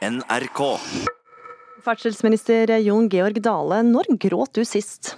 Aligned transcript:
NRK. 0.00 0.78
Ferdselsminister 1.84 2.78
Jon 2.78 3.08
Georg 3.12 3.42
Dale, 3.44 3.82
når 3.84 4.06
gråt 4.16 4.54
du 4.56 4.64
sist? 4.64 5.16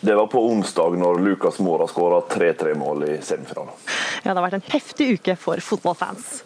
Det 0.00 0.14
var 0.16 0.30
på 0.32 0.40
onsdag 0.48 0.96
når 0.96 1.20
Lukas 1.20 1.58
Mora 1.60 1.84
skåra 1.90 2.22
3-3-mål 2.30 3.04
i 3.10 3.18
semifinalen. 3.20 3.74
Ja, 4.24 4.32
det 4.32 4.38
har 4.38 4.46
vært 4.46 4.56
en 4.56 4.64
heftig 4.72 5.10
uke 5.18 5.36
for 5.36 5.60
fotballfans. 5.60 6.40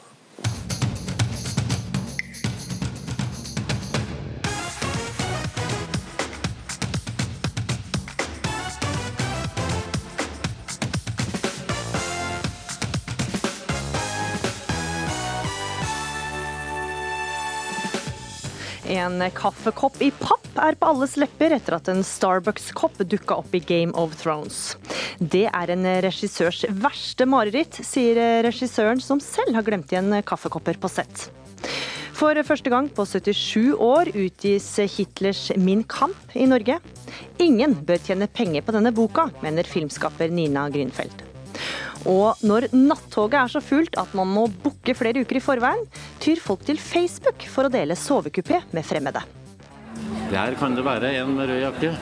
En 19.06 19.22
kaffekopp 19.30 20.00
i 20.02 20.08
papp 20.18 20.56
er 20.58 20.74
på 20.74 20.88
alles 20.90 21.12
lepper 21.20 21.52
etter 21.54 21.76
at 21.76 21.86
en 21.92 22.00
Starbucks-kopp 22.02 22.98
dukka 23.06 23.36
opp 23.38 23.52
i 23.54 23.60
Game 23.62 23.94
of 23.94 24.16
Thrones. 24.18 24.74
Det 25.20 25.44
er 25.46 25.70
en 25.70 25.86
regissørs 26.02 26.64
verste 26.82 27.28
mareritt, 27.30 27.78
sier 27.86 28.42
regissøren 28.46 29.02
som 29.02 29.22
selv 29.22 29.54
har 29.54 29.66
glemt 29.68 29.94
igjen 29.94 30.10
kaffekopper 30.26 30.80
på 30.82 30.90
sett. 30.90 31.28
For 32.16 32.34
første 32.48 32.72
gang 32.72 32.88
på 32.96 33.04
77 33.06 33.76
år 33.76 34.10
utgis 34.16 34.66
Hitlers 34.96 35.50
Min 35.60 35.84
Kamp 35.86 36.34
i 36.34 36.48
Norge. 36.50 36.80
Ingen 37.38 37.78
bør 37.86 38.02
tjene 38.02 38.26
penger 38.26 38.66
på 38.66 38.74
denne 38.74 38.94
boka, 38.96 39.28
mener 39.44 39.68
filmskaper 39.68 40.34
Nina 40.34 40.66
Grünfeldt. 40.72 41.25
Og 42.06 42.42
når 42.46 42.68
nattoget 42.74 43.38
er 43.40 43.50
så 43.50 43.62
fullt 43.64 43.98
at 43.98 44.12
man 44.14 44.30
må 44.30 44.46
booke 44.62 44.94
flere 44.94 45.24
uker 45.26 45.40
i 45.40 45.42
forveien, 45.42 45.82
tyr 46.22 46.38
folk 46.42 46.62
til 46.66 46.78
Facebook 46.78 47.46
for 47.50 47.66
å 47.66 47.72
dele 47.72 47.98
sovekupé 47.98 48.62
med 48.70 48.86
fremmede. 48.86 49.24
Der 50.30 50.54
kan 50.58 50.74
det 50.76 50.84
være 50.86 51.12
en 51.20 51.34
med 51.34 51.50
rød 51.50 51.62
jakke. 51.64 51.92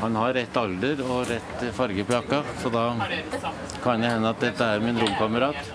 Han 0.00 0.16
har 0.18 0.34
rett 0.34 0.56
alder 0.58 1.02
og 1.06 1.26
rett 1.30 1.64
farge 1.76 2.04
på 2.06 2.14
jakka, 2.16 2.42
så 2.62 2.70
da 2.72 2.86
kan 3.84 4.02
det 4.02 4.10
hende 4.10 4.32
at 4.32 4.42
dette 4.42 4.70
er 4.74 4.82
min 4.82 4.98
romkamerat. 4.98 5.74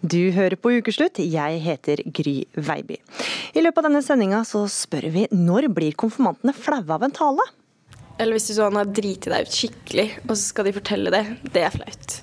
Du 0.00 0.32
hører 0.32 0.56
på 0.56 0.72
Ukeslutt, 0.80 1.20
jeg 1.20 1.60
heter 1.60 2.00
Gry 2.08 2.42
Veiby. 2.56 2.96
I 3.52 3.62
løpet 3.62 3.82
av 3.82 3.88
denne 3.88 4.02
sendinga 4.04 4.40
så 4.48 4.64
spør 4.72 5.10
vi 5.12 5.26
når 5.32 5.68
blir 5.76 5.96
konfirmantene 5.98 6.56
flaue 6.56 6.96
av 6.96 7.04
en 7.04 7.14
tale? 7.14 7.44
Eller 8.20 8.36
hvis 8.36 8.50
du 8.50 8.56
sånn 8.58 8.76
har 8.76 8.90
driti 8.92 9.32
deg 9.32 9.46
ut 9.46 9.54
skikkelig, 9.56 10.08
og 10.26 10.34
så 10.34 10.42
skal 10.42 10.68
de 10.68 10.76
fortelle 10.76 11.12
det. 11.14 11.22
Det 11.54 11.64
er 11.64 11.72
flaut. 11.72 12.16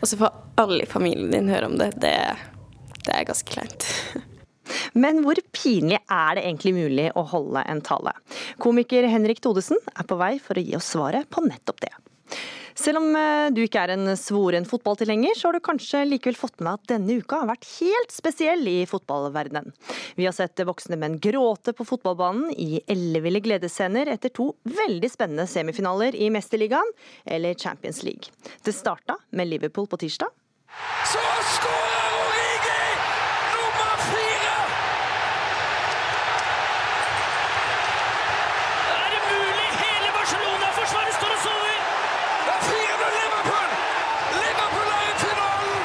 Og 0.00 0.08
så 0.10 0.18
får 0.20 0.34
alle 0.60 0.84
i 0.84 0.90
familien 0.90 1.32
din 1.32 1.48
høre 1.48 1.70
om 1.70 1.78
det. 1.80 1.94
Det, 2.02 2.12
det 3.06 3.14
er 3.14 3.28
ganske 3.28 3.48
kleint. 3.48 3.86
Men 4.92 5.22
hvor 5.24 5.40
pinlig 5.56 5.98
er 6.04 6.36
det 6.36 6.44
egentlig 6.44 6.74
mulig 6.76 7.08
å 7.16 7.24
holde 7.32 7.64
en 7.72 7.80
tale? 7.84 8.12
Komiker 8.62 9.08
Henrik 9.10 9.40
Todesen 9.44 9.80
er 9.94 10.06
på 10.06 10.18
vei 10.20 10.34
for 10.42 10.60
å 10.60 10.64
gi 10.64 10.76
oss 10.78 10.92
svaret 10.94 11.28
på 11.32 11.42
nettopp 11.46 11.80
det. 11.86 11.94
Selv 12.80 13.00
om 13.02 13.10
eh, 13.12 13.50
du 13.52 13.60
ikke 13.64 13.82
er 13.84 13.92
en 13.92 14.14
svoren 14.16 14.64
fotballtilhenger, 14.68 15.34
så 15.36 15.48
har 15.48 15.58
du 15.58 15.64
kanskje 15.64 16.06
likevel 16.08 16.38
fått 16.38 16.62
med 16.64 16.78
at 16.78 16.86
denne 16.94 17.18
uka 17.20 17.42
har 17.42 17.50
vært 17.50 17.68
helt 17.76 18.14
spesiell 18.14 18.64
i 18.70 18.78
fotballverdenen. 18.88 19.74
Vi 20.16 20.24
har 20.24 20.36
sett 20.36 20.64
voksne 20.64 20.96
menn 21.00 21.18
gråte 21.20 21.74
på 21.76 21.84
fotballbanen 21.88 22.54
i 22.56 22.80
elleville 22.88 23.42
gledesscener 23.44 24.08
etter 24.14 24.32
to 24.32 24.52
veldig 24.64 25.12
spennende 25.12 25.48
semifinaler 25.50 26.16
i 26.16 26.32
Mesterligaen 26.32 26.94
eller 27.28 27.58
Champions 27.58 28.02
League. 28.06 28.32
Det 28.64 28.72
starta 28.72 29.20
med 29.36 29.52
Liverpool 29.52 29.90
på 29.90 30.00
tirsdag. 30.00 30.32
Så 31.04 31.18
Origi! 31.20 32.82
Nummer 33.54 33.94
fire! 34.10 34.56
Er 38.96 39.08
det 39.14 39.22
mulig? 39.26 39.68
Hele 39.82 40.12
Barcelona-forsvaret 40.18 41.16
står 41.18 41.34
og 41.34 41.42
sover! 41.46 41.80
Det 42.46 42.52
er 42.56 42.62
4-0 42.68 43.10
Liverpool! 43.16 43.74
Liverpool 44.36 44.88
er 44.98 45.08
i 45.08 45.16
finalen! 45.24 45.82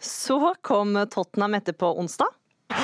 Så 0.00 0.38
kom 0.68 0.92
Tottenham 1.10 1.56
etter 1.56 1.72
på 1.72 1.94
onsdag. 2.00 2.28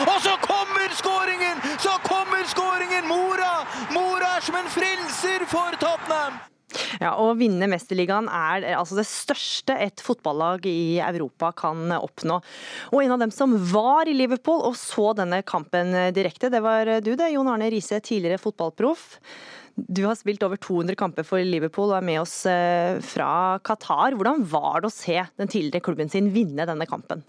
Og 0.08 0.16
så 0.24 0.32
kommer 0.40 0.88
skåringen! 0.96 1.60
Så 1.78 1.92
kommer 2.06 2.44
skåringen! 2.48 3.04
Mora! 3.08 3.52
Mora 3.92 4.38
er 4.38 4.44
som 4.46 4.56
en 4.56 4.70
frelser 4.72 5.44
for 5.50 5.76
Tottenham! 5.76 6.40
Ja, 6.98 7.12
Å 7.20 7.34
vinne 7.38 7.68
Mesterligaen 7.70 8.26
er 8.32 8.64
altså 8.78 8.96
det 8.98 9.04
største 9.06 9.76
et 9.78 10.00
fotballag 10.02 10.64
i 10.66 10.96
Europa 11.04 11.52
kan 11.54 11.92
oppnå. 11.94 12.40
Og 12.94 13.02
en 13.02 13.14
av 13.14 13.20
dem 13.22 13.34
som 13.34 13.52
var 13.70 14.08
i 14.10 14.16
Liverpool 14.16 14.64
og 14.70 14.78
så 14.80 15.12
denne 15.18 15.42
kampen 15.46 15.92
direkte, 16.16 16.50
det 16.50 16.62
var 16.64 16.88
du 17.04 17.12
det, 17.12 17.34
Jon 17.34 17.52
Arne 17.52 17.68
Riise, 17.70 18.00
tidligere 18.02 18.40
fotballproff. 18.42 19.04
Du 19.76 20.04
har 20.06 20.16
spilt 20.16 20.42
over 20.46 20.56
200 20.56 20.96
kamper 20.98 21.26
for 21.26 21.42
Liverpool 21.44 21.90
og 21.90 21.98
er 21.98 22.08
med 22.08 22.22
oss 22.22 22.40
eh, 22.48 22.96
fra 23.04 23.60
Qatar. 23.66 24.14
Hvordan 24.16 24.44
var 24.48 24.80
det 24.80 24.90
å 24.90 24.96
se 24.96 25.20
den 25.36 25.50
tidligere 25.50 25.84
klubben 25.84 26.10
sin 26.10 26.32
vinne 26.34 26.66
denne 26.68 26.88
kampen? 26.88 27.26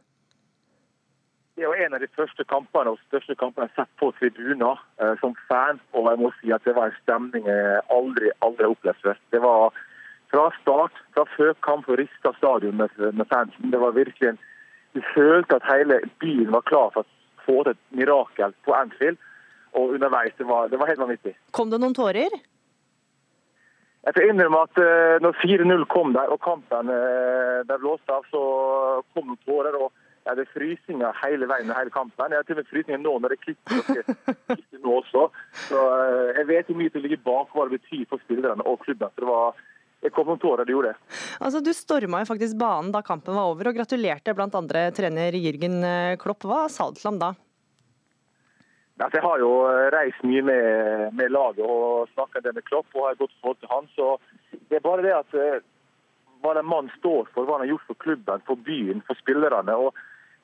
Det 1.55 1.67
var 1.67 1.75
en 1.75 1.93
av 1.93 2.01
de 2.03 2.07
første 2.11 2.43
kampene 2.51 2.91
og 2.91 3.03
største 3.05 3.35
kampene 3.39 3.69
jeg 3.69 3.71
har 3.77 3.85
sett 3.85 3.99
på 4.01 4.09
tribuner 4.17 4.79
eh, 4.99 5.13
som 5.21 5.37
fan. 5.47 5.79
Og 5.95 6.09
jeg 6.11 6.19
må 6.19 6.31
si 6.41 6.51
at 6.51 6.65
det 6.67 6.73
var 6.75 6.91
en 6.91 6.97
stemning 7.03 7.47
jeg 7.47 7.77
aldri 7.95 8.33
aldri 8.43 8.65
har 8.65 8.73
opplevd 8.73 8.99
før. 9.05 9.21
Det 9.31 9.41
var 9.45 9.77
fra 10.33 10.49
start, 10.57 10.99
fra 11.15 11.23
før 11.37 11.53
kamp, 11.63 11.87
og 11.87 12.01
rista 12.01 12.33
stadion 12.41 12.75
med, 12.81 12.99
med 12.99 13.31
fansen. 13.31 13.71
Det 13.71 13.79
var 13.79 13.95
virkelig 13.95 14.33
en, 14.33 14.41
Du 14.95 15.01
følte 15.13 15.55
at 15.55 15.65
hele 15.67 16.01
byen 16.23 16.51
var 16.51 16.67
klar 16.67 16.91
for 16.91 17.03
å 17.03 17.41
få 17.47 17.63
til 17.63 17.73
et 17.75 17.81
mirakel 17.99 18.53
på 18.67 18.75
Anfield. 18.75 19.17
Og 19.75 19.95
underveis, 19.95 20.35
det 20.37 20.47
var, 20.47 20.67
det 20.71 20.79
var 20.79 20.91
helt 20.91 21.03
vanvittig. 21.03 21.37
Kom 21.55 21.71
det 21.71 21.79
noen 21.79 21.95
tårer? 21.95 22.35
Jeg 24.05 24.15
får 24.15 24.27
innrømme 24.27 24.61
at 24.67 24.79
eh, 24.79 25.17
når 25.23 25.39
4-0 25.39 25.87
kom 25.91 26.11
der, 26.15 26.31
og 26.31 26.43
kampen 26.43 26.91
uh, 26.91 27.63
ble 27.67 27.77
blåst 27.81 28.11
av, 28.11 28.27
så 28.31 28.41
kom 29.15 29.31
det 29.33 29.43
tårer. 29.47 29.75
og 29.79 29.91
jeg 30.25 30.41
er 30.41 30.49
frysninger 30.55 31.19
hele 31.21 31.45
veien 31.49 31.69
og 31.69 31.77
hele 31.77 31.93
kampen. 31.93 32.33
Jeg 32.33 32.41
har 32.41 32.47
til 32.47 32.55
og 32.57 32.63
med 32.63 32.69
frysninger 32.71 33.01
nå 33.03 33.13
når 33.21 33.35
det 33.35 33.41
klikker 33.43 33.83
klikker 34.49 34.81
nå 34.81 34.97
også. 35.01 35.27
Så 35.67 35.81
eh, 35.99 36.33
jeg 36.39 36.49
vet 36.49 36.71
hvor 36.71 36.79
mye 36.79 36.93
som 36.93 37.03
ligger 37.05 37.21
bak 37.27 37.53
hva 37.53 37.67
det 37.67 37.77
betyr 37.77 38.05
for 38.09 38.23
spillerne 38.25 38.65
og 38.65 38.81
klubben. 38.81 39.13
Så 39.13 39.21
det 39.21 39.29
var 39.29 39.63
jeg 40.05 40.13
kom 40.13 40.27
noen 40.29 40.41
tårer, 40.41 40.67
det 40.67 40.73
gjorde 40.75 40.91
det. 40.91 41.21
Altså, 41.41 41.61
Du 41.65 41.71
storma 41.73 42.19
jo 42.21 42.29
faktisk 42.29 42.57
banen 42.61 42.91
da 42.93 43.01
kampen 43.05 43.37
var 43.37 43.49
over, 43.49 43.71
og 43.71 43.77
gratulerte 43.77 44.35
blant 44.37 44.57
andre 44.57 44.89
trener 44.93 45.37
Jürgen 45.37 45.79
eh, 45.85 46.17
Klopp. 46.21 46.45
Hva 46.45 46.65
sa 46.69 46.89
du 46.89 46.99
til 46.99 47.09
ham 47.09 47.21
da? 47.21 47.31
Altså, 48.95 49.17
jeg 49.17 49.25
har 49.25 49.41
jo 49.41 49.53
reist 49.91 50.25
mye 50.25 50.41
med, 50.47 51.13
med 51.19 51.33
laget 51.33 51.63
og 51.65 52.09
snakka 52.13 52.41
med 52.47 52.65
Klopp 52.65 52.89
og 52.95 53.07
har 53.07 53.15
et 53.15 53.21
godt 53.21 53.37
forhold 53.41 53.61
til 53.61 53.73
han. 53.73 53.89
Så 53.93 54.11
det 54.69 54.79
er 54.79 54.85
bare 54.85 55.05
det 55.05 55.15
at 55.17 55.37
eh, 55.37 55.63
hva 56.41 56.57
en 56.57 56.69
mann 56.69 56.91
står 56.99 57.29
for, 57.33 57.45
hva 57.45 57.57
han 57.57 57.65
har 57.65 57.73
gjort 57.73 57.89
for 57.89 58.01
klubben, 58.05 58.45
for 58.49 58.61
byen, 58.67 59.01
for 59.07 59.17
spillerne. 59.21 59.73
og 59.73 59.93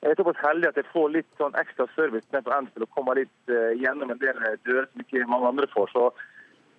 jeg 0.02 0.16
er 0.16 0.18
såpass 0.18 0.42
heldig 0.42 0.72
at 0.72 0.78
jeg 0.80 0.90
får 0.90 1.10
litt 1.14 1.28
sånn 1.38 1.56
ekstra 1.60 1.86
service 1.94 2.26
ned 2.34 2.42
på 2.42 2.52
Enfield 2.56 2.88
og 2.88 2.94
kommer 2.96 3.20
litt 3.20 3.50
uh, 3.52 3.70
gjennom 3.78 4.10
en 4.10 4.18
del 4.22 4.38
dører 4.66 4.88
som 4.90 5.04
ikke 5.04 5.28
mange 5.30 5.52
andre 5.52 5.68
får. 5.70 5.92
Så 5.94 6.08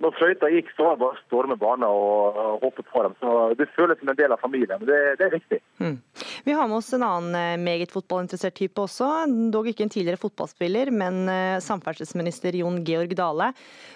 når 0.03 0.15
fløyta 0.17 0.49
gikk, 0.51 0.73
så 0.75 0.89
var 0.89 0.97
det 0.97 1.01
bare 1.05 1.15
å 1.15 1.21
storme 1.21 1.55
banen 1.55 1.85
og, 1.87 2.39
hoppe 2.59 2.83
på 2.83 3.05
dem. 3.05 3.15
Så 3.21 3.53
Det 3.55 3.69
føles 3.77 4.01
som 4.01 4.11
en 4.11 4.19
del 4.19 4.35
av 4.35 4.41
familien. 4.43 4.83
Det, 4.83 4.99
det 5.21 5.29
er 5.29 5.35
viktig. 5.37 5.61
Mm. 5.79 5.95
Vi 6.43 6.57
har 6.57 6.67
med 6.67 6.81
oss 6.81 6.91
en 6.97 7.05
annen 7.07 7.37
eh, 7.39 7.61
meget 7.61 7.93
fotballinteressert 7.95 8.57
type 8.59 8.83
også. 8.83 9.07
Dog 9.53 9.69
ikke 9.71 9.85
en 9.87 9.93
tidligere 9.93 10.19
fotballspiller, 10.19 10.91
men 10.91 11.23
samferdselsminister 11.63 12.57
Jon 12.59 12.81
Georg 12.83 13.15
Dale. 13.15 13.53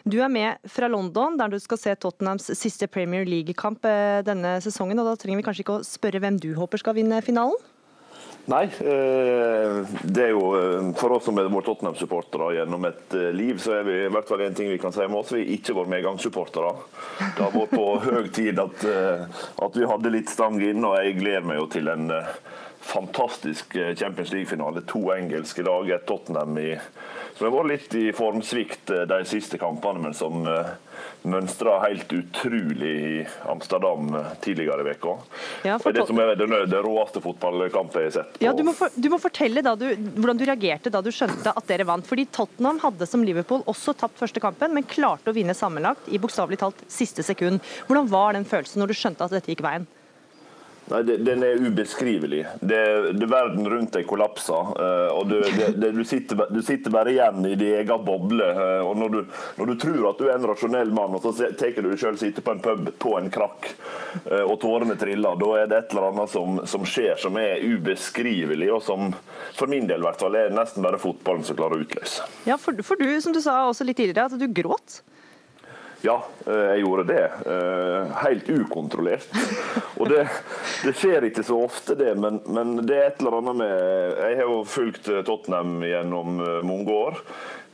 Du 0.08 0.22
er 0.22 0.32
med 0.32 0.72
fra 0.72 0.88
London, 0.88 1.36
der 1.42 1.52
du 1.52 1.60
skal 1.60 1.82
se 1.82 1.98
Tottenhams 2.00 2.54
siste 2.56 2.88
Premier 2.88 3.28
League-kamp 3.28 3.84
denne 4.30 4.62
sesongen. 4.64 5.04
og 5.04 5.12
Da 5.12 5.20
trenger 5.20 5.42
vi 5.42 5.50
kanskje 5.50 5.68
ikke 5.68 5.82
å 5.82 5.88
spørre 5.88 6.24
hvem 6.24 6.40
du 6.40 6.54
håper 6.56 6.80
skal 6.80 6.96
vinne 7.02 7.20
finalen? 7.26 7.60
Nei, 8.48 8.64
det 8.80 10.24
er 10.24 10.30
jo 10.32 10.44
for 10.96 11.18
oss 11.18 11.26
som 11.28 11.36
har 11.36 11.50
vært 11.52 11.68
Tottenham-supportere 11.68 12.54
gjennom 12.56 12.86
et 12.88 13.16
liv, 13.36 13.58
så 13.60 13.74
er 13.76 13.84
vi 13.84 13.98
i 14.06 14.12
hvert 14.14 14.30
fall 14.30 14.46
en 14.46 14.56
ting 14.56 14.70
vi 14.72 14.80
kan 14.80 14.96
si 14.96 15.04
med 15.04 15.20
oss. 15.20 15.34
Vi 15.36 15.42
har 15.42 15.52
ikke 15.58 15.76
vært 15.76 15.92
medgangssupportere. 15.92 16.72
Det 17.20 17.44
har 17.44 17.52
vært 17.52 17.76
på 17.76 17.86
høy 18.08 18.30
tid 18.32 18.62
at, 18.64 18.88
at 19.68 19.76
vi 19.76 19.92
hadde 19.92 20.14
litt 20.16 20.32
stang 20.32 20.62
inn, 20.64 20.80
og 20.88 20.96
jeg 20.96 21.20
gleder 21.20 21.44
meg 21.50 21.60
jo 21.60 21.68
til 21.76 21.92
en 21.92 22.08
fantastisk 22.88 23.76
Champions 24.00 24.32
League-finale. 24.32 24.86
To 24.94 25.04
engelske 25.12 25.68
lag, 25.68 25.92
et 25.92 26.08
Tottenham 26.08 26.56
i, 26.64 26.72
som 27.38 27.48
har 27.48 27.54
vært 27.54 27.72
litt 27.72 27.96
i 28.00 28.06
formsvikt 28.16 28.92
de 29.10 29.22
siste 29.30 29.60
kampene, 29.62 30.02
men 30.02 30.16
som 30.18 30.44
mønstra 31.28 31.78
helt 31.84 32.14
utrolig 32.14 32.94
i 33.08 33.26
Amsterdam 33.50 34.10
tidligere 34.42 34.82
i 34.82 34.88
veka. 34.88 35.14
Ja, 35.68 35.78
er 35.78 35.96
det 35.96 36.06
som 36.08 36.20
er 36.22 36.34
det, 36.36 36.48
den 36.48 36.84
råeste 36.86 37.22
fotballkampet 37.24 38.00
jeg 38.02 38.10
har 38.10 38.16
sett. 38.16 38.32
På. 38.38 38.46
Ja, 38.46 38.54
du, 38.58 38.64
må 38.68 38.74
for, 38.78 38.94
du 38.94 39.10
må 39.14 39.20
fortelle 39.22 39.64
du, 39.80 39.88
hvordan 40.18 40.40
du 40.40 40.46
reagerte 40.48 40.94
da 40.94 41.02
du 41.04 41.12
skjønte 41.14 41.54
at 41.54 41.70
dere 41.70 41.88
vant. 41.90 42.08
Fordi 42.08 42.28
Tottenham 42.34 42.82
hadde 42.84 43.10
som 43.10 43.26
Liverpool 43.28 43.66
også 43.70 43.96
tapt 43.98 44.20
første 44.22 44.44
kampen, 44.44 44.74
men 44.76 44.88
klarte 44.88 45.32
å 45.32 45.38
vinne 45.38 45.58
sammenlagt 45.58 46.10
i 46.10 46.22
bokstavelig 46.22 46.62
talt 46.64 46.82
siste 46.92 47.26
sekund. 47.26 47.62
Hvordan 47.90 48.10
var 48.12 48.38
den 48.38 48.48
følelsen 48.48 48.84
når 48.84 48.94
du 48.94 48.98
skjønte 48.98 49.28
at 49.28 49.38
dette 49.38 49.54
gikk 49.54 49.66
veien? 49.66 49.88
Nei, 50.88 51.02
Den 51.04 51.44
er 51.44 51.60
ubeskrivelig. 51.60 52.46
Det, 52.62 52.80
det 53.20 53.28
Verden 53.28 53.68
rundt 53.70 53.92
deg 53.98 54.06
kollapser. 54.08 54.70
eh, 54.80 55.10
og 55.12 55.28
du, 55.28 55.36
det, 55.76 55.92
du, 55.92 56.04
sitter, 56.08 56.46
du 56.54 56.62
sitter 56.64 56.94
bare 56.94 57.12
igjen 57.12 57.44
i 57.46 57.56
din 57.60 57.76
egen 57.82 58.06
boble. 58.08 58.48
eh, 58.48 58.84
og 58.88 58.96
når 59.02 59.10
du, 59.16 59.20
når 59.58 59.72
du 59.72 59.76
tror 59.82 60.10
at 60.12 60.22
du 60.22 60.30
er 60.30 60.38
en 60.38 60.48
rasjonell 60.48 60.94
mann, 60.96 61.18
og 61.18 61.26
så 61.26 61.34
tar 61.60 61.76
du 61.76 61.90
deg 61.90 62.00
sjøl 62.00 62.20
sitte 62.22 62.44
på 62.46 62.56
en 62.56 62.64
pub 62.64 62.88
på 63.04 63.18
en 63.20 63.28
krakk, 63.34 63.68
eh, 64.24 64.46
og 64.46 64.56
tårene 64.64 64.96
triller, 65.00 65.36
da 65.42 65.52
er 65.60 65.68
det 65.72 65.82
et 65.82 65.96
eller 65.96 66.10
annet 66.14 66.32
som, 66.32 66.62
som 66.70 66.88
skjer 66.88 67.20
som 67.20 67.36
er 67.42 67.66
ubeskrivelig, 67.68 68.72
og 68.78 68.82
som 68.88 69.12
for 69.58 69.68
min 69.68 69.90
del 69.90 70.00
i 70.00 70.08
hvert 70.08 70.24
fall 70.24 70.40
er 70.40 70.56
nesten 70.56 70.86
bare 70.86 71.02
fotballen 71.02 71.44
som 71.44 71.60
klarer 71.60 71.78
å 71.78 71.84
utløse. 71.84 72.26
Ja, 72.48 72.56
for, 72.62 72.80
for 72.86 73.00
du, 73.00 73.10
som 73.22 73.36
du 73.36 73.42
sa 73.44 73.66
også 73.68 73.88
litt 73.88 74.00
tidligere, 74.00 74.32
at 74.32 74.40
du 74.40 74.48
gråt. 74.56 75.02
Ja, 76.06 76.18
eh, 76.46 76.54
jeg 76.54 76.84
gjorde 76.84 77.04
det. 77.10 77.24
eh, 77.46 78.12
Helt 78.22 78.50
ukontrollert. 78.50 79.28
Og 79.98 80.10
det, 80.12 80.28
det 80.86 80.94
skjer 80.98 81.26
ikke 81.30 81.44
så 81.46 81.58
ofte, 81.66 81.96
det, 81.98 82.14
men, 82.22 82.40
men 82.46 82.76
det 82.86 82.98
er 82.98 83.08
et 83.10 83.22
eller 83.24 83.40
annet 83.40 83.58
med 83.64 83.74
Jeg 84.22 84.38
har 84.38 84.44
jo 84.46 84.60
fulgt 84.70 85.10
eh, 85.10 85.24
Tottenham 85.26 85.80
gjennom 85.88 86.38
mange 86.68 86.94
år. 86.94 87.22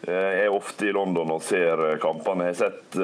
Jeg 0.04 0.40
er 0.46 0.52
ofte 0.52 0.90
i 0.90 0.96
London 0.96 1.30
og 1.32 1.44
ser 1.44 1.80
kampene. 2.04 2.50
Jeg 2.50 2.58
har 2.58 2.66
sett 2.66 2.98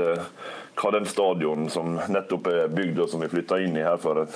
hva 0.79 0.89
den 0.91 1.05
stadion 1.07 1.69
som 1.71 1.93
nettopp 2.11 2.49
er 2.51 2.73
bygd 2.75 2.99
og 3.05 3.07
som 3.11 3.23
vi 3.23 3.29
flytta 3.31 3.59
inn 3.63 3.77
i 3.79 3.85
her 3.85 3.95
for 4.03 4.19
en 4.19 4.33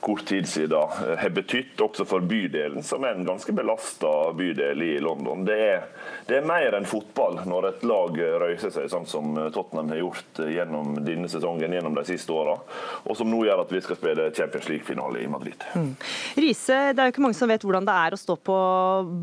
kort 0.00 0.24
tid 0.26 0.48
siden, 0.48 0.78
eh, 0.78 1.16
har 1.18 1.30
betydd 1.34 1.80
også 1.80 2.06
for 2.08 2.24
bydelen, 2.24 2.82
som 2.82 3.04
er 3.04 3.14
en 3.14 3.26
ganske 3.28 3.52
belasta 3.52 4.32
bydel 4.36 4.82
i 4.82 4.92
London. 5.00 5.44
Det 5.44 5.58
er, 5.60 5.86
det 6.26 6.38
er 6.40 6.48
mer 6.48 6.76
enn 6.78 6.88
fotball 6.88 7.40
når 7.48 7.68
et 7.68 7.84
lag 7.88 8.20
røyser 8.44 8.72
seg, 8.74 8.88
sånn 8.92 9.08
som 9.08 9.34
Tottenham 9.52 9.92
har 9.92 10.02
gjort 10.02 10.42
eh, 10.44 10.54
gjennom 10.56 10.94
denne 11.04 11.30
sesongen 11.30 11.76
gjennom 11.76 11.96
de 11.96 12.06
siste 12.08 12.32
åra, 12.34 12.56
og 13.04 13.18
som 13.18 13.30
nå 13.30 13.42
gjør 13.46 13.64
at 13.64 13.74
vi 13.74 13.82
skal 13.84 13.98
spille 14.00 14.30
Champions 14.36 14.70
League-finale 14.70 15.24
i 15.24 15.30
Madrid. 15.30 15.66
Riise, 16.40 16.78
det 16.94 17.02
er 17.02 17.10
jo 17.10 17.14
ikke 17.14 17.26
mange 17.26 17.38
som 17.38 17.50
vet 17.50 17.64
hvordan 17.66 17.88
det 17.88 17.96
er 18.06 18.16
å 18.16 18.20
stå 18.20 18.38
på 18.46 18.58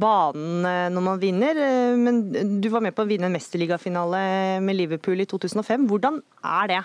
banen 0.02 0.68
eh, 0.68 0.90
når 0.94 1.08
man 1.10 1.22
vinner, 1.22 1.64
eh, 1.64 1.96
men 1.98 2.22
du 2.62 2.70
var 2.74 2.86
med 2.86 2.96
på 2.96 3.06
å 3.06 3.10
vinne 3.10 3.30
en 3.30 3.36
mesterligafinale 3.36 4.22
med 4.64 4.78
Liverpool 4.78 5.24
i 5.24 5.28
2005. 5.30 5.88
Hvordan 5.90 6.22
er 6.44 6.72
det? 6.74 6.84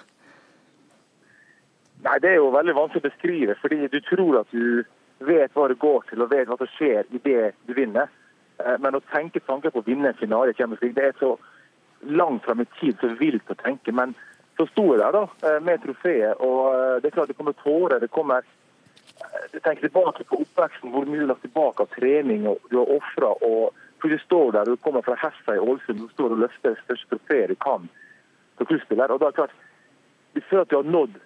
Nei, 2.02 2.18
Det 2.18 2.30
er 2.30 2.40
jo 2.40 2.50
veldig 2.50 2.74
vanskelig 2.74 3.02
å 3.02 3.08
beskrive, 3.08 3.54
fordi 3.62 3.86
du 3.88 4.00
tror 4.00 4.40
at 4.40 4.50
du 4.50 4.84
vet 5.22 5.54
hva 5.54 5.68
det 5.70 5.78
går 5.78 6.02
til 6.08 6.24
og 6.24 6.32
vet 6.32 6.48
hva 6.50 6.58
som 6.58 6.70
skjer 6.74 7.06
i 7.14 7.20
det 7.22 7.52
du 7.68 7.74
vinner. 7.78 8.10
Eh, 8.58 8.78
Men 8.80 8.98
å 8.98 9.04
tenke 9.12 9.40
tanker 9.40 9.70
på 9.70 9.82
å 9.82 9.86
vinne 9.86 10.08
en 10.08 10.18
finale 10.18 10.50
i 10.50 10.92
det 10.92 11.04
er 11.04 11.14
så 11.18 11.36
langt 12.02 12.44
fram 12.44 12.60
i 12.60 12.66
tid, 12.80 12.98
så 13.00 13.14
vilt 13.18 13.50
å 13.50 13.54
tenke. 13.54 13.92
Men 13.92 14.14
så 14.58 14.66
sto 14.66 14.88
jeg 14.90 14.98
der 14.98 15.12
da, 15.12 15.22
eh, 15.46 15.60
med 15.60 15.82
trofeet, 15.82 16.40
og 16.40 16.74
eh, 16.74 17.00
det 17.00 17.06
er 17.06 17.16
klart 17.16 17.28
det 17.28 17.36
kommer 17.36 17.52
tårer. 17.52 18.00
det 18.00 18.10
kommer 18.10 18.42
jeg 19.52 19.62
tenker 19.62 19.86
tilbake 19.86 20.24
på 20.24 20.40
oppveksten, 20.42 20.90
hvor 20.90 21.06
mye 21.06 21.20
du 21.20 21.26
lagt 21.26 21.42
tilbake 21.42 21.82
av 21.82 21.90
trening 21.94 22.46
og 22.48 22.58
du 22.70 22.78
har 22.78 22.90
ofra. 22.90 23.34
Du 24.02 24.18
står 24.18 24.52
der, 24.52 24.64
du 24.64 24.76
kommer 24.76 25.02
fra 25.02 25.14
Hessa 25.14 25.54
i 25.54 25.60
Ålesund, 25.62 26.00
du 26.00 26.08
står 26.08 26.32
og 26.34 26.38
løfter 26.42 26.74
det 26.74 26.82
største 26.82 27.08
trofeet 27.12 27.52
du 27.52 27.54
kan 27.54 27.88
som 28.58 28.66
klubbspiller. 28.66 29.12
Og 29.12 29.20
da 29.20 29.28
er 29.28 29.30
det 29.30 29.38
klart, 29.38 29.54
du 30.34 30.40
føler 30.48 30.62
at 30.62 30.70
du 30.70 30.76
har 30.76 30.90
nådd 30.90 31.20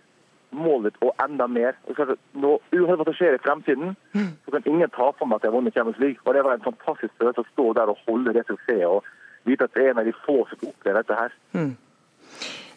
målet 0.55 0.97
og 1.03 1.15
enda 1.23 1.47
mer. 1.51 1.77
Er 1.91 2.15
nå, 2.39 2.57
Uansett 2.73 3.01
hva 3.01 3.07
som 3.09 3.17
skjer 3.17 3.37
i 3.37 3.43
fremtiden, 3.43 3.97
så 4.15 4.55
kan 4.55 4.69
ingen 4.69 4.93
ta 4.95 5.11
på 5.17 5.27
meg 5.29 5.41
at 5.41 5.47
jeg 5.47 5.53
har 5.53 5.57
vunnet 5.59 5.75
Champions 5.75 6.01
League. 6.03 6.23
Og 6.25 6.35
Det 6.35 6.45
var 6.45 6.59
en 6.59 6.67
fantastisk 6.67 7.15
følelse 7.19 7.45
å 7.45 7.51
stå 7.53 7.67
der 7.79 7.93
og 7.93 8.03
holde 8.07 8.35
det 8.37 8.47
suksesset 8.47 8.87
og 8.87 9.05
vite 9.47 9.67
at 9.67 9.75
det 9.75 9.85
er 9.85 9.93
en 9.93 10.03
av 10.03 10.09
de 10.09 10.15
få 10.25 10.41
som 10.51 10.69
opplever 10.71 11.03
dette 11.03 11.19
her. 11.21 11.37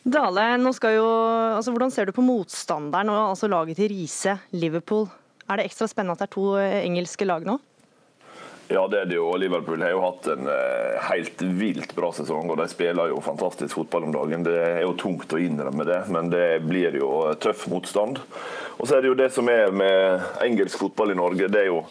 Dale, 0.09 0.45
nå 0.61 0.71
skal 0.73 0.95
jo, 0.95 1.07
altså 1.57 1.73
hvordan 1.73 1.91
ser 1.91 2.07
du 2.07 2.15
på 2.15 2.25
motstanderen 2.25 3.11
og 3.11 3.33
altså 3.33 3.49
laget 3.51 3.81
til 3.81 3.91
Riise, 3.91 4.37
Liverpool? 4.55 5.09
Er 5.49 5.59
det 5.59 5.65
ekstra 5.67 5.89
spennende 5.89 6.15
at 6.15 6.21
det 6.23 6.29
er 6.29 6.35
to 6.37 6.45
eh, 6.61 6.83
engelske 6.85 7.25
lag 7.27 7.45
nå? 7.47 7.57
Ja, 8.71 8.87
det 8.87 8.99
er 8.99 9.05
det 9.09 9.15
jo. 9.17 9.31
Liverpool 9.37 9.81
har 9.81 9.95
jo 9.95 10.01
hatt 10.03 10.27
en 10.29 10.45
eh, 10.45 10.97
helt 11.07 11.41
vilt 11.41 11.95
bra 11.97 12.11
sesong, 12.13 12.51
og 12.53 12.59
de 12.59 12.67
spiller 12.69 13.09
jo 13.09 13.21
fantastisk 13.25 13.79
fotball 13.79 14.05
om 14.05 14.13
dagen. 14.13 14.43
Det 14.45 14.53
er 14.61 14.83
jo 14.83 14.91
tungt 14.93 15.33
å 15.33 15.39
innrømme 15.41 15.87
det, 15.89 16.03
men 16.13 16.29
det 16.29 16.59
blir 16.67 16.99
jo 16.99 17.09
tøff 17.41 17.65
motstand. 17.71 18.21
Og 18.77 18.85
så 18.85 18.95
er 18.95 19.01
det 19.01 19.09
jo 19.09 19.17
det 19.17 19.31
som 19.33 19.49
er 19.49 19.73
med 19.73 20.29
engelsk 20.45 20.83
fotball 20.85 21.15
i 21.15 21.17
Norge, 21.17 21.49
det 21.49 21.63
er 21.63 21.71
jo 21.71 21.81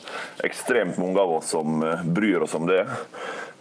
ekstremt 0.47 1.03
mange 1.03 1.19
av 1.19 1.35
oss 1.41 1.51
som 1.57 1.83
eh, 1.83 2.07
bryr 2.07 2.47
oss 2.47 2.55
om 2.55 2.71
det. 2.71 2.85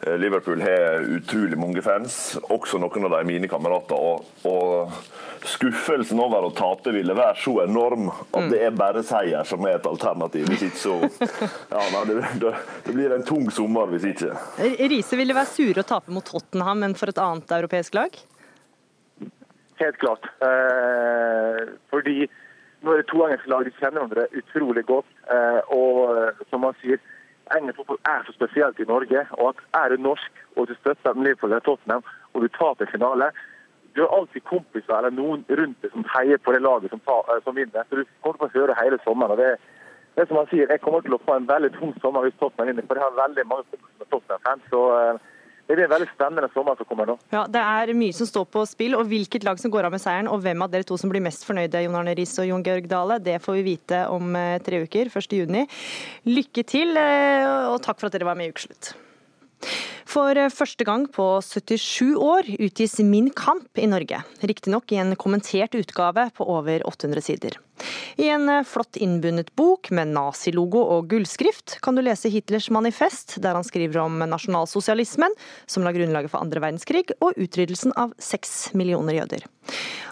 Eh, 0.02 0.18
Liverpool 0.18 0.62
har 0.62 1.02
utrolig 1.18 1.58
mange 1.58 1.82
fans, 1.82 2.38
også 2.54 2.78
noen 2.82 3.08
av 3.08 3.16
de 3.18 3.24
mine 3.28 3.50
kamerater. 3.50 3.98
Og, 3.98 4.28
og 4.46 5.48
skuffelsen 5.48 6.20
over 6.22 6.46
å 6.48 6.54
tape 6.56 6.94
ville 6.94 7.16
være 7.18 7.38
så 7.42 7.56
enorm 7.64 8.10
at 8.12 8.50
det 8.52 8.62
er 8.68 8.78
bare 8.78 9.04
seier 9.06 9.48
som 9.48 9.66
er 9.66 9.80
et 9.80 9.90
alternativ. 9.90 10.48
Hvis 10.52 10.68
ikke 10.70 10.82
så 10.82 10.96
ja, 11.74 11.84
nei, 11.94 12.04
det, 12.10 12.18
det, 12.44 12.56
det 12.86 12.96
blir 12.96 13.16
en 13.16 13.26
tung 13.26 13.50
sommer 13.54 13.90
hvis 13.94 14.10
ikke. 14.14 14.34
Riise 14.92 15.20
ville 15.20 15.38
være 15.38 15.54
sure 15.54 15.86
å 15.86 15.90
tape 15.96 16.14
mot 16.14 16.26
Tottenham, 16.26 16.84
men 16.86 16.98
for 16.98 17.14
et 17.14 17.22
annet 17.22 17.58
europeisk 17.60 17.98
lag? 17.98 18.20
Helt 19.78 19.98
klart. 20.02 20.26
Eh, 20.46 21.64
fordi 21.94 22.26
nå 22.86 22.94
er 22.94 23.02
det 23.02 23.10
to 23.10 23.22
engelske 23.26 23.50
lag, 23.50 23.66
de 23.66 23.74
kjenner 23.78 24.06
hverandre 24.06 24.42
utrolig 24.42 24.84
godt. 24.90 25.10
Eh, 25.34 25.60
og 25.74 26.02
eh, 26.14 26.44
som 26.52 26.62
man 26.66 26.78
sier, 26.82 27.02
engelsk 27.56 27.80
fotball 27.80 28.00
er 28.10 28.26
så 28.26 28.34
spesielt 28.36 28.80
i 28.80 28.88
Norge. 28.90 29.26
Og 29.40 29.54
at 29.54 29.62
er 29.82 29.94
du 29.96 30.04
norsk 30.04 30.42
og 30.56 30.68
du 30.68 30.76
støtter 30.80 31.14
Liverpool 31.14 31.52
eller 31.52 31.66
Tottenham 31.66 32.04
og 32.34 32.44
du 32.44 32.48
taper 32.58 32.90
finale, 32.92 33.32
du 33.96 34.04
har 34.04 34.14
alltid 34.18 34.44
kompiser 34.46 34.94
eller 34.94 35.14
noen 35.14 35.46
rundt 35.50 35.82
deg 35.82 35.94
som 35.94 36.06
heier 36.14 36.38
på 36.38 36.54
det 36.54 36.62
laget 36.62 36.94
som, 36.94 37.02
tar, 37.08 37.24
eh, 37.34 37.42
som 37.46 37.56
vinner. 37.58 37.88
Så 37.90 37.98
du 37.98 38.04
kommer 38.22 38.38
til 38.38 38.48
å 38.48 38.56
høre 38.62 38.78
hele 38.82 39.00
sommeren. 39.06 39.34
og 39.34 39.42
det, 39.42 39.58
er 40.18 40.28
som 40.30 40.38
han 40.38 40.50
sier, 40.52 40.70
Jeg 40.70 40.82
kommer 40.82 41.02
til 41.02 41.16
å 41.18 41.24
få 41.26 41.34
en 41.38 41.50
veldig 41.50 41.72
tung 41.80 41.96
sommer 42.02 42.22
hvis 42.26 42.38
Tottenham 42.38 42.68
vinner, 42.68 42.86
for 42.86 42.96
jeg 42.96 43.06
har 43.08 43.24
veldig 43.24 43.46
mange 43.50 43.66
kompiser 43.72 43.98
som 43.98 44.12
Tottenham-fans. 44.12 44.70
så 44.70 44.82
eh, 45.00 45.26
det 45.68 45.76
blir 45.76 45.84
en 45.84 45.92
veldig 45.92 46.08
spennende 46.14 46.48
sommer 46.54 46.78
som 46.80 46.88
kommer 46.88 47.10
nå. 47.10 47.18
Ja, 47.34 47.44
Det 47.52 47.60
er 47.60 47.92
mye 47.98 48.16
som 48.16 48.30
står 48.30 48.46
på 48.54 48.64
spill, 48.70 48.96
og 48.96 49.10
hvilket 49.12 49.44
lag 49.44 49.60
som 49.60 49.72
går 49.72 49.88
av 49.88 49.92
med 49.92 50.04
seieren, 50.04 50.30
og 50.32 50.40
hvem 50.46 50.64
av 50.64 50.72
dere 50.72 50.88
to 50.88 50.96
som 51.00 51.12
blir 51.12 51.24
mest 51.24 51.44
fornøyde, 51.48 51.82
Jon 51.84 51.98
Arne 52.00 52.16
Riis 52.16 52.38
og 52.40 52.48
Jon 52.48 52.64
Georg 52.64 52.88
Dale, 52.88 53.20
det 53.20 53.42
får 53.44 53.60
vi 53.60 53.66
vite 53.74 54.06
om 54.14 54.32
eh, 54.40 54.62
tre 54.64 54.80
uker, 54.86 55.12
1.6. 55.12 55.68
Lykke 56.32 56.64
til, 56.64 56.96
eh, 56.96 57.68
og 57.68 57.82
takk 57.84 58.00
for 58.00 58.08
at 58.08 58.16
dere 58.16 58.30
var 58.30 58.40
med 58.40 58.48
i 58.48 58.56
Ukeslutt. 58.56 58.94
For 60.08 60.40
eh, 60.40 60.52
første 60.54 60.86
gang 60.88 61.06
på 61.12 61.26
77 61.44 62.16
år 62.16 62.48
utgis 62.64 62.98
Min 63.04 63.30
kamp 63.36 63.80
i 63.80 63.88
Norge, 63.92 64.22
riktignok 64.40 64.92
i 64.92 65.02
en 65.02 65.16
kommentert 65.20 65.76
utgave 65.76 66.30
på 66.38 66.48
over 66.48 66.86
800 66.88 67.24
sider. 67.26 67.58
I 68.16 68.30
en 68.32 68.48
eh, 68.50 68.64
flott 68.64 68.96
innbundet 69.04 69.52
bok 69.60 69.92
med 69.92 70.14
nazilogo 70.16 70.80
og 70.96 71.10
gullskrift 71.12 71.78
kan 71.84 72.00
du 72.00 72.06
lese 72.06 72.32
Hitlers 72.32 72.70
manifest, 72.72 73.36
der 73.44 73.60
han 73.60 73.68
skriver 73.68 74.06
om 74.06 74.24
nasjonalsosialismen, 74.24 75.36
som 75.68 75.84
la 75.84 75.92
grunnlaget 75.96 76.32
for 76.32 76.40
andre 76.40 76.64
verdenskrig, 76.64 77.10
og 77.20 77.36
utryddelsen 77.36 77.96
av 78.00 78.16
seks 78.22 78.72
millioner 78.80 79.20
jøder. 79.20 79.44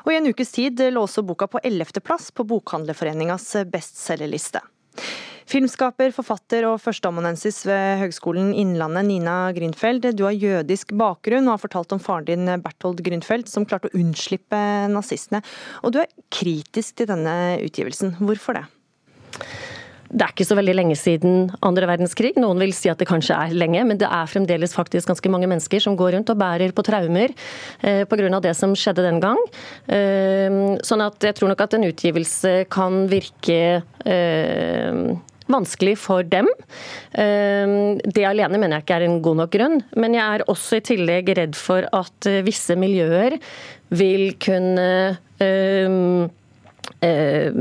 Og 0.03 0.11
I 0.11 0.19
en 0.19 0.27
ukes 0.27 0.51
tid 0.57 0.83
lå 0.91 1.07
også 1.07 1.23
boka 1.25 1.47
på 1.47 1.63
11. 1.63 2.03
plass 2.03 2.33
på 2.35 2.43
Bokhandlerforeningas 2.51 3.47
bestselgerliste. 3.71 4.61
Filmskaper, 5.45 6.09
forfatter 6.09 6.65
og 6.65 6.79
førsteamanuensis 6.81 7.59
ved 7.69 7.99
Høgskolen 8.01 8.49
Innlandet, 8.57 9.05
Nina 9.05 9.35
Grünfeld. 9.53 10.07
Du 10.17 10.23
har 10.25 10.33
jødisk 10.33 10.95
bakgrunn 10.97 11.45
og 11.45 11.53
har 11.53 11.61
fortalt 11.61 11.93
om 11.93 12.01
faren 12.01 12.25
din 12.31 12.49
Berthold 12.63 13.03
Grünfeld, 13.05 13.45
som 13.51 13.67
klarte 13.69 13.91
å 13.91 13.99
unnslippe 13.99 14.57
nazistene. 14.89 15.43
Og 15.85 15.93
du 15.93 16.01
er 16.01 16.09
kritisk 16.33 16.97
til 16.97 17.11
denne 17.13 17.35
utgivelsen. 17.61 18.15
Hvorfor 18.25 18.57
det? 18.57 18.65
Det 20.15 20.23
er 20.23 20.33
ikke 20.33 20.47
så 20.47 20.57
veldig 20.57 20.75
lenge 20.77 20.95
siden 20.97 21.51
andre 21.65 21.89
verdenskrig. 21.89 22.35
Noen 22.39 22.61
vil 22.61 22.73
si 22.77 22.89
at 22.89 22.97
det 23.01 23.07
kanskje 23.09 23.37
er 23.37 23.53
lenge, 23.57 23.83
men 23.85 23.99
det 24.01 24.07
er 24.07 24.29
fremdeles 24.29 24.73
faktisk 24.73 25.09
ganske 25.11 25.31
mange 25.33 25.49
mennesker 25.51 25.81
som 25.83 25.97
går 25.99 26.15
rundt 26.15 26.31
og 26.31 26.39
bærer 26.39 26.73
på 26.73 26.85
traumer 26.85 27.33
eh, 27.81 28.01
pga. 28.09 28.41
det 28.41 28.55
som 28.57 28.73
skjedde 28.77 29.05
den 29.05 29.21
gang. 29.21 29.41
Eh, 29.91 30.79
sånn 30.85 31.05
at 31.05 31.21
jeg 31.25 31.37
tror 31.37 31.51
nok 31.51 31.65
at 31.65 31.77
en 31.77 31.87
utgivelse 31.89 32.53
kan 32.73 33.05
virke 33.11 33.61
eh, 34.05 35.01
vanskelig 35.51 35.97
for 36.01 36.23
dem. 36.23 36.47
Eh, 37.13 37.97
Det 38.05 38.25
alene 38.25 38.57
mener 38.57 38.79
jeg 38.79 38.87
ikke 38.87 38.99
er 38.99 39.07
en 39.09 39.21
god 39.25 39.41
nok 39.43 39.51
grunn, 39.51 39.81
men 39.95 40.17
jeg 40.17 40.23
er 40.39 40.47
også 40.51 40.79
i 40.79 40.85
tillegg 40.93 41.29
redd 41.37 41.55
for 41.59 41.87
at 41.93 42.31
eh, 42.31 42.41
visse 42.45 42.75
miljøer 42.79 43.37
vil 43.95 44.33
kunne 44.41 45.17
eh, 45.39 46.33
Eh, 47.01 47.51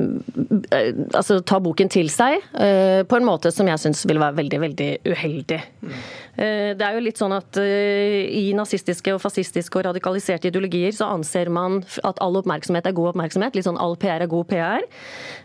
altså 1.15 1.39
ta 1.47 1.59
boken 1.63 1.91
til 1.93 2.11
seg 2.13 2.39
eh, 2.61 3.03
på 3.09 3.19
en 3.19 3.27
måte 3.27 3.51
som 3.55 3.69
jeg 3.69 3.81
syns 3.83 4.05
vil 4.09 4.21
være 4.23 4.39
veldig 4.39 4.61
veldig 4.63 4.89
uheldig. 5.11 5.61
Eh, 5.61 6.05
det 6.37 6.83
er 6.83 6.97
jo 6.97 7.03
litt 7.05 7.21
sånn 7.21 7.35
at 7.37 7.59
eh, 7.63 8.25
I 8.27 8.45
nazistiske 8.57 9.13
og 9.15 9.21
fascistiske 9.23 9.79
og 9.79 9.87
radikaliserte 9.87 10.51
ideologier 10.51 10.95
så 10.97 11.09
anser 11.15 11.51
man 11.53 11.83
at 12.07 12.19
all 12.25 12.41
oppmerksomhet 12.41 12.89
er 12.89 12.97
god 12.97 13.13
oppmerksomhet. 13.13 13.55
Litt 13.55 13.69
sånn 13.69 13.79
all 13.81 13.95
PR 14.01 14.25
er 14.25 14.31
god 14.31 14.49
PR. 14.51 14.87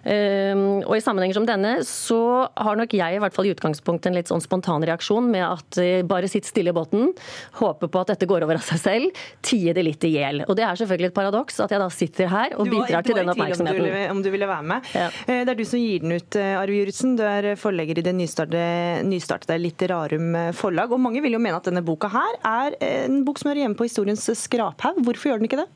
Eh, 0.03 0.55
og 0.81 0.95
I 0.97 1.03
sammenhenger 1.03 1.37
som 1.37 1.47
denne 1.49 1.75
så 1.87 2.21
har 2.57 2.79
nok 2.79 2.95
jeg 2.97 3.17
i 3.17 3.21
hvert 3.21 3.35
fall 3.35 3.49
i 3.49 3.53
utgangspunktet 3.53 4.09
en 4.09 4.17
litt 4.17 4.31
sånn 4.31 4.43
spontan 4.43 4.85
reaksjon 4.87 5.29
med 5.29 5.45
at 5.45 5.79
bare 6.09 6.29
sitt 6.31 6.47
stille 6.49 6.73
i 6.73 6.75
båten, 6.75 7.11
håpe 7.59 7.89
på 7.91 8.01
at 8.01 8.13
dette 8.13 8.27
går 8.29 8.45
over 8.45 8.57
av 8.57 8.65
seg 8.65 8.81
selv, 8.81 9.23
tie 9.45 9.75
det 9.75 9.83
litt 9.85 10.05
i 10.07 10.13
hjel. 10.15 10.43
Og 10.47 10.55
Det 10.57 10.65
er 10.65 10.79
selvfølgelig 10.79 11.11
et 11.11 11.17
paradoks 11.17 11.59
at 11.63 11.73
jeg 11.73 11.81
da 11.81 11.89
sitter 11.93 12.31
her 12.31 12.55
og 12.57 12.69
bidrar 12.69 13.05
til 13.05 13.19
den 13.19 13.29
oppmerksomheten. 13.31 13.85
Du 13.85 13.99
om 14.09 14.23
du 14.23 14.29
ville 14.33 14.47
være 14.49 14.65
med. 14.73 14.89
Ja. 14.95 15.09
Det 15.27 15.53
er 15.53 15.57
du 15.59 15.65
som 15.67 15.81
gir 15.81 16.01
den 16.03 16.15
ut, 16.17 16.37
Arve 16.39 16.79
Juritzen. 16.79 17.15
Du 17.19 17.23
er 17.27 17.51
forlegger 17.59 18.01
i 18.01 18.05
det 18.05 18.15
nystartede, 18.17 19.03
nystartede 19.07 19.59
Litterarum 19.61 20.33
forlag 20.57 20.78
forlag. 20.79 20.93
Og 20.93 21.01
mange 21.01 21.21
vil 21.21 21.33
jo 21.33 21.41
mene 21.41 21.57
at 21.57 21.67
denne 21.67 21.83
boka 21.83 22.09
her 22.09 22.39
er 22.43 22.77
en 22.81 23.23
bok 23.25 23.39
som 23.39 23.49
hører 23.49 23.65
hjemme 23.65 23.77
på 23.77 23.87
historiens 23.87 24.23
skraphaug. 24.23 25.03
Hvorfor 25.03 25.31
gjør 25.31 25.39
den 25.39 25.49
ikke 25.49 25.63
det? 25.63 25.67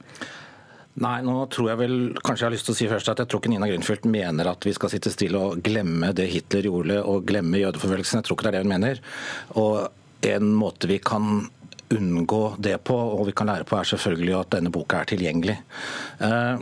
Nei, 1.03 1.24
nå 1.25 1.48
tror 1.50 1.72
jeg 1.72 1.79
vel, 1.79 1.95
kanskje 2.22 2.43
jeg 2.43 2.48
har 2.48 2.53
lyst 2.53 2.67
til 2.67 2.75
å 2.75 2.77
si 2.77 2.88
først 2.88 3.10
at 3.10 3.19
jeg 3.24 3.29
tror 3.31 3.41
ikke 3.41 3.50
Nina 3.50 3.65
Grünfeldt 3.65 4.05
mener 4.05 4.51
at 4.51 4.62
vi 4.62 4.75
skal 4.77 4.91
sitte 4.93 5.10
stille 5.10 5.39
og 5.39 5.63
glemme 5.65 6.12
det 6.13 6.27
Hitler 6.29 6.67
gjorde 6.69 7.00
og 7.01 7.25
glemme 7.25 7.63
jødeforfølgelsen. 7.63 8.22
Jeg 8.22 8.27
tror 8.27 8.38
ikke 8.38 8.45
det 8.45 8.51
er 8.51 8.57
det 8.60 8.63
hun 8.67 8.75
mener. 8.75 9.01
Og 9.57 10.29
en 10.29 10.53
måte 10.53 10.88
vi 10.91 11.00
kan 11.01 11.48
unngå 11.93 12.43
det 12.62 12.77
på, 12.86 12.93
og 12.93 13.25
vi 13.27 13.33
kan 13.38 13.50
lære 13.50 13.65
på, 13.69 13.77
er 13.77 13.89
selvfølgelig 13.89 14.38
at 14.38 14.53
denne 14.53 14.72
boka 14.74 15.01
er 15.01 15.10
tilgjengelig. 15.10 15.57
Uh, 16.22 16.62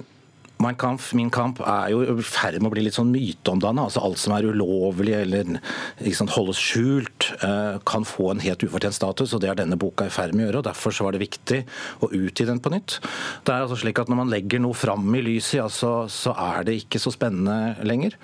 Mein 0.62 0.77
Kampf, 0.77 1.12
Min 1.18 1.32
kamp 1.34 1.60
er 1.65 1.89
jo 1.94 2.01
i 2.03 2.25
ferd 2.25 2.60
med 2.62 2.70
å 2.70 2.74
bli 2.75 2.86
litt 2.86 2.98
sånn 2.98 3.12
myteomdanna. 3.13 3.88
Altså 3.88 4.03
alt 4.06 4.22
som 4.22 4.36
er 4.36 4.46
ulovlig 4.46 5.15
eller 5.18 5.56
liksom, 6.03 6.30
holdes 6.36 6.62
skjult, 6.62 7.32
eh, 7.41 7.80
kan 7.88 8.06
få 8.08 8.32
en 8.32 8.44
helt 8.44 8.63
ufortjent 8.65 8.98
status. 8.98 9.34
og 9.34 9.41
Det 9.41 9.50
er 9.50 9.62
denne 9.63 9.80
boka 9.82 10.06
i 10.06 10.13
ferd 10.13 10.36
med 10.36 10.46
å 10.46 10.50
gjøre. 10.50 10.62
og 10.62 10.68
Derfor 10.70 10.96
så 10.96 11.08
var 11.08 11.18
det 11.18 11.25
viktig 11.25 11.63
å 12.01 12.12
utgi 12.12 12.46
den 12.46 12.62
på 12.62 12.74
nytt. 12.74 13.00
Det 13.44 13.53
er 13.53 13.65
altså 13.65 13.80
slik 13.82 14.00
at 14.00 14.08
Når 14.12 14.18
man 14.18 14.30
legger 14.30 14.60
noe 14.60 14.74
fram 14.74 15.15
i 15.15 15.22
lyset, 15.22 15.62
ja, 15.62 15.68
så, 15.68 16.08
så 16.10 16.36
er 16.38 16.63
det 16.63 16.84
ikke 16.84 17.00
så 17.00 17.13
spennende 17.13 17.77
lenger. 17.84 18.18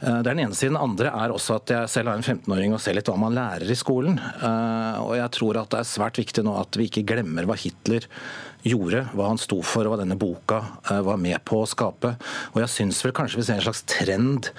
Eh, 0.00 0.20
det 0.22 0.30
er 0.30 0.34
den 0.34 0.44
ene 0.46 0.56
siden. 0.56 0.76
Den 0.76 0.82
andre 0.82 1.12
er 1.12 1.32
også 1.32 1.60
at 1.60 1.72
jeg 1.72 1.92
selv 1.92 2.12
har 2.12 2.18
en 2.18 2.26
15-åring 2.26 2.74
og 2.74 2.82
ser 2.82 2.96
litt 2.96 3.08
hva 3.08 3.18
man 3.20 3.36
lærer 3.36 3.70
i 3.70 3.78
skolen. 3.78 4.18
Eh, 4.18 4.98
og 5.02 5.16
jeg 5.18 5.32
tror 5.38 5.62
at 5.62 5.72
det 5.72 5.80
er 5.82 5.88
svært 5.92 6.20
viktig 6.20 6.44
nå 6.46 6.56
at 6.60 6.76
vi 6.78 6.90
ikke 6.90 7.06
glemmer 7.08 7.48
hva 7.48 7.56
Hitler 7.58 8.08
gjorde, 8.66 9.04
hva 9.14 9.30
han 9.30 9.40
sto 9.40 9.60
for 9.64 9.86
og 9.86 9.94
hva 9.94 10.00
denne 10.00 10.18
boka 10.18 10.60
eh, 10.90 11.00
var 11.06 11.20
med 11.22 11.38
på 11.46 11.62
å 11.62 11.68
skape. 11.68 12.14
Og 12.54 12.60
jeg 12.62 12.72
syns 12.72 13.02
vel 13.04 13.14
kanskje 13.16 13.40
vi 13.40 13.46
ser 13.48 13.60
en 13.60 13.66
slags 13.68 13.84
trend 13.88 14.50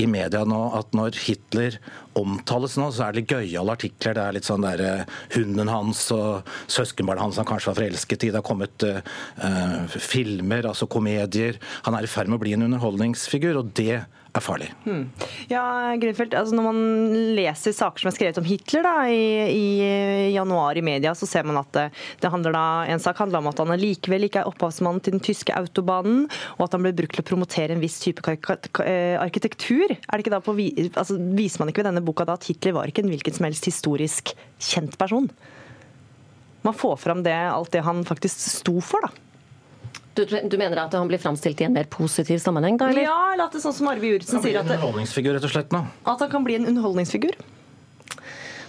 i 0.00 0.06
media 0.10 0.44
nå 0.46 0.60
at 0.76 0.92
når 0.96 1.18
Hitler 1.24 1.78
omtales 2.16 2.76
nå, 2.80 2.88
så 2.92 3.06
er 3.06 3.14
det 3.14 3.22
litt 3.22 3.34
gøyale 3.34 3.76
artikler. 3.76 4.16
Det 4.16 4.24
er 4.24 4.36
litt 4.36 4.48
sånn 4.48 4.64
der 4.64 4.82
uh, 4.84 5.16
hunden 5.36 5.72
hans 5.72 6.04
og 6.14 6.48
søskenbarnet 6.72 7.24
hans 7.26 7.40
han 7.40 7.48
kanskje 7.48 7.72
var 7.72 7.80
forelsket 7.80 8.28
i. 8.28 8.30
Det 8.32 8.40
har 8.40 8.46
kommet 8.46 8.86
uh, 8.86 9.96
filmer, 9.96 10.70
altså 10.70 10.88
komedier. 10.90 11.60
Han 11.88 11.96
er 11.96 12.06
i 12.06 12.12
ferd 12.12 12.30
med 12.30 12.40
å 12.40 12.44
bli 12.44 12.54
en 12.56 12.68
underholdningsfigur, 12.68 13.60
og 13.60 13.74
det 13.76 14.04
er 14.38 14.44
farlig. 14.44 14.68
Hmm. 14.84 15.04
Ja, 15.50 15.62
Grunfeldt, 16.00 16.34
altså 16.38 16.56
Når 16.56 16.66
man 16.66 16.80
leser 17.36 17.74
saker 17.76 18.02
som 18.02 18.10
er 18.10 18.16
skrevet 18.16 18.40
om 18.40 18.46
Hitler 18.48 18.86
da, 18.86 18.94
i, 19.10 19.24
i, 19.50 19.66
januar 20.34 20.78
i 20.78 20.84
media, 20.84 21.14
så 21.18 21.28
ser 21.28 21.46
man 21.48 21.60
at 21.60 21.70
det, 21.76 21.86
det 22.22 22.32
handler 22.32 22.54
da, 22.56 22.66
en 22.92 23.02
sak 23.02 23.20
handler 23.22 23.42
om 23.42 23.50
at 23.50 23.62
han 23.62 23.74
likevel 23.80 24.28
ikke 24.28 24.42
er 24.42 24.50
opphavsmannen 24.50 25.02
til 25.04 25.16
den 25.16 25.24
tyske 25.24 25.54
autobanen, 25.56 26.26
og 26.56 26.66
at 26.66 26.76
han 26.76 26.86
ble 26.86 26.94
brukt 26.96 27.18
til 27.18 27.24
å 27.24 27.30
promotere 27.32 27.76
en 27.76 27.82
viss 27.82 27.98
type 28.04 28.22
eh, 28.84 29.16
arkitektur. 29.20 29.96
Er 29.96 30.14
det 30.14 30.24
ikke 30.24 30.36
da 30.36 30.42
på, 30.44 30.56
altså, 30.56 31.18
Viser 31.36 31.62
man 31.62 31.72
ikke 31.72 31.82
ved 31.82 31.90
denne 31.90 32.04
boka 32.04 32.26
da 32.28 32.36
at 32.38 32.46
Hitler 32.48 32.76
var 32.76 32.90
ikke 32.90 33.04
en 33.04 33.12
hvilken 33.12 33.36
som 33.36 33.48
helst 33.48 33.68
historisk 33.68 34.34
kjent 34.62 34.96
person? 35.00 35.28
Man 36.66 36.74
får 36.74 36.96
fram 36.98 37.22
det, 37.22 37.34
alt 37.34 37.70
det 37.74 37.84
han 37.86 38.02
faktisk 38.06 38.40
sto 38.40 38.80
for, 38.82 39.04
da. 39.06 39.25
Du, 40.16 40.24
du, 40.24 40.56
mener 40.56 40.80
at 40.86 40.94
han 40.96 41.10
blir 41.10 41.20
framstilt 41.20 41.60
i 41.60 41.66
en 41.68 41.76
mer 41.76 41.88
positiv 41.92 42.40
sammenheng? 42.42 42.78
da, 42.80 42.88
eller? 42.92 43.04
Ja, 43.08 43.18
eller 43.34 43.48
at 43.48 43.56
det 43.56 43.60
er 43.60 43.66
sånn 43.68 43.76
som 43.76 43.90
Arve 43.92 44.08
Juritzen 44.14 44.40
sier 44.44 44.62
at, 44.62 44.70
rett 44.72 45.44
og 45.44 45.52
slett, 45.52 45.74
nå. 45.74 45.84
at 46.08 46.24
han 46.24 46.32
kan 46.32 46.46
bli 46.46 46.56
en 46.56 46.70
underholdningsfigur? 46.72 47.36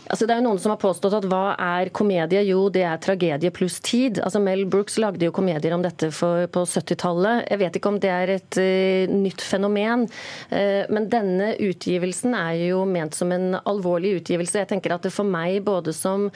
Altså, 0.08 0.24
det 0.24 0.36
er 0.36 0.39
jo 0.39 0.46
Noen 0.46 0.60
som 0.62 0.72
har 0.72 0.80
påstått 0.80 1.16
at 1.18 1.25
hva 1.27 1.56
er 1.60 1.92
komedie? 1.96 2.44
Jo, 2.48 2.68
det 2.72 2.84
er 2.88 3.00
tragedie 3.04 3.51
pluss 3.54 3.80
tid. 3.84 4.22
Altså, 4.24 4.39
Mel 4.44 4.63
Brooks 4.70 4.98
lagde 5.01 5.27
jo 5.27 5.36
komedier 5.36 5.75
om 5.75 5.84
dette 5.84 6.10
for, 6.16 6.48
på 6.51 6.63
70-tallet. 6.63 7.44
Jeg 7.51 7.62
vet 7.63 7.80
ikke 7.80 7.92
om 7.92 8.00
det 8.04 8.13
er 8.13 8.34
et 8.38 8.60
uh, 8.62 9.12
nytt 9.12 9.44
fenomen. 9.44 10.08
Uh, 10.51 10.88
men 10.94 11.10
denne 11.12 11.54
utgivelsen 11.60 12.38
er 12.39 12.56
jo 12.70 12.86
ment 12.88 13.18
som 13.18 13.34
en 13.36 13.60
alvorlig 13.66 14.18
utgivelse. 14.22 14.62
Jeg 14.63 14.72
tenker 14.72 14.96
at 14.96 15.08
det 15.08 15.16
for 15.16 15.27
meg 15.27 15.60
både 15.68 15.96
som 15.96 16.30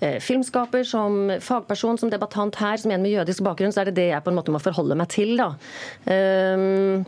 filmskaper, 0.00 0.84
som 0.88 1.30
fagperson, 1.44 1.98
som 2.00 2.10
debattant 2.12 2.56
her, 2.56 2.80
som 2.80 2.92
en 2.94 3.02
med 3.04 3.12
jødisk 3.18 3.44
bakgrunn, 3.44 3.72
så 3.74 3.82
er 3.82 3.90
det 3.90 3.98
det 3.98 4.10
jeg 4.10 4.24
på 4.24 4.32
en 4.32 4.38
måte 4.38 4.54
må 4.54 4.60
forholde 4.62 4.96
meg 4.98 5.10
til. 5.12 5.36
da. 5.40 5.52
Um, 6.06 7.04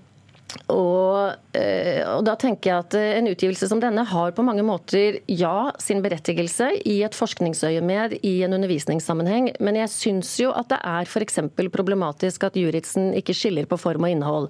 og, 0.72 1.32
eh, 1.56 2.02
og, 2.04 2.22
da 2.26 2.34
tenker 2.38 2.70
jeg 2.70 2.84
at 2.84 2.96
En 3.18 3.28
utgivelse 3.30 3.68
som 3.70 3.80
denne 3.80 4.04
har 4.08 4.32
på 4.36 4.44
mange 4.44 4.64
måter 4.66 5.18
ja, 5.30 5.72
sin 5.80 6.02
berettigelse 6.04 6.68
i 6.88 6.98
et 7.06 7.16
forskningsøyemed 7.16 8.18
i 8.26 8.34
en 8.44 8.56
undervisningssammenheng, 8.56 9.50
men 9.64 9.78
jeg 9.80 9.92
syns 9.92 10.32
jo 10.40 10.52
at 10.56 10.68
det 10.72 10.78
er 10.78 11.08
f.eks. 11.08 11.40
problematisk 11.72 12.46
at 12.48 12.58
Juritzen 12.58 13.12
ikke 13.18 13.36
skiller 13.36 13.68
på 13.68 13.78
form 13.80 14.06
og 14.06 14.12
innhold. 14.12 14.48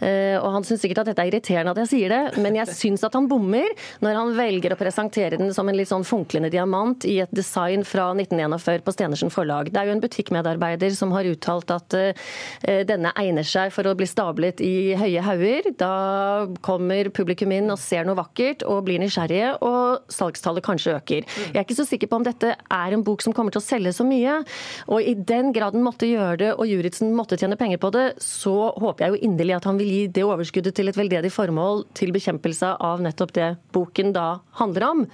Eh, 0.00 0.36
og 0.40 0.50
Han 0.56 0.66
syns 0.66 0.84
sikkert 0.84 1.04
at 1.04 1.12
dette 1.12 1.24
er 1.24 1.32
irriterende 1.32 1.74
at 1.74 1.82
jeg 1.84 1.92
sier 1.92 2.14
det, 2.14 2.42
men 2.42 2.58
jeg 2.58 2.74
syns 2.74 3.06
at 3.06 3.14
han 3.16 3.28
bommer 3.30 3.70
når 4.04 4.20
han 4.20 4.34
velger 4.38 4.74
å 4.74 4.80
presentere 4.80 5.38
den 5.40 5.54
som 5.54 5.70
en 5.70 5.78
litt 5.78 5.90
sånn 5.90 6.06
funklende 6.06 6.50
diamant 6.52 7.06
i 7.08 7.20
et 7.24 7.34
design 7.34 7.86
fra 7.86 8.10
1941 8.14 8.84
på 8.86 8.96
Stenersen 8.96 9.32
forlag. 9.34 9.70
Det 9.72 9.80
er 9.80 9.90
jo 9.90 9.96
en 9.96 10.04
butikkmedarbeider 10.04 10.94
som 10.98 11.14
har 11.14 11.28
uttalt 11.30 11.74
at 11.74 11.98
eh, 11.98 12.82
denne 12.86 13.14
egner 13.20 13.46
seg 13.46 13.72
for 13.74 13.86
å 13.86 13.96
bli 13.98 14.08
stablet 14.10 14.62
i 14.64 14.94
høye 14.98 15.22
hauger 15.24 15.43
sauer. 15.44 15.72
Da 15.76 16.46
kommer 16.64 17.10
publikum 17.14 17.52
inn 17.52 17.70
og 17.70 17.78
ser 17.78 18.04
noe 18.04 18.16
vakkert 18.18 18.64
og 18.66 18.84
blir 18.86 19.00
nysgjerrige, 19.02 19.54
og 19.64 20.04
salgstallet 20.12 20.64
kanskje 20.64 20.96
øker. 20.96 21.24
Jeg 21.24 21.56
er 21.56 21.64
ikke 21.64 21.78
så 21.78 21.86
sikker 21.88 22.08
på 22.10 22.20
om 22.20 22.26
dette 22.26 22.54
er 22.54 22.94
en 22.94 23.04
bok 23.04 23.22
som 23.22 23.34
kommer 23.34 23.52
til 23.52 23.62
å 23.62 23.64
selge 23.64 23.92
så 23.94 24.06
mye. 24.06 24.40
Og 24.88 25.02
i 25.02 25.14
den 25.14 25.52
grad 25.52 25.74
den 25.74 25.84
måtte 25.84 26.08
gjøre 26.08 26.38
det, 26.40 26.52
og 26.54 26.68
Juritzen 26.68 27.14
måtte 27.16 27.38
tjene 27.40 27.58
penger 27.60 27.80
på 27.82 27.92
det, 27.94 28.06
så 28.22 28.72
håper 28.80 29.06
jeg 29.06 29.14
jo 29.14 29.28
inderlig 29.30 29.58
at 29.58 29.68
han 29.68 29.80
vil 29.80 29.90
gi 29.90 30.06
det 30.14 30.24
overskuddet 30.24 30.76
til 30.76 30.90
et 30.90 30.98
veldedig 30.98 31.32
formål 31.34 31.84
til 31.96 32.14
bekjempelse 32.14 32.76
av 32.84 33.04
nettopp 33.04 33.34
det 33.36 33.52
boken 33.74 34.14
da 34.14 34.28
handler 34.60 34.90
om. 34.92 35.06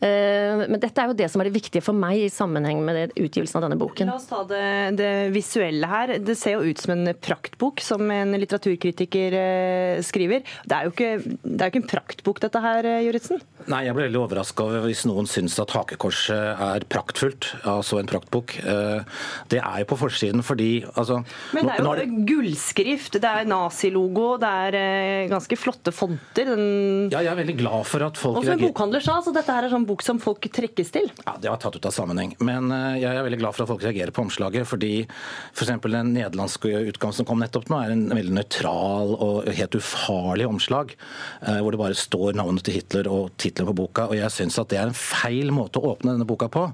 Eh, 0.00 0.62
men 0.64 0.80
dette 0.80 1.02
er 1.02 1.10
jo 1.10 1.16
det 1.16 1.26
som 1.28 1.42
er 1.42 1.50
det 1.50 1.58
viktige 1.58 1.84
for 1.84 1.96
meg 1.96 2.22
i 2.22 2.30
sammenheng 2.32 2.80
med 2.84 3.12
utgivelsen 3.20 3.58
av 3.58 3.66
denne 3.66 3.76
boken. 3.80 4.08
La 4.08 4.16
oss 4.16 4.28
ta 4.30 4.40
det, 4.48 4.96
det 4.96 5.12
visuelle 5.34 5.90
her. 5.90 6.14
Det 6.24 6.36
ser 6.40 6.56
jo 6.56 6.70
ut 6.70 6.80
som 6.80 6.94
en 6.94 7.12
praktbok, 7.20 7.82
som 7.84 8.06
en 8.14 8.32
litteraturkritiker 8.40 9.36
eh, 9.36 9.59
skriver. 10.06 10.44
Det 10.64 10.76
er 10.76 10.88
jo 10.88 10.94
ikke, 10.94 11.38
det 11.44 11.60
er 11.60 11.72
ikke 11.72 11.82
en 11.82 11.90
praktbok 11.90 12.42
dette 12.44 12.62
her, 12.64 12.88
eh, 12.88 13.02
Juritzen? 13.06 13.42
Nei, 13.70 13.84
jeg 13.86 13.96
ble 13.96 14.06
veldig 14.08 14.22
overraska 14.22 14.66
hvis 14.86 15.04
noen 15.08 15.28
syns 15.30 15.58
at 15.62 15.74
Hakekorset 15.76 16.62
er 16.64 16.86
praktfullt, 16.90 17.50
altså 17.68 18.00
en 18.00 18.08
praktbok. 18.10 18.56
Det 19.50 19.60
er 19.60 19.82
jo 19.82 19.88
på 19.90 19.98
forsiden 20.00 20.42
fordi 20.46 20.84
altså, 20.94 21.20
Men 21.54 21.68
det 21.68 21.76
er 21.76 21.84
jo 21.84 21.94
det... 21.98 22.24
gullskrift, 22.28 23.18
det 23.20 23.28
er 23.28 23.48
nazilogo, 23.48 24.32
det 24.40 24.50
er 24.50 25.28
ganske 25.30 25.58
flotte 25.60 25.92
fonter. 25.94 26.48
Den... 26.50 27.10
Ja, 27.12 27.20
jeg 27.20 27.32
er 27.34 27.40
veldig 27.42 27.56
glad 27.60 27.86
for 27.88 28.06
at 28.06 28.18
folk 28.20 28.40
Og 28.40 28.46
som 28.46 28.56
en 28.56 28.64
bokhandler 28.64 29.04
sa, 29.04 29.18
så 29.24 29.34
dette 29.34 29.54
her 29.54 29.66
er 29.66 29.72
sånn 29.72 29.86
bok 29.88 30.04
som 30.04 30.20
folk 30.22 30.48
trekkes 30.52 30.92
til? 30.94 31.10
Ja, 31.24 31.36
Det 31.40 31.52
var 31.52 31.60
tatt 31.62 31.76
ut 31.76 31.88
av 31.88 31.94
sammenheng. 31.94 32.34
Men 32.40 32.70
eh, 32.74 33.00
jeg 33.02 33.10
er 33.12 33.26
veldig 33.26 33.40
glad 33.42 33.56
for 33.56 33.64
at 33.64 33.72
folk 33.72 33.84
reagerer 33.86 34.14
på 34.14 34.24
omslaget. 34.26 34.68
fordi 34.68 34.92
f.eks. 35.04 35.72
For 35.80 35.92
den 35.92 36.14
nederlandske 36.16 36.72
utgaven 36.90 37.16
som 37.16 37.28
kom 37.28 37.40
nettopp 37.42 37.70
nå, 37.70 37.80
er 37.80 37.94
en 37.94 38.06
veldig 38.12 38.36
nøytral 38.36 39.14
og 39.16 39.49
helt 39.56 39.76
ufarlig 39.78 40.46
omslag. 40.48 40.94
Eh, 41.42 41.58
hvor 41.60 41.74
det 41.74 41.80
bare 41.80 41.98
står 41.98 42.38
navnet 42.38 42.64
til 42.66 42.78
Hitler 42.78 43.08
og 43.10 43.30
tittelen 43.40 43.70
på 43.70 43.76
boka. 43.82 44.08
Og 44.10 44.18
jeg 44.18 44.34
syns 44.34 44.58
at 44.60 44.70
det 44.72 44.80
er 44.80 44.90
en 44.90 44.96
feil 44.96 45.52
måte 45.54 45.80
å 45.80 45.92
åpne 45.94 46.14
denne 46.14 46.28
boka 46.28 46.50
på. 46.52 46.66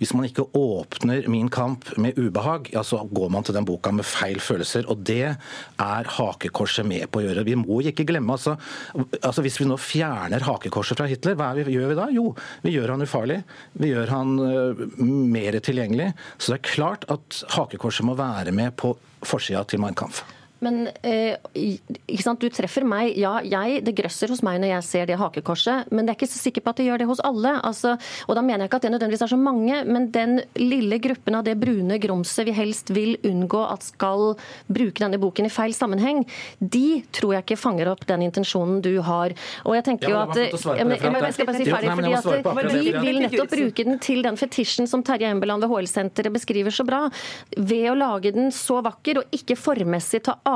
Hvis 0.00 0.14
man 0.16 0.28
ikke 0.28 0.48
åpner 0.58 1.28
Min 1.32 1.48
kamp 1.52 1.86
med 2.00 2.18
ubehag, 2.18 2.68
ja, 2.72 2.82
så 2.84 3.02
går 3.08 3.30
man 3.32 3.44
til 3.46 3.56
den 3.56 3.66
boka 3.68 3.92
med 3.94 4.06
feil 4.06 4.40
følelser. 4.42 4.88
Og 4.90 5.04
det 5.06 5.34
er 5.34 6.10
hakekorset 6.16 6.86
med 6.88 7.08
på 7.12 7.20
å 7.20 7.24
gjøre. 7.26 7.46
Vi 7.46 7.56
må 7.58 7.80
ikke 7.86 8.06
glemme 8.08 8.36
altså, 8.36 8.56
altså 9.22 9.44
Hvis 9.44 9.60
vi 9.60 9.68
nå 9.68 9.78
fjerner 9.80 10.44
hakekorset 10.46 10.98
fra 10.98 11.08
Hitler, 11.10 11.36
hva 11.38 11.52
vi, 11.56 11.66
gjør 11.72 11.92
vi 11.92 11.98
da? 11.98 12.08
Jo, 12.12 12.32
vi 12.64 12.74
gjør 12.76 12.94
han 12.94 13.06
ufarlig, 13.06 13.40
vi 13.78 13.92
gjør 13.92 14.12
han 14.12 14.36
uh, 14.40 14.84
mer 14.98 15.58
tilgjengelig. 15.64 16.12
Så 16.38 16.52
det 16.52 16.60
er 16.60 16.70
klart 16.72 17.08
at 17.12 17.42
hakekorset 17.56 18.06
må 18.06 18.16
være 18.18 18.54
med 18.56 18.76
på 18.80 18.94
forsida 19.22 19.64
til 19.68 19.82
Mein 19.82 19.98
Kampf. 19.98 20.24
Men 20.62 20.86
eh, 21.02 21.36
ikke 21.54 22.24
sant? 22.24 22.42
du 22.42 22.50
treffer 22.50 22.86
meg. 22.86 23.12
Ja, 23.18 23.36
jeg, 23.44 23.82
det 23.86 23.94
grøsser 23.98 24.30
hos 24.32 24.42
meg 24.46 24.60
når 24.62 24.72
jeg 24.72 24.86
ser 24.88 25.10
det 25.10 25.18
hakekorset, 25.20 25.90
men 25.92 26.06
det 26.06 26.14
er 26.14 26.18
ikke 26.18 26.30
så 26.32 26.40
sikker 26.40 26.64
på 26.64 26.72
at 26.72 26.80
det 26.80 26.86
gjør 26.88 27.02
det 27.02 27.08
hos 27.10 27.22
alle. 27.26 27.54
Altså, 27.62 27.94
og 28.26 28.38
da 28.38 28.42
mener 28.44 28.64
jeg 28.64 28.70
ikke 28.70 28.80
at 28.80 28.86
det 28.86 28.92
nødvendigvis 28.94 29.24
er 29.26 29.32
så 29.32 29.38
mange, 29.40 29.82
men 29.86 30.08
den 30.14 30.40
lille 30.58 30.98
gruppen 31.02 31.38
av 31.38 31.46
det 31.46 31.56
brune 31.60 31.98
grumset 32.02 32.48
vi 32.48 32.54
helst 32.56 32.92
vil 32.94 33.14
unngå 33.28 33.62
at 33.68 33.86
skal 33.86 34.32
bruke 34.72 35.02
denne 35.02 35.20
boken 35.22 35.48
i 35.48 35.52
feil 35.52 35.74
sammenheng, 35.76 36.24
de 36.58 37.02
tror 37.14 37.36
jeg 37.36 37.46
ikke 37.46 37.60
fanger 37.60 37.92
opp 37.92 38.06
den 38.08 38.26
intensjonen 38.26 38.80
du 38.84 38.94
har. 39.04 39.34
Og 39.66 39.76
jeg 39.78 39.86
tenker 39.90 40.10
jo 40.10 40.16
Ja, 40.16 40.24
at 40.28 40.36
men 40.36 40.92
men, 40.92 40.98
men 41.02 41.18
at 41.18 41.28
jeg 41.30 41.36
skal 41.38 41.48
bare 41.48 41.60
si 41.60 41.68
ferdig, 41.68 41.88
Jo, 41.88 41.96
men 41.96 42.06
fordi 42.06 42.12
jeg 42.12 42.42
at 42.42 42.72
De 42.72 42.82
Vi 42.82 43.06
vil 43.06 43.20
nettopp 43.24 43.52
bruke 43.52 43.86
den 43.86 44.00
til 44.02 44.22
den 44.24 44.38
fetisjen 44.40 44.88
som 44.90 45.02
Terje 45.06 45.30
Embeland 45.32 45.64
ved 45.64 45.72
HL-senteret 45.72 46.34
beskriver 46.34 46.74
så 46.74 46.86
bra. 46.86 47.04
Ved 47.56 47.88
å 47.90 47.96
lage 47.98 48.32
den 48.34 48.52
så 48.54 48.80
vakker 48.84 49.22
og 49.22 49.34
ikke 49.34 49.56
formmessig 49.58 50.22
ta 50.26 50.36
avstand, 50.38 50.51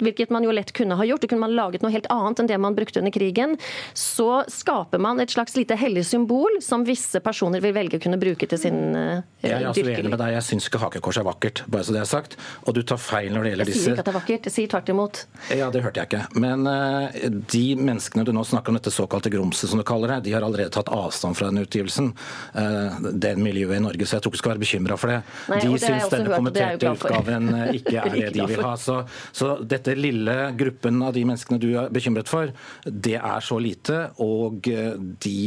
hvilket 0.00 0.30
man 0.30 0.44
jo 0.44 0.52
lett 0.54 0.72
kunne 0.76 0.96
ha 0.98 1.06
gjort, 1.06 1.24
og 1.24 1.32
kunne 1.32 1.44
man 1.44 1.54
laget 1.56 1.84
noe 1.84 1.92
helt 1.92 2.08
annet 2.12 2.42
enn 2.42 2.50
det 2.50 2.58
man 2.60 2.76
brukte 2.76 3.00
under 3.00 3.14
krigen, 3.14 3.56
så 3.94 4.42
skaper 4.50 5.00
man 5.02 5.20
et 5.20 5.32
slags 5.32 5.56
lite 5.58 5.76
hellig 5.78 6.04
symbol 6.08 6.60
som 6.64 6.84
visse 6.86 7.20
personer 7.24 7.62
vil 7.64 7.74
velge 7.76 8.00
å 8.00 8.02
kunne 8.02 8.18
bruke 8.20 8.48
til 8.50 8.60
sin 8.60 8.80
uh, 8.96 9.22
Jeg 9.42 9.56
er 9.56 9.68
altså 9.70 9.84
uenig 9.86 10.12
med 10.12 10.20
deg. 10.20 10.34
Jeg 10.36 10.46
syns 10.48 10.68
ikke 10.70 10.82
hakekors 10.84 11.20
er 11.20 11.26
vakkert, 11.26 11.64
bare 11.70 11.86
så 11.86 11.96
det 11.96 12.02
er 12.02 12.10
sagt. 12.10 12.36
Og 12.66 12.76
du 12.76 12.82
tar 12.86 13.00
feil 13.00 13.30
når 13.34 13.46
det 13.46 13.54
gjelder 13.54 13.70
disse 13.70 13.80
Jeg 13.80 13.84
sier 13.84 13.96
ikke 13.96 14.04
at 14.04 14.10
det 14.10 14.14
er 14.14 14.18
vakkert, 14.18 14.48
jeg 14.48 14.56
sier 14.56 14.72
tvert 14.74 14.92
imot. 14.94 15.22
Ja, 15.60 15.70
det 15.74 15.84
hørte 15.84 16.02
jeg 16.02 16.10
ikke. 16.10 16.40
Men 16.40 16.66
uh, 16.68 17.20
de 17.54 17.64
menneskene 17.80 18.26
du 18.26 18.32
nå 18.36 18.44
snakker 18.48 18.72
om, 18.72 18.80
dette 18.80 18.94
såkalte 18.94 19.32
grumset 19.32 19.72
som 19.72 19.80
du 19.80 19.86
kaller 19.86 20.16
det, 20.16 20.20
de 20.28 20.36
har 20.36 20.46
allerede 20.46 20.72
tatt 20.74 20.90
avstand 20.94 21.38
fra 21.38 21.50
den 21.50 21.64
utgivelsen. 21.64 22.12
Uh, 22.56 23.10
det 23.12 23.36
miljøet 23.40 23.80
i 23.80 23.84
Norge, 23.84 24.08
så 24.08 24.18
jeg 24.18 24.26
tror 24.26 24.34
ikke 24.34 24.40
du 24.40 24.44
skal 24.44 24.54
være 24.54 24.64
bekymra 24.64 25.00
for 25.00 25.12
det. 25.12 25.20
Nei, 25.50 25.60
de 25.64 25.82
syns 25.82 26.10
denne 26.12 26.30
er 26.30 26.36
kommenterte 26.36 26.94
utgaven 26.94 27.50
ikke 27.74 27.96
er 28.04 28.14
det 28.14 28.30
de 28.34 28.46
vil 28.50 28.64
ha. 28.64 28.74
Så, 28.80 29.00
så 29.32 29.56
dette 29.62 29.96
lille 29.98 30.36
gruppen 30.58 31.02
av 31.06 31.14
de 31.16 31.24
menneskene 31.28 31.60
du 31.62 31.70
er 31.74 31.92
bekymret 31.92 32.30
for, 32.30 32.52
det 32.84 33.16
er 33.18 33.44
så 33.44 33.60
lite, 33.62 34.02
og 34.22 34.68
eh, 34.70 34.94
de 35.24 35.40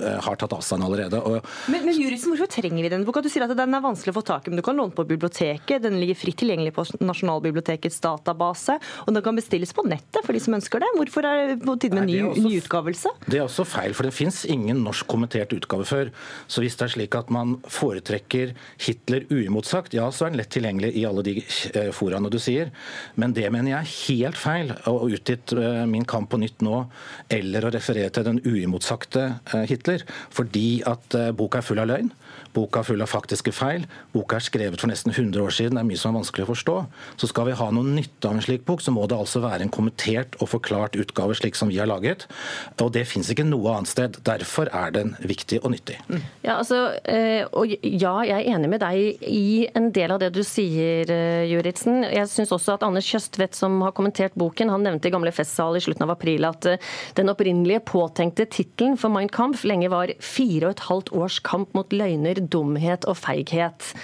har 0.00 0.38
tatt 0.40 0.54
avstand 0.56 0.84
allerede. 0.84 1.20
Og 1.24 1.40
Men, 1.70 1.84
men 1.86 1.96
Juristen, 1.96 2.32
hvorfor 2.32 2.50
trenger 2.50 2.82
vi 2.84 2.92
den 2.92 3.04
boka? 3.06 3.22
Du 3.24 3.30
sier 3.32 3.46
at 3.46 3.54
den 3.56 3.76
er 3.76 3.84
vanskelig 3.84 4.14
å 4.14 4.18
få 4.18 4.24
tak 4.26 4.46
i, 4.46 4.52
men 4.52 4.60
du 4.60 4.64
kan 4.66 4.76
låne 4.78 4.94
på 4.94 5.06
biblioteket. 5.08 5.82
Den 5.84 5.98
ligger 6.00 6.18
fritt 6.18 6.38
tilgjengelig 6.42 6.74
på 6.76 6.84
Nasjonalbibliotekets 7.04 8.00
database, 8.04 8.78
og 9.04 9.14
den 9.14 9.24
kan 9.24 9.38
bestilles 9.38 9.74
på 9.76 9.84
nettet 9.86 10.24
for 10.24 10.36
de 10.36 10.42
som 10.42 10.56
ønsker 10.58 10.82
det. 10.82 10.90
Hvorfor 10.98 11.28
er 11.28 11.52
det 11.52 11.58
på 11.64 11.76
tide 11.80 11.98
med 11.98 12.10
ny, 12.10 12.18
utgavelse? 12.20 12.48
nyutgavelse? 12.48 13.14
Det 13.26 13.40
er 13.40 13.46
også 13.46 13.66
feil, 13.68 13.94
for 13.96 14.08
det 14.08 14.14
fins 14.16 14.42
ingen 14.50 14.82
norsk 14.84 15.08
kommentert 15.10 15.54
utgave 15.56 15.86
før. 15.88 16.12
Så 16.50 16.64
hvis 16.64 16.78
det 16.80 16.88
er 16.88 16.94
slik 16.96 17.18
at 17.18 17.32
man 17.34 17.56
foretrekker 17.70 18.54
Hitler 18.84 19.26
uimotsagt, 19.30 19.96
ja, 19.96 20.10
så 20.12 20.26
er 20.26 20.34
den 20.34 20.42
lett 20.42 20.52
tilgjengelig 20.54 20.92
i 20.98 21.06
alle 21.08 21.24
de 21.26 21.36
eh, 21.40 21.90
foraene 21.94 22.32
du 22.32 22.38
sier. 22.42 22.72
Men 23.20 23.34
det 23.36 23.46
mener 23.54 23.76
jeg 23.76 23.80
er 23.80 23.94
helt 23.94 24.40
feil. 24.40 24.74
Å 24.90 24.96
utgitt 25.08 25.54
eh, 25.56 25.82
Min 25.90 26.06
kamp 26.08 26.30
på 26.32 26.40
nytt 26.40 26.62
nå, 26.64 26.84
eller 27.32 27.66
å 27.66 27.72
referere 27.74 28.10
til 28.14 28.26
den 28.26 28.40
uimotsagte 28.44 29.24
eh, 29.52 29.64
Hitler, 29.84 30.04
fordi 30.32 30.82
at 30.86 31.14
eh, 31.18 31.32
boka 31.36 31.60
er 31.60 31.66
full 31.66 31.82
av 31.82 31.90
løgn. 31.90 32.10
Boka 32.54 32.84
full 32.86 33.02
av 33.02 33.10
faktiske 33.10 33.52
feil. 33.54 33.86
Boka 34.14 34.38
er 34.38 34.46
skrevet 34.46 34.80
for 34.80 34.90
nesten 34.90 35.12
100 35.12 35.42
år 35.42 35.54
siden. 35.54 35.78
Det 35.78 35.82
er 35.82 35.88
mye 35.88 36.00
som 36.00 36.12
er 36.12 36.20
vanskelig 36.20 36.46
å 36.46 36.50
forstå. 36.52 36.76
Så 37.20 37.30
skal 37.30 37.48
vi 37.50 37.56
ha 37.58 37.68
noe 37.74 37.96
nytte 37.96 38.30
av 38.30 38.36
en 38.36 38.44
slik 38.44 38.64
bok, 38.68 38.82
så 38.84 38.94
må 38.94 39.06
det 39.10 39.18
altså 39.18 39.42
være 39.44 39.66
en 39.66 39.72
kommentert 39.74 40.38
og 40.40 40.50
forklart 40.52 40.98
utgave 41.00 41.36
slik 41.38 41.58
som 41.58 41.72
vi 41.72 41.80
har 41.80 41.90
laget. 41.90 42.26
Og 42.80 42.92
det 42.94 43.06
fins 43.10 43.30
ikke 43.32 43.46
noe 43.48 43.74
annet 43.74 43.90
sted. 43.90 44.18
Derfor 44.26 44.70
er 44.72 44.94
den 44.94 45.14
viktig 45.24 45.60
og 45.62 45.74
nyttig. 45.74 45.98
Ja, 46.44 46.58
altså, 46.58 46.94
eh, 47.08 47.44
og 47.52 47.70
ja, 47.82 48.14
jeg 48.28 48.36
er 48.38 48.54
enig 48.54 48.70
med 48.70 48.82
deg 48.84 49.24
i 49.28 49.66
en 49.74 49.90
del 49.94 50.14
av 50.14 50.20
det 50.22 50.30
du 50.34 50.42
sier, 50.46 51.10
eh, 51.10 51.46
Juritzen. 51.50 52.02
Jeg 52.06 52.30
syns 52.30 52.52
også 52.54 52.76
at 52.76 52.86
Anders 52.86 53.08
Kjøstvedt, 53.08 53.56
som 53.58 53.80
har 53.84 53.94
kommentert 53.96 54.36
boken, 54.38 54.70
han 54.72 54.84
nevnte 54.86 55.08
i 55.08 55.14
Gamle 55.14 55.32
festsal 55.34 55.78
i 55.78 55.82
slutten 55.84 56.06
av 56.06 56.14
april 56.14 56.46
at 56.48 56.68
eh, 56.70 56.92
den 57.18 57.32
opprinnelige 57.32 57.84
påtenkte 57.88 58.46
tittelen 58.50 58.98
for 59.00 59.12
Mein 59.14 59.30
Kampf 59.32 59.64
lenge 59.64 59.90
var 59.92 60.12
'Fire 60.20 60.68
og 60.68 60.76
et 60.76 60.86
halvt 60.88 61.12
års 61.16 61.40
kamp 61.44 61.74
mot 61.74 61.90
løgner, 61.92 62.40
dumhet 62.48 63.04
og 63.10 63.16
feighet'. 63.16 63.94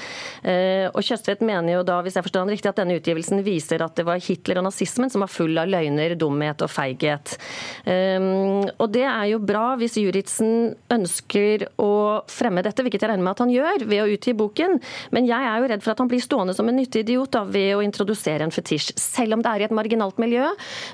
Eh, 0.45 0.89
Og 0.95 1.03
Kjøstvedt 1.05 1.41
mener 1.45 1.75
jo 1.79 1.83
da, 1.83 2.01
hvis 2.03 2.15
jeg 2.17 2.25
forstår 2.25 2.41
han 2.45 2.51
riktig, 2.51 2.69
at 2.69 2.77
denne 2.77 2.97
utgivelsen 2.99 3.43
viser 3.45 3.83
at 3.85 3.95
det 3.97 4.05
var 4.07 4.19
Hitler 4.19 4.59
og 4.59 4.65
nazismen 4.65 5.11
som 5.11 5.21
var 5.21 5.29
full 5.29 5.57
av 5.59 5.69
løgner, 5.69 6.17
dumhet 6.19 6.63
og 6.63 6.71
feighet. 6.71 7.37
Um, 7.87 8.65
og 8.79 8.91
det 8.93 9.05
er 9.07 9.27
jo 9.33 9.39
bra 9.39 9.77
hvis 9.81 9.97
Juritzen 10.01 10.75
ønsker 10.93 11.67
å 11.81 12.23
fremme 12.31 12.63
dette, 12.63 12.83
hvilket 12.85 13.03
jeg 13.03 13.11
regner 13.13 13.25
med 13.25 13.33
at 13.37 13.43
han 13.45 13.53
gjør 13.53 13.85
ved 13.89 14.03
å 14.03 14.09
utgi 14.15 14.35
boken. 14.37 14.81
Men 15.15 15.27
jeg 15.29 15.49
er 15.51 15.61
jo 15.63 15.69
redd 15.73 15.83
for 15.85 15.93
at 15.95 15.99
han 16.03 16.09
blir 16.11 16.23
stående 16.25 16.55
som 16.57 16.69
en 16.69 16.77
nyttig 16.77 17.05
idiot 17.05 17.31
da, 17.37 17.45
ved 17.45 17.75
å 17.77 17.85
introdusere 17.85 18.43
en 18.47 18.55
fetisj. 18.55 18.93
Selv 19.01 19.35
om 19.39 19.43
det 19.45 19.51
er 19.53 19.61
i 19.61 19.69
et 19.69 19.77
marginalt 19.77 20.19
miljø. 20.19 20.49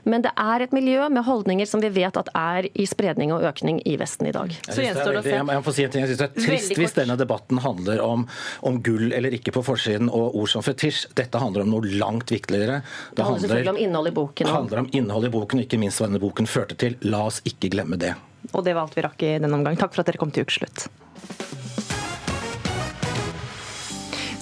Men 0.04 0.22
det 0.22 0.32
er 0.36 0.60
et 0.66 0.72
miljø 0.76 1.08
med 1.12 1.24
holdninger 1.26 1.66
som 1.66 1.80
vi 1.80 1.88
vet 1.88 2.16
at 2.16 2.28
er 2.34 2.68
i 2.74 2.86
spredning 2.88 3.32
og 3.32 3.42
økning 3.46 3.80
i 3.86 3.96
Vesten 4.00 4.26
i 4.28 4.32
dag. 4.32 4.50
Så 4.68 4.82
gjenstår 4.82 5.12
det 5.12 5.20
å 5.20 5.22
veldig- 5.22 5.30
se. 5.30 5.36
Jeg 5.36 5.44
må 5.46 5.62
få 5.64 5.72
si 5.74 5.84
en 5.84 5.90
ting. 5.90 6.02
Jeg 6.06 6.16
synes 6.16 6.18
det 6.18 6.30
er 6.30 6.46
trist 6.46 6.76
hvis 6.76 6.94
denne 6.94 7.16
debatten 7.16 7.35
handler 7.62 8.00
om, 8.04 8.26
om 8.60 8.82
gull 8.82 9.12
eller 9.12 9.34
ikke 9.36 9.54
på 9.56 9.62
forsiden 9.66 10.10
og 10.10 10.36
ord 10.36 10.50
som 10.52 10.64
fetisj. 10.66 11.06
Dette 11.16 11.40
handler 11.42 11.66
om 11.66 11.74
noe 11.76 11.96
langt 11.98 12.30
viktigere. 12.32 12.82
Det 13.16 13.24
handler 13.24 13.46
selvfølgelig 13.46 13.74
om 13.74 13.82
innhold 13.86 14.08
i 14.08 14.14
boken. 14.20 14.46
Det 14.46 14.56
handler 14.58 14.84
om 14.84 14.90
innholdet 14.92 15.32
i 15.32 15.36
boken, 15.38 15.60
og 15.60 15.68
ikke 15.68 15.80
minst 15.80 16.00
hva 16.00 16.10
denne 16.10 16.22
boken 16.22 16.50
førte 16.50 16.78
til. 16.78 16.98
La 17.06 17.26
oss 17.30 17.42
ikke 17.48 17.72
glemme 17.72 17.98
det. 18.00 18.14
Og 18.52 18.62
det 18.64 18.76
var 18.76 18.86
alt 18.86 18.96
vi 18.96 19.04
rakk 19.06 19.26
i 19.26 19.34
denne 19.42 19.56
omgang. 19.58 19.78
Takk 19.80 19.94
for 19.94 20.04
at 20.04 20.12
dere 20.12 20.22
kom 20.22 20.32
til 20.34 20.46
ukeslutt. 20.46 20.86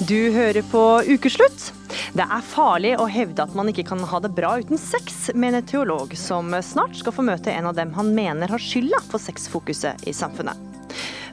Du 0.09 0.31
hører 0.35 0.63
på 0.69 0.83
Ukeslutt. 1.07 1.71
Det 2.15 2.23
er 2.23 2.43
farlig 2.47 2.93
å 2.99 3.07
hevde 3.11 3.43
at 3.43 3.55
man 3.59 3.71
ikke 3.71 3.87
kan 3.89 4.03
ha 4.07 4.19
det 4.23 4.33
bra 4.37 4.53
uten 4.61 4.79
sex, 4.79 5.31
mener 5.35 5.65
teolog, 5.67 6.13
som 6.19 6.51
snart 6.63 6.99
skal 6.99 7.15
få 7.15 7.25
møte 7.27 7.51
en 7.51 7.67
av 7.71 7.75
dem 7.79 7.95
han 7.97 8.13
mener 8.15 8.51
har 8.51 8.63
skylda 8.63 9.01
for 9.07 9.23
sexfokuset 9.23 10.05
i 10.07 10.15
samfunnet. 10.15 10.59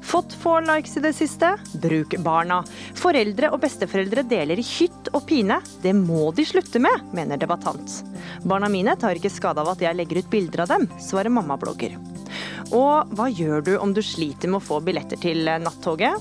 Fått 0.02 0.34
få 0.34 0.60
likes 0.66 0.98
i 0.98 1.04
det 1.04 1.14
siste? 1.14 1.54
Bruk 1.82 2.16
barna. 2.26 2.62
Foreldre 2.98 3.52
og 3.54 3.62
besteforeldre 3.64 4.24
deler 4.28 4.60
i 4.60 4.66
hytt 4.66 5.12
og 5.14 5.26
pine. 5.30 5.60
Det 5.84 5.94
må 5.96 6.32
de 6.36 6.46
slutte 6.48 6.82
med, 6.82 7.06
mener 7.16 7.40
debattant. 7.40 8.02
Barna 8.44 8.70
mine 8.72 8.96
tar 9.00 9.20
ikke 9.20 9.32
skade 9.32 9.62
av 9.62 9.74
at 9.76 9.84
jeg 9.84 9.98
legger 9.98 10.22
ut 10.22 10.32
bilder 10.34 10.66
av 10.66 10.74
dem, 10.74 10.88
svarer 11.00 11.34
mammablogger. 11.34 11.98
Og 12.72 13.12
hva 13.18 13.28
gjør 13.30 13.66
du 13.68 13.74
om 13.78 13.94
du 13.94 14.02
sliter 14.06 14.50
med 14.50 14.62
å 14.62 14.66
få 14.66 14.80
billetter 14.84 15.20
til 15.22 15.46
nattoget? 15.62 16.18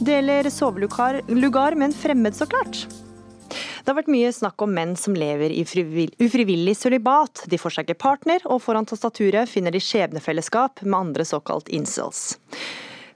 Deler 0.00 0.48
sovelugar 0.52 1.74
med 1.76 1.90
en 1.90 1.96
fremmed, 1.96 2.36
så 2.36 2.48
klart. 2.48 2.86
Det 3.86 3.92
har 3.92 4.00
vært 4.00 4.10
mye 4.10 4.32
snakk 4.34 4.62
om 4.64 4.72
menn 4.74 4.96
som 4.98 5.14
lever 5.14 5.52
i 5.54 5.62
ufrivillig 5.62 6.74
sølibat. 6.74 7.44
De 7.46 7.60
får 7.60 7.76
seg 7.76 7.86
ikke 7.86 8.02
partner, 8.02 8.42
og 8.50 8.64
foran 8.64 8.88
tastaturet 8.88 9.46
finner 9.46 9.70
de 9.70 9.82
skjebnefellesskap 9.82 10.82
med 10.82 10.98
andre 10.98 11.26
såkalt 11.28 11.70
incels. 11.70 12.32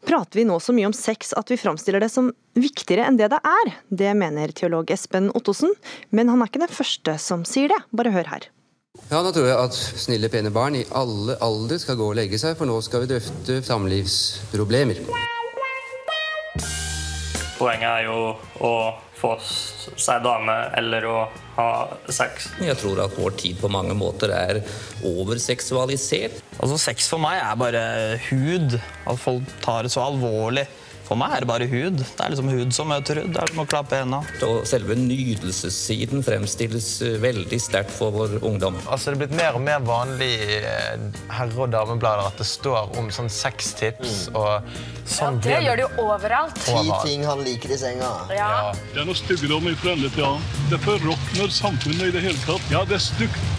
Prater 0.06 0.40
vi 0.40 0.46
nå 0.48 0.56
så 0.62 0.72
mye 0.72 0.88
om 0.88 0.94
sex 0.96 1.34
at 1.36 1.50
vi 1.52 1.58
framstiller 1.60 2.00
det 2.00 2.08
som 2.12 2.30
viktigere 2.56 3.04
enn 3.08 3.18
det 3.20 3.28
det 3.32 3.40
er? 3.44 3.72
Det 3.92 4.14
mener 4.16 4.52
teolog 4.56 4.90
Espen 4.90 5.28
Ottosen, 5.36 5.74
men 6.10 6.32
han 6.32 6.40
er 6.40 6.48
ikke 6.48 6.62
den 6.62 6.72
første 6.72 7.18
som 7.20 7.44
sier 7.48 7.68
det. 7.72 7.78
Bare 7.92 8.12
hør 8.14 8.30
her. 8.32 8.48
Ja, 9.10 9.20
da 9.22 9.30
tror 9.34 9.46
jeg 9.46 9.58
at 9.58 9.76
snille, 9.76 10.30
pene 10.32 10.50
barn 10.54 10.78
i 10.78 10.86
alle 10.96 11.36
alder 11.44 11.78
skal 11.82 11.98
gå 12.00 12.08
og 12.10 12.16
legge 12.18 12.40
seg, 12.40 12.56
for 12.58 12.68
nå 12.68 12.78
skal 12.84 13.04
vi 13.04 13.12
drøfte 13.12 13.60
samlivsproblemer. 13.66 15.04
Poenget 17.60 17.90
er 17.90 18.06
jo 18.08 18.18
å 18.64 18.72
få 19.20 19.34
seg 19.44 20.22
dame 20.24 20.56
eller 20.78 21.06
å 21.08 21.16
ha 21.56 21.68
sex. 22.08 22.50
Jeg 22.64 22.78
tror 22.80 23.02
at 23.04 23.16
vår 23.18 23.36
tid 23.40 23.60
på 23.60 23.70
mange 23.72 23.94
måter 23.98 24.32
er 24.34 24.62
overseksualisert. 25.06 26.40
Altså, 26.58 26.78
Sex 26.80 27.08
for 27.10 27.22
meg 27.22 27.40
er 27.42 27.58
bare 27.60 27.82
hud. 28.30 28.78
At 29.08 29.20
folk 29.20 29.48
tar 29.64 29.84
det 29.86 29.92
så 29.94 30.04
alvorlig. 30.08 30.66
For 31.10 31.18
meg 31.18 31.32
er 31.34 31.42
det 31.42 31.48
bare 31.50 31.66
hud. 31.66 31.96
Det 31.98 32.22
er 32.22 32.30
liksom 32.30 32.48
hud 32.54 32.74
som 32.74 32.86
møter 32.86 33.18
hud. 33.18 33.32
Det 33.34 33.40
er 33.42 33.50
som 33.50 33.64
å 33.64 33.66
klappe 33.66 33.98
henda. 33.98 34.20
Og 34.46 34.60
selve 34.70 34.94
nydelsessiden 34.94 36.22
fremstilles 36.22 36.86
eh, 37.02 37.16
veldig 37.18 37.58
sterkt 37.58 37.90
for 37.96 38.14
vår 38.14 38.36
ungdom. 38.46 38.78
Altså, 38.86 39.10
det 39.10 39.16
er 39.16 39.22
blitt 39.24 39.34
mer 39.40 39.58
og 39.58 39.64
mer 39.66 39.82
vanlig 39.82 40.28
i 40.38 40.60
eh, 40.60 41.02
herre- 41.34 41.64
og 41.66 41.72
dameblader 41.74 42.30
at 42.30 42.38
det 42.38 42.46
står 42.46 42.94
om 43.02 43.10
sånn 43.10 43.26
sextips 43.26 44.28
og 44.38 44.70
sånn. 45.10 45.42
Det 45.42 45.58
gjør 45.66 45.82
det 45.82 45.88
jo 45.88 46.06
overalt. 46.06 46.62
Ti 46.62 46.86
ting 47.02 47.26
han 47.26 47.42
liker 47.42 47.74
i 47.74 47.80
senga. 47.82 48.12
Ja. 48.30 48.70
Det 48.94 49.02
er 49.02 49.10
noe 49.10 49.18
styggedom 49.18 49.66
i 49.66 49.74
fremmed, 49.82 50.14
ja. 50.14 50.36
Det 50.70 50.78
forråtner 50.86 51.50
samfunnet 51.58 52.06
i 52.12 52.14
det 52.20 52.22
hele 52.30 52.46
tatt. 52.46 52.70
Ja, 52.70 52.86
det 52.86 53.00
er 53.00 53.08
stygt. 53.10 53.49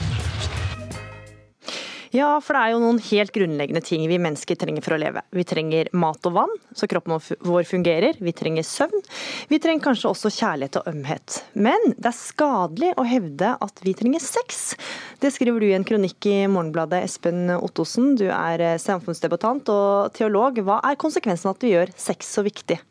Ja, 2.12 2.34
for 2.44 2.58
det 2.58 2.62
er 2.62 2.74
jo 2.74 2.82
noen 2.84 2.98
helt 3.08 3.32
grunnleggende 3.32 3.82
ting 3.88 4.04
vi 4.12 4.18
mennesker 4.20 4.58
trenger 4.60 4.84
for 4.84 4.98
å 4.98 5.00
leve. 5.00 5.22
Vi 5.32 5.46
trenger 5.48 5.88
mat 5.96 6.28
og 6.28 6.36
vann, 6.36 6.52
så 6.76 6.90
kroppen 6.92 7.16
vår 7.48 7.64
fungerer. 7.70 8.20
Vi 8.20 8.34
trenger 8.36 8.68
søvn. 8.68 9.00
Vi 9.48 9.60
trenger 9.64 9.86
kanskje 9.86 10.12
også 10.12 10.34
kjærlighet 10.36 10.82
og 10.82 10.90
ømhet. 10.92 11.40
Men 11.56 11.96
det 11.96 12.12
er 12.12 12.18
skadelig 12.18 12.92
å 13.00 13.08
hevde 13.08 13.54
at 13.64 13.84
vi 13.86 13.96
trenger 13.96 14.24
sex. 14.24 14.76
Det 15.24 15.32
skriver 15.32 15.64
du 15.64 15.70
i 15.70 15.76
en 15.78 15.88
kronikk 15.88 16.28
i 16.28 16.38
Morgenbladet, 16.52 17.00
Espen 17.08 17.46
Ottosen. 17.56 18.18
Du 18.20 18.28
er 18.28 18.66
samfunnsdebattant 18.84 19.72
og 19.72 20.12
teolog. 20.18 20.60
Hva 20.68 20.82
er 20.92 21.00
konsekvensen 21.00 21.48
av 21.48 21.56
at 21.56 21.64
vi 21.64 21.76
gjør 21.78 21.96
sex 21.96 22.36
så 22.36 22.44
viktig? 22.44 22.82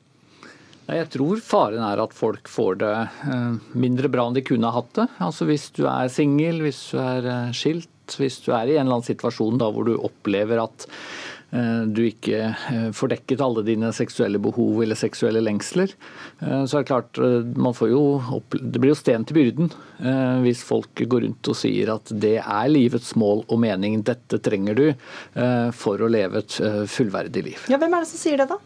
Jeg 0.91 1.07
tror 1.13 1.39
faren 1.45 1.85
er 1.87 2.01
at 2.03 2.15
folk 2.17 2.49
får 2.51 2.81
det 2.81 2.95
eh, 3.31 3.59
mindre 3.79 4.09
bra 4.11 4.25
enn 4.27 4.35
de 4.35 4.43
kunne 4.43 4.67
ha 4.67 4.81
hatt 4.81 4.91
det. 4.97 5.07
Altså 5.23 5.47
Hvis 5.47 5.69
du 5.77 5.85
er 5.87 6.11
singel, 6.11 6.65
hvis 6.65 6.81
du 6.91 6.99
er 7.03 7.29
eh, 7.31 7.53
hvis 8.19 8.41
du 8.45 8.53
er 8.55 8.69
i 8.69 8.79
en 8.79 8.87
eller 8.87 9.01
annen 9.01 9.11
situasjon 9.11 9.61
da 9.61 9.71
hvor 9.73 9.87
du 9.87 9.95
opplever 9.99 10.63
at 10.63 10.87
eh, 11.55 11.83
du 11.87 12.03
ikke 12.09 12.51
får 12.97 13.13
dekket 13.15 13.45
alle 13.45 13.65
dine 13.67 13.93
seksuelle 13.97 14.41
behov 14.43 14.83
eller 14.83 14.99
seksuelle 14.99 15.43
lengsler, 15.45 15.93
så 16.41 16.79
er 16.79 16.81
det 16.81 16.89
klart 16.89 17.21
man 17.61 17.75
får 17.77 17.91
jo 17.93 18.03
Det 18.55 18.81
blir 18.81 18.95
jo 18.95 18.99
sten 18.99 19.27
til 19.29 19.37
byrden 19.37 19.73
hvis 20.41 20.63
folk 20.65 21.03
går 21.05 21.27
rundt 21.27 21.51
og 21.53 21.59
sier 21.59 21.93
at 21.93 22.15
det 22.23 22.39
er 22.41 22.73
livets 22.73 23.13
mål 23.21 23.45
og 23.49 23.61
mening, 23.61 24.01
dette 24.07 24.41
trenger 24.41 24.79
du 24.79 24.87
for 25.77 26.01
å 26.01 26.09
leve 26.09 26.41
et 26.41 26.57
fullverdig 26.89 27.45
liv. 27.51 27.69
Ja, 27.69 27.77
Hvem 27.77 27.93
er 27.93 28.07
det 28.07 28.13
som 28.15 28.23
sier 28.23 28.41
det, 28.41 28.49
da? 28.55 28.57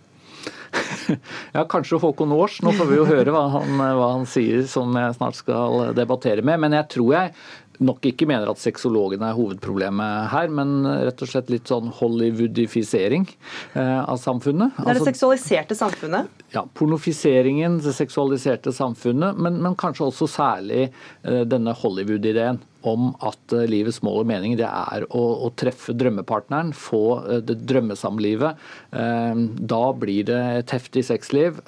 Ja, 1.52 1.64
kanskje 1.68 1.98
Håkon 1.98 2.32
Aars. 2.32 2.60
Nå 2.62 2.72
får 2.72 2.88
vi 2.90 2.98
jo 2.98 3.06
høre 3.08 3.34
hva 3.34 3.44
han, 3.56 3.76
hva 3.78 4.10
han, 4.16 4.26
sier, 4.28 4.64
som 4.70 4.94
jeg 4.98 5.16
snart 5.18 5.38
skal 5.38 5.92
debattere 5.96 6.44
med. 6.44 6.60
Men 6.64 6.76
jeg 6.78 6.90
tror 6.96 7.12
jeg 7.16 7.34
nok 7.82 8.06
ikke 8.10 8.28
mener 8.30 8.50
at 8.50 8.60
sexologene 8.62 9.30
er 9.30 9.38
hovedproblemet 9.38 10.28
her, 10.32 10.50
men 10.52 10.84
rett 10.86 11.24
og 11.24 11.30
slett 11.30 11.50
litt 11.52 11.70
sånn 11.70 11.90
Hollywoodifisering 11.98 13.26
eh, 13.74 14.00
av 14.02 14.20
samfunnet. 14.22 14.76
Det 14.76 14.84
er 14.84 14.90
det 14.90 14.94
altså, 14.98 15.10
seksualiserte 15.10 15.78
samfunnet? 15.78 16.44
Ja, 16.54 16.64
pornofiseringen, 16.78 17.80
det 17.84 17.96
seksualiserte 17.96 18.74
samfunnet, 18.74 19.40
men, 19.40 19.58
men 19.64 19.78
kanskje 19.80 20.08
også 20.10 20.30
særlig 20.30 20.86
eh, 20.86 21.42
denne 21.48 21.74
Hollywood-ideen 21.80 22.62
om 22.88 23.10
at 23.24 23.54
eh, 23.56 23.66
livets 23.70 24.00
mål 24.04 24.22
og 24.22 24.28
mening 24.30 24.56
det 24.58 24.68
er 24.68 25.06
å, 25.08 25.22
å 25.46 25.50
treffe 25.58 25.94
drømmepartneren, 25.96 26.72
få 26.76 27.02
eh, 27.22 27.42
det 27.46 27.58
drømmesamlivet. 27.68 28.64
Eh, 28.94 29.42
da 29.74 29.82
blir 29.98 30.28
det 30.30 30.40
et 30.60 30.74
heftig 30.76 31.04
sexliv, 31.08 31.60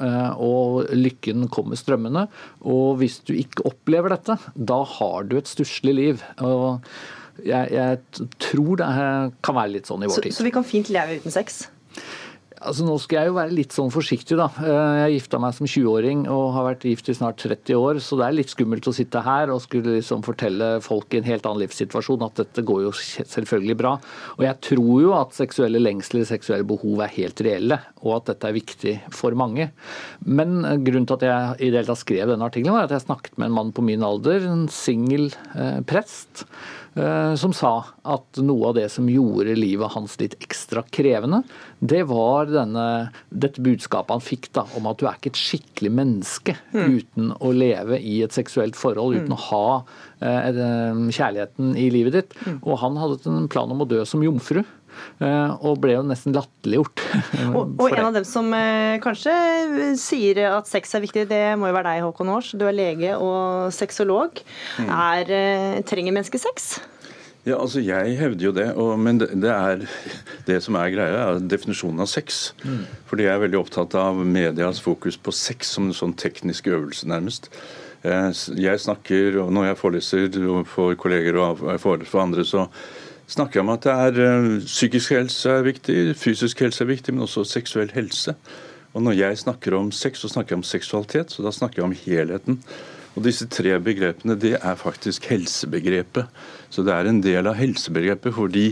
og 0.43 0.91
lykken 0.95 1.47
kommer 1.53 1.79
strømmende. 1.79 2.27
Og 2.67 2.99
hvis 3.01 3.19
du 3.27 3.35
ikke 3.37 3.67
opplever 3.69 4.15
dette, 4.15 4.39
da 4.55 4.81
har 4.97 5.29
du 5.29 5.37
et 5.39 5.51
stusslig 5.51 5.97
liv. 5.97 6.27
og 6.45 6.85
jeg, 7.45 7.69
jeg, 7.75 8.29
tror 8.41 8.79
det 8.81 8.87
kan 9.45 9.57
være 9.59 9.75
litt 9.75 9.89
sånn 9.89 10.05
i 10.07 10.09
vår 10.09 10.25
tid. 10.25 10.33
Så, 10.33 10.41
så 10.41 10.47
vi 10.47 10.55
kan 10.55 10.65
fint 10.67 10.89
leve 10.93 11.19
uten 11.21 11.35
sex? 11.35 11.67
Altså 12.57 12.87
Nå 12.87 12.95
skal 13.03 13.19
jeg 13.19 13.31
jo 13.31 13.37
være 13.37 13.53
litt 13.53 13.75
sånn 13.75 13.91
forsiktig, 13.93 14.37
da. 14.39 14.47
Eh, 14.65 14.99
jeg 15.03 15.17
gifta 15.19 15.41
meg 15.43 15.53
som 15.57 15.69
20-åring 15.69 16.23
og 16.33 16.55
har 16.55 16.65
vært 16.71 16.87
gift 16.89 17.11
i 17.13 17.17
snart 17.19 17.43
30 17.43 17.77
år, 17.77 18.01
så 18.01 18.17
det 18.17 18.27
er 18.27 18.37
litt 18.39 18.53
skummelt 18.53 18.89
å 18.89 18.95
sitte 18.97 19.21
her 19.27 19.53
og 19.53 19.61
skulle 19.65 19.99
liksom 19.99 20.25
fortelle 20.25 20.71
folk 20.85 21.13
i 21.13 21.21
en 21.21 21.29
helt 21.29 21.45
annen 21.49 21.65
livssituasjon 21.67 22.25
at 22.25 22.41
dette 22.41 22.65
går 22.67 22.87
jo 22.87 22.95
selvfølgelig 22.97 23.77
bra. 23.83 23.93
Og 24.39 24.47
jeg 24.47 24.61
tror 24.71 24.95
jo 25.05 25.13
at 25.19 25.37
seksuelle 25.37 25.83
lengsler, 25.83 26.25
seksuelle 26.29 26.69
behov 26.69 27.05
er 27.05 27.13
helt 27.19 27.45
reelle, 27.45 27.81
og 28.01 28.17
at 28.21 28.33
dette 28.33 28.49
er 28.49 28.57
viktig 28.57 28.97
for 29.15 29.37
mange. 29.37 29.69
Men 30.25 30.57
grunnen 30.87 31.07
til 31.11 31.19
at 31.21 31.29
jeg 31.29 31.61
i 31.61 31.71
det 31.71 31.83
hele 31.83 31.91
tatt 31.93 32.05
skrev 32.07 32.33
denne 32.33 32.49
artikkelen, 32.49 32.79
var 32.79 32.89
at 32.89 32.97
jeg 32.97 33.05
snakket 33.05 33.37
med 33.37 33.51
en 33.51 33.59
mann 33.61 33.77
på 33.77 33.85
min 33.85 34.07
alder, 34.07 34.49
en 34.49 34.67
singel 34.73 35.29
eh, 35.53 35.85
prest 35.87 36.47
Eh, 36.47 36.86
som 37.37 37.53
sa 37.53 37.71
at 38.09 38.39
noe 38.41 38.71
av 38.71 38.77
det 38.79 38.87
som 38.89 39.09
gjorde 39.11 39.53
livet 39.59 39.93
hans 39.93 40.15
litt 40.17 40.37
ekstra 40.41 40.81
krevende, 40.89 41.43
det 41.79 42.03
var 42.09 42.49
denne, 42.49 42.87
dette 43.29 43.61
budskapet 43.61 44.15
han 44.15 44.25
fikk 44.25 44.49
da, 44.57 44.65
om 44.79 44.89
at 44.89 45.01
du 45.01 45.05
er 45.05 45.19
ikke 45.19 45.35
et 45.35 45.41
skikkelig 45.41 45.93
menneske 45.93 46.55
mm. 46.73 46.87
uten 46.97 47.35
å 47.37 47.53
leve 47.53 47.99
i 48.01 48.23
et 48.25 48.33
seksuelt 48.33 48.79
forhold, 48.79 49.19
uten 49.19 49.35
mm. 49.35 49.37
å 49.37 49.43
ha 49.51 49.67
eh, 50.25 50.49
eh, 50.49 51.03
kjærligheten 51.19 51.75
i 51.77 51.91
livet 51.93 52.17
ditt. 52.17 52.37
Mm. 52.47 52.59
Og 52.63 52.81
han 52.81 52.97
hadde 53.01 53.21
en 53.33 53.51
plan 53.53 53.73
om 53.73 53.85
å 53.85 53.89
dø 53.91 54.01
som 54.09 54.25
jomfru. 54.25 54.63
Eh, 55.17 55.53
og 55.65 55.79
ble 55.81 55.95
jo 55.97 56.03
nesten 56.05 56.35
latterliggjort. 56.37 57.05
og, 57.57 57.77
og 57.81 57.87
en 57.89 58.09
av 58.09 58.17
dem 58.19 58.27
som 58.29 58.51
eh, 58.57 58.99
kanskje 59.05 59.37
sier 60.01 60.43
at 60.51 60.69
sex 60.69 60.93
er 60.97 61.05
viktig, 61.07 61.27
det 61.31 61.45
må 61.61 61.71
jo 61.71 61.77
være 61.79 61.95
deg, 61.95 62.05
Håkon 62.05 62.35
Aars. 62.35 62.53
Du 62.59 62.67
er 62.69 62.77
lege 62.77 63.15
og 63.17 63.73
sexolog. 63.77 64.43
Mm. 64.77 64.91
Er, 64.91 65.33
eh, 65.39 65.81
trenger 65.89 66.17
mennesker 66.17 66.43
sex? 66.43 66.77
Ja, 67.47 67.61
altså 67.63 67.79
Jeg 67.79 68.17
hevder 68.19 68.49
jo 68.49 68.53
det, 68.53 68.67
og, 68.75 68.97
men 68.99 69.21
det, 69.23 69.31
det, 69.39 69.53
er, 69.55 69.87
det 70.49 70.61
som 70.65 70.77
er 70.81 70.93
greia, 70.93 71.25
er 71.31 71.41
definisjonen 71.55 72.03
av 72.05 72.11
sex. 72.11 72.51
Mm. 72.67 72.85
Fordi 73.09 73.29
jeg 73.29 73.35
er 73.37 73.43
veldig 73.47 73.61
opptatt 73.63 73.97
av 74.01 74.21
medias 74.21 74.83
fokus 74.83 75.17
på 75.17 75.35
sex 75.35 75.77
som 75.79 75.89
en 75.89 75.97
sånn 75.97 76.17
teknisk 76.19 76.69
øvelse, 76.75 77.09
nærmest. 77.09 77.51
Jeg 78.07 78.79
snakker, 78.79 79.39
og 79.43 79.49
når 79.51 79.65
jeg 79.71 79.79
foreleser 79.81 80.37
for 80.71 80.95
kolleger 81.01 81.39
og 81.43 81.65
for 81.83 82.21
andre, 82.23 82.45
så 82.47 82.67
snakker 83.31 83.63
om 83.63 83.73
at 83.75 83.87
er 83.91 84.21
eh, 84.23 84.49
psykisk 84.65 85.15
helse 85.17 85.51
er 85.51 85.67
viktig, 85.67 86.17
fysisk 86.19 86.63
helse 86.65 86.85
er 86.85 86.91
viktig, 86.91 87.15
men 87.15 87.27
også 87.27 87.45
seksuell 87.49 87.91
helse. 87.95 88.37
Og 88.97 89.03
når 89.05 89.19
jeg 89.19 89.39
snakker 89.45 89.75
om 89.77 89.91
sex, 89.93 90.23
så 90.23 90.31
snakker 90.33 90.55
jeg 90.55 90.63
om 90.63 90.69
seksualitet, 90.69 91.33
så 91.33 91.45
da 91.45 91.53
snakker 91.53 91.83
jeg 91.83 91.89
om 91.91 91.97
helheten. 92.07 92.61
Og 93.17 93.25
disse 93.25 93.49
tre 93.49 93.75
begrepene, 93.81 94.37
det 94.41 94.55
er 94.61 94.79
faktisk 94.81 95.27
helsebegrepet. 95.33 96.29
Så 96.71 96.85
det 96.85 96.95
er 96.95 97.09
en 97.09 97.23
del 97.25 97.49
av 97.49 97.57
helsebegrepet 97.57 98.35
fordi 98.37 98.71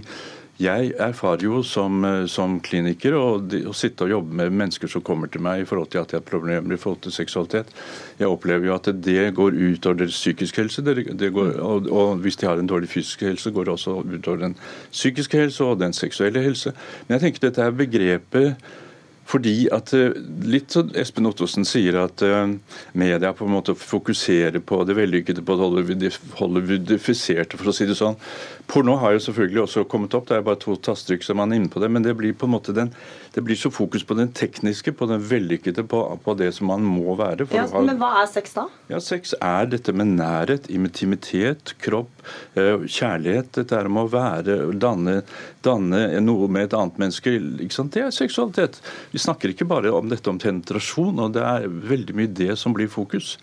jeg 0.61 0.93
erfarer 1.03 1.43
jo 1.43 1.63
som, 1.67 2.05
eh, 2.05 2.27
som 2.31 2.61
kliniker 2.63 3.17
å, 3.19 3.25
å, 3.43 3.73
sitte 3.75 4.07
og 4.07 4.13
jobbe 4.13 4.37
med 4.39 4.53
mennesker 4.55 4.91
som 4.91 5.03
kommer 5.03 5.27
til 5.27 5.43
meg 5.43 5.65
i 5.65 5.67
forhold 5.67 5.91
til 5.91 6.05
at 6.05 6.13
de 6.13 6.19
har 6.21 6.27
problemer 6.27 6.77
i 6.77 6.79
forhold 6.79 7.03
til 7.03 7.15
seksualitet. 7.17 7.73
Jeg 8.21 8.31
opplever 8.31 8.69
jo 8.69 8.77
at 8.77 8.87
det 9.03 9.35
går 9.35 9.59
ut 9.59 9.87
over 9.87 9.99
deres 10.05 10.21
psykiske 10.21 10.63
helse. 10.63 10.85
Det, 10.87 11.09
det 11.19 11.33
går, 11.35 11.57
og, 11.59 11.91
og, 11.91 12.23
hvis 12.23 12.39
de 12.39 12.47
har 12.47 12.63
en 12.63 12.71
dårlig 12.71 12.93
fysisk 12.93 13.27
helse, 13.27 13.51
går 13.51 13.67
det 13.67 13.75
også 13.75 13.99
ut 14.05 14.31
over 14.31 14.47
den 14.47 14.57
psykiske 14.93 15.43
helse 15.43 15.67
og 15.67 15.83
den 15.83 15.93
seksuelle 15.93 16.45
helse. 16.47 16.75
Men 17.09 17.19
jeg 17.19 17.27
tenker 17.27 17.49
dette 17.49 17.67
er 17.67 17.79
begrepet 17.83 18.81
fordi 19.29 19.55
at 19.73 19.93
eh, 19.97 20.13
litt 20.45 20.75
så 20.75 20.85
Espen 21.01 21.29
Ottosen 21.29 21.65
sier 21.69 21.97
at 22.03 22.23
uh, 22.27 22.45
media 22.93 23.33
på 23.37 23.47
en 23.47 23.55
måte 23.55 23.75
fokuserer 23.79 24.61
på 24.61 24.83
det 24.85 24.99
vellykkede, 24.99 25.45
på 25.45 25.57
det 25.57 26.13
Hollywoodifiserte, 26.39 27.59
for 27.61 27.73
å 27.73 27.77
si 27.77 27.89
det 27.89 27.97
sånn. 27.99 28.19
Porno 28.67 28.95
har 28.97 29.13
jo 29.13 29.21
selvfølgelig 29.27 29.61
også 29.65 29.83
kommet 29.91 30.15
opp, 30.17 30.29
det 30.31 30.39
er 30.39 30.45
bare 30.47 30.59
to 30.61 30.75
tastetrykk 30.81 31.27
som 31.27 31.37
man 31.41 31.53
er 31.53 31.61
inne 31.61 31.71
på 31.73 31.83
det. 31.83 31.91
Men 31.93 32.05
det 32.05 32.15
blir 32.17 32.33
på 32.37 32.49
en 32.49 32.55
måte 32.55 32.73
den, 32.77 32.93
det 33.35 33.43
blir 33.45 33.59
så 33.59 33.71
fokus 33.73 34.05
på 34.07 34.17
den 34.17 34.31
tekniske, 34.33 34.95
på 34.97 35.09
den 35.11 35.21
vellykkede, 35.21 35.85
på, 35.91 36.01
på 36.25 36.35
det 36.41 36.49
som 36.57 36.71
man 36.73 36.87
må 36.87 37.17
være. 37.19 37.47
Ja, 37.53 37.67
har, 37.71 37.85
men 37.85 38.01
hva 38.01 38.11
er 38.23 38.31
sex 38.31 38.57
da? 38.57 38.67
Ja, 38.89 39.03
Sex 39.05 39.35
er 39.37 39.69
dette 39.69 39.93
med 39.97 40.15
nærhet, 40.17 40.71
intimitet, 40.73 41.75
kropp, 41.85 42.25
uh, 42.57 42.87
kjærlighet. 42.89 43.53
Dette 43.59 43.77
er 43.77 43.91
om 43.91 44.01
å 44.01 44.09
være, 44.11 44.59
danne, 44.81 45.21
danne 45.67 46.05
noe 46.25 46.49
med 46.49 46.71
et 46.71 46.79
annet 46.79 47.01
menneske. 47.05 47.37
Ikke 47.37 47.77
sant? 47.77 47.93
Det 47.95 48.07
er 48.07 48.17
seksualitet. 48.17 48.81
Vi 49.13 49.21
snakker 49.21 49.53
ikke 49.53 49.69
bare 49.69 49.93
om 49.93 50.09
dette 50.09 50.33
om 50.33 50.41
penetrasjon, 50.41 51.21
og 51.21 51.37
det 51.37 51.45
er 51.45 51.69
veldig 51.69 52.17
mye 52.17 52.37
det 52.43 52.55
som 52.61 52.77
blir 52.77 52.89
fokus. 52.93 53.37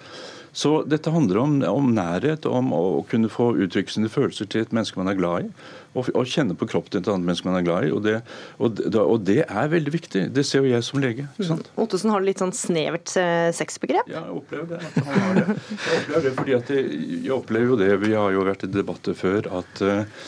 Så 0.51 0.81
dette 0.83 1.11
handler 1.13 1.37
om, 1.39 1.53
om 1.63 1.93
nærhet, 1.95 2.45
om 2.45 2.73
å 2.75 2.81
kunne 3.07 3.31
få 3.31 3.53
uttrykke 3.63 3.93
sine 3.93 4.11
følelser 4.11 4.49
til 4.51 4.65
et 4.65 4.73
menneske 4.75 4.99
man 4.99 5.07
er 5.07 5.15
glad 5.15 5.47
i. 5.47 5.53
Og, 5.91 6.09
og 6.11 6.27
kjenne 6.27 6.55
på 6.59 6.67
kroppen 6.71 6.91
til 6.91 7.01
et 7.01 7.09
annet 7.11 7.27
menneske 7.27 7.47
man 7.47 7.59
er 7.61 7.65
glad 7.67 7.87
i. 7.87 7.93
Og 7.95 8.03
det, 8.03 8.17
og, 8.59 8.83
og 8.99 9.23
det, 9.27 9.41
er 9.47 9.71
veldig 9.71 9.93
viktig. 9.95 10.25
Det 10.35 10.43
ser 10.47 10.65
jo 10.65 10.73
jeg 10.73 10.87
som 10.87 10.99
lege. 11.03 11.27
Ottesen, 11.79 12.11
har 12.11 12.19
du 12.19 12.27
litt 12.27 12.43
sånn 12.43 12.55
snevert 12.55 13.15
eh, 13.19 13.49
sexbegrep? 13.55 14.11
Ja, 14.11 14.25
jeg 14.27 14.39
opplever 14.41 14.73
det. 14.73 14.83
At 14.91 15.11
har 15.11 15.39
det. 15.39 15.47
Jeg 15.71 15.99
opplever 16.01 16.27
det 16.27 16.37
fordi 16.39 16.55
at 16.59 16.71
jeg, 16.75 17.01
jeg 17.15 17.35
opplever 17.35 17.73
jo 17.73 17.81
det, 17.83 17.91
vi 18.03 18.15
har 18.15 18.31
jo 18.35 18.47
vært 18.47 18.65
i 18.67 18.71
debatter 18.71 19.15
før, 19.17 19.47
at 19.61 19.83
uh, 19.83 20.25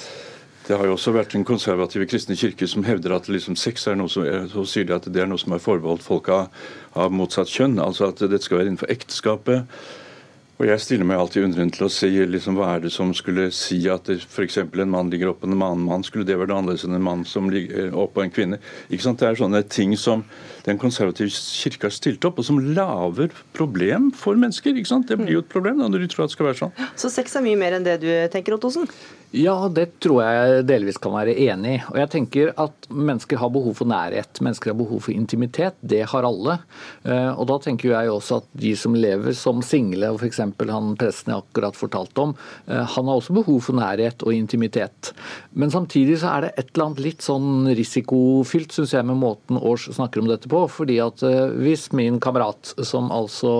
det 0.68 0.78
har 0.80 0.88
jo 0.88 0.94
også 0.96 1.12
vært 1.12 1.36
den 1.36 1.44
konservative 1.48 2.08
kristne 2.08 2.38
kirke 2.40 2.68
som 2.72 2.86
hevder 2.88 3.18
at 3.18 3.28
liksom 3.32 3.58
sex 3.60 3.84
er 3.92 4.00
noe 4.00 4.12
som, 4.12 4.24
så 4.52 4.64
sier 4.70 4.88
de 4.88 4.96
at 4.96 5.10
det 5.12 5.26
er 5.26 5.28
noe 5.28 5.42
som 5.42 5.56
er 5.56 5.64
forbeholdt 5.64 6.06
folk 6.06 6.30
av, 6.32 6.64
av 6.96 7.12
motsatt 7.12 7.52
kjønn. 7.52 7.76
Altså 7.84 8.08
at 8.14 8.24
dette 8.24 8.48
skal 8.48 8.62
være 8.62 8.72
innenfor 8.72 8.94
ekteskapet. 8.94 9.68
Og 10.62 10.68
Jeg 10.70 10.82
stiller 10.84 11.08
meg 11.10 11.18
alltid 11.18 11.48
undrende 11.48 11.74
til 11.74 11.88
å 11.88 11.92
si 11.92 12.10
liksom, 12.30 12.60
hva 12.60 12.76
er 12.76 12.84
det 12.84 12.92
som 12.94 13.10
skulle 13.18 13.48
si 13.56 13.80
at 13.90 14.10
f.eks. 14.14 14.60
en 14.62 14.92
mann 14.94 15.10
ligger 15.10 15.32
oppå 15.32 15.50
en 15.50 15.58
annen 15.58 15.82
mann. 15.88 16.06
Skulle 16.06 16.28
det 16.30 16.38
vært 16.38 16.54
annerledes 16.54 16.86
enn 16.86 16.94
en 16.94 17.04
mann 17.04 17.24
som 17.26 17.50
ligger 17.50 17.90
oppå 17.98 18.22
en 18.22 18.34
kvinne? 18.34 18.60
Ikke 18.94 19.08
sant? 19.08 19.20
Det 19.20 19.32
er 19.32 19.40
sånne 19.42 19.64
ting 19.66 19.98
som 19.98 20.22
den 20.68 20.80
konservative 20.80 21.32
kirke 21.34 21.90
har 21.90 21.96
stilt 21.96 22.24
opp, 22.28 22.40
og 22.40 22.48
som 22.48 22.62
lager 22.76 23.34
problem 23.58 24.12
for 24.16 24.40
mennesker. 24.40 24.78
ikke 24.78 24.94
sant? 24.94 25.10
Det 25.10 25.20
blir 25.20 25.38
jo 25.38 25.44
et 25.44 25.52
problem 25.52 25.82
da, 25.82 25.90
når 25.92 26.06
du 26.06 26.14
tror 26.14 26.26
at 26.26 26.32
det 26.32 26.38
skal 26.38 26.50
være 26.50 26.62
sånn. 26.62 26.78
Så 27.00 27.12
sex 27.12 27.36
er 27.36 27.46
mye 27.46 27.60
mer 27.60 27.78
enn 27.78 27.88
det 27.88 28.00
du 28.04 28.10
tenker, 28.32 28.56
Ottosen? 28.56 28.88
Ja, 29.34 29.56
det 29.66 29.96
tror 30.04 30.20
jeg 30.22 30.66
delvis 30.70 31.00
kan 31.02 31.16
være 31.16 31.34
enig 31.48 31.72
i. 31.72 31.78
Og 31.90 31.96
jeg 31.98 32.10
tenker 32.14 32.52
at 32.62 32.86
mennesker 32.94 33.40
har 33.42 33.50
behov 33.50 33.80
for 33.80 33.90
nærhet. 33.90 34.38
Mennesker 34.46 34.70
har 34.70 34.78
behov 34.78 35.00
for 35.08 35.16
intimitet. 35.16 35.74
Det 35.82 36.04
har 36.12 36.28
alle. 36.28 36.60
Eh, 37.02 37.32
og 37.32 37.48
da 37.50 37.58
tenker 37.64 37.90
jeg 37.90 38.12
også 38.14 38.44
at 38.44 38.52
de 38.62 38.76
som 38.78 38.94
lever 38.94 39.34
som 39.34 39.64
single, 39.66 40.12
og 40.14 40.22
f.eks. 40.22 40.38
han 40.70 40.94
presten 41.02 41.34
jeg 41.34 41.42
akkurat 41.42 41.80
fortalte 41.80 42.28
om, 42.28 42.36
eh, 42.68 42.84
han 42.94 43.10
har 43.10 43.18
også 43.24 43.34
behov 43.40 43.58
for 43.66 43.80
nærhet 43.80 44.22
og 44.22 44.38
intimitet. 44.38 45.10
Men 45.58 45.74
samtidig 45.74 46.20
så 46.22 46.36
er 46.36 46.46
det 46.46 46.54
et 46.54 46.70
eller 46.76 46.92
annet 46.92 47.04
litt 47.08 47.26
sånn 47.26 47.72
risikofylt, 47.74 48.78
syns 48.78 48.94
jeg, 48.94 49.10
med 49.10 49.18
måten 49.18 49.58
Års 49.58 49.88
snakker 49.98 50.22
om 50.22 50.30
dette 50.30 50.52
på. 50.52 50.53
Fordi 50.72 51.00
at 51.04 51.24
eh, 51.28 51.56
hvis 51.64 51.90
min 51.96 52.20
kamerat, 52.24 52.74
som 52.86 53.12
altså 53.14 53.54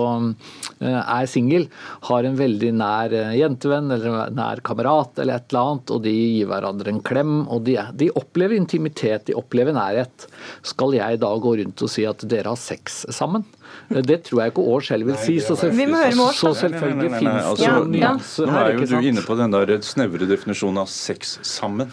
er 0.80 1.28
singel, 1.30 1.68
har 2.08 2.26
en 2.26 2.36
veldig 2.38 2.70
nær 2.76 3.12
jentevenn 3.36 3.92
eller 3.94 4.32
nær 4.34 4.60
kamerat 4.66 5.20
eller 5.22 5.38
et 5.38 5.52
eller 5.52 5.60
annet 5.60 5.74
annet, 5.74 5.92
og 5.94 6.02
de 6.04 6.12
gir 6.12 6.48
hverandre 6.50 6.92
en 6.92 7.02
klem. 7.04 7.34
og 7.48 7.64
De, 7.66 7.76
de 7.94 8.10
opplever 8.14 8.56
intimitet, 8.56 9.26
de 9.28 9.36
opplever 9.36 9.74
nærhet. 9.74 10.28
Skal 10.62 10.94
jeg 10.94 11.20
da 11.22 11.32
gå 11.36 11.56
rundt 11.60 11.82
og 11.82 11.90
si 11.90 12.06
at 12.08 12.24
dere 12.28 12.52
har 12.52 12.60
sex 12.60 13.04
sammen? 13.10 13.44
Det 13.90 14.22
tror 14.28 14.44
jeg 14.44 14.52
ikke 14.52 14.64
Års 14.70 14.88
selv 14.88 15.08
vil 15.08 15.18
si. 15.18 15.38
Så 15.42 15.56
Vi 15.68 15.86
må 15.86 15.98
høre 15.98 16.14
med 16.14 16.24
Års, 16.24 16.40
da. 16.40 16.52
så 16.52 16.66
selvfølgelig 16.68 17.12
finnes 17.18 17.44
altså, 17.44 17.64
det 17.64 18.00
ja. 18.00 18.10
nyanser 18.14 18.50
Nå 18.50 18.58
er 18.60 18.74
jo 18.78 18.88
du 18.88 19.08
inne 19.10 19.24
på 19.24 19.38
den 19.38 19.54
der 19.54 19.76
snevre 19.84 20.28
definisjonen 20.30 20.84
av 20.84 20.90
sex 20.92 21.38
sammen. 21.42 21.92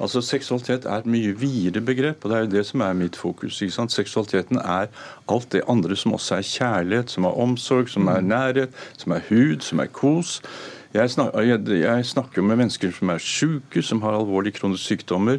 Altså 0.00 0.22
Seksualitet 0.24 0.86
er 0.88 1.02
et 1.02 1.06
mye 1.06 1.34
videre 1.36 1.82
begrep, 1.84 2.24
og 2.24 2.30
det 2.30 2.36
er 2.36 2.44
jo 2.44 2.50
det 2.54 2.66
som 2.66 2.80
er 2.80 2.96
mitt 2.96 3.16
fokus. 3.16 3.60
ikke 3.62 3.74
sant? 3.74 3.92
Seksualiteten 3.92 4.56
er 4.56 4.86
alt 5.28 5.52
det 5.52 5.62
andre 5.68 5.96
som 5.96 6.14
også 6.16 6.38
er 6.38 6.46
kjærlighet, 6.46 7.10
som 7.10 7.24
er 7.24 7.40
omsorg, 7.40 7.88
som 7.88 8.08
er 8.08 8.20
nærhet, 8.20 8.70
som 8.96 9.12
er 9.12 9.20
hud, 9.28 9.60
som 9.60 9.78
er 9.78 9.86
kos. 9.92 10.40
Jeg 10.94 11.10
snakker, 11.10 11.40
jeg, 11.40 11.68
jeg 11.68 12.06
snakker 12.06 12.42
med 12.42 12.56
mennesker 12.56 12.90
som 12.90 13.08
er 13.08 13.18
syke, 13.18 13.82
som 13.82 14.02
har 14.02 14.16
alvorlige 14.18 14.56
kroniske 14.58 14.84
sykdommer, 14.84 15.38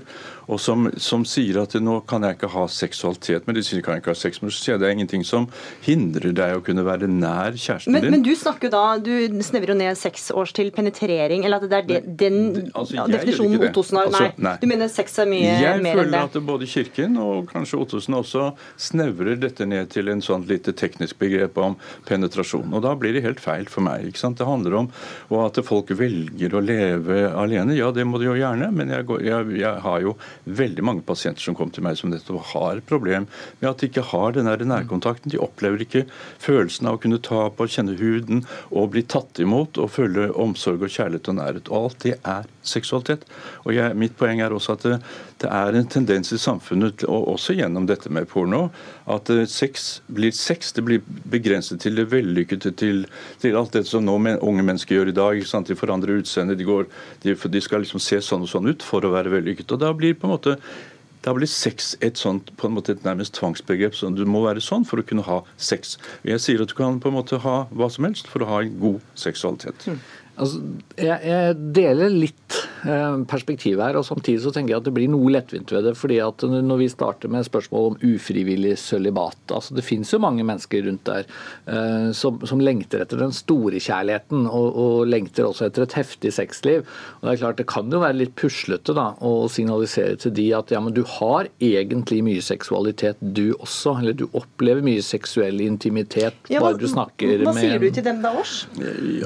og 0.52 0.60
som, 0.60 0.90
som 1.00 1.24
sier 1.28 1.62
at 1.62 1.76
nå 1.80 2.02
kan 2.10 2.26
jeg 2.28 2.38
ikke 2.38 2.52
ha 2.52 2.66
seksualitet 2.72 3.48
med 3.48 3.56
de 3.58 3.64
sier 3.66 3.84
kan 3.86 3.96
jeg 3.96 4.04
ikke 4.04 4.14
ha 4.14 4.20
sex, 4.20 4.42
men 4.44 4.52
så 4.52 4.60
sier 4.60 4.74
jeg 4.76 4.82
det 4.84 4.90
er 4.90 4.96
ingenting 4.98 5.24
som 5.28 5.48
hindrer 5.86 6.36
deg 6.36 6.58
å 6.58 6.64
kunne 6.66 6.84
være 6.88 7.08
nær 7.12 7.56
kjæresten 7.56 7.96
Men, 7.96 8.06
din. 8.06 8.16
men 8.18 8.26
du 8.26 8.32
snakker 8.38 8.72
da, 8.74 8.84
du 9.02 9.14
snevrer 9.46 9.74
jo 9.74 9.78
ned 9.80 10.00
seks 10.00 10.30
års 10.36 10.54
til 10.58 10.72
penetrering, 10.76 11.46
eller 11.48 11.62
at 11.62 11.72
det 11.72 11.80
er 11.80 11.88
det, 11.88 12.02
den 12.20 12.40
altså, 12.74 12.98
ja, 12.98 13.08
definisjonen. 13.12 13.60
Ottosen 13.72 14.00
har. 14.00 14.10
Altså, 14.10 14.24
nei. 14.28 14.46
nei. 14.50 14.56
du 14.62 14.68
mener 14.72 14.92
sex 14.92 15.18
er 15.22 15.30
mye 15.30 15.56
Jeg 15.62 15.62
mer 15.62 15.72
enn 15.72 15.86
det? 15.86 15.92
Jeg 15.92 16.02
føler 16.02 16.28
at 16.28 16.38
både 16.52 16.70
Kirken 16.72 17.18
og 17.22 17.48
kanskje 17.52 17.80
Ottosen 17.86 18.18
også 18.18 18.48
snevrer 18.82 19.40
dette 19.40 19.68
ned 19.70 19.92
til 19.94 20.12
en 20.12 20.24
sånn 20.26 20.46
lite 20.50 20.76
teknisk 20.78 21.20
begrep 21.22 21.60
om 21.62 21.78
penetrasjon. 22.10 22.72
Og 22.76 22.84
da 22.86 22.94
blir 23.00 23.16
det 23.16 23.24
helt 23.26 23.42
feil 23.44 23.70
for 23.72 23.86
meg. 23.86 24.10
ikke 24.10 24.24
sant? 24.24 24.40
Det 24.42 24.48
handler 24.48 24.78
om 24.84 24.92
at 25.42 25.60
folk 25.66 25.92
velger 25.98 26.58
å 26.58 26.64
leve 26.64 27.24
alene. 27.38 27.78
Ja, 27.78 27.92
det 27.96 28.06
må 28.08 28.20
de 28.22 28.30
jo 28.30 28.38
gjerne, 28.40 28.72
men 28.76 28.92
jeg, 28.94 29.08
går, 29.10 29.24
jeg, 29.28 29.56
jeg 29.62 29.86
har 29.86 30.04
jo 30.04 30.16
veldig 30.46 30.84
mange 30.86 31.06
pasienter 31.06 31.44
som 31.44 31.56
kommer 31.58 31.76
til 31.76 31.86
meg 31.86 31.98
som 32.00 32.12
nettopp 32.12 32.52
har 32.54 32.82
problem 32.90 33.28
med 33.62 33.70
at 33.70 33.82
de 33.82 33.90
ikke 33.90 34.06
har 34.12 34.36
den 34.36 34.50
nærkontakten. 34.50 35.32
De 35.32 35.42
opplever 35.42 35.84
ikke 35.86 36.06
følelsen 36.42 36.90
av 36.90 36.98
å 36.98 37.02
kunne 37.04 37.22
ta 37.24 37.48
på, 37.54 37.70
kjenne 37.70 37.98
huden 38.00 38.46
og 38.70 38.92
bli 38.96 39.04
tatt 39.04 39.42
imot 39.44 39.80
og 39.82 39.94
føle 39.96 40.32
omsorg 40.34 40.82
og 40.82 40.94
kjærlighet 40.94 41.32
og 41.32 41.38
nærhet. 41.40 41.72
Og 41.72 41.90
alt 41.90 42.06
det 42.06 42.18
er 42.22 42.50
seksualitet. 42.66 43.26
Og 43.66 43.76
jeg, 43.76 43.98
mitt 43.98 44.18
poeng 44.20 44.42
er 44.42 44.54
også 44.56 44.78
at 44.78 44.88
det, 45.42 45.50
er 45.50 45.78
en 45.78 45.90
tendens 45.90 46.32
i 46.34 46.40
samfunnet, 46.42 47.06
og 47.10 47.34
også 47.34 47.56
gjennom 47.58 47.88
dette 47.90 48.12
med 48.14 48.30
porno, 48.32 48.68
at 49.12 49.30
eh, 49.34 49.44
sex 49.50 50.02
blir 50.12 50.34
sex. 50.36 50.72
Det 50.78 50.86
blir 50.86 51.02
begrenset 51.32 51.82
til 51.84 51.98
det 52.00 52.08
vellykkede, 52.12 52.74
til, 52.78 53.04
til 53.42 53.58
alt 53.58 53.74
det 53.78 53.86
som 53.90 54.06
nå 54.06 54.18
men, 54.22 54.40
unge 54.46 54.66
mennesker 54.68 55.00
gjør 55.00 55.12
i 55.12 55.18
dag. 55.18 55.44
sant? 55.48 55.72
De 55.72 55.78
forandrer 55.80 56.22
utseende, 56.22 56.58
de, 56.58 56.68
går, 56.68 56.88
de, 57.26 57.36
de 57.36 57.64
skal 57.64 57.86
liksom 57.86 58.04
se 58.04 58.22
sånn 58.26 58.48
og 58.48 58.54
sånn 58.54 58.72
ut 58.72 58.86
for 58.86 59.06
å 59.06 59.14
være 59.16 59.34
vellykket. 59.34 59.76
Og 59.76 59.84
da 59.84 59.94
blir 59.98 60.18
på 60.18 60.30
en 60.30 60.36
måte 60.38 60.58
da 61.22 61.34
blir 61.38 61.50
sex 61.50 61.94
et 62.02 62.18
sånt, 62.18 62.50
på 62.58 62.66
en 62.66 62.74
måte 62.74 62.96
et 62.96 63.04
nærmest 63.06 63.36
tvangsbegrep. 63.38 63.94
sånn 63.94 64.16
Du 64.18 64.24
må 64.26 64.42
være 64.42 64.64
sånn 64.64 64.88
for 64.90 65.02
å 65.02 65.06
kunne 65.06 65.26
ha 65.28 65.42
sex. 65.58 65.98
Jeg 66.26 66.42
sier 66.42 66.64
at 66.64 66.72
du 66.72 66.78
kan 66.78 66.98
på 67.02 67.12
en 67.12 67.18
måte 67.20 67.38
ha 67.44 67.68
hva 67.70 67.90
som 67.94 68.08
helst 68.10 68.30
for 68.32 68.42
å 68.42 68.50
ha 68.50 68.62
en 68.66 68.80
god 68.82 69.06
seksualitet. 69.14 69.86
Altså, 70.40 70.62
jeg, 70.96 71.18
jeg 71.28 71.56
deler 71.76 72.14
litt 72.14 72.56
eh, 72.88 73.18
perspektiv 73.30 73.82
her, 73.84 73.98
og 74.00 74.06
samtidig 74.08 74.42
så 74.46 74.54
tenker 74.56 74.74
jeg 74.74 74.82
at 74.82 74.88
det 74.88 74.94
blir 74.96 75.10
noe 75.12 75.34
lettvint 75.36 75.72
ved 75.76 75.84
det. 75.90 75.94
fordi 76.00 76.22
at 76.24 76.46
Når 76.48 76.80
vi 76.80 76.88
starter 76.92 77.32
med 77.32 77.46
spørsmål 77.46 77.92
om 77.92 77.98
ufrivillig 78.14 78.78
sølibat 78.80 79.52
altså 79.52 79.76
Det 79.76 79.84
finnes 79.86 80.12
jo 80.14 80.22
mange 80.24 80.46
mennesker 80.48 80.86
rundt 80.88 81.04
der 81.10 81.28
eh, 81.68 82.12
som, 82.16 82.40
som 82.48 82.64
lengter 82.64 83.04
etter 83.04 83.20
den 83.22 83.36
store 83.36 83.82
kjærligheten, 83.84 84.48
og, 84.48 84.80
og 84.84 85.12
lengter 85.12 85.50
også 85.50 85.68
etter 85.68 85.86
et 85.86 85.98
heftig 86.00 86.32
sexliv. 86.38 86.88
og 87.20 87.28
Det 87.28 87.34
er 87.34 87.42
klart 87.44 87.62
det 87.62 87.68
kan 87.70 87.92
jo 87.92 88.02
være 88.02 88.20
litt 88.22 88.34
puslete 88.40 88.96
da, 88.98 89.12
å 89.20 89.50
signalisere 89.52 90.16
til 90.22 90.36
de 90.40 90.48
at 90.56 90.72
ja, 90.72 90.82
men 90.84 90.96
du 90.96 91.04
har 91.20 91.52
egentlig 91.60 92.22
mye 92.26 92.46
seksualitet 92.46 93.20
du 93.20 93.52
også, 93.58 93.98
eller 94.00 94.16
du 94.18 94.26
opplever 94.32 94.86
mye 94.86 95.04
seksuell 95.06 95.60
intimitet 95.66 96.40
Ja, 96.48 96.62
hva, 96.62 96.72
bare 96.72 96.82
du 96.82 96.88
snakker 96.90 97.44
hva 97.44 97.52
med 97.52 97.62
sier 97.62 97.82
du 97.82 97.90
til 97.92 98.08
dem 98.08 98.24
da, 98.24 98.34
Års? 98.40 98.64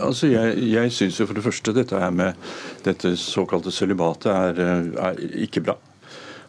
Altså, 0.02 0.34
Jeg, 0.34 0.58
jeg 0.74 0.95
syns 0.96 1.20
jo 1.20 1.28
for 1.30 1.38
det 1.38 1.46
første 1.46 1.76
dette 1.76 2.00
her 2.00 2.16
med 2.16 2.40
dette 2.86 3.16
såkalte 3.20 3.74
sølibatet 3.74 4.32
er, 4.32 4.64
er 5.10 5.22
ikke 5.46 5.64
bra. 5.68 5.78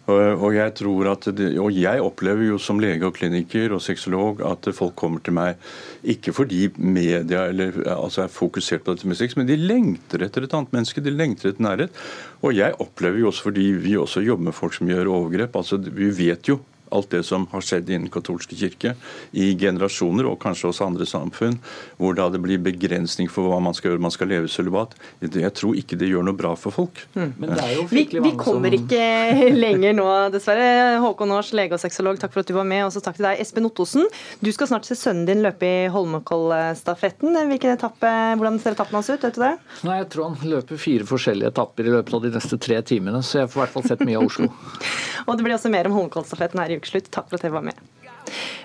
Og, 0.07 0.53
jeg 0.55 0.71
tror 0.79 1.09
at 1.11 1.27
og 1.35 1.73
jeg 1.75 2.03
opplever 2.03 2.47
jo 2.47 2.61
som 2.63 2.79
lege 2.79 3.09
og 3.09 3.17
kliniker 3.17 3.73
og 3.75 3.83
sexolog 3.83 4.39
at 4.47 4.69
folk 4.77 4.95
kommer 4.99 5.23
til 5.25 5.35
meg 5.35 5.59
ikke 6.07 6.35
fordi 6.37 6.69
media 6.79 7.49
eller, 7.51 7.81
altså 7.91 8.23
er 8.23 8.31
fokusert 8.31 8.85
på 8.87 8.95
dette 8.95 9.11
med 9.11 9.19
sex, 9.19 9.35
men 9.35 9.49
de 9.51 9.59
lengter 9.59 10.23
etter 10.23 10.47
et 10.47 10.55
annet 10.55 10.77
menneske. 10.77 11.03
De 11.03 11.11
lengter 11.11 11.51
etter 11.51 11.67
nærhet. 11.67 11.99
Og 12.47 12.55
jeg 12.55 12.79
opplever 12.83 13.25
jo 13.25 13.33
også 13.33 13.49
fordi 13.49 13.67
vi 13.83 13.97
også 13.99 14.23
jobber 14.23 14.53
med 14.53 14.59
folk 14.59 14.79
som 14.79 14.91
gjør 14.91 15.11
overgrep. 15.11 15.59
altså 15.59 15.81
Vi 15.83 16.13
vet 16.15 16.53
jo 16.53 16.61
alt 16.92 17.11
det 17.11 17.22
som 17.27 17.46
har 17.53 17.61
skjedd 17.64 17.88
innen 17.90 18.11
katolske 18.12 18.57
kirke 18.59 18.94
i 19.33 19.53
generasjoner, 19.59 20.27
og 20.31 20.38
kanskje 20.42 20.68
også 20.70 20.87
andre 20.87 21.07
samfunn, 21.09 21.59
hvor 21.99 22.14
da 22.18 22.29
det 22.31 22.40
blir 22.44 22.59
begrensning 22.62 23.29
for 23.31 23.49
hva 23.51 23.61
man 23.62 23.75
skal 23.75 23.90
gjøre. 23.92 24.01
Man 24.07 24.14
skal 24.14 24.29
leve 24.31 24.49
sølibat. 24.53 24.94
Jeg 25.22 25.53
tror 25.57 25.75
ikke 25.79 25.99
det 25.99 26.09
gjør 26.12 26.25
noe 26.29 26.37
bra 26.38 26.55
for 26.57 26.70
folk. 26.75 27.03
Men 27.14 27.51
det 27.55 27.59
er 27.64 27.75
jo 27.77 27.87
Vi, 27.90 28.05
vi 28.12 28.33
kommer 28.38 28.70
som- 28.70 28.79
ikke 28.87 29.53
lenger 29.64 29.92
nå, 29.99 30.07
dessverre. 30.35 30.99
Håkon 31.03 31.33
Aars, 31.35 31.53
lege 31.53 31.72
og 31.75 31.81
sexolog, 31.83 32.18
takk 32.22 32.33
for 32.33 32.40
at 32.40 32.46
du 32.46 32.55
var 32.55 32.64
med. 32.68 32.85
Og 32.87 32.92
så 32.94 33.03
takk 33.03 33.16
til 33.18 33.27
deg, 33.29 33.40
Espen 33.42 33.66
Ottosen. 33.68 34.07
Du 34.42 34.53
skal 34.53 34.66
snart 34.70 34.85
se 34.88 34.94
sønnen 34.99 35.27
din 35.27 35.42
løpe 35.44 35.66
i 35.66 35.88
Holmenkollstafetten. 35.92 37.35
Hvilken 37.51 37.75
etappe, 37.77 38.11
hvordan 38.38 38.59
ser 38.62 38.77
etappen 38.77 38.99
hans 38.99 39.11
ut? 39.11 39.22
Vet 39.27 39.35
du 39.37 39.42
det? 39.42 39.53
Nei, 39.87 39.99
Jeg 40.01 40.09
tror 40.12 40.31
han 40.31 40.51
løper 40.51 40.79
fire 40.81 41.07
forskjellige 41.09 41.51
etapper 41.53 41.87
i 41.88 41.94
løpet 41.94 42.14
av 42.14 42.22
de 42.27 42.31
neste 42.37 42.59
tre 42.61 42.81
timene, 42.87 43.22
så 43.25 43.42
jeg 43.42 43.51
får 43.53 43.57
i 43.59 43.64
hvert 43.64 43.75
fall 43.77 43.87
sett 43.90 44.05
mye 44.07 44.18
av 44.20 44.27
Oslo. 44.29 44.49
Og 45.27 45.37
det 45.37 45.46
blir 45.46 45.57
også 45.57 45.70
mer 45.72 45.88
om 45.88 45.96
Holmenkollstafetten 45.96 46.61
her 46.62 46.70
i 46.76 46.76
ukeslutt. 46.79 47.11
Takk 47.15 47.31
for 47.31 47.39
at 47.39 47.47
dere 47.47 47.57
var 47.57 47.67
med. 47.67 47.87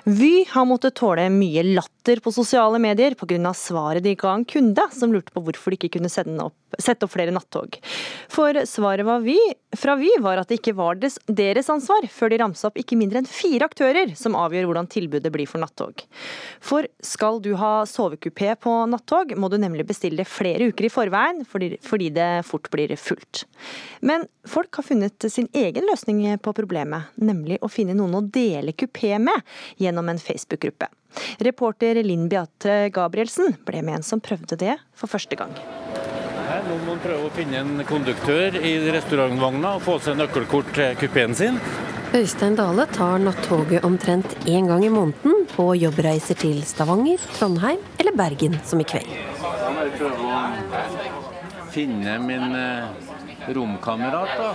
Vy 0.03 0.45
har 0.49 0.65
måttet 0.65 0.95
tåle 0.97 1.27
mye 1.29 1.63
latter 1.75 2.21
på 2.23 2.31
sosiale 2.33 2.79
medier 2.81 3.13
pga. 3.13 3.53
svaret 3.53 4.03
de 4.03 4.15
ga 4.15 4.33
en 4.33 4.45
kunde 4.45 4.87
som 4.91 5.13
lurte 5.13 5.31
på 5.31 5.43
hvorfor 5.45 5.71
de 5.71 5.77
ikke 5.77 5.99
kunne 5.99 6.09
opp, 6.41 6.55
sette 6.79 7.05
opp 7.05 7.13
flere 7.13 7.31
nattog. 7.31 7.77
For 8.31 8.57
svaret 8.65 9.05
var 9.05 9.21
Vy, 9.21 9.37
fra 9.77 9.95
Vy 9.99 10.09
var 10.19 10.41
at 10.41 10.49
det 10.49 10.59
ikke 10.59 10.73
var 10.73 10.97
deres 10.97 11.69
ansvar, 11.69 12.07
før 12.09 12.29
de 12.29 12.39
ramsa 12.41 12.71
opp 12.71 12.79
ikke 12.81 12.97
mindre 12.97 13.21
enn 13.21 13.29
fire 13.29 13.67
aktører 13.69 14.15
som 14.17 14.35
avgjør 14.39 14.65
hvordan 14.69 14.89
tilbudet 14.89 15.31
blir 15.33 15.49
for 15.49 15.61
nattog. 15.61 16.01
For 16.59 16.87
skal 17.03 17.39
du 17.43 17.53
ha 17.59 17.85
sovekupé 17.85 18.55
på 18.57 18.73
nattog, 18.89 19.35
må 19.37 19.51
du 19.51 19.59
nemlig 19.61 19.85
bestille 19.91 20.25
flere 20.25 20.71
uker 20.71 20.89
i 20.89 20.93
forveien, 20.93 21.45
fordi, 21.45 21.75
fordi 21.85 22.09
det 22.15 22.29
fort 22.47 22.71
blir 22.73 22.95
fullt. 22.97 23.45
Men 24.01 24.25
folk 24.49 24.73
har 24.79 24.87
funnet 24.87 25.29
sin 25.29 25.49
egen 25.53 25.85
løsning 25.85 26.23
på 26.41 26.55
problemet, 26.57 27.13
nemlig 27.21 27.61
å 27.61 27.69
finne 27.69 27.93
noen 27.97 28.17
å 28.17 28.25
dele 28.25 28.73
kupé 28.73 29.17
med 29.21 29.45
gjennom 29.81 30.09
en 30.11 30.21
Facebook-gruppe. 30.21 30.89
Reporter 31.43 32.01
Linn 32.05 32.27
Beate 32.31 32.89
Gabrielsen 32.93 33.57
ble 33.67 33.83
med 33.83 33.99
en 33.99 34.05
som 34.05 34.23
prøvde 34.23 34.57
det 34.59 34.77
for 34.95 35.11
første 35.11 35.37
gang. 35.39 35.53
Her, 36.51 36.65
må 36.67 36.77
man 36.83 36.99
prøve 36.99 37.29
å 37.29 37.31
finne 37.35 37.61
en 37.61 37.85
konduktør 37.87 38.57
i 38.59 38.73
restaurantvogna 38.91 39.77
og 39.77 39.85
få 39.85 39.97
seg 40.03 40.17
nøkkelkort 40.19 40.73
til 40.75 40.97
kupeen 40.99 41.35
sin. 41.37 41.59
Øystein 42.11 42.57
Dale 42.59 42.83
tar 42.91 43.21
nattoget 43.23 43.85
omtrent 43.87 44.33
én 44.43 44.67
gang 44.67 44.83
i 44.83 44.89
måneden 44.91 45.45
på 45.53 45.69
jobbreiser 45.79 46.35
til 46.41 46.57
Stavanger, 46.67 47.23
Trondheim 47.37 47.79
eller 48.03 48.17
Bergen, 48.19 48.57
som 48.67 48.83
i 48.83 48.87
kveld. 48.87 49.07
Jeg 49.07 49.93
prøve 49.95 50.27
å 50.27 51.69
finne 51.71 52.17
min 52.25 52.57
eh, 52.57 53.11
romkamerat. 53.47 54.33
da. 54.37 54.51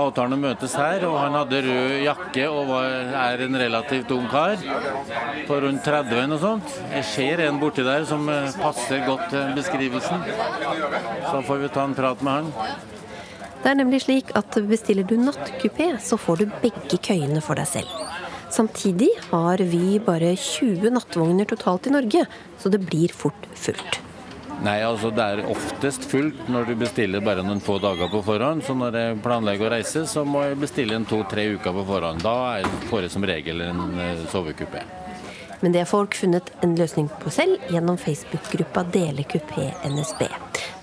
Avtalen 0.00 0.40
møtes 0.40 0.74
her, 0.78 1.04
og 1.08 1.18
han 1.20 1.36
hadde 1.38 1.60
rød 1.66 1.94
jakke 2.04 2.48
og 2.50 2.72
var, 2.72 2.88
er 3.24 3.44
en 3.46 3.60
relativt 3.60 4.10
ung 4.16 4.26
kar. 4.30 4.56
På 5.48 5.60
rundt 5.64 5.84
30 5.84 6.16
eller 6.16 6.32
noe 6.32 6.42
sånt. 6.42 6.74
Jeg 6.94 7.04
ser 7.10 7.44
en 7.46 7.60
borti 7.60 7.84
der 7.86 8.06
som 8.08 8.26
eh, 8.32 8.50
passer 8.60 9.04
godt 9.06 9.36
beskrivelsen. 9.56 10.26
Så 11.30 11.42
får 11.46 11.62
vi 11.62 11.72
ta 11.74 11.84
en 11.84 11.96
prat 11.98 12.22
med 12.24 12.40
han. 12.40 12.82
Det 13.64 13.70
er 13.72 13.78
nemlig 13.80 14.02
slik 14.04 14.32
at 14.36 14.58
bestiller 14.68 15.06
du 15.08 15.16
nattkupé, 15.16 15.94
så 16.04 16.18
får 16.20 16.42
du 16.42 16.58
begge 16.60 16.98
køyene 17.00 17.40
for 17.44 17.56
deg 17.56 17.70
selv. 17.70 18.00
Samtidig 18.52 19.08
har 19.30 19.62
vi 19.66 19.98
bare 20.04 20.34
20 20.36 20.92
nattvogner 20.92 21.48
totalt 21.48 21.88
i 21.88 21.94
Norge, 21.94 22.26
så 22.60 22.70
det 22.70 22.84
blir 22.84 23.10
fort 23.10 23.48
fullt. 23.56 23.98
Nei, 24.62 24.78
altså 24.86 25.10
det 25.12 25.24
er 25.24 25.48
oftest 25.50 26.06
fullt 26.08 26.46
når 26.52 26.70
du 26.70 26.74
bestiller 26.78 27.24
bare 27.24 27.42
noen 27.44 27.62
få 27.64 27.80
dager 27.82 28.08
på 28.12 28.22
forhånd. 28.24 28.62
Så 28.64 28.76
når 28.78 28.98
jeg 29.00 29.18
planlegger 29.24 29.66
å 29.66 29.72
reise, 29.74 30.04
så 30.08 30.22
må 30.28 30.44
jeg 30.46 30.60
bestille 30.62 30.96
en 30.96 31.08
to-tre 31.08 31.48
uker 31.56 31.74
på 31.74 31.86
forhånd. 31.88 32.22
Da 32.24 32.62
får 32.90 33.06
jeg 33.06 33.14
som 33.16 33.26
regel 33.28 33.64
en 33.66 33.98
eh, 34.00 34.24
sovekupé. 34.32 34.84
Men 35.64 35.72
det 35.72 35.80
har 35.80 35.88
folk 35.88 36.16
funnet 36.18 36.50
en 36.64 36.74
løsning 36.76 37.10
på 37.22 37.32
selv 37.32 37.70
gjennom 37.72 37.96
Facebook-gruppa 38.00 38.84
Dele 38.92 39.24
kupé 39.24 39.70
NSB. 39.88 40.26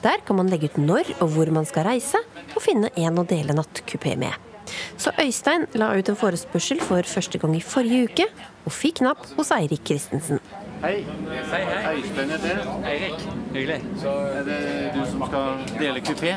Der 0.01 0.23
kan 0.25 0.39
man 0.39 0.49
legge 0.49 0.71
ut 0.71 0.79
når 0.81 1.11
og 1.19 1.35
hvor 1.35 1.51
man 1.53 1.67
skal 1.69 1.85
reise, 1.91 2.21
og 2.55 2.63
finne 2.65 2.89
en 2.97 3.21
å 3.21 3.27
dele 3.29 3.53
nattkupé 3.53 4.17
med. 4.17 4.50
Så 4.97 5.13
Øystein 5.21 5.67
la 5.79 5.91
ut 5.97 6.09
en 6.09 6.19
forespørsel 6.19 6.81
for 6.81 7.07
første 7.07 7.41
gang 7.41 7.55
i 7.57 7.63
forrige 7.65 8.09
uke, 8.09 8.27
og 8.65 8.75
fikk 8.75 9.01
napp 9.05 9.25
hos 9.37 9.51
Eirik 9.55 9.85
Christensen. 9.85 10.41
Hei. 10.81 11.05
Hei, 11.51 11.61
hei. 11.61 11.95
Øystein 11.95 12.29
heter 12.29 12.47
jeg. 12.47 12.67
Eirik. 12.91 13.25
Hyggelig. 13.53 13.81
Så 14.01 14.09
er 14.09 14.43
det 14.43 14.91
du 14.95 15.01
som 15.11 15.23
skal 15.27 15.59
dele 15.79 16.01
kupé? 16.01 16.31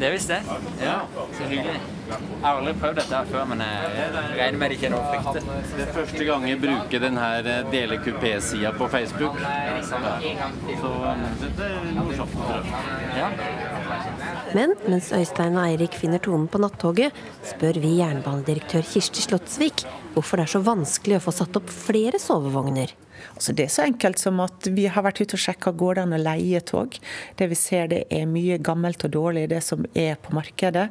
Det 0.00 0.12
visst 0.12 0.28
det. 0.28 0.38
Ja, 0.82 0.98
så 1.38 1.48
hyggelig. 1.48 1.80
Jeg 2.10 2.44
har 2.44 2.60
aldri 2.60 2.74
prøvd 2.80 2.94
dette 3.00 3.16
her 3.16 3.24
før, 3.32 3.44
men 3.44 3.60
jeg 3.60 4.12
regner 4.38 4.58
med 4.58 4.70
det 4.70 4.78
ikke 4.78 4.86
er 4.86 4.94
noe 4.94 5.02
å 5.02 5.10
frykte. 5.10 5.58
Det 5.76 5.84
er 5.86 5.92
første 5.96 6.28
gang 6.30 6.46
jeg 6.46 6.60
bruker 6.62 7.04
denne 7.06 7.26
dele 7.72 7.98
kupé-sida 8.04 8.72
på 8.78 8.88
Facebook. 8.94 9.42
Så 9.90 10.94
um, 10.94 11.26
dette 11.42 11.70
er 11.70 11.92
morsomt 11.98 12.38
å 12.38 12.48
prøve. 12.50 12.82
Ja. 13.18 13.30
Men 14.56 14.72
mens 14.90 15.12
Øystein 15.14 15.54
og 15.54 15.68
Eirik 15.68 15.94
finner 15.94 16.18
tonen 16.22 16.48
på 16.50 16.58
nattoget, 16.58 17.14
spør 17.46 17.78
vi 17.82 17.92
jernbanedirektør 18.00 18.82
Kirsti 18.82 19.22
Slottsvik 19.22 19.84
hvorfor 20.14 20.40
det 20.40 20.48
er 20.48 20.54
så 20.56 20.62
vanskelig 20.66 21.20
å 21.20 21.22
få 21.22 21.34
satt 21.36 21.58
opp 21.60 21.70
flere 21.70 22.18
sovevogner. 22.18 22.90
Altså 23.34 23.54
det 23.56 23.66
er 23.66 23.72
så 23.74 23.84
enkelt 23.86 24.20
som 24.20 24.40
at 24.44 24.68
vi 24.74 24.86
har 24.90 25.04
vært 25.06 25.22
ute 25.22 25.36
og 25.38 25.42
sjekka 25.42 25.72
går 25.78 25.98
det 25.98 26.04
an 26.04 26.16
å 26.16 26.20
leie 26.22 26.60
tog. 26.66 26.96
Det 27.38 27.48
vi 27.50 27.58
ser 27.58 27.90
det 27.92 28.02
er 28.12 28.28
mye 28.30 28.58
gammelt 28.62 29.04
og 29.06 29.14
dårlig 29.16 29.48
det 29.52 29.62
som 29.64 29.86
er 29.94 30.18
på 30.20 30.34
markedet. 30.36 30.88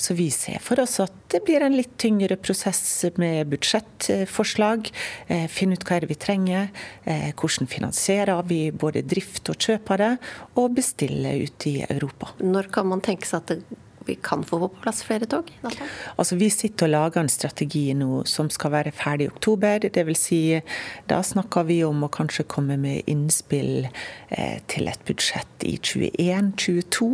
Så 0.00 0.16
vi 0.18 0.30
ser 0.34 0.62
for 0.64 0.80
oss 0.82 0.98
at 1.02 1.14
det 1.30 1.42
blir 1.46 1.64
en 1.64 1.76
litt 1.76 1.96
tyngre 2.00 2.38
prosess 2.40 2.82
med 3.20 3.50
budsjettforslag. 3.52 4.90
Eh, 5.28 5.46
finne 5.50 5.78
ut 5.78 5.86
hva 5.86 5.98
er 5.98 6.06
det 6.06 6.12
vi 6.12 6.20
trenger. 6.20 6.70
Eh, 7.04 7.30
hvordan 7.34 7.70
finansierer 7.70 8.42
vi 8.48 8.62
både 8.70 9.04
drift 9.06 9.52
og 9.52 9.60
kjøp 9.60 9.94
av 9.94 10.02
det. 10.02 10.10
Og 10.60 10.74
bestille 10.76 11.36
ute 11.44 11.70
i 11.70 11.76
Europa. 11.86 12.34
Når 12.42 12.72
kan 12.74 12.90
man 12.90 13.04
tenke 13.04 13.28
seg 13.28 13.44
at 13.44 13.54
det 13.54 13.80
vi 14.06 14.14
kan 14.14 14.44
få 14.44 14.58
på 14.58 14.68
plass 14.82 15.02
flere 15.02 15.26
tog? 15.30 15.50
Altså, 16.16 16.36
vi 16.40 16.50
sitter 16.50 16.88
og 16.88 16.94
lager 16.94 17.20
en 17.22 17.32
strategi 17.32 17.90
nå 17.94 18.22
som 18.28 18.50
skal 18.52 18.72
være 18.74 18.94
ferdig 18.96 19.28
i 19.28 19.32
oktober. 19.32 19.88
Det 19.92 20.04
vil 20.08 20.18
si, 20.18 20.40
da 21.10 21.20
snakker 21.26 21.68
vi 21.68 21.82
om 21.84 22.06
å 22.06 22.12
kanskje 22.12 22.48
komme 22.50 22.78
med 22.80 23.10
innspill 23.10 23.86
eh, 23.86 24.58
til 24.70 24.88
et 24.90 25.04
budsjett 25.06 25.66
i 25.68 25.76
21-22. 25.76 27.10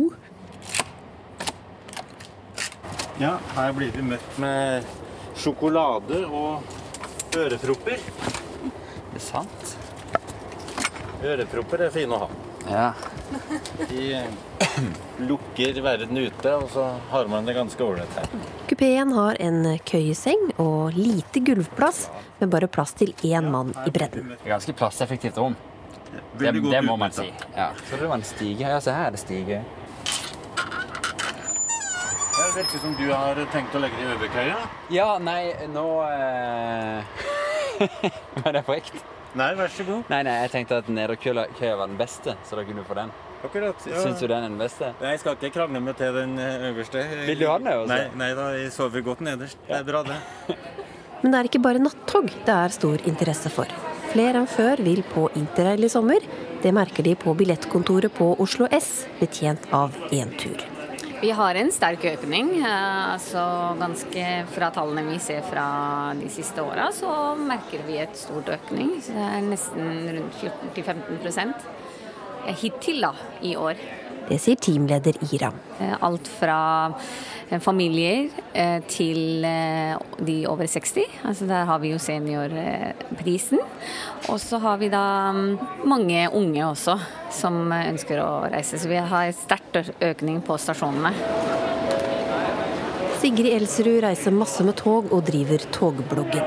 Ja, 3.17 3.37
her 3.57 3.71
blir 3.73 3.93
vi 3.95 4.03
møtt 4.05 4.41
med 4.41 4.85
sjokolade 5.37 6.23
og 6.29 7.37
ørepropper. 7.37 8.01
Det 9.13 9.17
er 9.17 9.23
sant. 9.25 9.73
Ørepropper 11.25 11.87
er 11.87 11.95
fine 11.95 12.13
å 12.13 12.27
ha. 12.27 12.46
Ja. 12.71 12.93
De 13.89 14.23
lukker 15.17 15.81
verden 15.81 16.17
ute, 16.17 16.53
og 16.55 16.69
så 16.69 16.83
har 17.09 17.27
man 17.31 17.45
det 17.47 17.55
ganske 17.57 17.83
ålreit 17.83 18.19
her. 18.19 18.27
Kupeen 18.69 19.13
har 19.15 19.39
en 19.41 19.63
køyeseng 19.87 20.51
og 20.61 20.97
lite 20.97 21.39
gulvplass, 21.39 22.07
med 22.39 22.51
bare 22.53 22.67
plass 22.67 22.93
til 22.99 23.13
én 23.23 23.49
mann 23.51 23.73
i 23.85 23.91
bredden. 23.91 24.35
Ganske 24.45 24.75
plasseffektivt 24.77 25.37
rom. 25.37 25.55
Det, 26.37 26.51
det 26.51 26.81
må 26.85 26.95
man 26.95 27.11
si. 27.11 27.31
Ja. 27.55 27.71
Så 27.89 27.97
det 27.97 28.07
var 28.07 28.15
en 28.15 28.23
stige. 28.23 28.69
Ja, 28.69 28.79
se 28.81 28.91
her 28.91 29.09
er 29.09 29.17
det 29.17 29.19
stige. 29.19 29.63
Det 32.37 32.47
virker 32.55 32.79
som 32.79 32.93
du 32.99 33.07
har 33.11 33.39
tenkt 33.51 33.75
å 33.75 33.81
legge 33.81 33.97
det 33.97 34.05
i 34.05 34.13
øverkøya. 34.13 34.57
Ja, 34.93 35.09
nei, 35.21 35.41
nå 35.73 35.87
eh... 36.05 37.23
Var 38.43 38.53
det 38.53 38.63
på 38.65 38.75
ekte? 38.77 39.16
Nei, 39.37 39.51
vær 39.57 39.69
så 39.69 39.85
god. 39.85 40.07
Nei, 40.09 40.21
nei, 40.25 40.35
jeg 40.45 40.53
tenkte 40.55 40.79
at 40.81 40.87
Nederkøya 40.89 41.75
var 41.77 41.85
den 41.85 41.97
beste, 41.99 42.33
så 42.47 42.57
da 42.57 42.63
kunne 42.65 42.81
du 42.81 42.87
få 42.87 42.97
den. 42.97 43.11
Akkurat, 43.45 43.83
ja. 43.85 43.99
Syns 44.01 44.17
du 44.17 44.25
den 44.25 44.37
er 44.39 44.49
den 44.49 44.57
beste? 44.57 44.89
Nei, 44.97 45.11
jeg 45.13 45.21
skal 45.21 45.37
ikke 45.37 45.51
krangle 45.59 45.81
meg 45.83 45.97
til 45.99 46.15
den 46.15 46.33
eh, 46.41 46.63
øverste. 46.71 47.03
Vil 47.27 47.43
du 47.43 47.45
ha 47.51 47.57
den 47.61 47.69
øverste? 47.69 47.97
Nei, 48.09 48.21
nei 48.23 48.29
da, 48.39 48.47
jeg 48.57 48.71
sover 48.73 49.05
godt 49.05 49.21
nederst. 49.27 49.59
Det 49.67 49.75
er 49.77 49.85
bra, 49.85 50.01
det. 50.07 50.57
Men 51.21 51.33
det 51.33 51.39
er 51.39 51.49
ikke 51.51 51.61
bare 51.65 51.81
nattog 51.81 52.31
det 52.31 52.55
er 52.55 52.73
stor 52.73 53.05
interesse 53.09 53.51
for. 53.53 53.69
Flere 54.09 54.41
enn 54.41 54.49
før 54.49 54.81
vil 54.85 55.03
på 55.11 55.27
interrail 55.37 55.85
i 55.85 55.91
sommer. 55.91 56.25
Det 56.63 56.73
merker 56.73 57.05
de 57.05 57.13
på 57.19 57.35
billettkontoret 57.37 58.13
på 58.17 58.31
Oslo 58.41 58.69
S, 58.73 59.05
betjent 59.21 59.69
av 59.75 59.93
Entur. 60.09 60.65
Vi 61.17 61.31
har 61.31 61.55
en 61.55 61.71
sterk 61.71 62.03
økning. 62.05 62.51
eh, 62.61 63.13
altså 63.13 63.41
ganske 63.79 64.25
Fra 64.53 64.69
tallene 64.69 65.03
vi 65.07 65.17
ser 65.19 65.41
fra 65.41 66.13
de 66.13 66.29
siste 66.29 66.61
åra, 66.61 66.91
så 66.93 67.35
merker 67.35 67.81
vi 67.87 67.97
et 67.97 68.15
stort 68.15 68.49
økning. 68.49 69.01
Så 69.01 69.13
det 69.17 69.25
er 69.25 69.41
nesten 69.41 70.09
rundt 70.13 70.37
14-15% 70.75 71.53
hittil 72.61 73.01
da, 73.01 73.13
i 73.41 73.55
år. 73.55 73.75
Det 74.27 74.37
sier 74.43 74.59
teamleder 74.59 75.15
Ira. 75.31 75.53
Eh, 75.79 75.93
Alt 76.03 76.27
fra 76.27 76.59
eh, 77.49 77.61
familier 77.63 78.27
eh, 78.53 78.81
til 78.89 79.45
de 80.19 80.37
over 80.51 80.67
60. 80.67 81.21
Altså 81.23 81.47
der 81.47 81.63
har 81.69 81.79
vi 81.79 81.93
jo 81.93 82.01
seniorprisen. 82.01 83.63
Og 84.27 84.41
så 84.43 84.59
har 84.63 84.81
vi 84.81 84.91
da 84.91 85.31
mm, 85.31 85.87
mange 85.87 86.27
unge 86.35 86.65
også 86.67 86.97
som 87.31 87.71
ønsker 87.71 88.19
å 88.23 88.31
reise. 88.51 88.79
Så 88.81 88.91
vi 88.91 88.99
har 88.99 89.31
sterk 89.35 89.81
økning 90.03 90.43
på 90.43 90.59
stasjonene. 90.59 91.15
Sigrid 93.17 93.55
Elsrud 93.55 94.03
reiser 94.03 94.35
masse 94.35 94.63
med 94.63 94.77
tog 94.77 95.07
og 95.15 95.23
driver 95.25 95.63
togbloggen. 95.73 96.45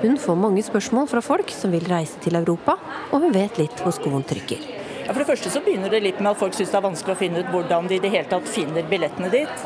Hun 0.00 0.16
får 0.18 0.36
mange 0.40 0.64
spørsmål 0.64 1.06
fra 1.12 1.20
folk 1.20 1.52
som 1.52 1.70
vil 1.76 1.84
reise 1.86 2.18
til 2.24 2.40
Europa, 2.40 2.78
og 3.12 3.20
hun 3.20 3.34
vet 3.36 3.60
litt 3.60 3.84
hvor 3.84 3.92
skoen 3.94 4.24
trykker. 4.24 4.79
Ja, 5.10 5.14
for 5.16 5.24
det 5.24 5.26
første 5.32 5.50
så 5.50 5.58
begynner 5.58 5.90
det 5.90 5.98
litt 6.04 6.18
med 6.22 6.30
at 6.30 6.38
folk 6.38 6.54
syns 6.54 6.68
det 6.70 6.76
er 6.78 6.84
vanskelig 6.84 7.16
å 7.16 7.18
finne 7.18 7.40
ut 7.42 7.48
hvordan 7.50 7.88
de 7.90 7.96
i 7.96 8.02
det 8.04 8.12
hele 8.12 8.28
tatt 8.30 8.44
finner 8.46 8.84
billettene 8.86 9.26
dit. 9.32 9.64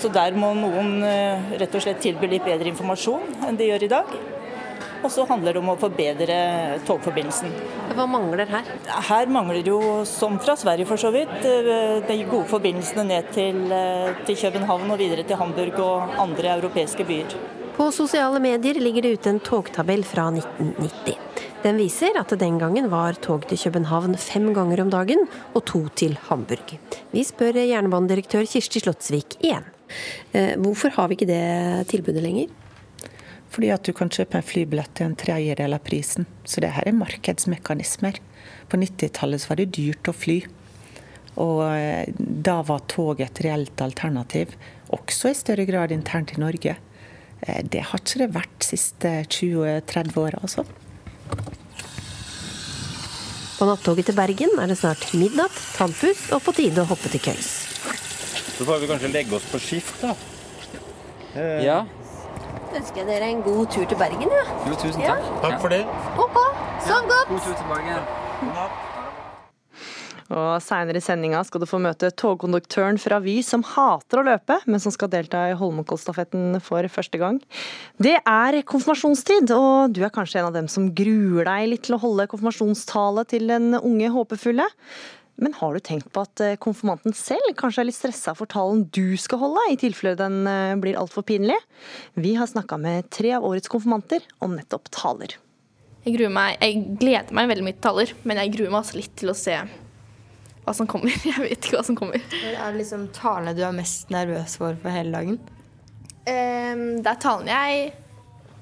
Så 0.00 0.08
der 0.08 0.32
må 0.40 0.54
noen 0.56 1.04
eh, 1.04 1.50
rett 1.60 1.76
og 1.76 1.84
slett 1.84 2.00
tilby 2.00 2.30
litt 2.30 2.46
bedre 2.46 2.70
informasjon 2.70 3.44
enn 3.44 3.58
de 3.60 3.66
gjør 3.68 3.84
i 3.84 3.90
dag. 3.92 4.14
Og 5.04 5.12
så 5.12 5.26
handler 5.28 5.52
det 5.52 5.60
om 5.60 5.68
å 5.68 5.76
forbedre 5.76 6.38
togforbindelsen. 6.88 7.52
Hva 7.92 8.08
mangler 8.08 8.48
her? 8.54 8.72
Her 9.10 9.28
mangler 9.36 9.68
jo, 9.68 9.82
som 10.08 10.40
fra 10.40 10.56
Sverige 10.56 10.88
for 10.88 10.96
så 10.96 11.12
vidt, 11.12 11.44
eh, 11.44 12.00
de 12.08 12.18
gode 12.24 12.48
forbindelsene 12.48 13.04
ned 13.12 13.28
til, 13.36 13.60
eh, 13.68 14.16
til 14.24 14.40
København 14.46 14.88
og 14.88 14.96
videre 15.04 15.28
til 15.28 15.42
Hamburg 15.44 15.76
og 15.76 16.16
andre 16.24 16.56
europeiske 16.56 17.04
byer. 17.04 17.36
På 17.76 17.92
sosiale 17.92 18.40
medier 18.40 18.80
ligger 18.80 19.04
det 19.04 19.18
ute 19.18 19.36
en 19.36 19.44
togtabell 19.44 20.08
fra 20.08 20.30
1990. 20.32 21.33
Den 21.64 21.78
viser 21.80 22.12
at 22.20 22.32
den 22.36 22.58
gangen 22.60 22.90
var 22.92 23.16
tog 23.24 23.46
til 23.48 23.56
København 23.56 24.18
fem 24.20 24.50
ganger 24.52 24.82
om 24.82 24.90
dagen, 24.92 25.22
og 25.56 25.64
to 25.64 25.86
til 25.96 26.18
Hamburg. 26.26 26.74
Vi 27.14 27.22
spør 27.24 27.56
jernbanedirektør 27.56 28.44
Kirsti 28.44 28.82
Slottsvik 28.84 29.38
igjen. 29.40 29.64
Eh, 30.36 30.58
Hvorfor 30.60 30.92
har 30.92 31.08
vi 31.08 31.16
ikke 31.16 31.30
det 31.30 31.88
tilbudet 31.88 32.20
lenger? 32.20 32.52
Fordi 33.48 33.70
at 33.72 33.86
du 33.86 33.94
kan 33.96 34.12
kjøpe 34.12 34.36
en 34.36 34.44
flybillett 34.44 34.92
til 34.98 35.08
en 35.08 35.16
tredjedel 35.16 35.72
av 35.72 35.80
prisen. 35.86 36.26
Så 36.44 36.60
det 36.60 36.74
her 36.76 36.90
er 36.90 36.98
markedsmekanismer. 36.98 38.20
På 38.68 38.76
90-tallet 38.76 39.48
var 39.48 39.62
det 39.62 39.70
dyrt 39.72 40.10
å 40.10 40.12
fly. 40.12 40.40
Og 41.40 41.64
eh, 41.64 42.12
da 42.18 42.60
var 42.60 42.84
tog 42.92 43.24
et 43.24 43.40
reelt 43.40 43.80
alternativ, 43.80 44.52
også 44.92 45.32
i 45.32 45.38
større 45.38 45.64
grad 45.64 45.96
internt 45.96 46.36
i 46.36 46.42
Norge. 46.44 46.76
Eh, 47.40 47.62
Det 47.64 47.88
har 47.88 48.04
ikke 48.04 48.26
det 48.26 48.34
vært 48.36 48.58
de 48.60 48.74
siste 48.74 49.20
20-30 49.32 50.18
åra, 50.28 50.44
altså. 50.44 50.68
På 53.58 53.66
nattoget 53.68 54.06
til 54.10 54.16
Bergen 54.18 54.56
er 54.60 54.66
det 54.70 54.76
snart 54.80 55.04
midnatt, 55.14 55.54
tannpuss 55.76 56.26
og 56.34 56.42
på 56.44 56.52
tide 56.56 56.82
å 56.82 56.88
hoppe 56.90 57.08
til 57.12 57.22
køys. 57.22 57.50
Så 58.58 58.66
får 58.66 58.80
vi 58.82 58.88
kanskje 58.90 59.12
legge 59.14 59.36
oss 59.38 59.46
på 59.50 59.60
skift, 59.62 60.00
da. 60.02 60.14
Eh, 61.34 61.64
Ja. 61.64 61.84
Ønsker 62.74 62.96
jeg 62.96 63.06
dere 63.06 63.28
en 63.30 63.42
god 63.42 63.66
tur 63.70 63.84
til 63.86 63.96
Bergen, 63.96 64.30
ja. 64.34 64.44
Jo, 64.66 64.74
tusen 64.74 65.00
Ja. 65.00 65.14
takk. 65.14 65.42
Takk 65.42 65.60
for 65.60 65.68
det. 65.68 65.84
Ok, 66.18 66.36
Sånn 66.84 67.06
godt! 67.08 67.28
God 67.28 67.40
tur 67.40 67.54
tilbake. 67.54 68.93
Og 70.34 70.58
Seinere 70.64 70.98
i 70.98 71.04
sendinga 71.04 71.40
skal 71.46 71.62
du 71.62 71.68
få 71.70 71.78
møte 71.82 72.10
togkonduktøren 72.18 72.98
fra 72.98 73.20
Vy 73.22 73.36
som 73.46 73.62
hater 73.66 74.20
å 74.20 74.26
løpe, 74.26 74.58
men 74.66 74.82
som 74.82 74.94
skal 74.94 75.12
delta 75.12 75.44
i 75.50 75.56
Holmenkollstafetten 75.58 76.58
for 76.64 76.86
første 76.90 77.20
gang. 77.20 77.38
Det 78.02 78.16
er 78.18 78.60
konfirmasjonstid, 78.66 79.52
og 79.54 79.94
du 79.94 80.02
er 80.02 80.14
kanskje 80.14 80.42
en 80.42 80.48
av 80.50 80.56
dem 80.56 80.70
som 80.70 80.90
gruer 80.96 81.46
deg 81.46 81.68
litt 81.70 81.86
til 81.86 81.98
å 81.98 82.02
holde 82.02 82.26
konfirmasjonstale 82.32 83.26
til 83.30 83.46
den 83.52 83.78
unge 83.78 84.10
håpefulle. 84.16 84.66
Men 85.42 85.54
har 85.58 85.74
du 85.74 85.82
tenkt 85.82 86.10
på 86.14 86.22
at 86.22 86.42
eh, 86.42 86.58
konfirmanten 86.62 87.14
selv 87.18 87.54
kanskje 87.58 87.82
er 87.82 87.88
litt 87.88 87.98
stressa 87.98 88.36
for 88.38 88.50
talen 88.50 88.84
du 88.94 89.16
skal 89.18 89.40
holde, 89.42 89.64
i 89.72 89.78
tilfelle 89.78 90.14
den 90.18 90.44
eh, 90.46 90.74
blir 90.78 90.98
altfor 90.98 91.26
pinlig? 91.26 91.58
Vi 92.14 92.36
har 92.38 92.50
snakka 92.50 92.78
med 92.78 93.10
tre 93.14 93.34
av 93.38 93.46
årets 93.46 93.70
konfirmanter 93.70 94.22
om 94.44 94.54
nettopp 94.54 94.92
taler. 94.94 95.34
Jeg 96.04 96.18
gruer 96.18 96.30
meg, 96.30 96.60
jeg 96.60 96.84
gleder 97.00 97.34
meg 97.34 97.50
veldig 97.50 97.66
mye 97.66 97.78
til 97.78 97.86
taler, 97.88 98.14
men 98.22 98.42
jeg 98.42 98.54
gruer 98.54 98.70
meg 98.70 98.84
også 98.84 99.00
litt 99.00 99.14
til 99.18 99.32
å 99.32 99.38
se 99.38 99.56
hva 100.64 100.74
som 100.76 100.88
kommer. 100.90 101.12
Jeg 101.30 101.40
vet 101.42 101.58
ikke 101.58 101.78
hva 101.78 101.84
som 101.86 101.98
kommer. 101.98 102.22
Er 102.40 102.72
det 102.72 102.80
liksom 102.80 103.08
talene 103.16 103.54
du 103.56 103.62
er 103.66 103.76
mest 103.76 104.12
nervøs 104.14 104.56
for 104.60 104.78
for 104.82 104.94
hele 104.94 105.14
dagen? 105.14 105.38
Um, 106.24 106.84
det 107.04 107.10
er 107.10 107.20
talene 107.20 107.52
jeg 107.52 107.80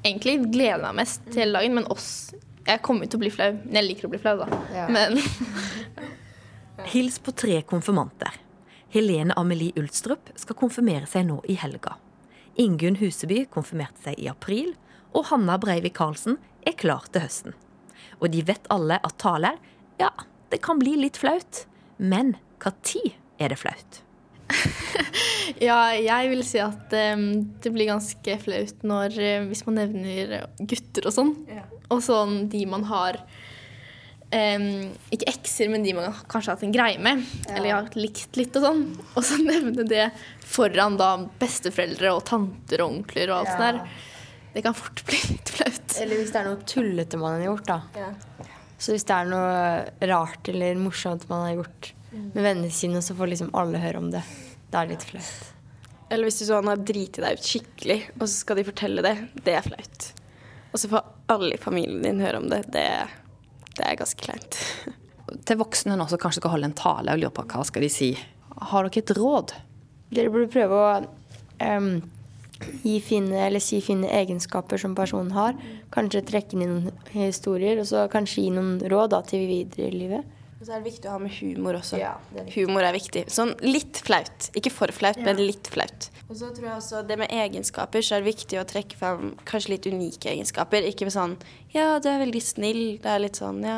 egentlig 0.02 0.32
gleder 0.50 0.80
meg 0.82 0.96
mest 1.04 1.22
til 1.28 1.44
hele 1.44 1.60
dagen, 1.60 1.76
men 1.78 1.84
også 1.94 2.40
Jeg 2.66 2.82
kommer 2.82 3.06
til 3.06 3.18
å 3.18 3.22
bli 3.22 3.30
flau. 3.34 3.56
Men 3.64 3.80
jeg 3.80 3.86
liker 3.88 4.06
å 4.06 4.10
bli 4.12 4.20
flau, 4.22 4.36
da. 4.38 4.58
Ja. 4.70 4.86
Men 4.90 5.18
Hils 6.92 7.18
på 7.18 7.34
tre 7.34 7.56
konfirmanter. 7.66 8.36
Helene 8.94 9.34
Amelie 9.40 9.74
Ulstrup 9.80 10.30
skal 10.38 10.58
konfirmere 10.60 11.08
seg 11.10 11.26
nå 11.26 11.40
i 11.50 11.56
helga. 11.58 11.96
Ingunn 12.62 13.00
Huseby 13.00 13.46
konfirmerte 13.50 14.04
seg 14.04 14.20
i 14.20 14.28
april, 14.30 14.76
og 15.10 15.26
Hanna 15.32 15.56
Breivik 15.58 15.96
Karlsen 15.98 16.38
er 16.62 16.76
klar 16.78 17.08
til 17.10 17.24
høsten. 17.24 17.56
Og 18.20 18.30
de 18.30 18.44
vet 18.46 18.68
alle 18.70 19.00
at 19.02 19.18
taler, 19.18 19.58
ja, 19.98 20.12
det 20.52 20.60
kan 20.62 20.78
bli 20.78 20.94
litt 21.00 21.18
flaut. 21.18 21.64
Men 21.98 22.34
når 22.62 23.12
er 23.42 23.52
det 23.54 23.58
flaut? 23.60 24.02
Ja, 25.62 25.92
jeg 25.94 26.30
vil 26.32 26.42
si 26.46 26.58
at 26.62 26.92
um, 27.14 27.24
det 27.62 27.70
blir 27.74 27.88
ganske 27.90 28.34
flaut 28.42 28.82
når, 28.86 29.14
eh, 29.20 29.44
hvis 29.48 29.64
man 29.66 29.76
nevner 29.78 30.46
gutter 30.58 31.06
og 31.08 31.14
sånn. 31.14 31.32
Og 31.92 32.00
sånn 32.02 32.46
de 32.50 32.62
man 32.70 32.86
har 32.88 33.18
um, 34.32 34.66
Ikke 35.14 35.28
ekser, 35.30 35.70
men 35.72 35.84
de 35.86 35.94
man 35.96 36.14
kanskje 36.30 36.50
har 36.52 36.56
hatt 36.56 36.64
en 36.66 36.74
greie 36.74 36.98
med. 37.02 37.22
Eller 37.52 37.76
har 37.76 37.90
likt 37.98 38.38
litt 38.40 38.56
og 38.58 38.66
sånn. 38.66 38.82
Og 39.16 39.26
så 39.28 39.38
nevne 39.42 39.86
det 39.88 40.08
foran 40.46 40.98
da 41.00 41.12
besteforeldre 41.42 42.14
og 42.16 42.24
tanter 42.30 42.82
og 42.84 42.96
onkler 42.98 43.32
og 43.34 43.42
alt 43.42 43.52
Ja. 43.52 43.58
sånt 43.58 43.68
der. 43.68 44.00
Det 44.56 44.64
kan 44.66 44.76
fort 44.76 45.04
bli 45.08 45.20
litt 45.30 45.54
flaut. 45.54 45.98
Eller 46.02 46.22
hvis 46.22 46.32
det 46.34 46.42
er 46.42 46.50
noe 46.50 46.66
tullete 46.74 47.20
man 47.20 47.38
har 47.38 47.46
gjort, 47.50 47.70
da. 47.70 47.80
Så 48.82 48.94
hvis 48.96 49.06
det 49.06 49.14
er 49.14 49.28
noe 49.30 50.08
rart 50.10 50.48
eller 50.50 50.78
morsomt 50.80 51.28
man 51.30 51.44
har 51.46 51.60
gjort 51.60 51.92
med 52.12 52.40
vennene 52.42 52.70
sine, 52.74 53.02
så 53.04 53.14
får 53.14 53.30
liksom 53.30 53.52
alle 53.56 53.78
høre 53.78 54.00
om 54.00 54.08
det. 54.10 54.22
Det 54.72 54.80
er 54.80 54.90
litt 54.90 55.04
flaut. 55.06 55.52
Eller 56.12 56.28
hvis 56.28 56.40
du 56.42 56.44
sånn 56.48 56.68
har 56.68 56.82
driti 56.82 57.22
deg 57.22 57.38
ut 57.38 57.46
skikkelig, 57.46 57.98
og 58.18 58.24
så 58.26 58.34
skal 58.34 58.58
de 58.58 58.66
fortelle 58.66 59.04
det. 59.06 59.14
Det 59.46 59.54
er 59.56 59.64
flaut. 59.64 60.08
Og 60.72 60.82
så 60.82 60.90
får 60.90 61.06
alle 61.32 61.54
i 61.54 61.60
familien 61.62 62.02
din 62.04 62.20
høre 62.24 62.42
om 62.42 62.48
det. 62.50 62.64
Det, 62.74 62.84
det 63.78 63.86
er 63.86 64.00
ganske 64.00 64.26
kleint. 64.26 64.58
Til 65.48 65.60
voksne 65.62 65.96
nå 65.96 66.08
som 66.10 66.20
kanskje 66.20 66.42
skal 66.42 66.56
holde 66.56 66.72
en 66.72 66.76
tale 66.76 67.14
og 67.14 67.22
lurer 67.22 67.36
på 67.38 67.46
hva 67.54 67.64
skal 67.68 67.86
de 67.86 67.92
si. 67.92 68.10
Har 68.72 68.88
dere 68.88 69.04
et 69.04 69.14
råd? 69.16 69.54
Dere 70.12 70.32
burde 70.34 70.50
prøve 70.52 70.80
å 70.82 70.90
em, 71.62 71.94
gi 72.82 72.98
fine, 73.04 73.46
eller 73.46 73.62
si 73.62 73.80
fine 73.84 74.10
egenskaper 74.20 74.80
som 74.80 74.94
personen 74.98 75.32
har. 75.36 75.56
Kanskje 75.94 76.24
trekke 76.28 76.58
inn 76.58 76.68
noen 76.68 76.92
historier, 77.14 77.80
og 77.82 77.88
så 77.90 78.06
kanskje 78.12 78.46
gi 78.46 78.54
noen 78.54 78.78
råd 78.92 79.12
da, 79.14 79.22
til 79.26 79.46
videre 79.50 79.88
i 79.88 79.96
livet. 79.96 80.38
Og 80.62 80.68
så 80.68 80.76
er 80.76 80.82
det 80.84 80.92
viktig 80.92 81.08
å 81.10 81.16
ha 81.16 81.18
med 81.18 81.32
humor 81.40 81.74
også. 81.74 81.98
humor 82.54 82.84
er 82.86 82.94
viktig. 82.94 83.24
Sånn 83.34 83.50
litt 83.66 83.98
flaut. 84.06 84.44
Ikke 84.54 84.70
for 84.70 84.92
flaut, 84.94 85.18
men 85.26 85.40
litt 85.42 85.66
flaut. 85.74 86.06
Og 86.28 86.36
så 86.38 86.52
tror 86.54 86.68
jeg 86.68 86.76
også 86.76 87.00
det 87.08 87.16
med 87.18 87.34
egenskaper, 87.34 87.98
så 88.06 88.14
er 88.14 88.22
det 88.22 88.28
viktig 88.28 88.60
å 88.60 88.62
trekke 88.70 89.00
fram 89.00 89.32
kanskje 89.42 89.72
litt 89.72 89.88
unike 89.90 90.30
egenskaper. 90.30 90.86
Ikke 90.86 91.10
med 91.10 91.16
sånn 91.16 91.34
Ja, 91.74 91.98
du 91.98 92.06
er 92.12 92.22
veldig 92.22 92.44
snill. 92.46 92.82
Det 93.02 93.10
er 93.10 93.24
litt 93.26 93.42
sånn 93.42 93.58
Ja, 93.66 93.76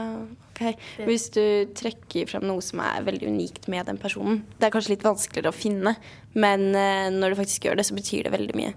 OK. 0.53 0.63
Hvis 1.09 1.31
du 1.33 1.73
trekker 1.73 2.29
fram 2.29 2.45
noe 2.53 2.61
som 2.61 2.85
er 2.85 3.09
veldig 3.09 3.33
unikt 3.33 3.65
med 3.73 3.89
den 3.89 3.97
personen. 3.97 4.45
Det 4.61 4.69
er 4.69 4.77
kanskje 4.77 4.99
litt 4.99 5.09
vanskeligere 5.09 5.57
å 5.57 5.57
finne, 5.57 5.97
men 6.37 6.69
eh, 6.77 7.09
når 7.17 7.33
du 7.33 7.41
faktisk 7.47 7.65
gjør 7.65 7.81
det, 7.81 7.89
så 7.89 7.97
betyr 7.97 8.29
det 8.29 8.37
veldig 8.37 8.61
mye. 8.61 8.77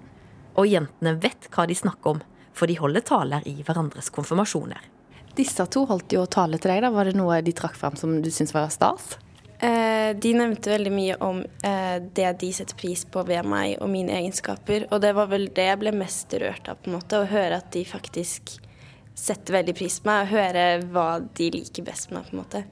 Og 0.55 0.71
jentene 0.71 1.19
vet 1.19 1.51
hva 1.51 1.67
de 1.67 1.75
snakker 1.75 2.15
om, 2.15 2.23
for 2.55 2.71
de 2.71 2.79
holder 2.79 3.03
taler 3.03 3.51
i 3.51 3.59
hverandres 3.59 4.15
konfirmasjoner. 4.15 4.93
Disse 5.37 5.65
to 5.69 5.85
holdt 5.89 6.13
jo 6.15 6.25
tale 6.25 6.57
til 6.57 6.73
deg. 6.73 6.83
da. 6.85 6.91
Var 6.93 7.11
det 7.11 7.17
noe 7.19 7.39
de 7.45 7.53
trakk 7.55 7.77
fram 7.77 7.97
som 7.99 8.19
du 8.23 8.29
syntes 8.33 8.55
var 8.55 8.71
stas? 8.73 9.15
Eh, 9.59 10.15
de 10.17 10.33
nevnte 10.37 10.69
veldig 10.69 10.93
mye 10.93 11.17
om 11.25 11.39
eh, 11.65 11.97
det 12.13 12.29
de 12.43 12.51
setter 12.53 12.77
pris 12.77 13.01
på 13.09 13.23
ved 13.25 13.45
meg 13.49 13.79
og 13.81 13.89
mine 13.89 14.13
egenskaper. 14.19 14.85
Og 14.91 15.01
det 15.01 15.15
var 15.17 15.29
vel 15.31 15.47
det 15.53 15.65
jeg 15.69 15.81
ble 15.81 15.93
mest 15.97 16.33
rørt 16.37 16.69
av, 16.69 16.77
på 16.81 16.91
en 16.91 16.97
måte. 16.99 17.21
Å 17.21 17.29
høre 17.29 17.57
at 17.61 17.71
de 17.73 17.81
faktisk 17.87 18.57
setter 19.17 19.57
veldig 19.57 19.73
pris 19.77 19.97
på 20.01 20.11
meg, 20.11 20.27
og 20.27 20.35
høre 20.35 20.65
hva 20.93 21.07
de 21.39 21.51
liker 21.55 21.85
best 21.87 22.11
med 22.11 22.19
meg, 22.19 22.27
på 22.29 22.35
en 22.35 22.43
måte. 22.43 22.63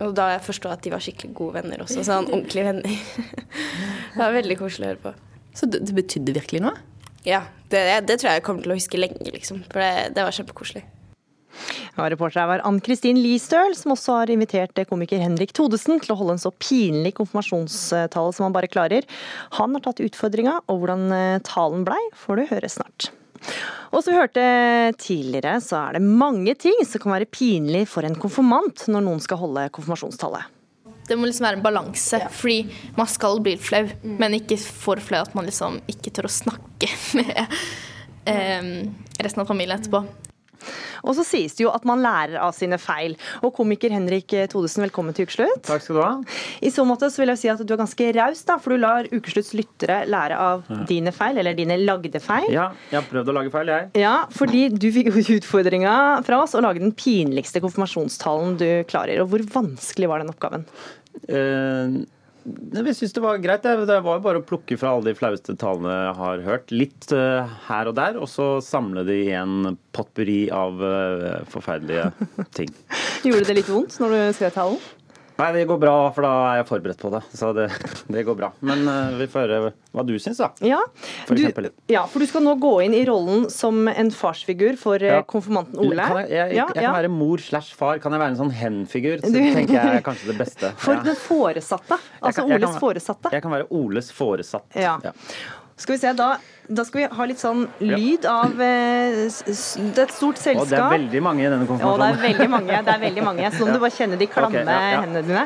Og 0.00 0.14
da 0.16 0.30
jeg 0.32 0.62
at 0.70 0.84
de 0.86 0.92
var 0.94 1.04
skikkelig 1.04 1.34
gode 1.36 1.58
venner 1.60 1.82
også. 1.84 2.04
Sånn 2.08 2.30
ordentlige 2.32 2.70
venner. 2.70 2.94
det 4.14 4.22
var 4.22 4.38
veldig 4.38 4.56
koselig 4.62 4.86
å 4.86 4.92
høre 4.94 5.04
på. 5.08 5.12
Så 5.56 5.68
det, 5.68 5.82
det 5.84 5.96
betydde 5.98 6.36
virkelig 6.38 6.64
noe? 6.64 6.76
Ja. 7.26 7.42
Det, 7.68 7.82
det 8.08 8.16
tror 8.16 8.30
jeg 8.30 8.40
jeg 8.40 8.46
kommer 8.46 8.64
til 8.64 8.72
å 8.72 8.78
huske 8.80 9.00
lenge, 9.00 9.28
liksom. 9.34 9.60
For 9.68 9.84
det, 9.84 10.14
det 10.16 10.24
var 10.24 10.32
kjempekoselig. 10.32 10.86
Ja, 11.96 12.06
reporter 12.10 12.42
her 12.42 12.50
var 12.50 12.64
Ann-Kristin 12.68 13.18
Listøl, 13.20 13.74
som 13.76 13.94
også 13.94 14.20
har 14.20 14.32
invitert 14.32 14.78
komiker 14.88 15.22
Henrik 15.22 15.54
Thodesen 15.56 16.00
til 16.02 16.14
å 16.14 16.18
holde 16.20 16.36
en 16.36 16.42
så 16.42 16.52
pinlig 16.54 17.14
konfirmasjonstale 17.18 18.36
som 18.36 18.46
han 18.46 18.56
bare 18.56 18.70
klarer. 18.70 19.08
Han 19.58 19.74
har 19.76 19.84
tatt 19.84 20.02
utfordringa, 20.04 20.60
og 20.70 20.82
hvordan 20.82 21.08
eh, 21.16 21.40
talen 21.46 21.84
blei, 21.88 22.00
får 22.16 22.40
du 22.40 22.46
høre 22.52 22.70
snart. 22.72 23.10
Og 23.90 24.02
som 24.02 24.12
vi 24.12 24.20
hørte 24.20 24.46
tidligere, 25.00 25.56
så 25.64 25.80
er 25.80 25.98
det 25.98 26.04
mange 26.06 26.54
ting 26.60 26.84
som 26.86 27.02
kan 27.02 27.16
være 27.16 27.30
pinlig 27.30 27.86
for 27.90 28.06
en 28.06 28.18
konfirmant 28.18 28.86
når 28.92 29.06
noen 29.06 29.22
skal 29.24 29.40
holde 29.40 29.66
konfirmasjonstale. 29.74 30.44
Det 31.10 31.16
må 31.18 31.26
liksom 31.26 31.48
være 31.48 31.58
en 31.58 31.64
balanse, 31.64 32.20
fordi 32.30 32.60
man 32.94 33.08
skal 33.10 33.40
bli 33.42 33.56
flau, 33.58 33.82
flau, 33.88 34.16
men 34.20 34.36
ikke 34.38 34.60
for 34.60 35.00
flau 35.02 35.24
at 35.24 35.34
man 35.34 35.48
liksom 35.48 35.80
ikke 35.90 36.12
tør 36.14 36.28
å 36.28 36.32
snakke 36.32 36.90
med 37.18 37.40
eh, 38.30 38.68
resten 39.18 39.42
av 39.42 39.50
familien 39.50 39.80
etterpå. 39.80 40.04
Og 41.04 41.14
så 41.16 41.24
sies 41.26 41.54
det 41.56 41.64
jo 41.64 41.70
at 41.74 41.84
man 41.88 42.02
lærer 42.04 42.36
av 42.42 42.52
sine 42.56 42.78
feil. 42.80 43.16
Og 43.42 43.54
komiker 43.56 43.90
Henrik 43.94 44.28
Todesen, 44.52 44.84
velkommen 44.84 45.14
til 45.16 45.26
Ukeslutt. 45.28 45.62
Takk 45.68 45.82
skal 45.84 45.96
du 45.96 46.02
ha. 46.02 46.10
I 46.62 46.70
så 46.74 46.84
måte 46.88 47.08
så 47.10 47.22
vil 47.22 47.32
jeg 47.34 47.42
si 47.42 47.48
at 47.52 47.62
du 47.66 47.74
er 47.74 47.80
ganske 47.82 48.10
raus, 48.16 48.44
da, 48.48 48.58
for 48.60 48.74
du 48.74 48.80
lar 48.82 49.08
Ukeslutts 49.10 49.54
lyttere 49.58 50.02
lære 50.10 50.36
av 50.38 50.64
Ja. 50.70 50.84
dine 50.88 51.12
feil, 51.16 51.38
eller 51.38 51.54
dine 51.54 51.76
lagde 51.80 52.20
feil. 52.20 52.50
Ja, 52.52 52.70
jeg 52.90 53.00
har 53.00 53.08
prøvd 53.10 53.28
å 53.32 53.36
lage 53.40 53.50
feil, 53.54 53.66
jeg. 53.72 53.90
Ja, 54.02 54.26
fordi 54.30 54.68
du 54.72 54.88
fikk 54.92 55.10
utfordringa 55.40 55.96
fra 56.26 56.42
oss 56.42 56.54
å 56.54 56.62
lage 56.62 56.78
den 56.82 56.92
pinligste 56.92 57.60
konfirmasjonstalen 57.64 58.56
du 58.60 58.68
klarer. 58.90 59.20
Og 59.22 59.30
hvor 59.32 59.44
vanskelig 59.60 60.08
var 60.08 60.18
den 60.22 60.30
oppgaven? 60.32 60.64
Eh, 61.28 62.00
jeg 62.74 62.96
syns 62.98 63.14
det 63.16 63.22
var 63.24 63.40
greit. 63.42 63.64
Det 63.64 63.88
det 63.88 63.98
var 64.04 64.18
jo 64.18 64.24
bare 64.24 64.42
å 64.42 64.46
plukke 64.46 64.78
fra 64.80 64.94
alle 64.94 65.10
de 65.10 65.18
flaueste 65.18 65.56
talene 65.60 65.92
jeg 65.92 66.14
har 66.20 66.44
hørt. 66.46 66.72
Litt 66.74 67.10
eh, 67.16 67.56
her 67.68 67.90
og 67.90 67.96
der, 67.98 68.20
og 68.20 68.30
så 68.30 68.52
samle 68.64 69.04
det 69.08 69.18
i 69.26 69.34
en 69.36 69.76
potpurri 69.96 70.42
av 70.54 70.80
eh, 70.84 71.42
forferdelige 71.50 72.10
ting. 72.56 72.72
Gjorde 73.26 73.48
det 73.50 73.60
litt 73.60 73.70
vondt 73.72 73.98
når 74.02 74.16
du 74.16 74.20
skrev 74.38 74.56
talen? 74.56 74.80
Nei, 75.40 75.48
det 75.56 75.62
går 75.70 75.78
bra, 75.80 75.94
for 76.14 76.26
da 76.26 76.30
er 76.50 76.58
jeg 76.60 76.66
forberedt 76.68 77.00
på 77.00 77.10
det. 77.14 77.20
Så 77.32 77.50
det, 77.56 77.66
det 78.12 78.24
går 78.28 78.36
bra. 78.38 78.50
Men 78.60 78.82
uh, 78.86 79.14
vi 79.18 79.26
får 79.32 79.46
høre 79.48 79.70
hva 79.96 80.04
du 80.06 80.12
syns, 80.22 80.38
da. 80.42 80.50
Ja. 80.62 80.78
For 81.26 81.34
Du, 81.40 81.70
ja, 81.90 82.04
for 82.06 82.20
du 82.22 82.26
skal 82.30 82.44
nå 82.44 82.52
gå 82.60 82.72
inn 82.84 82.94
i 82.94 83.00
rollen 83.08 83.48
som 83.50 83.88
en 83.90 84.10
farsfigur 84.14 84.76
for 84.78 85.00
eh, 85.02 85.16
Ja. 85.16 85.22
konfirmanten 85.26 85.80
Ole. 85.82 85.96
Kan 86.06 86.20
jeg, 86.22 86.30
jeg, 86.36 86.52
jeg, 86.58 86.68
jeg 86.76 86.84
kan 86.84 86.94
være 87.00 87.10
mor 87.10 87.42
slash 87.42 87.72
far. 87.78 87.98
Kan 88.04 88.12
jeg 88.14 88.22
være 88.22 88.34
en 88.36 88.40
sånn 88.44 88.52
hen-figur? 88.60 89.18
Så 89.24 89.32
Du- 89.32 89.40
tenker 89.40 89.74
jeg 89.78 89.96
er 90.00 90.04
kanskje 90.06 90.30
det 90.30 90.38
beste. 90.38 90.72
For 90.84 90.94
Ja. 91.00 91.02
den 91.08 91.16
foresatte. 91.18 91.98
Altså 92.20 92.44
kan- 92.44 92.52
Oles 92.54 92.68
kan- 92.70 92.80
foresatte. 92.84 93.32
Jeg 93.34 93.42
kan 93.48 93.56
være 93.56 93.66
Oles 93.80 94.12
foresatt. 94.14 94.68
Ja. 94.76 94.98
Skal 95.80 95.94
vi 95.94 95.98
se, 96.02 96.10
da, 96.12 96.26
da 96.68 96.84
skal 96.84 97.00
vi 97.00 97.06
ha 97.16 97.24
litt 97.30 97.40
sånn 97.40 97.62
lyd 97.80 98.26
av 98.28 98.52
eh, 98.60 99.22
s- 99.32 99.78
Det 99.80 100.02
er 100.02 100.02
et 100.04 100.12
stort 100.12 100.36
Og 100.36 100.42
selskap. 100.42 100.68
det 100.68 100.78
er 100.78 100.92
veldig 100.92 101.22
mange 101.24 101.40
i 101.46 101.48
denne 101.48 101.64
Ja, 101.64 101.66
det 101.66 101.72
er 101.72 101.78
konfirmasjonen. 101.80 102.20
veldig 102.26 102.48
mange. 102.52 102.80
Det 102.84 102.92
er 102.94 103.00
veldig 103.06 103.24
mange. 103.24 103.50
Så 103.54 103.60
nå 103.64 103.66
må 103.70 103.72
du 103.78 103.80
bare 103.86 103.96
kjenne 103.96 104.18
de 104.20 104.26
klamme 104.28 104.60
Ok, 104.60 104.68
ja, 104.68 104.78
ja. 104.92 105.00
hendene 105.00 105.22
dine. 105.24 105.44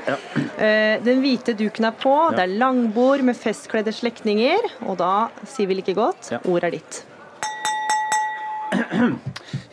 Eh, 0.59 0.99
Den 1.07 1.23
hvite 1.23 1.55
duken 1.57 1.85
er 1.87 1.95
på, 2.03 2.15
det 2.35 2.43
er 2.49 2.53
langbord 2.59 3.23
med 3.31 3.37
festkledde 3.39 3.95
slektninger. 3.95 4.59
Og 4.89 4.99
da 4.99 5.13
sier 5.47 5.71
vi 5.71 5.75
like 5.79 5.95
godt 5.95 6.33
ordet 6.45 6.65
er 6.65 6.71
ditt. 6.81 7.05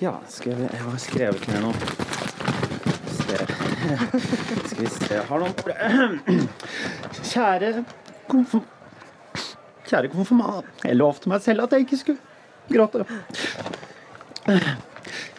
Ja, 0.02 0.14
skal 0.30 0.54
vi, 0.60 0.68
jeg 0.70 0.82
har 0.86 0.98
skrevet 1.02 1.48
ned 1.50 1.62
noe. 1.66 1.74
Se. 3.18 3.38
Skal 4.70 4.84
vi 4.84 4.90
se 4.94 5.18
har 5.30 5.42
noen 5.42 5.54
Kjære 7.32 7.74
konfirm... 8.30 8.66
Kjære 9.92 10.08
konfirmant. 10.14 10.68
Jeg 10.86 10.96
lovte 10.96 11.28
meg 11.28 11.42
selv 11.44 11.66
at 11.66 11.74
jeg 11.76 11.84
ikke 11.84 11.98
skulle 12.00 12.22
gråte. 12.72 13.04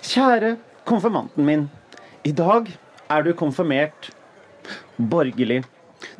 Kjære 0.04 0.58
konfirmanten 0.84 1.46
min. 1.48 1.70
I 2.28 2.34
dag 2.36 2.68
er 3.08 3.24
du 3.24 3.32
konfirmert 3.32 4.10
borgerlig. 4.98 5.62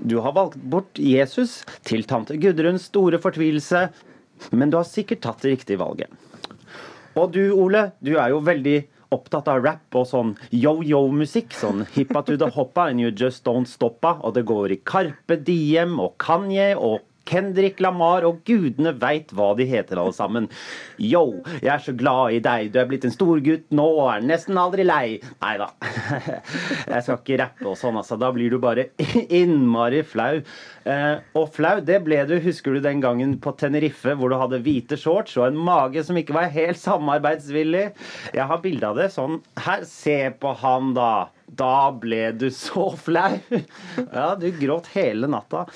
Du 0.01 0.17
har 0.25 0.33
valgt 0.33 0.57
bort 0.73 0.97
Jesus 0.97 1.61
til 1.85 2.07
tante 2.09 2.39
Gudruns 2.41 2.89
store 2.89 3.21
fortvilelse, 3.21 3.85
men 4.57 4.73
du 4.73 4.79
har 4.81 4.89
sikkert 4.89 5.21
tatt 5.27 5.45
det 5.45 5.59
riktige 5.59 5.83
valget. 5.83 6.09
Og 7.13 7.37
du, 7.37 7.43
Ole, 7.53 7.91
du 8.01 8.15
er 8.17 8.33
jo 8.33 8.41
veldig 8.41 8.79
opptatt 9.13 9.51
av 9.53 9.61
rap 9.61 10.01
og 10.01 10.09
sånn 10.09 10.35
yo-yo-musikk. 10.57 11.53
Sånn 11.53 11.85
hippa 11.93 12.25
to 12.25 12.41
the 12.41 12.49
hoppa 12.57 12.89
and 12.89 13.05
you 13.05 13.13
just 13.13 13.45
don't 13.45 13.69
stoppa. 13.69 14.17
Og 14.25 14.39
det 14.39 14.47
går 14.49 14.73
i 14.73 14.81
Carpe 14.89 15.37
Diem 15.37 15.99
og 16.01 16.17
Kanye 16.23 16.73
og 16.79 17.03
Kendrick 17.29 17.81
Lamar 17.83 18.27
og 18.29 18.43
gudene 18.49 18.93
veit 19.01 19.33
hva 19.37 19.53
de 19.59 19.67
heter 19.69 20.01
alle 20.01 20.15
sammen. 20.17 20.49
Yo, 20.99 21.43
jeg 21.61 21.71
er 21.75 21.85
så 21.85 21.95
glad 21.97 22.37
i 22.37 22.41
deg, 22.45 22.73
du 22.75 22.81
er 22.83 22.89
blitt 22.91 23.07
en 23.09 23.15
stor 23.15 23.41
gutt 23.45 23.69
nå 23.75 23.87
og 23.99 24.09
er 24.15 24.27
nesten 24.27 24.59
aldri 24.61 24.87
lei. 24.87 25.19
Nei 25.43 25.55
da. 25.61 25.71
Jeg 26.93 27.05
skal 27.05 27.19
ikke 27.19 27.39
rappe 27.41 27.69
og 27.69 27.77
sånn, 27.79 27.97
altså. 28.01 28.19
Da 28.21 28.31
blir 28.35 28.53
du 28.53 28.59
bare 28.63 28.89
innmari 29.41 30.03
flau. 30.07 30.43
Eh, 30.89 31.15
og 31.39 31.53
flau, 31.55 31.77
det 31.85 32.01
ble 32.07 32.23
du, 32.29 32.37
husker 32.43 32.77
du 32.77 32.83
den 32.85 33.03
gangen 33.05 33.37
på 33.43 33.55
Tenerife 33.59 34.17
hvor 34.19 34.33
du 34.33 34.39
hadde 34.41 34.63
hvite 34.65 34.99
shorts 35.01 35.37
og 35.39 35.49
en 35.49 35.61
mage 35.61 36.03
som 36.07 36.19
ikke 36.19 36.37
var 36.37 36.51
helt 36.55 36.81
samarbeidsvillig? 36.81 37.87
Jeg 38.35 38.49
har 38.51 38.65
bilde 38.65 38.91
av 38.91 38.99
det 38.99 39.13
sånn. 39.15 39.41
Her, 39.63 39.87
se 39.89 40.19
på 40.43 40.57
han, 40.63 40.93
da. 40.99 41.13
Da 41.53 41.93
ble 42.01 42.31
du 42.39 42.49
så 42.55 42.91
flau. 42.97 43.37
Ja, 44.13 44.33
du 44.39 44.49
gråt 44.57 44.89
hele 44.95 45.29
natta. 45.31 45.67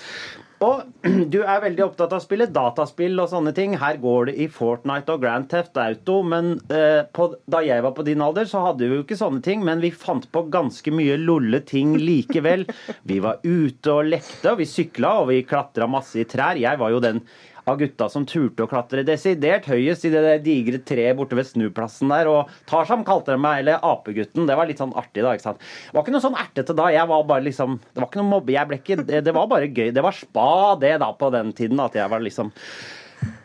Og 0.65 0.85
du 1.33 1.39
er 1.43 1.63
veldig 1.65 1.85
opptatt 1.85 2.15
av 2.15 2.21
å 2.21 2.25
spille 2.25 2.49
dataspill 2.53 3.19
og 3.21 3.31
sånne 3.33 3.53
ting. 3.57 3.77
Her 3.81 3.99
går 4.03 4.31
det 4.31 4.37
i 4.41 4.49
Fortnite 4.53 5.17
og 5.17 5.25
Grand 5.25 5.49
Theft 5.51 5.77
Auto. 5.81 6.21
Men 6.27 6.55
eh, 6.73 7.03
på, 7.17 7.29
da 7.51 7.63
jeg 7.67 7.85
var 7.85 7.97
på 7.97 8.07
din 8.07 8.25
alder, 8.25 8.49
så 8.49 8.65
hadde 8.69 8.89
vi 8.89 8.99
jo 8.99 9.05
ikke 9.05 9.19
sånne 9.21 9.43
ting. 9.45 9.65
Men 9.67 9.85
vi 9.85 9.93
fant 9.93 10.29
på 10.33 10.47
ganske 10.53 10.95
mye 10.95 11.19
lolle 11.21 11.61
ting 11.67 11.97
likevel. 12.01 12.67
Vi 13.07 13.19
var 13.23 13.43
ute 13.45 13.93
og 13.93 14.09
lekte, 14.09 14.51
og 14.51 14.59
vi 14.61 14.67
sykla, 14.69 15.13
og 15.21 15.29
vi 15.31 15.43
klatra 15.47 15.87
masse 15.91 16.19
i 16.21 16.25
trær. 16.29 16.59
Jeg 16.59 16.79
var 16.81 16.91
jo 16.93 16.99
den 17.03 17.21
av 17.67 17.79
gutta 17.81 18.07
som 18.13 18.27
turte 18.29 18.63
å 18.63 18.71
klatre 18.71 19.03
desidert 19.07 19.67
høyest 19.67 20.07
i 20.07 20.13
det 20.15 20.37
digre 20.45 20.79
treet 20.87 21.17
borte 21.19 21.39
ved 21.39 21.49
snuplassen 21.49 22.13
der. 22.13 22.31
Og 22.31 22.53
Tarzan 22.71 23.05
kalte 23.07 23.35
de 23.35 23.43
meg, 23.43 23.65
eller 23.65 23.83
Apegutten. 23.87 24.47
Det 24.47 24.59
var 24.59 24.71
litt 24.71 24.83
sånn 24.83 24.95
artig, 24.99 25.25
da. 25.27 25.35
ikke 25.35 25.49
sant? 25.49 25.65
Det 25.89 25.97
var 25.97 26.07
ikke 26.07 26.15
noe 26.15 26.27
sånn 26.29 26.39
ertete 26.39 26.77
da. 26.79 26.91
Jeg 26.95 27.11
var 27.11 27.27
bare 27.27 27.47
liksom 27.49 27.81
Det 27.83 27.99
var 28.03 28.11
ikke 28.11 28.23
noe 28.23 28.35
mobbe. 28.37 28.55
Jeg 28.55 28.71
ble 28.71 28.79
ikke 28.83 29.01
Det 29.07 29.35
var 29.35 29.51
bare 29.51 29.73
gøy. 29.73 29.91
Det 29.97 30.07
var 30.07 30.15
spa, 30.15 30.53
det, 30.81 30.95
da, 31.03 31.11
på 31.19 31.33
den 31.35 31.51
tiden. 31.59 31.83
At 31.83 31.99
jeg 31.99 32.13
var 32.13 32.23
liksom 32.23 32.55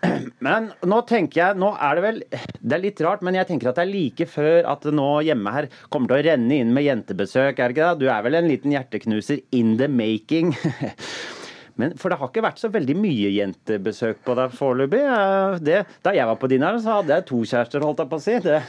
men 0.45 0.69
nå 0.85 0.97
tenker 1.07 1.39
jeg, 1.39 1.57
nå 1.61 1.69
er 1.79 1.97
det 1.97 2.01
vel 2.03 2.17
Det 2.27 2.75
er 2.75 2.81
litt 2.83 3.01
rart, 3.05 3.21
men 3.25 3.37
jeg 3.39 3.47
tenker 3.47 3.71
at 3.71 3.79
det 3.79 3.85
er 3.85 3.93
like 3.93 4.27
før 4.29 4.67
at 4.69 4.85
nå 4.91 5.09
hjemme 5.25 5.53
her 5.55 5.69
kommer 5.89 6.11
til 6.11 6.19
å 6.19 6.25
renne 6.27 6.57
inn 6.61 6.73
med 6.75 6.85
jentebesøk. 6.85 7.55
er 7.57 7.71
det 7.71 7.77
ikke 7.77 7.91
det? 7.93 8.03
Du 8.03 8.11
er 8.11 8.25
vel 8.25 8.37
en 8.37 8.49
liten 8.51 8.75
hjerteknuser 8.75 9.41
in 9.57 9.77
the 9.81 9.89
making. 9.89 10.53
Men, 11.81 11.95
for 11.99 12.11
det 12.11 12.19
har 12.21 12.29
ikke 12.31 12.43
vært 12.45 12.61
så 12.61 12.69
veldig 12.73 12.95
mye 12.99 13.31
jentebesøk 13.35 14.21
på 14.25 14.35
deg 14.37 14.53
foreløpig. 14.57 15.01
Eh, 15.01 15.87
da 16.05 16.13
jeg 16.15 16.29
var 16.29 16.37
på 16.41 16.49
din 16.51 16.65
her, 16.65 16.77
så 16.81 16.99
hadde 16.99 17.15
jeg 17.17 17.27
to 17.31 17.41
kjærester, 17.41 17.85
holdt 17.85 18.03
jeg 18.03 18.11
på 18.11 18.19
å 18.19 18.23
si. 18.23 18.37
Det, 18.45 18.59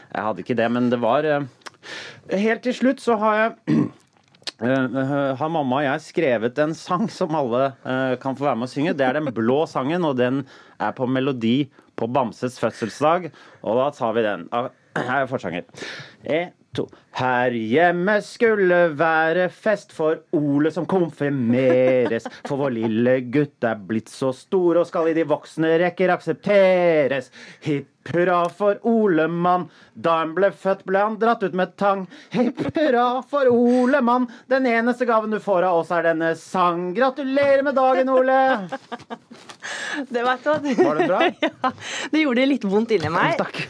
jeg 0.00 0.24
hadde 0.28 0.44
ikke 0.44 0.56
det, 0.60 0.70
men 0.72 0.88
det 0.92 1.02
var 1.02 1.28
eh, 1.28 1.52
Helt 2.32 2.62
til 2.64 2.72
slutt 2.72 3.02
så 3.04 3.18
har 3.20 3.34
jeg 3.36 3.80
har 5.40 5.50
mamma 5.52 5.82
og 5.82 5.84
jeg 5.84 6.04
skrevet 6.06 6.60
en 6.62 6.72
sang 6.78 7.04
som 7.12 7.34
alle 7.36 7.66
kan 8.22 8.38
få 8.38 8.46
være 8.46 8.56
med 8.56 8.70
å 8.70 8.72
synge. 8.72 8.94
Det 8.96 9.04
er 9.04 9.18
den 9.18 9.28
blå 9.36 9.58
sangen, 9.68 10.06
og 10.08 10.16
den 10.16 10.40
er 10.80 10.94
på 10.96 11.04
melodi 11.10 11.66
på 12.00 12.08
Bamses 12.08 12.56
fødselsdag. 12.62 13.28
Og 13.60 13.80
da 13.82 13.90
tar 13.92 14.16
vi 14.16 14.24
den. 14.24 14.46
Her 14.96 15.26
er 15.26 15.28
forsanger. 15.28 15.68
En, 16.74 16.76
to. 16.76 16.88
Her 17.14 17.54
hjemme 17.54 18.18
skulle 18.26 18.80
være 18.98 19.48
fest 19.48 19.92
for 19.94 20.24
Ole 20.34 20.72
som 20.74 20.86
konfirmeres. 20.86 22.26
For 22.48 22.58
vår 22.58 22.74
lille 22.74 23.20
gutt 23.30 23.64
er 23.64 23.78
blitt 23.78 24.10
så 24.10 24.32
stor 24.34 24.80
og 24.80 24.88
skal 24.88 25.12
i 25.12 25.14
de 25.14 25.26
voksne 25.30 25.76
rekker 25.84 26.10
aksepteres. 26.16 27.30
Hipp 27.64 27.93
hurra 28.12 28.48
for 28.52 28.78
Olemann. 28.86 29.68
Da 29.94 30.18
han 30.20 30.34
ble 30.36 30.50
født, 30.52 30.84
ble 30.88 31.02
han 31.04 31.18
dratt 31.20 31.42
ut 31.46 31.54
med 31.56 31.76
tang. 31.80 32.06
Hipp 32.34 32.60
hurra 32.76 33.22
for 33.30 33.48
Olemann. 33.52 34.26
Den 34.50 34.66
eneste 34.66 35.06
gaven 35.08 35.34
du 35.34 35.40
får 35.42 35.66
av 35.68 35.80
oss, 35.82 35.92
er 35.94 36.08
denne 36.10 36.34
sang. 36.40 36.90
Gratulerer 36.96 37.62
med 37.66 37.78
dagen, 37.78 38.10
Ole! 38.12 38.38
Det 40.08 40.22
vet 40.26 40.44
du. 40.44 40.70
Var 40.84 41.00
det 41.00 41.08
bra? 41.08 41.20
Ja, 41.64 41.70
det 42.10 42.20
gjorde 42.20 42.46
litt 42.46 42.64
vondt 42.68 42.92
inni 42.94 43.10
meg. 43.12 43.38
Takk. 43.40 43.60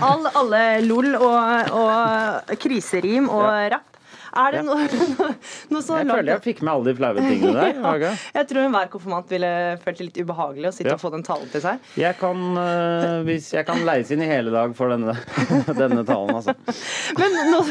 all, 0.00 0.26
alle 0.38 0.62
lol 0.86 1.14
og, 1.18 1.72
og 1.74 2.52
kriserim 2.62 3.28
og 3.30 3.48
rapp. 3.74 3.99
Er 4.30 4.54
det 4.54 4.60
noe, 4.66 4.84
noe, 4.86 5.28
noe 5.72 5.82
så 5.82 5.98
Jeg 5.98 6.06
føler 6.10 6.30
jeg 6.34 6.42
fikk 6.44 6.60
med 6.62 6.72
alle 6.72 6.86
de 6.90 6.94
flaue 7.00 7.24
tingene 7.24 7.54
der. 7.56 7.80
ja, 8.04 8.12
jeg 8.36 8.48
tror 8.50 8.62
enhver 8.62 8.90
konfirmant 8.92 9.32
ville 9.32 9.50
følt 9.82 10.00
det 10.00 10.06
litt 10.06 10.20
ubehagelig 10.22 10.70
å 10.70 10.74
sitte 10.76 10.92
ja. 10.92 10.98
og 10.98 11.02
få 11.02 11.10
den 11.14 11.24
talen 11.26 11.50
til 11.50 11.64
seg. 11.64 11.90
Jeg 11.98 12.18
kan, 12.20 12.44
uh, 12.54 13.22
hvis 13.26 13.50
jeg 13.56 13.66
kan 13.68 13.82
leies 13.86 14.12
inn 14.14 14.22
i 14.22 14.30
hele 14.30 14.54
dag 14.54 14.76
for 14.78 14.94
denne, 14.94 15.16
denne 15.82 16.04
talen, 16.06 16.38
altså. 16.38 16.54
Men 17.18 17.36
nå, 17.50 17.64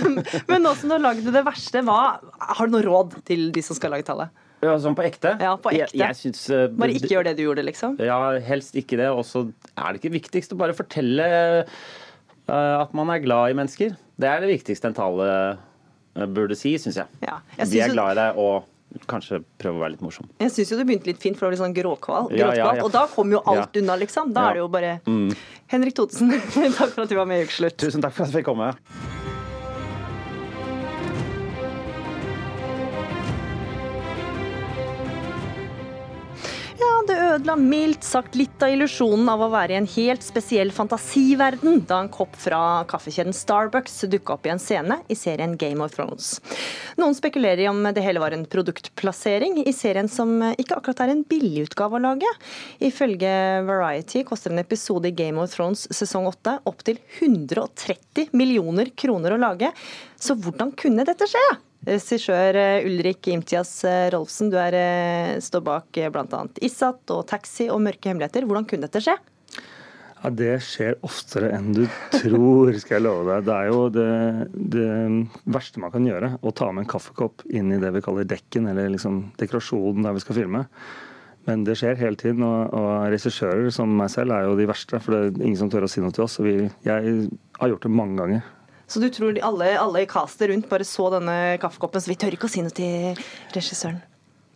men 0.49 0.67
nå 0.67 0.75
som 0.75 0.91
du 0.91 0.97
har 0.97 1.05
lagd 1.07 1.31
det 1.31 1.45
verste, 1.47 1.83
hva, 1.87 2.01
har 2.19 2.67
du 2.67 2.75
noe 2.75 2.85
råd 2.85 3.19
til 3.29 3.49
de 3.55 3.63
som 3.65 3.79
skal 3.79 3.95
lage 3.95 4.07
tallet? 4.09 4.35
Ja, 4.59 4.73
Sånn 4.83 4.97
på 4.97 5.05
ekte? 5.07 5.37
Ja, 5.39 5.53
på 5.55 5.71
ekte. 5.71 5.95
Jeg, 5.95 6.01
jeg 6.03 6.19
synes, 6.19 6.43
uh, 6.51 6.65
bare 6.75 6.91
ikke 6.97 7.13
gjør 7.13 7.29
det 7.29 7.37
du 7.39 7.45
gjorde, 7.45 7.63
liksom? 7.63 7.95
Ja, 8.03 8.19
helst 8.43 8.75
ikke 8.79 8.99
det. 8.99 9.07
Og 9.15 9.23
så 9.27 9.45
er 9.71 9.95
det 9.95 10.01
ikke 10.01 10.17
viktigst 10.17 10.51
å 10.51 10.59
bare 10.59 10.75
fortelle 10.75 11.29
uh, 11.63 12.75
at 12.81 12.91
man 12.97 13.13
er 13.13 13.23
glad 13.23 13.53
i 13.53 13.57
mennesker. 13.61 13.95
Det 14.19 14.27
er 14.27 14.43
det 14.43 14.51
viktigste 14.51 14.91
en 14.91 14.97
tale 14.97 15.29
burde 16.27 16.57
si, 16.57 16.73
syns 16.81 16.99
jeg. 16.99 17.07
Ja, 17.23 17.39
jeg 17.57 17.71
Vi 17.71 17.81
er 17.85 17.93
glad 17.93 18.17
i 18.17 18.19
deg, 18.19 18.41
og 18.41 19.05
kanskje 19.09 19.43
prøve 19.61 19.77
å 19.77 19.83
være 19.83 19.93
litt 19.95 20.03
morsom. 20.05 20.29
Jeg 20.41 20.53
syns 20.55 20.73
jo 20.73 20.79
det 20.79 20.87
begynte 20.89 21.11
litt 21.11 21.21
fint, 21.21 21.37
for 21.37 21.45
det 21.45 21.49
var 21.49 21.55
litt 21.55 21.63
sånn 21.63 21.77
gråkval. 21.77 22.31
Ja, 22.33 22.49
ja, 22.57 22.71
ja. 22.79 22.85
Og 22.85 22.91
da 22.93 23.05
kom 23.11 23.31
jo 23.31 23.43
alt 23.45 23.77
unna, 23.79 23.99
liksom. 24.01 24.33
Da 24.33 24.49
er 24.49 24.59
det 24.59 24.63
jo 24.65 24.71
bare 24.73 24.97
mm. 25.05 25.29
Henrik 25.75 25.99
Thodesen, 25.99 26.33
takk 26.79 26.95
for 26.95 27.05
at 27.05 27.13
du 27.13 27.15
var 27.19 27.29
med 27.29 27.43
i 27.43 27.47
Ukeslutt. 27.47 27.77
Tusen 27.79 28.03
takk 28.03 28.17
for 28.17 28.25
at 28.25 28.33
jeg 28.33 28.41
fikk 28.41 28.51
komme. 28.51 28.73
Ødela 37.39 37.55
mildt 37.55 38.03
sagt 38.03 38.33
litt 38.35 38.63
av 38.63 38.73
illusjonen 38.73 39.29
av 39.31 39.39
å 39.45 39.47
være 39.53 39.71
i 39.71 39.77
en 39.79 39.87
helt 39.87 40.25
spesiell 40.25 40.73
fantasiverden 40.75 41.85
da 41.87 42.01
en 42.03 42.09
kopp 42.11 42.33
fra 42.35 42.83
kaffekjeden 42.89 43.35
Starbucks 43.35 43.95
dukka 44.11 44.35
opp 44.35 44.49
i 44.49 44.51
en 44.51 44.59
scene 44.59 44.97
i 45.07 45.15
serien 45.15 45.53
Game 45.59 45.79
of 45.85 45.93
Thrones. 45.95 46.41
Noen 46.99 47.15
spekulerer 47.15 47.63
i 47.63 47.69
om 47.71 47.79
det 47.95 48.03
hele 48.03 48.19
var 48.19 48.35
en 48.35 48.43
produktplassering 48.43 49.61
i 49.63 49.73
serien 49.75 50.11
som 50.11 50.35
ikke 50.49 50.81
akkurat 50.81 51.05
er 51.05 51.13
en 51.13 51.23
billigutgave 51.29 51.95
å 51.95 52.03
lage. 52.09 52.33
Ifølge 52.83 53.31
Variety 53.69 54.25
koster 54.27 54.51
en 54.51 54.59
episode 54.59 55.07
i 55.07 55.15
Game 55.15 55.39
of 55.39 55.55
Thrones 55.55 55.85
sesong 55.95 56.27
8 56.33 56.59
opptil 56.67 56.99
130 57.21 58.35
millioner 58.35 58.91
kroner 58.99 59.37
å 59.37 59.41
lage. 59.47 59.71
Så 60.19 60.35
hvordan 60.35 60.75
kunne 60.75 61.07
dette 61.07 61.29
skje? 61.29 61.47
Regissør 61.87 62.57
eh, 62.59 62.85
Ulrik 62.87 63.29
Imtias 63.31 63.71
eh, 63.87 64.09
Rolfsen, 64.11 64.49
du 64.51 64.57
er, 64.59 64.75
eh, 64.75 65.35
står 65.43 65.63
bak 65.63 65.99
bl.a. 66.11 66.41
Issat 66.65 67.13
og 67.15 67.25
Taxi 67.29 67.69
og 67.71 67.79
Mørke 67.85 68.11
hemmeligheter. 68.11 68.47
Hvordan 68.47 68.67
kunne 68.67 68.89
dette 68.89 69.01
skje? 69.05 69.15
Ja, 70.19 70.29
Det 70.35 70.57
skjer 70.65 70.97
oftere 71.07 71.53
enn 71.55 71.71
du 71.77 71.85
tror, 72.11 72.75
skal 72.81 72.97
jeg 72.97 73.05
love 73.05 73.29
deg. 73.29 73.47
Det 73.47 73.55
er 73.55 73.69
jo 73.71 73.85
det, 73.95 74.09
det, 74.75 74.89
verste 75.47 75.79
man 75.79 75.93
kan 75.95 76.07
gjøre, 76.09 76.33
å 76.43 76.51
ta 76.51 76.67
med 76.73 76.83
en 76.83 76.91
kaffekopp 76.91 77.47
inn 77.47 77.71
i 77.71 77.79
det 77.79 77.93
vi 77.95 78.03
kaller 78.03 78.27
dekken, 78.27 78.67
eller 78.67 78.91
liksom 78.91 79.29
dekorasjonen 79.39 80.03
der 80.03 80.19
vi 80.19 80.25
skal 80.25 80.41
filme. 80.41 80.65
Men 81.47 81.63
det 81.65 81.79
skjer 81.79 81.95
hele 81.97 82.19
tiden, 82.19 82.43
og, 82.43 82.75
og 82.75 83.07
regissører 83.15 83.71
som 83.73 83.95
meg 83.95 84.11
selv 84.11 84.35
er 84.35 84.49
jo 84.49 84.59
de 84.59 84.67
verste. 84.69 84.99
For 84.99 85.15
det 85.15 85.21
er 85.23 85.45
ingen 85.47 85.63
som 85.63 85.71
tør 85.71 85.87
å 85.87 85.89
si 85.89 86.03
noe 86.03 86.11
til 86.13 86.27
oss. 86.27 86.41
Vi, 86.43 86.59
jeg 86.83 87.29
har 87.55 87.71
gjort 87.71 87.87
det 87.87 87.95
mange 87.95 88.19
ganger. 88.19 88.43
Så 88.89 89.01
du 89.01 89.09
tror 89.13 89.37
alle, 89.45 89.73
alle 89.77 90.03
i 90.03 90.09
castet 90.09 90.49
rundt 90.49 90.69
bare 90.69 90.87
så 90.87 91.11
denne 91.13 91.57
kaffekoppen, 91.61 92.01
så 92.01 92.09
vi 92.09 92.17
tør 92.19 92.33
ikke 92.33 92.49
å 92.49 92.51
si 92.51 92.63
noe 92.65 92.73
til 92.73 93.19
regissøren? 93.53 93.99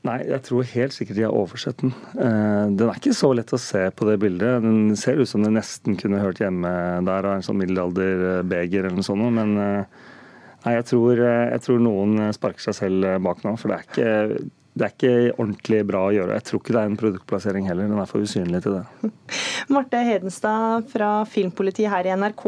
Nei, 0.03 0.17
jeg 0.27 0.43
tror 0.43 0.65
helt 0.67 0.95
sikkert 0.95 1.15
de 1.15 1.23
har 1.23 1.35
oversett 1.37 1.77
den. 1.79 1.93
Eh, 2.17 2.63
den 2.75 2.89
er 2.89 2.97
ikke 2.99 3.13
så 3.15 3.29
lett 3.37 3.53
å 3.55 3.59
se 3.61 3.85
på 3.95 4.07
det 4.09 4.17
bildet. 4.19 4.65
Den 4.65 4.97
ser 4.99 5.21
ut 5.21 5.29
som 5.29 5.45
den 5.45 5.55
nesten 5.55 5.95
kunne 5.99 6.19
hørt 6.19 6.41
hjemme 6.43 6.73
der 7.07 7.29
av 7.29 7.37
en 7.37 7.45
sånn 7.45 7.61
middelalderbeger 7.61 8.83
eller 8.83 8.97
noe 8.97 9.07
sånt. 9.07 9.29
Men 9.37 9.53
eh, 9.63 10.01
nei, 10.65 10.75
jeg 10.75 10.89
tror, 10.91 11.23
jeg 11.23 11.63
tror 11.63 11.79
noen 11.85 12.33
sparker 12.35 12.67
seg 12.67 12.79
selv 12.81 13.07
bak 13.23 13.45
nå. 13.45 13.55
For 13.61 13.71
det 13.71 13.77
er 13.77 13.87
ikke 13.87 14.51
det 14.73 14.85
er 14.87 14.93
ikke 14.95 15.33
ordentlig 15.37 15.79
bra 15.85 15.99
å 16.07 16.13
gjøre. 16.15 16.35
Jeg 16.39 16.45
tror 16.47 16.61
ikke 16.61 16.73
det 16.73 16.79
er 16.81 16.89
en 16.89 16.97
produktplassering 16.97 17.67
heller. 17.69 17.89
Den 17.91 17.99
er 18.01 18.07
for 18.09 18.25
usynlig 18.25 18.63
til 18.65 18.79
det. 18.79 19.11
Marte 19.73 19.99
Hedenstad 20.01 20.87
fra 20.89 21.09
Filmpolitiet 21.29 21.91
her 21.93 22.09
i 22.09 22.15
NRK. 22.17 22.45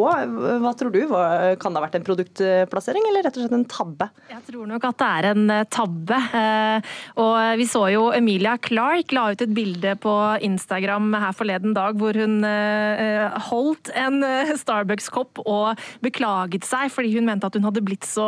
Hva 0.64 0.72
tror 0.78 0.94
du? 0.96 1.04
Kan 1.62 1.76
det 1.76 1.80
ha 1.80 1.84
vært 1.86 2.00
en 2.00 2.08
produktplassering, 2.08 3.06
eller 3.12 3.28
rett 3.28 3.38
og 3.38 3.46
slett 3.46 3.54
en 3.60 3.68
tabbe? 3.70 4.08
Jeg 4.32 4.42
tror 4.48 4.72
nok 4.72 4.88
at 4.90 4.98
det 5.02 5.10
er 5.20 5.28
en 5.30 5.54
eh, 5.54 5.68
tabbe. 5.76 6.20
Eh, 6.40 6.96
og 7.22 7.36
vi 7.62 7.68
så 7.70 7.84
jo 7.94 8.08
Emilia 8.18 8.56
Clark 8.58 9.14
la 9.14 9.28
ut 9.36 9.46
et 9.46 9.54
bilde 9.54 9.94
på 10.02 10.16
Instagram 10.50 11.14
her 11.22 11.38
forleden 11.38 11.78
dag 11.78 12.02
hvor 12.02 12.18
hun 12.18 12.42
eh, 12.50 13.38
holdt 13.52 13.94
en 13.94 14.26
Starbucks-kopp 14.58 15.44
og 15.46 15.86
beklaget 16.02 16.66
seg 16.66 16.90
fordi 16.94 17.14
hun 17.20 17.30
mente 17.30 17.46
at 17.46 17.58
hun 17.58 17.68
hadde 17.68 17.86
blitt 17.86 18.06
så 18.08 18.26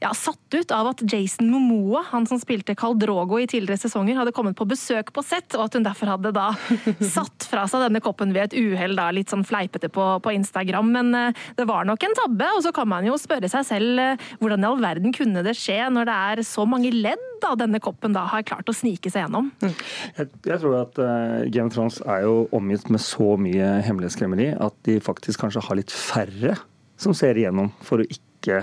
ja, 0.00 0.10
satt 0.16 0.54
ut 0.54 0.72
av 0.74 0.88
at 0.92 1.02
Jason 1.08 1.50
Momoa, 1.52 2.02
han 2.10 2.24
som 2.28 2.40
spilte 2.40 2.74
Carl 2.78 2.96
Drogo 3.02 3.40
i 3.40 3.48
tidligere 3.50 3.82
sesonger 3.82 4.20
hadde 4.20 4.34
kommet 4.34 4.56
på 4.58 4.66
besøk 4.68 5.12
på 5.14 5.24
sett, 5.26 5.56
og 5.58 5.66
at 5.66 5.76
hun 5.76 5.86
derfor 5.86 6.14
hadde 6.14 6.32
da 6.36 6.50
satt 7.14 7.48
fra 7.50 7.66
seg 7.70 7.86
denne 7.86 8.02
koppen 8.04 8.34
ved 8.34 8.50
et 8.50 8.58
uhell, 8.58 8.96
litt 9.14 9.32
sånn 9.32 9.44
fleipete 9.46 9.90
på, 9.92 10.06
på, 10.22 10.34
Instagram. 10.36 10.92
Men 10.94 11.12
uh, 11.16 11.44
det 11.58 11.66
var 11.68 11.86
nok 11.88 12.06
en 12.06 12.16
tabbe, 12.18 12.48
og 12.56 12.62
så 12.66 12.72
kan 12.74 12.90
man 12.90 13.06
jo 13.08 13.18
spørre 13.20 13.50
seg 13.50 13.66
selv 13.68 14.00
uh, 14.00 14.30
hvordan 14.42 14.64
i 14.64 14.70
all 14.70 14.82
verden 14.82 15.14
kunne 15.16 15.44
det 15.44 15.56
skje 15.58 15.78
når 15.92 16.08
det 16.08 16.18
er 16.32 16.44
så 16.46 16.66
mange 16.68 16.92
ledd 16.94 17.28
da 17.42 17.54
denne 17.58 17.80
koppen 17.82 18.14
da 18.14 18.24
har 18.30 18.44
klart 18.46 18.70
å 18.70 18.76
snike 18.76 19.10
seg 19.10 19.26
gjennom? 19.26 19.50
Jeg, 19.62 20.28
jeg 20.46 20.60
tror 20.62 20.78
at 20.84 21.00
uh, 21.02 21.42
Game 21.50 21.68
of 21.68 21.76
Thrones 21.76 21.98
er 22.06 22.26
jo 22.26 22.46
omgitt 22.54 22.88
med 22.92 23.02
så 23.02 23.34
mye 23.40 23.74
hemmelighetskremmeri 23.86 24.52
at 24.62 24.78
de 24.86 25.00
faktisk 25.02 25.42
kanskje 25.42 25.64
har 25.66 25.80
litt 25.80 25.94
færre 25.94 26.56
som 27.00 27.14
ser 27.16 27.38
igjennom 27.38 27.72
for 27.82 28.02
å 28.02 28.06
ikke 28.06 28.62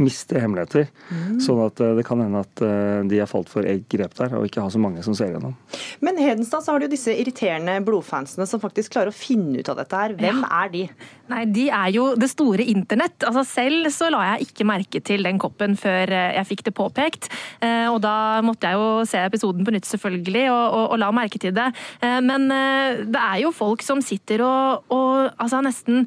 miste 0.00 0.40
hemmeligheter. 0.40 0.88
Mm. 1.10 1.38
Sånn 1.44 1.60
at 1.64 1.80
det 1.98 2.04
kan 2.08 2.22
hende 2.22 2.42
at 2.42 2.62
de 3.10 3.20
har 3.20 3.28
falt 3.30 3.50
for 3.52 3.66
eget 3.66 3.86
grep 3.92 4.16
der, 4.18 4.34
og 4.38 4.46
ikke 4.48 4.64
har 4.64 4.72
så 4.72 4.80
mange 4.82 5.04
som 5.04 5.16
ser 5.16 5.32
gjennom. 5.34 5.54
Men 6.04 6.18
Hedenstad 6.20 6.64
så 6.64 6.72
har 6.72 6.80
du 6.80 6.86
jo 6.88 6.92
disse 6.94 7.12
irriterende 7.14 7.76
blodfansene 7.84 8.46
som 8.48 8.62
faktisk 8.62 8.94
klarer 8.94 9.12
å 9.12 9.16
finne 9.16 9.60
ut 9.60 9.70
av 9.72 9.78
dette 9.80 10.00
her. 10.00 10.14
Hvem 10.18 10.42
ja. 10.42 10.50
er 10.62 10.72
de? 10.72 10.82
Nei, 11.30 11.42
De 11.50 11.66
er 11.70 11.92
jo 11.94 12.06
det 12.18 12.30
store 12.32 12.66
internett. 12.72 13.26
Altså 13.28 13.44
Selv 13.50 13.90
så 13.94 14.10
la 14.12 14.22
jeg 14.32 14.48
ikke 14.48 14.66
merke 14.68 15.02
til 15.04 15.26
den 15.26 15.40
koppen 15.42 15.76
før 15.78 16.10
jeg 16.10 16.48
fikk 16.48 16.66
det 16.68 16.74
påpekt. 16.76 17.30
Og 17.92 18.00
da 18.02 18.40
måtte 18.46 18.70
jeg 18.70 18.80
jo 18.80 19.06
se 19.08 19.22
episoden 19.28 19.66
på 19.66 19.74
nytt, 19.74 19.88
selvfølgelig, 19.90 20.46
og, 20.50 20.64
og, 20.66 20.84
og 20.94 21.00
la 21.02 21.10
merke 21.14 21.40
til 21.42 21.54
det. 21.56 21.70
Men 22.02 22.48
det 22.50 23.20
er 23.20 23.40
jo 23.44 23.54
folk 23.54 23.84
som 23.86 24.02
sitter 24.04 24.44
og, 24.46 24.90
og 24.94 25.30
altså 25.40 25.62
nesten 25.64 26.06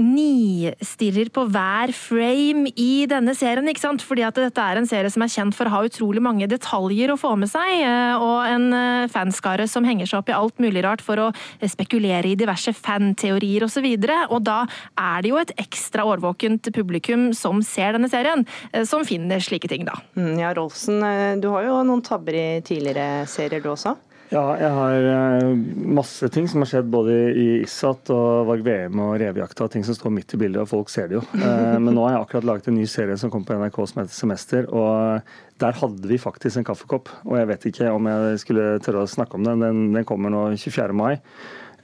nistirrer 0.00 1.30
på 1.32 1.46
hver 1.52 1.92
frame 1.96 2.70
i 2.76 3.06
denne 3.08 3.34
serien. 3.36 3.66
ikke 3.68 3.82
sant? 3.82 4.04
Fordi 4.04 4.24
at 4.26 4.36
dette 4.38 4.62
er 4.62 4.80
en 4.80 4.88
serie 4.88 5.10
som 5.12 5.24
er 5.24 5.32
kjent 5.32 5.56
for 5.56 5.68
å 5.68 5.74
ha 5.74 5.82
utrolig 5.86 6.22
mange 6.24 6.48
detaljer 6.50 7.12
å 7.12 7.18
få 7.20 7.34
med 7.40 7.50
seg. 7.50 7.70
Eh, 7.80 8.14
og 8.20 8.44
en 8.48 8.68
eh, 8.76 9.08
fanskare 9.12 9.68
som 9.70 9.86
henger 9.88 10.10
seg 10.10 10.20
opp 10.20 10.32
i 10.32 10.36
alt 10.36 10.60
mulig 10.62 10.84
rart 10.86 11.04
for 11.04 11.20
å 11.20 11.30
spekulere 11.64 12.32
i 12.32 12.38
diverse 12.38 12.74
fanteorier 12.76 13.66
osv. 13.66 13.86
Og, 13.86 14.06
så 14.06 14.18
og 14.36 14.44
da 14.46 14.58
er 15.00 15.24
det 15.24 15.32
jo 15.32 15.40
et 15.40 15.54
ekstra 15.60 16.06
årvåkent 16.08 16.70
publikum 16.76 17.30
som 17.36 17.62
ser 17.64 17.96
denne 17.96 18.10
serien, 18.12 18.44
eh, 18.72 18.84
som 18.88 19.06
finner 19.06 19.42
slike 19.42 19.70
ting, 19.72 19.86
da. 19.88 19.96
Mm, 20.18 20.34
ja, 20.42 20.52
Rolfsen, 20.56 21.00
du 21.40 21.50
har 21.54 21.66
jo 21.68 21.80
noen 21.86 22.04
tabber 22.04 22.36
i 22.36 22.48
tidligere 22.66 23.24
serier 23.30 23.64
du 23.64 23.72
også? 23.72 23.96
Ja, 24.26 24.42
jeg 24.58 24.70
har 24.74 25.04
eh, 25.06 25.52
masse 25.94 26.26
ting 26.34 26.48
som 26.50 26.62
har 26.62 26.70
skjedd 26.70 26.88
både 26.90 27.14
i 27.30 27.46
ISAT 27.60 28.10
og 28.10 28.48
Varg 28.48 28.64
VM 28.66 29.02
og 29.04 29.12
Revejakta. 29.22 29.68
Ting 29.70 29.84
som 29.86 29.94
står 29.94 30.14
midt 30.16 30.34
i 30.34 30.40
bildet, 30.40 30.64
og 30.64 30.70
folk 30.72 30.90
ser 30.90 31.10
det 31.10 31.20
jo. 31.20 31.22
Eh, 31.46 31.76
men 31.78 31.94
nå 31.94 32.02
har 32.02 32.16
jeg 32.16 32.24
akkurat 32.24 32.48
laget 32.48 32.70
en 32.70 32.78
ny 32.80 32.86
serie 32.90 33.14
som 33.20 33.30
kom 33.30 33.44
på 33.46 33.54
NRK 33.54 33.78
som 33.86 34.00
heter 34.02 34.16
Semester. 34.16 34.66
og 34.74 35.22
Der 35.62 35.78
hadde 35.78 36.10
vi 36.10 36.18
faktisk 36.18 36.58
en 36.58 36.66
kaffekopp. 36.66 37.12
Og 37.28 37.36
jeg 37.38 37.50
vet 37.52 37.68
ikke 37.70 37.92
om 37.94 38.08
jeg 38.10 38.40
skulle 38.42 38.66
tørre 38.82 39.04
å 39.04 39.10
snakke 39.10 39.38
om 39.38 39.46
den. 39.46 39.62
Den, 39.62 39.84
den 39.94 40.08
kommer 40.08 40.34
nå 40.34 40.48
24. 40.58 40.96
mai. 40.96 41.14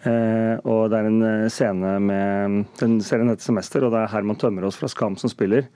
Eh, 0.03 0.57
og 0.67 0.89
det 0.91 0.99
er 0.99 1.11
en 1.13 1.51
scene 1.53 1.93
med 2.03 2.65
Den 2.81 2.99
serien 3.07 3.31
heter 3.31 3.53
Semester, 3.53 3.87
og 3.87 3.95
det 3.95 4.03
er 4.03 4.11
Herman 4.17 4.41
Tømmerås 4.41 4.81
fra 4.81 4.91
Skam 4.91 5.15
som 5.21 5.31
spiller. 5.31 5.71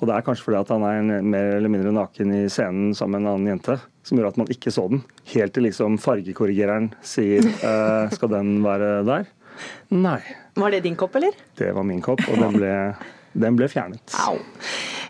Og 0.00 0.08
det 0.08 0.16
er 0.16 0.24
kanskje 0.24 0.48
fordi 0.48 0.62
at 0.62 0.72
han 0.72 0.84
er 0.88 1.24
mer 1.24 1.54
eller 1.58 1.72
mindre 1.72 1.92
naken 1.96 2.32
i 2.36 2.46
scenen 2.52 2.96
sammen 2.96 3.20
med 3.20 3.26
en 3.26 3.34
annen 3.34 3.52
jente, 3.54 3.78
som 4.06 4.18
gjorde 4.18 4.34
at 4.34 4.40
man 4.40 4.50
ikke 4.54 4.72
så 4.74 4.86
den. 4.92 5.02
Helt 5.32 5.56
til 5.56 5.66
liksom 5.66 5.98
fargekorrigereren 6.02 6.92
sier 7.04 7.46
uh, 7.64 8.06
skal 8.14 8.32
den 8.36 8.58
være 8.64 9.00
der? 9.08 9.26
Nei. 9.94 10.20
Var 10.56 10.74
det 10.74 10.84
din 10.86 10.96
kopp, 10.98 11.16
eller? 11.18 11.34
Det 11.58 11.72
var 11.74 11.86
min 11.86 12.02
kopp, 12.04 12.22
og 12.30 12.38
den 12.40 12.58
ble, 12.60 12.74
den 13.36 13.58
ble 13.58 13.68
fjernet. 13.72 14.14
Au. 14.26 14.38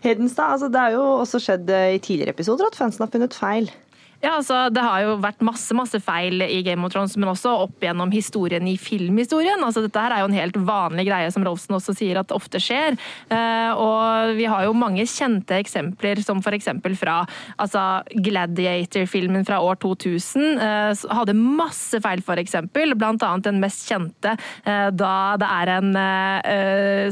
Hedenstad, 0.03 0.55
altså 0.55 0.69
det 0.71 0.81
er 0.81 0.95
jo 0.95 1.03
også 1.23 1.41
skjedd 1.41 1.69
eh, 1.73 1.95
i 1.97 2.01
tidligere 2.03 2.35
episoder 2.35 2.69
at 2.69 2.77
fansen 2.77 3.03
har 3.05 3.11
funnet 3.13 3.35
feil. 3.35 3.69
Ja, 4.17 4.39
altså, 4.39 4.69
Det 4.73 4.81
har 4.81 5.03
jo 5.03 5.17
vært 5.21 5.43
masse 5.45 5.75
masse 5.77 5.99
feil 6.01 6.41
i 6.41 6.63
Game 6.65 6.85
of 6.85 6.93
Thrones, 6.93 7.13
men 7.19 7.29
også 7.29 7.51
opp 7.67 7.83
gjennom 7.85 8.09
historien 8.13 8.65
i 8.65 8.73
filmhistorien. 8.81 9.61
Altså, 9.61 9.83
dette 9.85 10.01
her 10.01 10.15
er 10.15 10.23
jo 10.23 10.29
en 10.31 10.37
helt 10.37 10.57
vanlig 10.57 11.05
greie, 11.09 11.29
som 11.33 11.45
Rolfsen 11.45 11.77
også 11.77 11.93
sier 11.97 12.17
at 12.17 12.33
ofte 12.33 12.61
skjer. 12.61 12.97
Eh, 13.29 13.77
og 13.77 14.33
vi 14.39 14.47
har 14.49 14.65
jo 14.65 14.73
mange 14.77 15.05
kjente 15.05 15.59
eksempler, 15.61 16.23
som 16.25 16.41
f.eks. 16.41 16.71
fra 16.97 17.19
altså, 17.61 17.83
Gladiator-filmen 18.25 19.45
fra 19.45 19.61
år 19.61 19.77
2000. 19.85 20.65
Eh, 20.65 21.05
hadde 21.19 21.37
masse 21.37 22.01
feil, 22.01 22.25
f.eks. 22.25 22.57
Blant 22.73 23.21
annet 23.21 23.45
den 23.51 23.61
mest 23.61 23.85
kjente, 23.85 24.33
eh, 24.65 24.89
da 24.97 25.13
det 25.37 25.51
er 25.59 25.73
en 25.77 25.93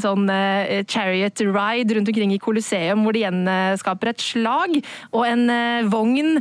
sånn 0.02 0.26
chariot 0.90 1.42
ride 1.54 1.96
rundt 1.96 2.10
omkring 2.10 2.34
i 2.34 2.42
Colosseum, 2.42 3.04
hvor 3.06 3.16
de 3.16 3.22
gjenskaper 3.24 4.12
et 4.12 4.24
slag 4.24 4.78
og 5.12 5.26
en 5.28 5.46
vogn 5.92 6.40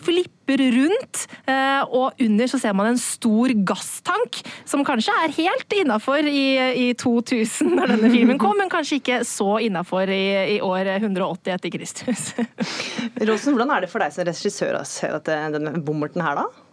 flipper 0.00 0.60
rundt, 0.74 1.24
eh, 1.50 1.82
og 1.84 2.20
under 2.20 2.50
så 2.50 2.60
ser 2.60 2.74
man 2.76 2.92
en 2.92 3.00
stor 3.00 3.54
gasstank, 3.68 4.40
som 4.68 4.84
kanskje 4.86 5.14
er 5.24 5.36
helt 5.38 5.76
innafor 5.78 6.26
i, 6.28 6.46
i, 6.84 6.88
2000 7.00 7.74
når 7.78 7.94
denne 7.94 8.12
filmen 8.12 8.40
kom, 8.40 8.56
men 8.60 8.72
kanskje 8.72 9.00
ikke 9.00 9.22
så 9.28 9.56
innafor 9.64 10.10
i, 10.12 10.24
i, 10.56 10.60
år 10.64 10.94
180 10.98 11.54
etter 11.56 11.74
Kristus. 11.74 12.26
Rosen, 13.28 13.54
hvordan 13.54 13.74
er 13.76 13.84
det 13.84 13.92
for 13.92 14.04
deg 14.04 14.14
som 14.14 14.28
regissør 14.28 14.80
å 14.80 14.84
se 14.88 15.10
denne 15.28 15.78
bommerten 15.84 16.24
her, 16.24 16.44
da? 16.44 16.63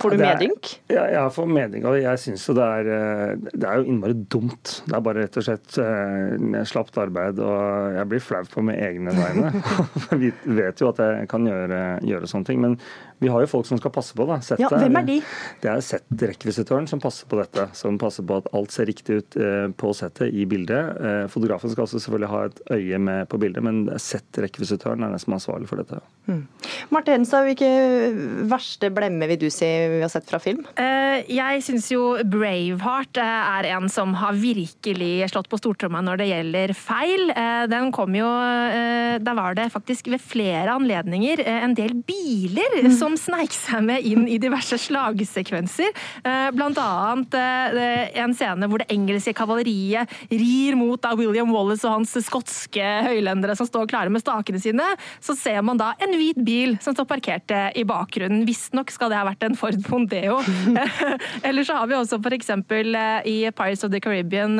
Får 0.00 0.14
du 0.14 0.22
medynk? 0.22 0.70
Ja, 0.88 1.04
jeg 1.12 1.32
får 1.34 1.48
medynk. 1.50 1.86
Og 1.90 1.98
jeg 2.00 2.20
syns 2.22 2.46
jo 2.48 2.54
det 2.56 2.64
er 2.64 2.90
eh, 2.94 3.32
Det 3.52 3.66
er 3.68 3.80
jo 3.80 3.90
innmari 3.92 4.16
dumt. 4.32 4.78
Det 4.86 4.96
er 4.96 5.04
bare 5.04 5.26
rett 5.26 5.36
og 5.36 5.44
slett 5.44 5.76
uh, 5.76 6.62
slapt 6.68 6.96
arbeid, 7.00 7.40
og 7.44 7.98
jeg 7.98 8.10
blir 8.12 8.24
flau 8.24 8.42
på 8.48 8.64
med 8.64 8.80
egne 8.80 9.14
vegne. 9.16 9.52
Vi 10.22 10.32
vet 10.56 10.80
jo 10.80 10.90
at 10.92 11.02
jeg 11.04 11.28
kan 11.30 11.46
gjøre, 11.48 11.82
gjøre 12.06 12.30
sånne 12.30 12.48
ting. 12.48 12.64
Men 12.64 12.78
vi 13.20 13.28
har 13.28 13.42
jo 13.44 13.48
folk 13.50 13.66
som 13.68 13.76
skal 13.76 13.92
passe 13.92 14.16
på 14.16 14.24
det. 14.30 14.38
Sett 14.46 14.62
Ja, 14.62 14.70
hvem 14.72 14.96
er 14.96 15.04
de? 15.04 15.18
Det 15.60 15.68
er 15.68 15.82
settrekvisitøren 15.84 16.86
som 16.88 17.02
passer 17.02 17.28
på 17.28 17.36
dette. 17.36 17.66
Som 17.76 17.98
passer 18.00 18.24
på 18.24 18.38
at 18.40 18.46
alt 18.56 18.72
ser 18.72 18.88
riktig 18.88 19.18
ut 19.20 19.36
eh, 19.36 19.66
på 19.76 19.92
settet 19.96 20.32
i 20.32 20.46
bildet. 20.48 20.96
Eh, 20.96 21.24
fotografen 21.28 21.68
skal 21.68 21.84
også 21.84 22.00
selvfølgelig 22.00 22.30
ha 22.32 22.40
et 22.48 22.62
øye 22.78 23.00
med 23.10 23.28
på 23.28 23.40
bildet, 23.42 23.60
men 23.66 23.82
settrekvisitøren 24.00 25.04
er 25.04 25.12
den 25.12 25.20
som 25.20 25.34
er 25.34 25.40
ansvarlig 25.40 25.68
for 25.68 25.82
dette. 25.82 26.00
Mm. 26.30 26.46
Marte 26.94 27.12
Hedenstad, 27.12 27.44
hvilke 27.44 27.68
verste 28.48 28.88
blemme 28.94 29.28
vil 29.28 29.40
du 29.42 29.48
si 29.52 29.68
vi 29.68 30.00
har 30.00 30.12
sett 30.12 30.28
fra 30.30 30.40
film? 30.40 30.64
Eh, 30.80 31.20
jeg 31.28 31.60
syns 31.66 31.90
jo 31.92 32.06
Braveheart 32.24 33.20
er 33.20 33.68
en 33.74 33.90
som 33.92 34.16
har 34.16 34.40
virkelig 34.40 35.28
slått 35.34 35.50
på 35.52 35.60
stortromma 35.60 36.00
når 36.06 36.22
det 36.22 36.30
gjelder 36.30 36.74
feil. 36.78 37.34
Den 37.68 37.92
kom 37.92 38.14
jo 38.16 38.28
Da 39.20 39.32
var 39.36 39.56
det 39.58 39.68
faktisk 39.74 40.08
ved 40.12 40.22
flere 40.22 40.72
anledninger 40.72 41.42
en 41.50 41.74
del 41.76 41.92
biler 42.06 42.80
mm. 42.86 42.92
som 42.96 43.09
som 43.10 43.18
sneik 43.18 43.54
seg 43.54 43.82
med 43.86 44.04
inn 44.06 44.26
i 44.30 44.38
diverse 44.40 44.76
slagsekvenser. 44.78 45.90
Eh, 46.22 46.48
blant 46.54 46.78
annet 46.78 47.34
eh, 47.34 48.10
en 48.22 48.34
scene 48.36 48.68
hvor 48.70 48.82
det 48.82 48.90
engelske 48.92 49.34
kavaleriet 49.36 50.10
rir 50.30 50.76
mot 50.78 51.08
William 51.18 51.50
Wallace 51.54 51.86
og 51.88 51.98
hans 51.98 52.14
skotske 52.26 52.84
høylendere 53.06 53.56
som 53.58 53.66
står 53.68 53.88
klare 53.90 54.12
med 54.12 54.22
stakene 54.22 54.60
sine. 54.62 54.86
Så 55.22 55.34
ser 55.38 55.62
man 55.66 55.80
da 55.80 55.92
en 55.98 56.14
hvit 56.14 56.38
bil 56.46 56.76
som 56.84 56.94
står 56.94 57.08
parkert 57.10 57.54
eh, 57.54 57.70
i 57.80 57.86
bakgrunnen. 57.88 58.44
Visstnok 58.48 58.92
skal 58.94 59.10
det 59.10 59.18
ha 59.18 59.26
vært 59.26 59.46
en 59.46 59.58
Ford 59.58 59.80
Mondeo. 59.90 60.38
Eller 61.46 61.66
så 61.66 61.80
har 61.80 61.90
vi 61.90 61.98
også 61.98 62.20
f.eks. 62.20 62.52
i 62.54 63.36
Pirates 63.50 63.84
of 63.86 63.90
the 63.90 64.00
Caribbean, 64.02 64.58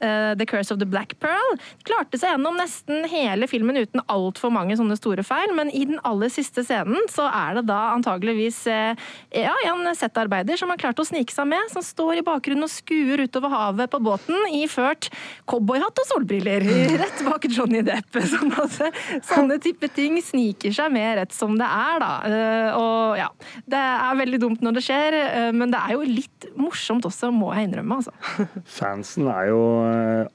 The 0.00 0.46
Curse 0.48 0.74
of 0.74 0.80
the 0.82 0.88
Black 0.88 1.16
Pearl. 1.22 1.56
Klarte 1.88 2.18
seg 2.20 2.34
gjennom 2.34 2.58
nesten 2.60 3.06
hele 3.10 3.48
filmen 3.50 3.78
uten 3.80 4.04
altfor 4.10 4.52
mange 4.52 4.76
sånne 4.76 4.98
store 4.98 5.24
feil, 5.26 5.54
men 5.56 5.72
i 5.72 5.86
den 5.88 6.00
aller 6.06 6.32
siste 6.32 6.64
scenen 6.66 7.08
så 7.12 7.28
er 7.30 7.56
det 7.58 7.66
da 7.70 7.78
antageligvis 7.94 8.60
eh, 8.70 9.08
ja, 9.34 9.54
en 9.70 9.88
settarbeider 9.96 10.58
som 10.60 10.72
har 10.72 10.80
klart 10.80 11.00
å 11.00 11.06
snike 11.06 11.34
seg 11.34 11.48
med, 11.50 11.70
som 11.72 11.84
står 11.84 12.20
i 12.20 12.26
bakgrunnen 12.26 12.66
og 12.66 12.72
skuer 12.72 13.24
utover 13.24 13.52
havet 13.54 13.92
på 13.92 14.00
båten 14.02 14.36
iført 14.56 15.10
cowboyhatt 15.50 16.02
og 16.02 16.08
solbriller 16.10 16.64
rett 17.02 17.24
bak 17.26 17.46
Johnny 17.50 17.82
Depp. 17.86 18.18
Sånn 18.30 18.54
at, 18.60 18.78
sånne 19.26 19.60
type 19.62 19.90
ting 19.94 20.18
sniker 20.24 20.74
seg 20.74 20.92
med 20.94 21.16
rett 21.20 21.34
som 21.34 21.56
det 21.60 21.66
er, 21.66 22.02
da. 22.02 22.12
Eh, 22.26 22.78
og 22.78 23.18
ja, 23.20 23.28
det 23.70 23.80
er 23.80 24.20
veldig 24.20 24.42
dumt 24.42 24.64
når 24.64 24.78
det 24.78 24.84
skjer, 24.86 25.18
eh, 25.20 25.50
men 25.56 25.72
det 25.72 25.80
er 25.80 25.96
jo 25.96 26.06
litt 26.06 26.48
morsomt 26.60 27.06
også, 27.08 27.32
må 27.34 27.52
jeg 27.56 27.70
innrømme. 27.70 28.00
altså. 28.00 28.14
Fansen 28.80 29.30
er 29.30 29.50
jo 29.50 29.60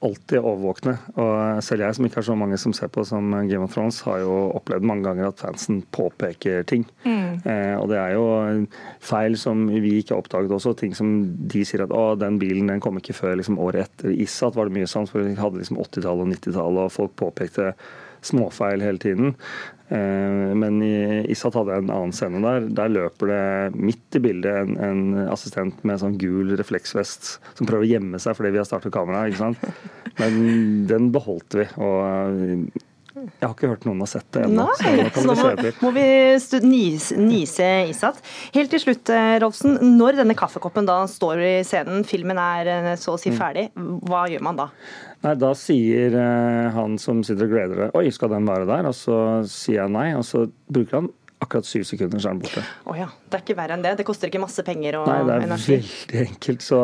alltid 0.04 0.40
overvåkne, 0.40 0.96
og 1.20 1.64
selv 1.64 1.86
jeg 1.86 1.98
som 1.98 2.08
ikke 2.08 2.20
har 2.20 2.28
så 2.30 2.38
mange 2.38 2.60
som 2.60 2.74
ser 2.76 2.90
på 2.92 3.04
som 3.06 3.32
Game 3.48 3.64
of 3.64 3.74
Thrones, 3.74 4.00
har 4.06 4.22
jo 4.24 4.34
opplevd 4.56 4.86
mange 4.86 5.06
ganger 5.06 5.30
at 5.30 5.42
fansen 5.42 5.82
påpeker 5.94 6.64
ting. 6.68 6.86
Mm. 7.04 7.25
Eh, 7.46 7.74
og 7.78 7.88
det 7.90 7.98
er 8.00 8.14
jo 8.16 8.24
feil 9.04 9.36
som 9.40 9.66
vi 9.70 9.98
ikke 10.00 10.14
har 10.14 10.24
oppdaget 10.24 10.56
også. 10.56 10.74
Ting 10.80 10.96
som 10.96 11.12
de 11.50 11.62
sier 11.66 11.84
at 11.86 11.94
å, 11.94 12.08
den 12.20 12.40
bilen 12.42 12.72
den 12.72 12.82
kom 12.84 12.98
ikke 13.00 13.16
før 13.16 13.38
liksom, 13.40 13.60
året 13.62 13.86
etter. 13.86 14.14
Issat 14.14 14.58
var 14.58 14.68
det 14.68 14.78
mye 14.78 14.90
sant, 14.90 15.12
for 15.12 15.24
vi 15.24 15.36
hadde 15.38 15.62
liksom 15.62 15.80
80-tallet 15.82 16.26
og 16.26 16.34
90-tallet, 16.34 16.82
og 16.86 16.94
folk 16.94 17.16
påpekte 17.20 17.72
småfeil 18.26 18.82
hele 18.82 19.02
tiden. 19.02 19.36
Eh, 19.88 20.54
men 20.58 20.80
i 20.82 20.94
Issat 21.30 21.54
hadde 21.58 21.76
jeg 21.76 21.84
en 21.84 21.94
annen 21.94 22.16
scene 22.16 22.42
der. 22.42 22.66
Der 22.80 22.92
løper 22.92 23.30
det 23.30 23.78
midt 23.78 24.18
i 24.18 24.22
bildet 24.24 24.64
en, 24.64 24.74
en 24.82 25.30
assistent 25.30 25.84
med 25.86 26.02
sånn 26.02 26.18
gul 26.20 26.56
refleksvest 26.58 27.36
som 27.52 27.68
prøver 27.68 27.84
å 27.84 27.92
gjemme 27.94 28.22
seg 28.22 28.38
fordi 28.38 28.54
vi 28.56 28.62
har 28.62 28.68
startet 28.68 28.94
kameraet. 28.96 29.62
Men 30.20 30.42
den 30.90 31.10
beholdt 31.14 31.58
vi. 31.60 31.68
og 31.76 32.84
jeg 33.16 33.46
har 33.46 33.54
ikke 33.54 33.70
hørt 33.70 33.84
noen 33.88 34.02
har 34.04 34.10
sett 34.10 34.26
det 34.36 34.42
ennå. 34.44 34.66
Så 34.76 35.22
nå, 35.24 35.34
må, 35.38 35.70
må, 35.86 35.90
vi 35.96 36.06
nise, 36.66 37.16
nise 37.16 37.68
Isat. 37.88 38.20
Helt 38.52 38.72
til 38.72 38.82
slutt, 38.82 39.08
eh, 39.12 39.36
Rolfsen. 39.40 39.78
Når 39.96 40.18
denne 40.20 40.36
kaffekoppen 40.36 40.88
da 40.88 40.98
står 41.08 41.40
i 41.40 41.54
scenen, 41.66 42.04
filmen 42.08 42.40
er 42.40 42.72
eh, 42.72 42.90
så 43.00 43.14
å 43.14 43.20
si 43.20 43.32
mm. 43.32 43.38
ferdig, 43.40 43.66
hva 44.08 44.26
gjør 44.28 44.44
man 44.44 44.60
da? 44.60 44.68
Nei, 45.24 45.34
Da 45.40 45.52
sier 45.56 46.12
uh, 46.12 46.74
han 46.76 46.98
som 47.00 47.22
sitter 47.24 47.48
og 47.48 47.54
gleder 47.54 47.84
det, 47.86 47.92
oi, 47.96 48.10
skal 48.12 48.34
den 48.34 48.48
være 48.48 48.68
der? 48.68 48.90
Og 48.90 48.96
så 48.96 49.20
sier 49.48 49.86
jeg 49.86 49.94
nei, 49.96 50.10
og 50.18 50.26
så 50.28 50.44
bruker 50.68 51.00
han 51.00 51.10
akkurat 51.46 51.68
syv 51.68 51.86
sekunder 51.88 52.20
så 52.20 52.30
er 52.30 52.36
den 52.36 52.42
borte. 52.44 52.64
Oh 52.90 52.98
ja. 52.98 53.06
Det 53.26 53.38
er 53.38 53.44
ikke 53.46 53.56
verre 53.58 53.76
enn 53.78 53.84
det? 53.86 53.94
Det 54.00 54.06
koster 54.06 54.30
ikke 54.30 54.42
masse 54.42 54.62
penger 54.66 54.98
og 55.00 55.08
Nei, 55.10 55.18
det 55.26 55.34
er 55.36 55.46
energi? 55.46 55.78
veldig 55.80 56.20
enkelt. 56.26 56.66
Så, 56.66 56.80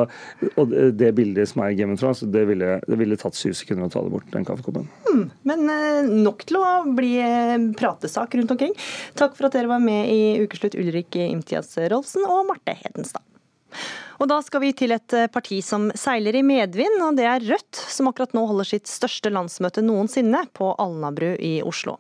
og 0.59 0.73
det 0.99 1.11
bildet 1.19 1.51
som 1.51 1.63
er 1.67 1.75
i 1.75 1.79
Game 1.79 1.95
of 1.97 2.01
Thrones, 2.03 2.23
det 2.35 2.45
ville, 2.49 2.77
det 2.87 2.99
ville 3.01 3.19
tatt 3.21 3.39
syv 3.39 3.55
sekunder 3.59 3.91
å 3.91 3.93
ta 3.93 4.03
det 4.07 4.15
bort, 4.15 4.29
den 4.35 4.47
kaffekoppen. 4.49 4.87
Hmm, 5.09 5.27
men 5.49 5.67
eh, 5.73 6.01
nok 6.25 6.47
til 6.49 6.61
å 6.61 6.71
bli 6.97 7.13
eh, 7.23 7.57
pratesak 7.79 8.39
rundt 8.39 8.55
omkring. 8.57 8.75
Takk 9.19 9.37
for 9.39 9.49
at 9.51 9.59
dere 9.59 9.71
var 9.71 9.83
med 9.83 10.09
i 10.13 10.23
Ukeslutt, 10.47 10.79
Ulrik 10.79 11.19
Imtias 11.23 11.75
Rolfsen 11.93 12.27
og 12.29 12.47
Marte 12.51 12.75
Hedenstad. 12.83 13.25
Og 14.23 14.29
da 14.31 14.37
skal 14.45 14.63
vi 14.63 14.71
til 14.77 14.95
et 14.95 15.15
eh, 15.19 15.29
parti 15.33 15.59
som 15.67 15.89
seiler 15.99 16.37
i 16.39 16.45
medvind, 16.47 17.01
og 17.03 17.17
det 17.19 17.27
er 17.27 17.43
Rødt, 17.43 17.75
som 17.75 18.07
akkurat 18.11 18.35
nå 18.37 18.45
holder 18.47 18.69
sitt 18.69 18.91
største 18.91 19.33
landsmøte 19.35 19.83
noensinne 19.83 20.45
på 20.55 20.69
Alnabru 20.83 21.33
i 21.43 21.57
Oslo. 21.67 21.97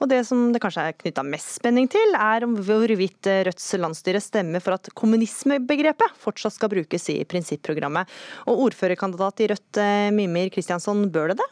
Og 0.00 0.10
det 0.10 0.24
som 0.26 0.48
det 0.54 0.62
kanskje 0.64 0.88
er 0.88 0.98
knytta 0.98 1.24
mest 1.26 1.54
spenning 1.60 1.86
til, 1.92 2.16
er 2.18 2.46
om 2.46 2.56
hvorvidt 2.58 3.30
Rødts 3.46 3.70
landsstyre 3.78 4.22
stemmer 4.24 4.64
for 4.64 4.78
at 4.80 4.90
kommunismebegrepet 4.98 6.18
fortsatt 6.18 6.58
skal 6.58 6.72
brukes 6.74 7.06
i 7.14 7.20
prinsipprogrammet. 7.28 8.10
Og 8.50 8.66
ordførerkandidat 8.66 9.44
i 9.44 9.50
Rødt, 9.54 9.82
eh, 9.84 10.10
Mimir 10.16 10.50
Kristiansson, 10.50 11.06
bør 11.14 11.34
det 11.34 11.42
det? 11.44 11.50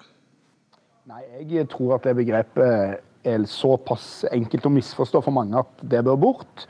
Nei, 1.09 1.23
jeg 1.49 1.71
tror 1.73 1.95
at 1.97 2.05
det 2.05 2.19
begrepet 2.19 2.99
er 3.29 3.45
såpass 3.49 4.27
enkelt 4.33 4.67
å 4.67 4.73
misforstå 4.73 5.23
for 5.25 5.35
mange 5.35 5.63
at 5.63 5.85
det 5.95 6.03
bør 6.05 6.19
bort. 6.21 6.67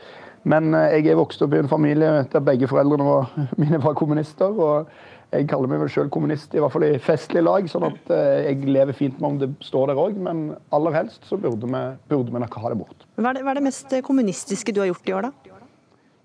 Men 0.49 0.73
eh, 0.77 0.99
jeg 0.99 1.13
er 1.13 1.21
vokst 1.21 1.43
opp 1.45 1.55
i 1.55 1.61
en 1.63 1.71
familie 1.71 2.25
der 2.33 2.45
begge 2.45 2.71
foreldrene 2.71 3.21
mine 3.63 3.81
var 3.85 3.97
kommunister. 3.99 4.53
og 4.53 4.91
jeg 5.29 5.45
kaller 5.51 5.69
meg 5.69 5.83
vel 5.83 5.91
selv 5.93 6.09
kommunist, 6.09 6.55
i 6.57 6.61
hvert 6.63 6.73
fall 6.73 6.87
i 6.87 6.95
festlig 7.05 7.43
lag, 7.45 7.67
sånn 7.69 7.85
at 7.91 8.13
eh, 8.17 8.47
jeg 8.47 8.71
lever 8.73 8.97
fint 8.97 9.19
med 9.21 9.29
om 9.29 9.37
det 9.43 9.51
står 9.67 9.91
der 9.91 10.01
òg. 10.01 10.17
Men 10.25 10.55
aller 10.73 10.97
helst 10.97 11.29
så 11.29 11.37
burde 11.41 11.69
vi, 11.69 11.83
burde 12.09 12.33
vi 12.33 12.41
nok 12.41 12.57
ha 12.63 12.73
det 12.73 12.79
bort. 12.81 13.05
Hva 13.21 13.35
er 13.35 13.37
det, 13.37 13.45
hva 13.45 13.53
er 13.53 13.61
det 13.61 13.67
mest 13.69 13.93
kommunistiske 14.07 14.73
du 14.73 14.81
har 14.81 14.89
gjort 14.89 15.13
i 15.13 15.17
år, 15.19 15.29
da? 15.29 15.48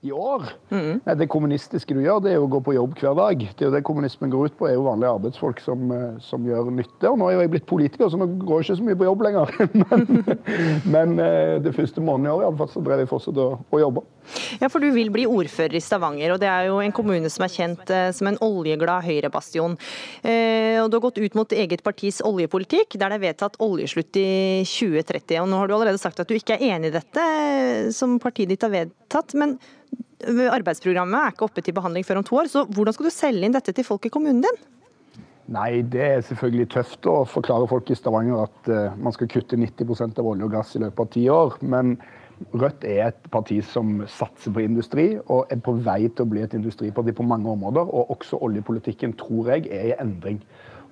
I 0.03 0.11
år? 0.11 0.49
Mm. 0.73 0.99
Det 1.19 1.29
kommunistiske 1.31 1.95
du 1.95 2.01
gjør, 2.03 2.19
det 2.25 2.33
er 2.33 2.39
jo 2.41 2.47
å 2.47 2.53
gå 2.57 2.59
på 2.65 2.75
jobb 2.75 2.97
hver 2.99 3.15
dag. 3.17 3.43
Det 3.43 3.63
er 3.63 3.69
jo 3.69 3.75
det 3.75 3.83
kommunismen 3.87 4.33
går 4.33 4.51
ut 4.51 4.57
på, 4.59 4.67
er 4.67 4.75
jo 4.75 4.87
vanlige 4.87 5.13
arbeidsfolk 5.15 5.63
som, 5.63 5.85
eh, 5.95 6.17
som 6.23 6.43
gjør 6.47 6.71
nytte. 6.75 7.07
Og 7.11 7.19
nå 7.21 7.29
er 7.29 7.37
jo 7.37 7.45
jeg 7.45 7.53
blitt 7.55 7.69
politiker, 7.69 8.11
så 8.11 8.19
nå 8.19 8.27
går 8.43 8.59
jeg 8.59 8.67
ikke 8.67 8.79
så 8.81 8.87
mye 8.89 8.99
på 8.99 9.07
jobb 9.09 9.23
lenger. 9.27 9.53
men, 9.83 10.25
men 10.95 11.15
det 11.63 11.75
første 11.75 12.03
måneden 12.03 12.27
i 12.27 12.35
år 12.35 12.47
iallfall, 12.47 12.73
så 12.73 12.83
drev 12.83 13.03
jeg 13.03 13.11
fortsatt 13.13 13.39
og, 13.43 13.63
og 13.71 13.83
jobba. 13.85 14.03
Ja, 14.61 14.69
for 14.71 14.83
du 14.83 14.89
vil 14.95 15.11
bli 15.13 15.25
ordfører 15.27 15.75
i 15.77 15.81
Stavanger, 15.83 16.33
og 16.33 16.41
det 16.41 16.49
er 16.49 16.69
jo 16.69 16.79
en 16.83 16.95
kommune 16.95 17.29
som 17.31 17.45
er 17.45 17.53
kjent 17.53 17.91
eh, 17.93 18.09
som 18.15 18.29
en 18.29 18.39
oljeglad 18.43 19.05
høyrebastion. 19.05 19.75
Eh, 20.21 20.79
og 20.81 20.89
du 20.89 20.97
har 20.97 21.05
gått 21.07 21.21
ut 21.21 21.37
mot 21.37 21.55
eget 21.55 21.83
partis 21.85 22.21
oljepolitikk, 22.25 22.97
der 22.99 23.13
det 23.13 23.19
er 23.19 23.25
vedtatt 23.27 23.59
oljeslutt 23.63 24.19
i 24.19 24.63
2030. 24.67 25.41
Og 25.43 25.49
nå 25.51 25.61
har 25.61 25.69
du 25.69 25.77
allerede 25.77 26.01
sagt 26.01 26.23
at 26.23 26.29
du 26.29 26.37
ikke 26.37 26.57
er 26.57 26.75
enig 26.75 26.93
i 26.93 26.97
dette, 26.97 27.27
som 27.95 28.19
partiet 28.23 28.53
ditt 28.53 28.63
har 28.65 28.73
vedtatt. 28.73 29.02
Men 29.39 29.57
arbeidsprogrammet 30.23 31.19
er 31.19 31.33
ikke 31.33 31.47
oppe 31.47 31.63
til 31.63 31.75
behandling 31.75 32.05
før 32.07 32.21
om 32.21 32.27
to 32.27 32.37
år, 32.39 32.49
så 32.51 32.63
hvordan 32.65 32.95
skal 32.95 33.09
du 33.09 33.13
selge 33.13 33.47
inn 33.47 33.55
dette 33.55 33.73
til 33.75 33.87
folk 33.87 34.07
i 34.07 34.13
kommunen 34.13 34.43
din? 34.45 34.61
Nei, 35.53 35.83
det 35.83 36.03
er 36.05 36.21
selvfølgelig 36.23 36.69
tøft 36.71 37.07
å 37.11 37.17
forklare 37.27 37.67
folk 37.67 37.89
i 37.91 37.97
Stavanger 37.99 38.45
at 38.45 38.69
uh, 38.71 38.95
man 38.95 39.11
skal 39.15 39.27
kutte 39.31 39.59
90% 39.59 40.21
av 40.21 40.29
olje 40.29 40.47
og 40.47 40.53
gass 40.55 40.71
i 40.77 40.83
løpet 40.85 41.03
av 41.03 41.09
ti 41.11 41.25
år. 41.31 41.57
Men 41.67 41.97
Rødt 42.51 42.83
er 42.83 43.07
et 43.07 43.27
parti 43.31 43.59
som 43.65 44.01
satser 44.09 44.53
på 44.53 44.63
industri, 44.63 45.05
og 45.31 45.51
er 45.53 45.61
på 45.63 45.75
vei 45.85 46.09
til 46.09 46.25
å 46.25 46.31
bli 46.31 46.41
et 46.43 46.55
industriparti 46.57 47.13
på 47.15 47.25
mange 47.27 47.49
områder. 47.51 47.87
Og 47.87 48.11
også 48.17 48.39
oljepolitikken, 48.43 49.15
tror 49.19 49.53
jeg, 49.53 49.69
er 49.71 49.91
i 49.91 49.97
endring. 50.01 50.41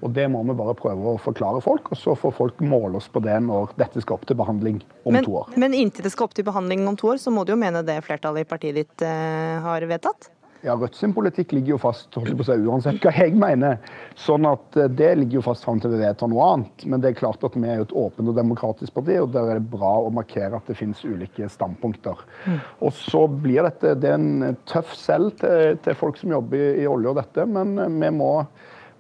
Og 0.02 0.14
Det 0.16 0.28
må 0.34 0.42
vi 0.48 0.58
bare 0.58 0.76
prøve 0.78 1.14
å 1.14 1.22
forklare 1.22 1.62
folk, 1.64 1.92
og 1.94 2.00
så 2.00 2.16
får 2.18 2.36
folk 2.38 2.62
måle 2.66 2.98
oss 3.02 3.10
på 3.12 3.22
det 3.24 3.38
når 3.46 3.76
dette 3.80 4.02
skal 4.04 4.18
opp 4.18 4.28
til 4.30 4.40
behandling 4.40 4.82
om 5.06 5.16
men, 5.16 5.26
to 5.26 5.38
år. 5.44 5.56
Men 5.62 5.78
inntil 5.78 6.08
det 6.08 6.14
skal 6.16 6.30
opp 6.30 6.38
til 6.38 6.48
behandling 6.48 6.88
om 6.90 6.98
to 7.00 7.14
år, 7.14 7.22
så 7.22 7.34
må 7.34 7.46
du 7.46 7.54
jo 7.54 7.62
mene 7.62 7.86
det 7.86 8.02
flertallet 8.06 8.46
i 8.46 8.50
partiet 8.50 8.82
ditt 8.82 9.06
eh, 9.06 9.58
har 9.62 9.86
vedtatt? 9.90 10.32
Ja, 10.62 10.76
Rødt 10.78 10.96
sin 10.96 11.14
politikk 11.14 11.56
ligger 11.56 11.74
jo 11.74 11.78
fast 11.82 12.14
holdt 12.14 12.36
på 12.38 12.44
å 12.44 12.46
si, 12.46 12.56
uansett 12.70 13.02
hva 13.02 13.12
jeg 13.16 13.34
mener. 13.40 13.80
Sånn 14.20 14.46
at 14.46 14.78
eh, 14.78 14.92
Det 14.94 15.10
ligger 15.18 15.40
jo 15.40 15.46
fast 15.48 15.66
fram 15.66 15.82
til 15.82 15.94
vi 15.96 16.02
vedtar 16.04 16.30
noe 16.30 16.50
annet. 16.54 16.86
Men 16.86 17.02
det 17.02 17.12
er 17.12 17.18
klart 17.18 17.42
at 17.48 17.58
vi 17.58 17.66
er 17.66 17.80
jo 17.80 17.88
et 17.88 17.96
åpent 18.04 18.30
og 18.30 18.38
demokratisk 18.38 18.94
parti, 19.00 19.18
og 19.22 19.32
der 19.34 19.50
er 19.50 19.62
det 19.62 19.72
bra 19.74 19.96
å 20.04 20.12
markere 20.14 20.60
at 20.60 20.70
det 20.70 20.78
finnes 20.78 21.02
ulike 21.02 21.50
standpunkter. 21.50 22.22
Mm. 22.46 22.60
Og 22.86 22.94
så 22.98 23.24
blir 23.32 23.66
dette 23.66 23.96
det 24.02 24.12
er 24.12 24.20
en 24.20 24.60
tøff 24.70 24.94
selv 24.98 25.34
til, 25.42 25.80
til 25.82 25.98
folk 25.98 26.22
som 26.22 26.36
jobber 26.38 26.62
i, 26.62 26.70
i 26.84 26.90
olje 26.90 27.10
og 27.10 27.18
dette, 27.24 27.48
men 27.50 27.74
eh, 27.82 27.98
vi 28.06 28.14
må 28.22 28.36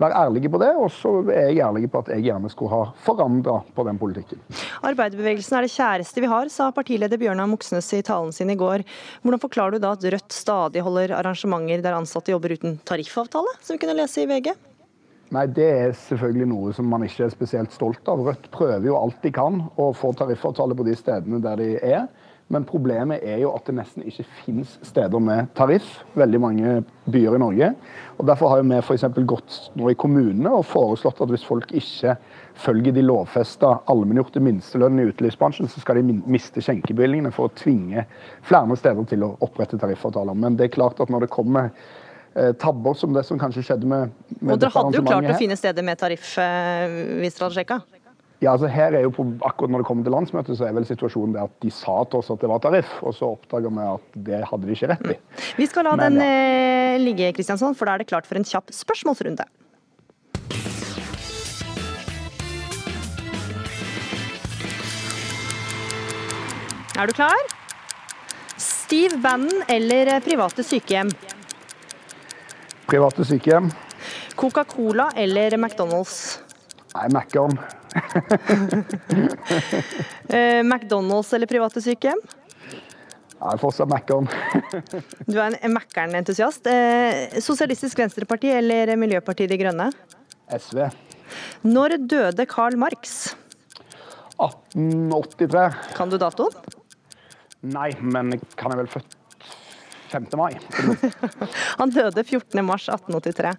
være 0.02 0.18
ærlige 0.26 0.52
på 0.52 0.62
det. 0.62 0.72
Og 0.78 0.90
så 0.94 1.14
er 1.30 1.52
jeg 1.52 1.62
ærlig 1.66 1.90
på 1.92 2.02
at 2.04 2.12
jeg 2.16 2.26
gjerne 2.30 2.52
skulle 2.52 2.74
ha 2.74 2.82
forandra 3.06 3.60
på 3.76 3.86
den 3.88 4.00
politikken. 4.02 4.42
Arbeiderbevegelsen 4.88 5.60
er 5.60 5.68
det 5.68 5.76
kjæreste 5.76 6.24
vi 6.24 6.32
har, 6.32 6.52
sa 6.54 6.72
partileder 6.76 7.22
Bjørnar 7.22 7.50
Moxnes 7.52 7.92
i 7.98 8.02
talen 8.06 8.34
sin 8.36 8.52
i 8.54 8.58
går. 8.60 8.86
Hvordan 9.22 9.44
forklarer 9.46 9.78
du 9.78 9.84
da 9.84 9.94
at 9.96 10.10
Rødt 10.12 10.36
stadig 10.36 10.84
holder 10.84 11.16
arrangementer 11.20 11.86
der 11.86 11.96
ansatte 11.98 12.34
jobber 12.34 12.58
uten 12.58 12.80
tariffavtale, 12.88 13.56
som 13.62 13.78
vi 13.78 13.84
kunne 13.84 13.98
lese 14.00 14.26
i 14.26 14.30
VG? 14.30 14.52
Nei, 15.32 15.46
Det 15.48 15.64
er 15.64 15.94
selvfølgelig 15.96 16.48
noe 16.52 16.74
som 16.76 16.90
man 16.92 17.06
ikke 17.06 17.24
er 17.24 17.32
spesielt 17.32 17.72
stolt 17.72 18.08
av. 18.12 18.20
Rødt 18.26 18.50
prøver 18.52 18.90
jo 18.90 18.98
alt 19.00 19.22
de 19.24 19.32
kan 19.32 19.62
å 19.80 19.92
få 19.96 20.12
tariffavtale 20.20 20.76
på 20.76 20.88
de 20.88 20.96
stedene 21.00 21.40
der 21.44 21.62
de 21.62 21.70
er. 21.80 22.10
Men 22.52 22.66
problemet 22.68 23.24
er 23.24 23.40
jo 23.42 23.54
at 23.56 23.68
det 23.70 23.78
nesten 23.78 24.04
ikke 24.08 24.26
finnes 24.42 24.74
steder 24.84 25.24
med 25.24 25.52
tariff. 25.56 26.02
Veldig 26.20 26.42
mange 26.44 26.74
byer 27.12 27.38
i 27.38 27.42
Norge. 27.42 27.70
Og 28.20 28.28
Derfor 28.28 28.52
har 28.52 28.66
vi 28.66 28.80
f.eks. 28.82 29.06
gått 29.28 29.58
nå 29.80 29.88
i 29.92 29.98
kommunene 30.00 30.52
og 30.58 30.68
foreslått 30.68 31.22
at 31.24 31.32
hvis 31.32 31.46
folk 31.48 31.72
ikke 31.72 32.18
følger 32.62 32.94
de 32.96 33.06
lovfesta 33.06 33.78
allmenngjorte 33.90 34.44
minstelønnene 34.44 35.08
i 35.08 35.14
utelivsbransjen, 35.14 35.72
så 35.72 35.82
skal 35.82 36.02
de 36.02 36.20
miste 36.28 36.64
skjenkebevilgningene 36.64 37.32
for 37.34 37.48
å 37.48 37.56
tvinge 37.56 38.04
flere 38.48 38.78
steder 38.78 39.08
til 39.10 39.26
å 39.26 39.34
opprette 39.48 39.80
tariffavtaler. 39.82 40.38
Men 40.38 40.60
det 40.60 40.68
er 40.68 40.76
klart 40.76 41.00
at 41.02 41.14
når 41.14 41.26
det 41.26 41.32
kommer 41.34 41.72
eh, 41.72 42.52
tabber 42.60 43.00
som 43.00 43.16
det 43.16 43.24
som 43.28 43.40
kanskje 43.40 43.64
skjedde 43.70 43.88
med, 43.88 44.12
med 44.42 44.58
Og 44.58 44.62
dere 44.66 44.76
hadde 44.76 45.00
jo 45.00 45.08
klart 45.08 45.32
å 45.32 45.40
finne 45.40 45.60
steder 45.60 45.88
med 45.88 46.04
tariff 46.04 46.36
eh, 46.42 47.00
hvis 47.24 47.40
dere 47.40 47.48
hadde 47.48 47.62
sjekka? 47.62 47.82
Ja, 48.42 48.56
altså 48.56 48.66
her 48.74 48.96
er 48.98 49.04
jo 49.06 49.12
på, 49.14 49.24
akkurat 49.46 49.70
Når 49.70 49.84
det 49.84 49.86
kommer 49.86 50.06
til 50.06 50.16
landsmøtet, 50.16 50.58
så 50.58 50.66
er 50.66 50.74
vel 50.74 50.86
situasjonen 50.90 51.36
det 51.36 51.44
at 51.44 51.52
de 51.62 51.70
sa 51.70 52.00
til 52.10 52.24
oss 52.24 52.32
at 52.34 52.42
det 52.42 52.50
var 52.50 52.62
tariff, 52.64 52.96
og 53.06 53.14
så 53.14 53.28
oppdaga 53.36 53.70
vi 53.70 53.84
at 53.86 54.16
det 54.30 54.40
hadde 54.50 54.66
de 54.66 54.74
ikke 54.74 54.88
rett 54.90 55.10
i. 55.14 55.18
Vi 55.60 55.68
skal 55.70 55.86
la 55.86 55.92
Men, 56.00 56.18
den 56.18 56.26
ja. 56.26 56.96
Eh, 56.96 57.02
ligge, 57.02 57.30
Kristiansand, 57.38 57.78
for 57.78 57.86
da 57.86 57.94
er 57.94 58.02
det 58.02 58.10
klart 58.10 58.26
for 58.26 58.40
en 58.40 58.48
kjapp 58.48 58.74
spørsmålsrunde. 58.74 59.46
Er 66.98 67.08
du 67.08 67.14
klar? 67.14 67.38
Steve 68.58 69.22
Bannon 69.22 69.62
eller 69.70 70.18
private 70.26 70.66
sykehjem? 70.66 71.14
Private 72.90 73.26
sykehjem. 73.30 73.70
Coca-Cola 74.36 75.12
eller 75.16 75.56
McDonald's? 75.62 76.42
Nei, 76.98 77.06
Mækkern. 77.14 77.56
Eh, 80.32 80.62
McDonald's 80.64 81.34
eller 81.36 81.50
private 81.50 81.82
sykehjem? 81.84 82.20
Jeg 83.42 83.56
er 83.56 83.60
fortsatt 83.60 83.90
Mækkern. 83.90 84.30
du 85.32 85.40
er 85.42 85.58
en 85.58 85.74
Mækkern-entusiast. 85.76 86.68
Eh, 86.72 87.40
Sosialistisk 87.44 88.00
Venstreparti 88.00 88.52
eller 88.54 88.94
Miljøpartiet 89.02 89.52
De 89.52 89.58
Grønne? 89.60 89.90
SV. 90.56 90.86
Når 91.68 91.98
døde 92.08 92.46
Karl 92.48 92.78
Marx? 92.80 93.34
1883. 94.38 95.66
Kan 95.98 96.14
du 96.14 96.20
datoen? 96.22 96.56
Nei, 97.62 97.92
men 98.02 98.34
kan 98.58 98.74
jeg 98.74 98.84
vel 98.84 98.90
født 98.96 99.18
5. 100.12 100.32
mai. 100.40 100.56
Han 101.82 101.94
døde 101.94 102.24
14. 102.24 102.62
mars 102.66 102.88
1883. 102.92 103.54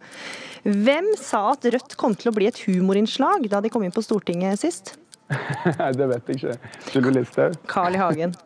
Hvem 0.63 1.13
sa 1.21 1.45
at 1.53 1.69
Rødt 1.75 1.97
kom 2.01 2.17
til 2.19 2.33
å 2.33 2.37
bli 2.37 2.51
et 2.51 2.61
humorinnslag 2.67 3.49
da 3.53 3.63
de 3.63 3.73
kom 3.73 3.85
inn 3.87 3.95
på 3.95 4.05
Stortinget 4.05 4.61
sist? 4.63 4.95
det 5.99 6.07
vet 6.11 6.29
jeg 6.29 6.41
ikke. 6.41 6.75
Sylvi 6.91 7.15
Listhaug. 7.17 7.57
Carl 7.71 7.97
I. 7.97 8.03
Hagen. 8.03 8.37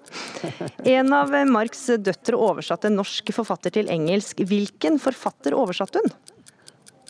En 0.87 1.13
av 1.17 1.35
Marks 1.51 1.89
døtre 1.99 2.39
oversatte 2.39 2.91
en 2.91 2.99
norsk 3.01 3.35
forfatter 3.35 3.75
til 3.75 3.91
engelsk. 3.93 4.45
Hvilken 4.47 5.01
forfatter 5.03 5.57
oversatte 5.59 6.05
hun? 6.05 6.15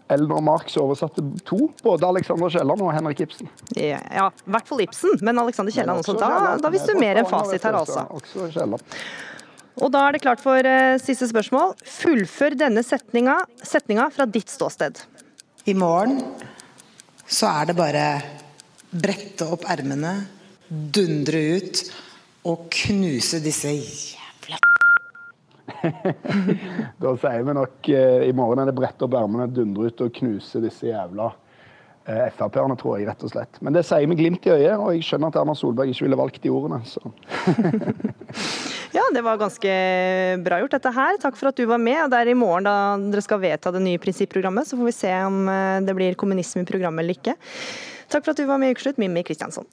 Eldre 0.09 0.41
Marx 0.41 0.77
oversatte 0.79 1.23
to, 1.45 1.69
både 1.83 2.07
Alexander 2.07 2.51
Kielland 2.51 2.83
og 2.83 2.93
Henrik 2.95 3.25
Ibsen. 3.25 3.49
Ja, 3.75 3.99
ja, 3.99 4.27
i 4.31 4.53
hvert 4.55 4.69
fall 4.69 4.85
Ibsen, 4.85 5.17
men 5.27 5.41
Alexander 5.43 5.75
Kielland 5.75 6.05
også. 6.05 6.15
Da, 6.21 6.55
da 6.63 6.71
visste 6.71 6.95
du 6.95 7.01
mer 7.03 7.19
enn 7.19 7.27
fasit 7.27 7.67
her, 7.67 7.81
altså. 7.81 8.07
Også 8.15 8.47
Kielland. 8.55 8.95
Og 9.77 9.93
da 9.93 10.07
er 10.07 10.16
det 10.16 10.22
klart 10.24 10.41
for 10.41 10.64
eh, 10.64 10.97
siste 11.03 11.29
spørsmål. 11.29 11.74
Fullfør 11.85 12.57
denne 12.57 12.85
setninga, 12.87 13.43
setninga 13.61 14.09
fra 14.14 14.24
ditt 14.29 14.49
ståsted. 14.53 15.03
I 15.68 15.74
morgen 15.77 16.22
så 17.27 17.51
er 17.51 17.68
det 17.68 17.77
bare 17.77 18.07
brette 18.97 19.49
opp 19.53 19.66
ermene, 19.68 20.14
dundre 20.66 21.41
ut 21.59 21.83
og 22.47 22.68
knuse 22.72 23.41
disse 23.43 23.72
jævla 23.74 24.59
Da 27.03 27.12
sier 27.18 27.45
vi 27.47 27.55
nok 27.59 27.91
eh, 27.91 28.24
i 28.31 28.35
morgen 28.35 28.62
er 28.62 28.70
det 28.70 28.77
brette 28.79 29.07
opp 29.07 29.18
ermene, 29.18 29.49
dundre 29.51 29.91
ut 29.91 30.05
og 30.07 30.14
knuse 30.16 30.62
disse 30.62 30.89
jævla 30.89 31.29
Frp-erne, 32.07 32.77
tror 32.79 33.01
jeg, 33.01 33.09
rett 33.09 33.25
og 33.27 33.33
slett. 33.33 33.59
Men 33.65 33.75
det 33.75 33.83
sier 33.87 34.07
med 34.07 34.21
glimt 34.21 34.47
i 34.47 34.53
øyet, 34.55 34.77
og 34.79 34.93
jeg 34.95 35.03
skjønner 35.09 35.33
at 35.33 35.39
Erna 35.41 35.57
Solberg 35.59 35.91
ikke 35.91 36.07
ville 36.07 36.19
valgt 36.21 36.39
de 36.45 36.53
ordene. 36.55 36.83
Så. 36.87 37.03
Ja, 38.97 39.03
det 39.13 39.21
var 39.27 39.37
ganske 39.37 39.73
bra 40.41 40.57
gjort 40.63 40.73
dette 40.73 40.91
her. 40.97 41.19
Takk 41.21 41.37
for 41.37 41.51
at 41.51 41.59
du 41.59 41.67
var 41.69 41.81
med. 41.83 41.99
og 42.07 42.13
Det 42.13 42.21
er 42.23 42.31
i 42.33 42.39
morgen 42.39 42.65
da 42.65 42.77
dere 42.97 43.25
skal 43.25 43.43
vedta 43.43 43.73
det 43.75 43.83
nye 43.85 44.01
prinsipprogrammet, 44.01 44.69
så 44.69 44.79
får 44.79 44.89
vi 44.89 44.95
se 44.97 45.11
om 45.27 45.43
eh, 45.53 45.83
det 45.85 45.97
blir 45.99 46.17
kommunisme 46.17 46.63
i 46.65 46.69
programmet 46.69 47.05
eller 47.05 47.19
ikke. 47.19 47.35
Takk 48.09 48.25
for 48.25 48.33
at 48.33 48.41
du 48.41 48.47
var 48.49 48.63
med 48.63 48.73
i 48.73 48.77
Ukeslutt, 48.77 48.97
Mimmi 49.03 49.27
Kristiansson. 49.27 49.69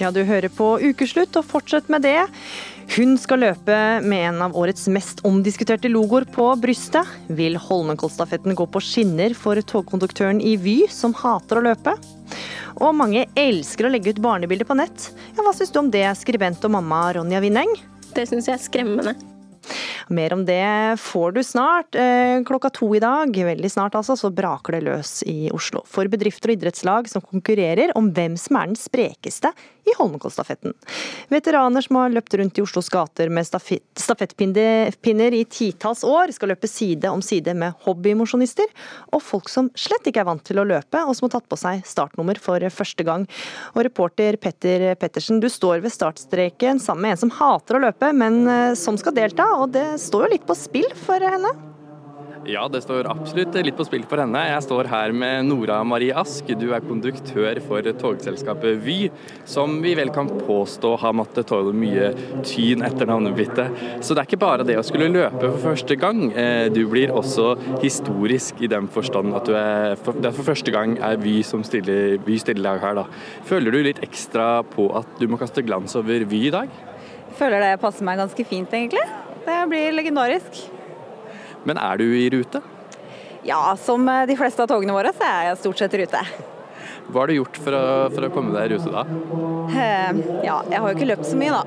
Ja, 0.00 0.08
du 0.10 0.24
hører 0.26 0.48
på 0.50 0.72
Ukeslutt, 0.80 1.36
og 1.36 1.44
fortsett 1.46 1.90
med 1.92 2.06
det. 2.06 2.22
Hun 2.94 3.16
skal 3.18 3.40
løpe 3.42 3.76
med 4.06 4.20
en 4.28 4.36
av 4.44 4.52
årets 4.54 4.84
mest 4.92 5.18
omdiskuterte 5.26 5.90
logoer 5.90 6.22
på 6.30 6.44
brystet. 6.62 7.08
Vil 7.26 7.56
Holmenkollstafetten 7.58 8.54
gå 8.54 8.68
på 8.70 8.82
skinner 8.86 9.34
for 9.34 9.58
togkonduktøren 9.58 10.38
i 10.38 10.52
Vy, 10.62 10.76
som 10.94 11.10
hater 11.18 11.58
å 11.58 11.64
løpe? 11.66 11.96
Og 12.78 12.94
mange 12.94 13.24
elsker 13.34 13.88
å 13.88 13.90
legge 13.90 14.14
ut 14.14 14.22
barnebilder 14.22 14.68
på 14.68 14.78
nett. 14.78 15.08
Ja, 15.34 15.42
hva 15.42 15.50
syns 15.58 15.74
du 15.74 15.80
om 15.82 15.90
det, 15.90 16.06
skribent 16.20 16.62
og 16.62 16.76
mamma 16.76 17.08
Ronja 17.18 17.42
Winneng? 17.42 17.74
Det 18.14 18.28
syns 18.30 18.46
jeg 18.46 18.60
er 18.60 18.62
skremmende. 18.62 19.16
Mer 20.08 20.34
om 20.36 20.44
det 20.44 21.00
får 21.00 21.32
du 21.32 21.42
snart. 21.44 21.94
Eh, 21.94 22.42
klokka 22.44 22.70
to 22.70 22.90
i 22.96 23.00
dag, 23.02 23.30
veldig 23.32 23.70
snart 23.70 23.94
altså, 23.94 24.16
så 24.16 24.30
braker 24.34 24.76
det 24.76 24.84
løs 24.88 25.22
i 25.30 25.48
Oslo. 25.54 25.84
For 25.88 26.08
bedrifter 26.12 26.52
og 26.52 26.58
idrettslag 26.58 27.08
som 27.10 27.24
konkurrerer 27.24 27.94
om 27.98 28.10
hvem 28.14 28.36
som 28.40 28.60
er 28.60 28.72
den 28.72 28.78
sprekeste 28.80 29.52
i 29.84 29.92
Holmenkollstafetten. 29.98 30.72
Veteraner 31.28 31.84
som 31.84 31.96
har 32.00 32.12
løpt 32.12 32.34
rundt 32.40 32.58
i 32.58 32.62
Oslos 32.64 32.88
gater 32.92 33.28
med 33.28 33.46
stafettpinner 33.46 35.36
i 35.36 35.44
titalls 35.44 36.04
år, 36.08 36.32
skal 36.32 36.54
løpe 36.54 36.68
side 36.70 37.10
om 37.12 37.22
side 37.24 37.52
med 37.58 37.76
hobbymosjonister 37.84 38.70
og 39.12 39.22
folk 39.22 39.50
som 39.52 39.68
slett 39.78 40.08
ikke 40.08 40.22
er 40.22 40.28
vant 40.28 40.44
til 40.44 40.60
å 40.60 40.66
løpe, 40.68 41.02
og 41.04 41.12
som 41.16 41.28
har 41.28 41.34
tatt 41.36 41.48
på 41.50 41.58
seg 41.60 41.84
startnummer 41.88 42.40
for 42.40 42.64
første 42.72 43.04
gang. 43.06 43.26
Og 43.74 43.84
reporter 43.84 44.38
Petter 44.40 44.86
Pettersen, 45.00 45.42
du 45.42 45.50
står 45.52 45.84
ved 45.84 45.92
startstreken 45.92 46.80
sammen 46.82 47.04
med 47.04 47.16
en 47.16 47.22
som 47.26 47.34
hater 47.36 47.78
å 47.78 47.84
løpe, 47.84 48.12
men 48.16 48.40
eh, 48.48 48.72
som 48.78 48.96
skal 49.00 49.16
delta, 49.16 49.50
og 49.60 49.74
det 49.76 49.93
står 50.00 50.26
jo 50.26 50.34
litt 50.36 50.48
på 50.48 50.56
spill 50.58 50.90
for 50.98 51.22
henne? 51.22 51.52
Ja, 52.44 52.66
det 52.68 52.82
står 52.84 53.06
absolutt 53.08 53.54
litt 53.64 53.76
på 53.76 53.86
spill 53.86 54.02
for 54.08 54.20
henne. 54.20 54.40
Jeg 54.50 54.64
står 54.66 54.88
her 54.90 55.12
med 55.16 55.46
Nora 55.48 55.78
Marie 55.86 56.12
Ask. 56.12 56.50
Du 56.60 56.66
er 56.76 56.84
konduktør 56.84 57.56
for 57.64 57.86
togselskapet 58.02 58.82
Vy, 58.84 59.08
som 59.48 59.78
vi 59.84 59.94
vel 59.96 60.12
kan 60.12 60.28
påstå 60.28 60.90
har 61.00 61.16
måttet 61.16 61.48
tåle 61.48 61.72
mye 61.76 62.10
tyn 62.44 62.84
etter 62.84 63.08
navnebyttet. 63.08 63.80
Så 64.04 64.12
det 64.12 64.24
er 64.24 64.28
ikke 64.28 64.42
bare 64.44 64.68
det 64.68 64.76
å 64.76 64.84
skulle 64.84 65.08
løpe 65.14 65.40
for 65.46 65.62
første 65.70 65.96
gang. 66.00 66.26
Eh, 66.36 66.68
du 66.74 66.82
blir 66.90 67.14
også 67.16 67.54
historisk 67.80 68.60
i 68.60 68.68
den 68.70 68.90
forstand 68.92 69.32
at 69.40 69.48
du 69.48 69.56
er, 69.56 69.96
det 69.96 70.28
er 70.28 70.36
for 70.36 70.52
første 70.52 70.74
gang 70.74 70.98
er 71.00 71.20
Vy 71.24 71.38
som 71.48 71.64
stiller, 71.64 72.18
Vy 72.28 72.36
stiller 72.42 72.74
deg 72.74 72.84
her. 72.84 73.00
Da. 73.00 73.08
Føler 73.48 73.72
du 73.72 73.84
litt 73.88 74.04
ekstra 74.04 74.58
på 74.74 74.90
at 75.00 75.16
du 75.16 75.30
må 75.32 75.40
kaste 75.40 75.64
glans 75.64 75.96
over 75.96 76.28
Vy 76.28 76.48
i 76.50 76.56
dag? 76.60 76.80
Føler 77.38 77.64
det 77.64 77.76
passer 77.82 78.04
meg 78.06 78.20
ganske 78.20 78.44
fint, 78.46 78.76
egentlig. 78.76 79.23
Det 79.44 79.60
blir 79.70 79.92
legendarisk. 79.96 80.64
Men 81.64 81.80
er 81.80 82.00
du 82.00 82.08
i 82.16 82.26
rute? 82.32 82.60
Ja, 83.44 83.60
som 83.80 84.04
de 84.04 84.36
fleste 84.40 84.64
av 84.64 84.70
togene 84.72 84.96
våre, 84.96 85.12
så 85.16 85.24
er 85.28 85.50
jeg 85.50 85.62
stort 85.62 85.80
sett 85.80 85.96
i 85.96 86.04
rute. 86.04 86.24
Hva 87.04 87.20
har 87.20 87.28
du 87.28 87.36
gjort 87.36 87.58
for 87.60 87.76
å, 87.76 87.82
for 88.14 88.26
å 88.26 88.30
komme 88.32 88.54
deg 88.54 88.64
i 88.64 88.74
rute 88.74 88.92
da? 88.92 89.02
Eh, 89.68 90.20
ja, 90.46 90.56
jeg 90.70 90.80
har 90.80 90.86
jo 90.88 90.96
ikke 90.96 91.08
løpt 91.10 91.28
så 91.28 91.36
mye 91.40 91.52
da. 91.52 91.62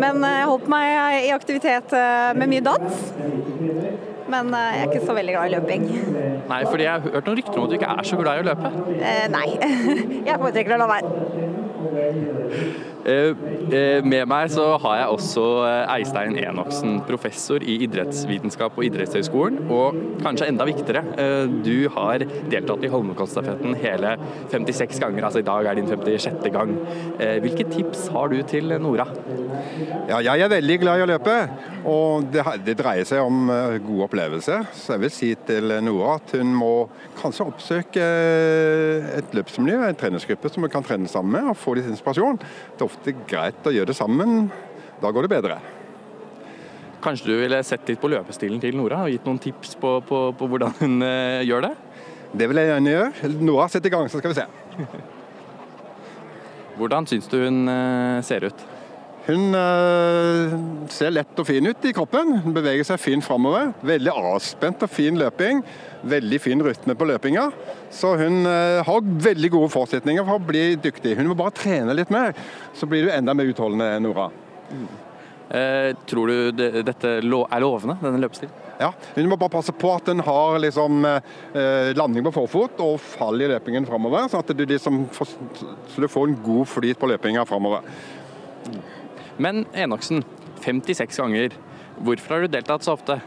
Men 0.00 0.22
jeg 0.24 0.38
har 0.40 0.48
holdt 0.48 0.68
meg 0.72 0.84
i 1.26 1.32
aktivitet 1.34 1.92
eh, 1.96 2.30
med 2.38 2.52
mye 2.54 2.64
dans. 2.64 3.02
Men 4.28 4.52
eh, 4.56 4.70
jeg 4.76 4.80
er 4.80 4.88
ikke 4.88 5.06
så 5.08 5.16
veldig 5.18 5.34
glad 5.36 5.50
i 5.50 5.54
løping. 5.56 5.82
Nei, 6.48 6.60
fordi 6.64 6.86
jeg 6.86 6.92
har 6.94 7.04
hørt 7.04 7.28
noen 7.28 7.38
rykter 7.40 7.60
om 7.60 7.66
at 7.66 7.72
du 7.72 7.76
ikke 7.78 7.94
er 7.94 8.08
så 8.08 8.20
glad 8.20 8.32
i 8.32 8.44
å 8.44 8.48
løpe? 8.48 8.68
Eh, 8.96 9.26
nei, 9.32 9.48
jeg 10.28 10.36
foretrekker 10.40 10.76
å 10.76 10.80
la 10.80 10.88
være. 10.94 11.08
Eh, 13.08 13.32
eh, 13.72 14.04
med 14.04 14.26
meg 14.28 14.50
så 14.52 14.64
har 14.82 14.96
jeg 14.98 15.12
også 15.14 15.44
eh, 15.64 15.92
Eistein 15.94 16.36
Enoksen, 16.42 16.98
professor 17.08 17.62
i 17.64 17.78
idrettsvitenskap 17.86 18.74
på 18.76 18.84
Idrettshøgskolen. 18.88 19.62
Og 19.72 19.96
kanskje 20.20 20.50
enda 20.50 20.66
viktigere, 20.68 21.04
du 21.64 21.88
har 21.94 22.24
deltatt 22.50 22.84
i 22.84 22.90
Holmenkollstafetten 22.92 23.76
hele 23.80 24.16
56 24.52 25.00
ganger. 25.00 25.24
Altså 25.28 25.42
i 25.42 25.46
dag 25.46 25.70
er 25.70 25.78
din 25.78 25.88
56. 25.88 26.50
gang. 26.52 26.74
Hvilke 27.44 27.66
tips 27.70 28.08
har 28.12 28.32
du 28.32 28.40
til 28.48 28.74
Nora? 28.82 29.06
Ja, 30.08 30.20
jeg 30.24 30.44
er 30.44 30.52
veldig 30.52 30.78
glad 30.82 31.00
i 31.00 31.04
å 31.04 31.08
løpe, 31.08 31.34
og 31.88 32.28
det, 32.32 32.74
dreier 32.78 33.06
seg 33.08 33.22
om 33.24 33.48
god 33.86 34.04
opplevelse. 34.08 34.60
Så 34.76 34.94
jeg 34.96 35.04
vil 35.04 35.14
si 35.14 35.30
til 35.48 35.72
Nora 35.84 36.16
at 36.18 36.34
hun 36.36 36.52
må 36.56 36.72
kanskje 37.18 37.48
oppsøke 37.48 38.08
et 39.18 39.36
løpsmiljø, 39.36 39.80
en 39.88 39.98
treningsgruppe 39.98 40.52
som 40.52 40.66
hun 40.66 40.72
kan 40.72 40.86
trene 40.86 41.10
sammen 41.10 41.38
med, 41.38 41.50
og 41.52 41.60
få 41.60 41.76
litt 41.78 41.88
inspirasjon. 41.90 42.40
Det 42.40 42.82
er 42.82 42.88
ofte 42.88 42.97
greit 43.28 43.66
å 43.66 43.72
gjøre 43.74 43.92
det 43.92 43.96
sammen. 43.96 44.48
Da 45.02 45.10
går 45.14 45.26
det 45.26 45.34
bedre. 45.36 45.58
Kanskje 47.02 47.30
du 47.30 47.36
ville 47.38 47.60
sett 47.62 47.86
litt 47.88 48.00
på 48.02 48.10
løpestilen 48.10 48.58
til 48.62 48.74
Nora 48.78 49.04
og 49.04 49.12
gitt 49.12 49.26
noen 49.28 49.38
tips 49.42 49.76
på, 49.78 49.98
på, 50.08 50.22
på 50.34 50.48
hvordan 50.50 50.74
hun 50.80 50.98
uh, 51.04 51.44
gjør 51.46 51.68
det? 51.68 51.74
Det 52.38 52.48
vil 52.50 52.60
jeg 52.60 52.72
gjerne 52.72 52.94
gjøre. 52.94 53.30
Nora, 53.38 53.68
sett 53.70 53.86
i 53.86 53.92
gang, 53.92 54.10
så 54.10 54.18
skal 54.18 54.34
vi 54.34 54.40
se. 54.40 54.46
hvordan 56.78 57.06
syns 57.08 57.30
du 57.30 57.38
hun 57.44 57.70
uh, 57.70 58.18
ser 58.26 58.48
ut? 58.50 58.66
Hun 59.28 59.52
uh, 59.52 60.54
ser 60.88 61.12
lett 61.12 61.40
og 61.40 61.44
fin 61.44 61.68
ut 61.68 61.84
i 61.84 61.92
kroppen. 61.96 62.38
Hun 62.46 62.54
beveger 62.56 62.86
seg 62.88 63.00
fint 63.02 63.24
framover. 63.24 63.74
Veldig 63.84 64.14
avspent 64.14 64.86
og 64.86 64.92
fin 64.92 65.18
løping. 65.20 65.60
Veldig 66.08 66.38
fin 66.40 66.64
rytme 66.64 66.96
på 66.96 67.08
løpinga. 67.10 67.48
Så 67.92 68.14
hun 68.20 68.48
uh, 68.48 68.80
har 68.86 69.10
veldig 69.28 69.52
gode 69.52 69.72
forutsetninger 69.74 70.24
for 70.24 70.40
å 70.40 70.46
bli 70.48 70.70
dyktig. 70.80 71.18
Hun 71.18 71.28
må 71.28 71.36
bare 71.36 71.56
trene 71.58 71.96
litt 71.96 72.12
mer, 72.14 72.32
så 72.72 72.88
blir 72.88 73.04
du 73.04 73.12
enda 73.12 73.36
mer 73.36 73.52
utholdende, 73.52 73.90
Nora. 74.06 74.30
Mm. 74.72 74.88
Eh, 75.50 75.96
tror 76.06 76.28
du 76.28 76.50
det, 76.52 76.82
dette 76.84 77.10
er 77.18 77.24
lovende, 77.24 77.96
denne 78.02 78.20
løpestilen? 78.20 78.52
Ja, 78.78 78.90
hun 79.16 79.30
må 79.30 79.38
bare 79.40 79.54
passe 79.54 79.72
på 79.72 79.90
at 79.96 80.10
hun 80.10 80.20
har 80.22 80.58
liksom, 80.60 81.04
eh, 81.08 81.94
landing 81.96 82.26
på 82.26 82.34
forfot 82.36 82.82
og 82.84 83.00
fall 83.00 83.40
i 83.40 83.48
løpingen 83.48 83.88
framover, 83.88 84.28
sånn 84.28 84.44
at 84.44 84.52
du, 84.54 84.66
liksom 84.68 85.06
får, 85.16 85.32
så 85.88 86.04
du 86.04 86.08
får 86.08 86.28
en 86.28 86.36
god 86.44 86.68
flyt 86.68 87.00
på 87.00 87.08
løpinga 87.08 87.46
framover. 87.48 87.88
Men 89.38 89.66
Enoksen, 89.74 90.24
56 90.64 91.20
ganger. 91.22 91.54
Hvorfor 92.02 92.34
har 92.34 92.46
du 92.46 92.52
deltatt 92.52 92.86
så 92.86 92.94
ofte? 92.98 93.20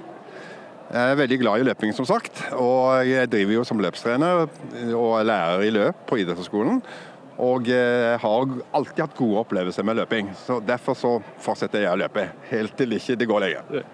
Jeg 0.91 1.11
er 1.13 1.15
veldig 1.15 1.37
glad 1.39 1.61
i 1.61 1.67
løping, 1.69 1.93
som 1.95 2.07
sagt. 2.07 2.41
Og 2.59 3.07
jeg 3.07 3.29
driver 3.31 3.55
jo 3.55 3.63
som 3.67 3.79
løpstrener 3.79 4.43
og 4.91 5.13
er 5.21 5.27
lærer 5.29 5.63
i 5.63 5.71
løp 5.71 6.01
på 6.09 6.19
idrettshøyskolen. 6.19 6.81
Og 7.41 7.65
jeg 7.71 8.17
har 8.21 8.51
alltid 8.77 9.01
hatt 9.01 9.17
gode 9.17 9.41
opplevelser 9.41 9.85
med 9.87 9.97
løping. 9.97 10.29
så 10.37 10.59
Derfor 10.61 10.97
så 10.97 11.13
fortsetter 11.41 11.85
jeg 11.85 11.93
å 11.95 11.99
løpe, 11.99 12.27
helt 12.51 12.75
til 12.77 12.93
ikke 12.97 13.17
det 13.17 13.27
går 13.29 13.45
lenger. 13.45 13.87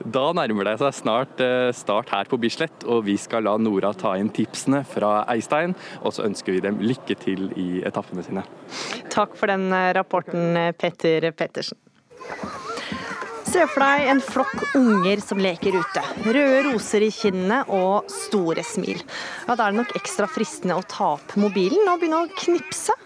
Da 0.00 0.24
nærmer 0.36 0.70
det 0.70 0.76
seg 0.80 0.96
snart 1.02 1.42
eh, 1.44 1.68
start 1.76 2.12
her 2.14 2.30
på 2.30 2.40
Bislett, 2.40 2.86
og 2.88 3.04
vi 3.08 3.18
skal 3.20 3.44
la 3.44 3.56
Nora 3.60 3.92
ta 3.96 4.14
inn 4.16 4.32
tipsene 4.32 4.80
fra 4.88 5.26
Eistein. 5.32 5.76
Og 6.02 6.16
så 6.16 6.24
ønsker 6.28 6.56
vi 6.56 6.64
dem 6.64 6.80
lykke 6.80 7.18
til 7.20 7.50
i 7.60 7.82
etappene 7.86 8.24
sine. 8.24 8.46
Takk 9.12 9.36
for 9.36 9.52
den 9.52 9.68
eh, 9.76 9.92
rapporten, 9.96 10.56
Petter 10.80 11.30
Pettersen. 11.36 11.76
Se 13.46 13.62
for 13.70 13.80
deg 13.80 14.08
en 14.10 14.20
flokk 14.20 14.74
unger 14.74 15.20
som 15.22 15.38
leker 15.40 15.76
ute. 15.78 16.02
Røde 16.26 16.62
roser 16.66 17.04
i 17.06 17.12
kinnene 17.14 17.60
og 17.72 18.08
store 18.10 18.64
smil. 18.66 18.98
Ja, 19.46 19.54
Da 19.54 19.68
er 19.68 19.72
det 19.72 19.78
nok 19.78 19.94
ekstra 19.96 20.26
fristende 20.26 20.74
å 20.74 20.82
ta 20.82 21.12
opp 21.14 21.36
mobilen 21.38 21.86
og 21.86 22.00
begynne 22.00 22.24
å 22.24 22.32
knipse. 22.42 22.96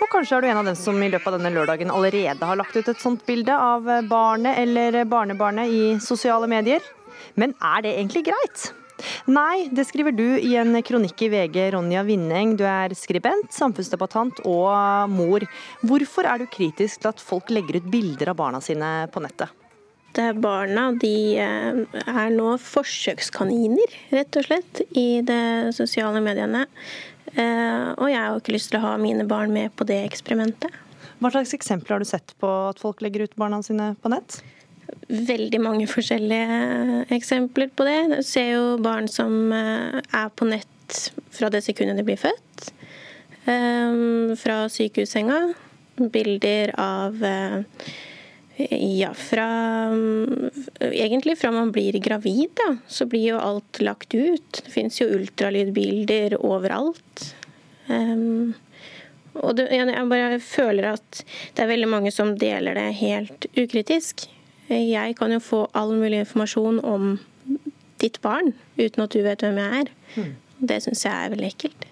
Og 0.00 0.08
kanskje 0.10 0.36
er 0.36 0.42
du 0.42 0.48
en 0.50 0.60
av 0.62 0.66
dem 0.66 0.76
som 0.76 0.98
i 0.98 1.10
løpet 1.12 1.28
av 1.28 1.38
denne 1.38 1.54
lørdagen 1.54 1.92
allerede 1.94 2.50
har 2.50 2.58
lagt 2.58 2.76
ut 2.76 2.88
et 2.88 3.00
sånt 3.00 3.22
bilde 3.28 3.54
av 3.54 3.86
barnet 4.08 4.58
eller 4.58 5.04
barnebarnet 5.04 5.70
i 5.70 5.82
sosiale 6.02 6.50
medier. 6.50 6.82
Men 7.36 7.54
er 7.62 7.86
det 7.86 7.94
egentlig 7.94 8.26
greit? 8.32 8.72
Nei, 9.30 9.68
det 9.72 9.86
skriver 9.88 10.12
du 10.12 10.26
i 10.40 10.56
en 10.60 10.74
kronikk 10.82 11.22
i 11.24 11.30
VG, 11.32 11.70
Ronja 11.76 12.02
Winneng. 12.04 12.56
Du 12.58 12.66
er 12.68 12.92
skribent, 12.98 13.52
samfunnsdebattant 13.54 14.42
og 14.44 15.14
mor. 15.14 15.46
Hvorfor 15.86 16.28
er 16.28 16.42
du 16.42 16.50
kritisk 16.50 17.00
til 17.00 17.12
at 17.14 17.22
folk 17.22 17.54
legger 17.54 17.80
ut 17.80 17.90
bilder 17.92 18.34
av 18.34 18.40
barna 18.42 18.60
sine 18.64 19.08
på 19.12 19.22
nettet? 19.24 19.59
Barna 20.16 20.90
de 20.98 21.38
eh, 21.38 21.80
er 22.06 22.30
nå 22.34 22.56
forsøkskaniner, 22.58 23.94
rett 24.10 24.36
og 24.36 24.46
slett, 24.46 24.82
i 24.96 25.22
de 25.22 25.70
sosiale 25.76 26.20
mediene. 26.24 26.66
Eh, 27.34 27.90
og 27.94 28.08
jeg 28.10 28.20
har 28.20 28.38
ikke 28.38 28.54
lyst 28.56 28.72
til 28.72 28.80
å 28.80 28.88
ha 28.88 28.94
mine 28.98 29.26
barn 29.28 29.52
med 29.54 29.74
på 29.76 29.86
det 29.86 30.00
eksperimentet. 30.08 30.72
Hva 31.20 31.30
slags 31.30 31.54
eksempler 31.54 31.96
har 31.96 32.02
du 32.02 32.08
sett 32.08 32.34
på 32.40 32.48
at 32.70 32.80
folk 32.80 33.02
legger 33.04 33.26
ut 33.28 33.36
barna 33.38 33.62
sine 33.62 33.92
på 34.00 34.10
nett? 34.12 34.40
Veldig 35.10 35.60
mange 35.62 35.86
forskjellige 35.86 37.06
eksempler 37.14 37.70
på 37.76 37.86
det. 37.86 37.98
Du 38.10 38.20
ser 38.26 38.54
jo 38.56 38.76
barn 38.82 39.08
som 39.08 39.52
eh, 39.54 40.00
er 40.00 40.30
på 40.34 40.48
nett 40.50 41.00
fra 41.30 41.50
det 41.52 41.62
sekundet 41.62 42.00
de 42.00 42.06
blir 42.06 42.18
født. 42.18 42.70
Fra 43.46 44.56
sykehussenga. 44.70 45.38
Bilder 46.12 46.72
av 46.78 47.22
Ja, 48.68 49.14
fra 49.14 49.46
Egentlig 50.80 51.38
fra 51.38 51.50
man 51.54 51.70
blir 51.72 51.96
gravid, 52.02 52.50
da, 52.58 52.76
så 52.88 53.06
blir 53.06 53.30
jo 53.32 53.38
alt 53.40 53.80
lagt 53.80 54.14
ut. 54.14 54.62
Det 54.64 54.72
finnes 54.72 55.00
jo 55.00 55.08
ultralydbilder 55.16 56.36
overalt. 56.44 57.24
Um, 57.86 58.52
og 59.40 59.56
det, 59.56 59.68
jeg 59.72 60.08
bare 60.10 60.40
føler 60.42 60.90
at 60.92 61.22
det 61.54 61.64
er 61.64 61.70
veldig 61.70 61.88
mange 61.88 62.12
som 62.14 62.34
deler 62.38 62.76
det 62.76 62.88
helt 63.00 63.46
ukritisk. 63.56 64.26
Jeg 64.70 65.16
kan 65.18 65.32
jo 65.32 65.40
få 65.42 65.64
all 65.74 65.94
mulig 65.98 66.24
informasjon 66.24 66.82
om 66.86 67.14
ditt 68.02 68.20
barn 68.22 68.52
uten 68.76 69.04
at 69.04 69.14
du 69.14 69.22
vet 69.24 69.42
hvem 69.44 69.58
jeg 69.60 69.84
er. 69.84 69.94
Mm. 70.16 70.34
Det 70.70 70.82
syns 70.84 71.06
jeg 71.06 71.14
er 71.14 71.32
veldig 71.32 71.48
ekkelt. 71.48 71.89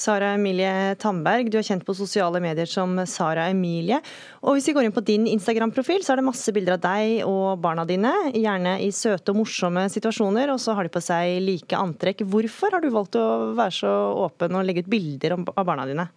Sara 0.00 0.30
Emilie 0.32 0.94
Tandberg, 0.96 1.50
du 1.52 1.58
er 1.60 1.66
kjent 1.66 1.84
på 1.84 1.92
sosiale 1.96 2.40
medier 2.40 2.68
som 2.68 2.94
Sara 3.04 3.50
Emilie. 3.52 3.98
Og 4.40 4.56
hvis 4.56 4.70
vi 4.70 4.74
går 4.76 4.86
inn 4.86 4.94
på 4.96 5.04
din 5.04 5.26
Instagram-profil, 5.28 6.00
så 6.06 6.14
er 6.14 6.20
det 6.20 6.28
masse 6.30 6.54
bilder 6.56 6.78
av 6.78 6.84
deg 6.86 7.26
og 7.28 7.60
barna 7.60 7.84
dine. 7.88 8.14
Gjerne 8.32 8.78
i 8.80 8.88
søte 8.96 9.34
og 9.34 9.42
morsomme 9.42 9.84
situasjoner, 9.92 10.54
og 10.54 10.62
så 10.62 10.76
har 10.78 10.88
de 10.88 10.94
på 10.94 11.04
seg 11.04 11.36
like 11.44 11.76
antrekk. 11.76 12.24
Hvorfor 12.32 12.72
har 12.72 12.80
du 12.80 12.88
valgt 12.94 13.20
å 13.20 13.26
være 13.58 13.76
så 13.82 13.92
åpen 14.24 14.56
og 14.56 14.64
legge 14.64 14.86
ut 14.86 14.92
bilder 14.94 15.36
av 15.36 15.62
barna 15.68 15.84
dine? 15.90 16.08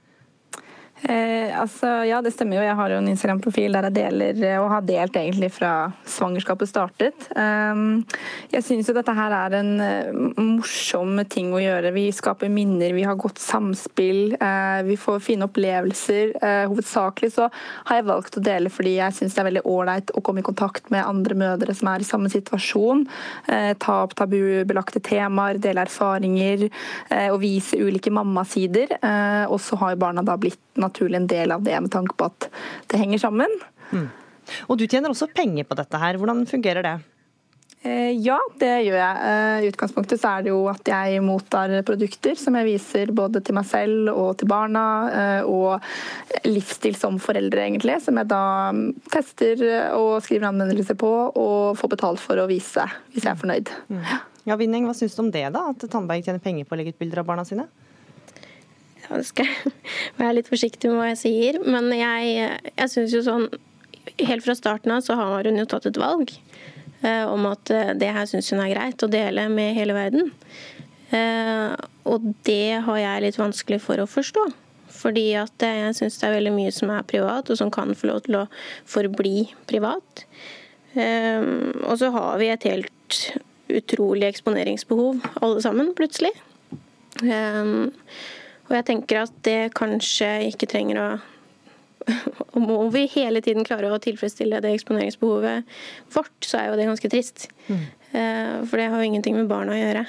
Eh, 1.04 1.62
altså, 1.62 1.88
ja, 2.08 2.22
det 2.24 2.32
stemmer 2.32 2.58
jo. 2.58 2.64
Jeg 2.64 2.78
har 2.80 2.94
jo 2.94 3.00
en 3.02 3.10
Instagram-profil 3.12 3.76
der 3.76 3.90
jeg 3.90 3.96
deler, 3.98 4.38
eh, 4.40 4.60
og 4.62 4.70
har 4.72 4.86
delt 4.88 5.18
egentlig 5.20 5.50
fra 5.52 5.72
svangerskapet 6.08 6.70
startet. 6.70 7.26
Um, 7.36 8.06
jeg 8.54 8.64
syns 8.64 8.88
jo 8.88 8.96
dette 8.96 9.16
her 9.18 9.36
er 9.36 9.58
en 9.58 9.72
uh, 9.84 10.40
morsom 10.40 11.20
ting 11.32 11.52
å 11.52 11.60
gjøre. 11.60 11.92
Vi 11.96 12.06
skaper 12.16 12.52
minner, 12.54 12.96
vi 12.96 13.04
har 13.08 13.20
godt 13.20 13.42
samspill, 13.44 14.38
uh, 14.40 14.80
vi 14.88 14.96
får 15.00 15.20
fine 15.26 15.50
opplevelser. 15.50 16.38
Uh, 16.40 16.72
hovedsakelig 16.72 17.34
så 17.36 17.50
har 17.90 18.00
jeg 18.00 18.08
valgt 18.08 18.40
å 18.40 18.46
dele 18.46 18.72
fordi 18.72 18.96
jeg 19.02 19.18
syns 19.18 19.36
det 19.36 19.44
er 19.44 19.50
veldig 19.50 19.66
ålreit 19.68 20.16
å 20.16 20.24
komme 20.24 20.40
i 20.40 20.48
kontakt 20.48 20.88
med 20.94 21.04
andre 21.04 21.36
mødre 21.36 21.76
som 21.76 21.92
er 21.92 22.04
i 22.04 22.08
samme 22.08 22.32
situasjon. 22.32 23.04
ta 23.82 23.96
opp 24.06 24.14
tabubelagte 24.18 25.02
temaer, 25.04 25.60
dele 25.62 25.84
erfaringer 25.84 26.66
og 27.32 27.40
vise 27.42 27.78
ulike 27.80 28.12
mammasider. 28.14 28.96
og 29.50 29.60
så 29.62 29.78
har 29.82 29.94
jo 29.94 30.02
barna 30.04 30.24
da 30.26 30.36
blitt 30.40 30.62
naturlig 30.80 30.93
en 31.02 31.28
del 31.28 31.52
av 31.52 31.64
det, 31.64 31.80
med 31.82 31.92
tanke 31.92 32.16
på 32.18 32.30
at 32.30 32.50
det 32.92 33.00
henger 33.02 33.18
sammen. 33.18 33.50
Mm. 33.92 34.10
Og 34.68 34.78
du 34.78 34.86
tjener 34.88 35.10
også 35.10 35.32
penger 35.34 35.68
på 35.68 35.76
dette 35.80 35.98
her. 35.98 36.20
Hvordan 36.20 36.46
fungerer 36.50 36.84
det? 36.84 36.98
Eh, 37.84 38.14
ja, 38.24 38.38
det 38.60 38.72
gjør 38.86 38.96
jeg. 38.96 39.16
Eh, 39.28 39.66
I 39.66 39.70
utgangspunktet 39.74 40.22
så 40.22 40.38
er 40.38 40.46
det 40.46 40.54
jo 40.54 40.62
at 40.72 40.88
jeg 40.88 41.20
mottar 41.24 41.74
produkter 41.84 42.38
som 42.40 42.56
jeg 42.56 42.68
viser 42.70 43.12
både 43.16 43.42
til 43.44 43.58
meg 43.58 43.68
selv 43.68 44.12
og 44.14 44.38
til 44.40 44.48
barna, 44.48 44.84
eh, 45.12 45.44
og 45.44 45.84
livsstil 46.48 46.96
som 46.96 47.20
foreldre, 47.20 47.66
egentlig, 47.66 47.98
som 48.06 48.20
jeg 48.20 48.30
da 48.32 48.44
tester 49.12 49.66
og 49.98 50.22
skriver 50.24 50.48
anvendelser 50.54 50.96
på 51.00 51.12
og 51.28 51.76
får 51.80 51.92
betalt 51.92 52.24
for 52.24 52.40
å 52.40 52.48
vise 52.48 52.88
hvis 53.12 53.26
jeg 53.26 53.34
er 53.34 53.42
fornøyd. 53.42 53.74
Mm. 53.92 54.06
Ja, 54.48 54.60
Vinning, 54.60 54.88
Hva 54.88 54.96
syns 54.96 55.16
du 55.16 55.24
om 55.24 55.32
det, 55.32 55.46
da? 55.56 55.68
At 55.72 55.84
Tandberg 55.92 56.24
tjener 56.24 56.44
penger 56.44 56.68
på 56.68 56.76
å 56.76 56.80
legge 56.80 56.96
ut 56.96 57.00
bilder 57.04 57.22
av 57.24 57.28
barna 57.28 57.44
sine? 57.48 57.68
Det 59.10 59.24
skal 59.28 59.50
være 60.22 60.40
litt 60.40 60.50
forsiktig 60.52 60.92
med 60.92 61.00
hva 61.00 61.12
jeg 61.12 61.22
sier. 61.24 61.60
Men 61.66 61.92
jeg, 61.96 62.50
jeg 62.74 62.94
syns 62.96 63.16
jo 63.18 63.24
sånn 63.26 63.48
Helt 64.20 64.44
fra 64.44 64.54
starten 64.54 64.92
av 64.92 65.00
så 65.02 65.16
har 65.16 65.48
hun 65.48 65.56
jo 65.58 65.64
tatt 65.72 65.86
et 65.88 65.98
valg 65.98 66.30
eh, 67.08 67.24
om 67.24 67.46
at 67.48 67.70
eh, 67.72 67.94
det 67.98 68.10
her 68.14 68.28
syns 68.28 68.50
hun 68.52 68.60
er 68.62 68.74
greit 68.74 69.06
å 69.06 69.08
dele 69.10 69.46
med 69.50 69.78
hele 69.78 69.96
verden. 69.96 70.28
Eh, 71.16 71.72
og 72.12 72.26
det 72.44 72.84
har 72.84 73.00
jeg 73.00 73.24
litt 73.24 73.40
vanskelig 73.40 73.80
for 73.82 74.04
å 74.04 74.10
forstå. 74.12 74.44
Fordi 74.94 75.24
at 75.40 75.66
jeg 75.66 75.96
syns 75.98 76.20
det 76.20 76.28
er 76.28 76.36
veldig 76.36 76.54
mye 76.54 76.76
som 76.76 76.92
er 76.94 77.08
privat, 77.08 77.48
og 77.48 77.58
som 77.58 77.72
kan 77.74 77.96
få 77.96 78.12
lov 78.12 78.22
til 78.28 78.42
å 78.42 78.44
forbli 78.92 79.48
privat. 79.72 80.26
Og 80.94 81.96
så 82.00 82.12
har 82.14 82.38
vi 82.44 82.52
et 82.54 82.68
helt 82.70 83.24
utrolig 83.74 84.28
eksponeringsbehov, 84.30 85.24
alle 85.42 85.64
sammen, 85.64 85.92
plutselig. 85.98 86.32
Um, 87.22 87.92
og 88.74 88.80
jeg 88.80 88.90
tenker 88.90 89.22
at 89.24 89.36
det 89.46 89.60
kanskje 89.78 90.32
ikke 90.50 90.70
trenger 90.72 91.00
å 91.00 91.08
og 92.54 92.58
må 92.60 92.78
vi 92.92 93.06
hele 93.14 93.40
tiden 93.44 93.64
klare 93.64 93.88
å 93.88 94.00
tilfredsstille 94.02 94.60
det 94.64 94.74
eksponeringsbehovet 94.76 95.70
vårt, 96.12 96.34
så 96.44 96.60
er 96.60 96.66
jo 96.68 96.80
det 96.80 96.88
ganske 96.90 97.12
trist. 97.14 97.46
Mm. 97.70 97.86
Eh, 98.12 98.58
for 98.68 98.82
det 98.82 98.90
har 98.92 99.00
jo 99.00 99.08
ingenting 99.08 99.38
med 99.38 99.48
barna 99.48 99.72
å 99.76 99.80
gjøre. 99.80 100.04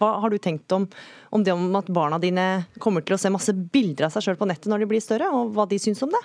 Hva 0.00 0.08
har 0.24 0.34
du 0.34 0.38
tenkt 0.42 0.72
om, 0.74 0.88
om 1.30 1.44
det 1.46 1.54
om 1.54 1.68
at 1.78 1.90
barna 1.94 2.18
dine 2.18 2.48
kommer 2.82 3.04
til 3.06 3.14
å 3.14 3.20
se 3.22 3.30
masse 3.30 3.54
bilder 3.54 4.08
av 4.08 4.16
seg 4.16 4.26
sjøl 4.26 4.40
på 4.40 4.48
nettet 4.50 4.66
når 4.72 4.82
de 4.82 4.90
blir 4.90 5.04
større, 5.04 5.30
og 5.30 5.54
hva 5.54 5.68
de 5.70 5.78
syns 5.78 6.02
om 6.02 6.10
det? 6.10 6.24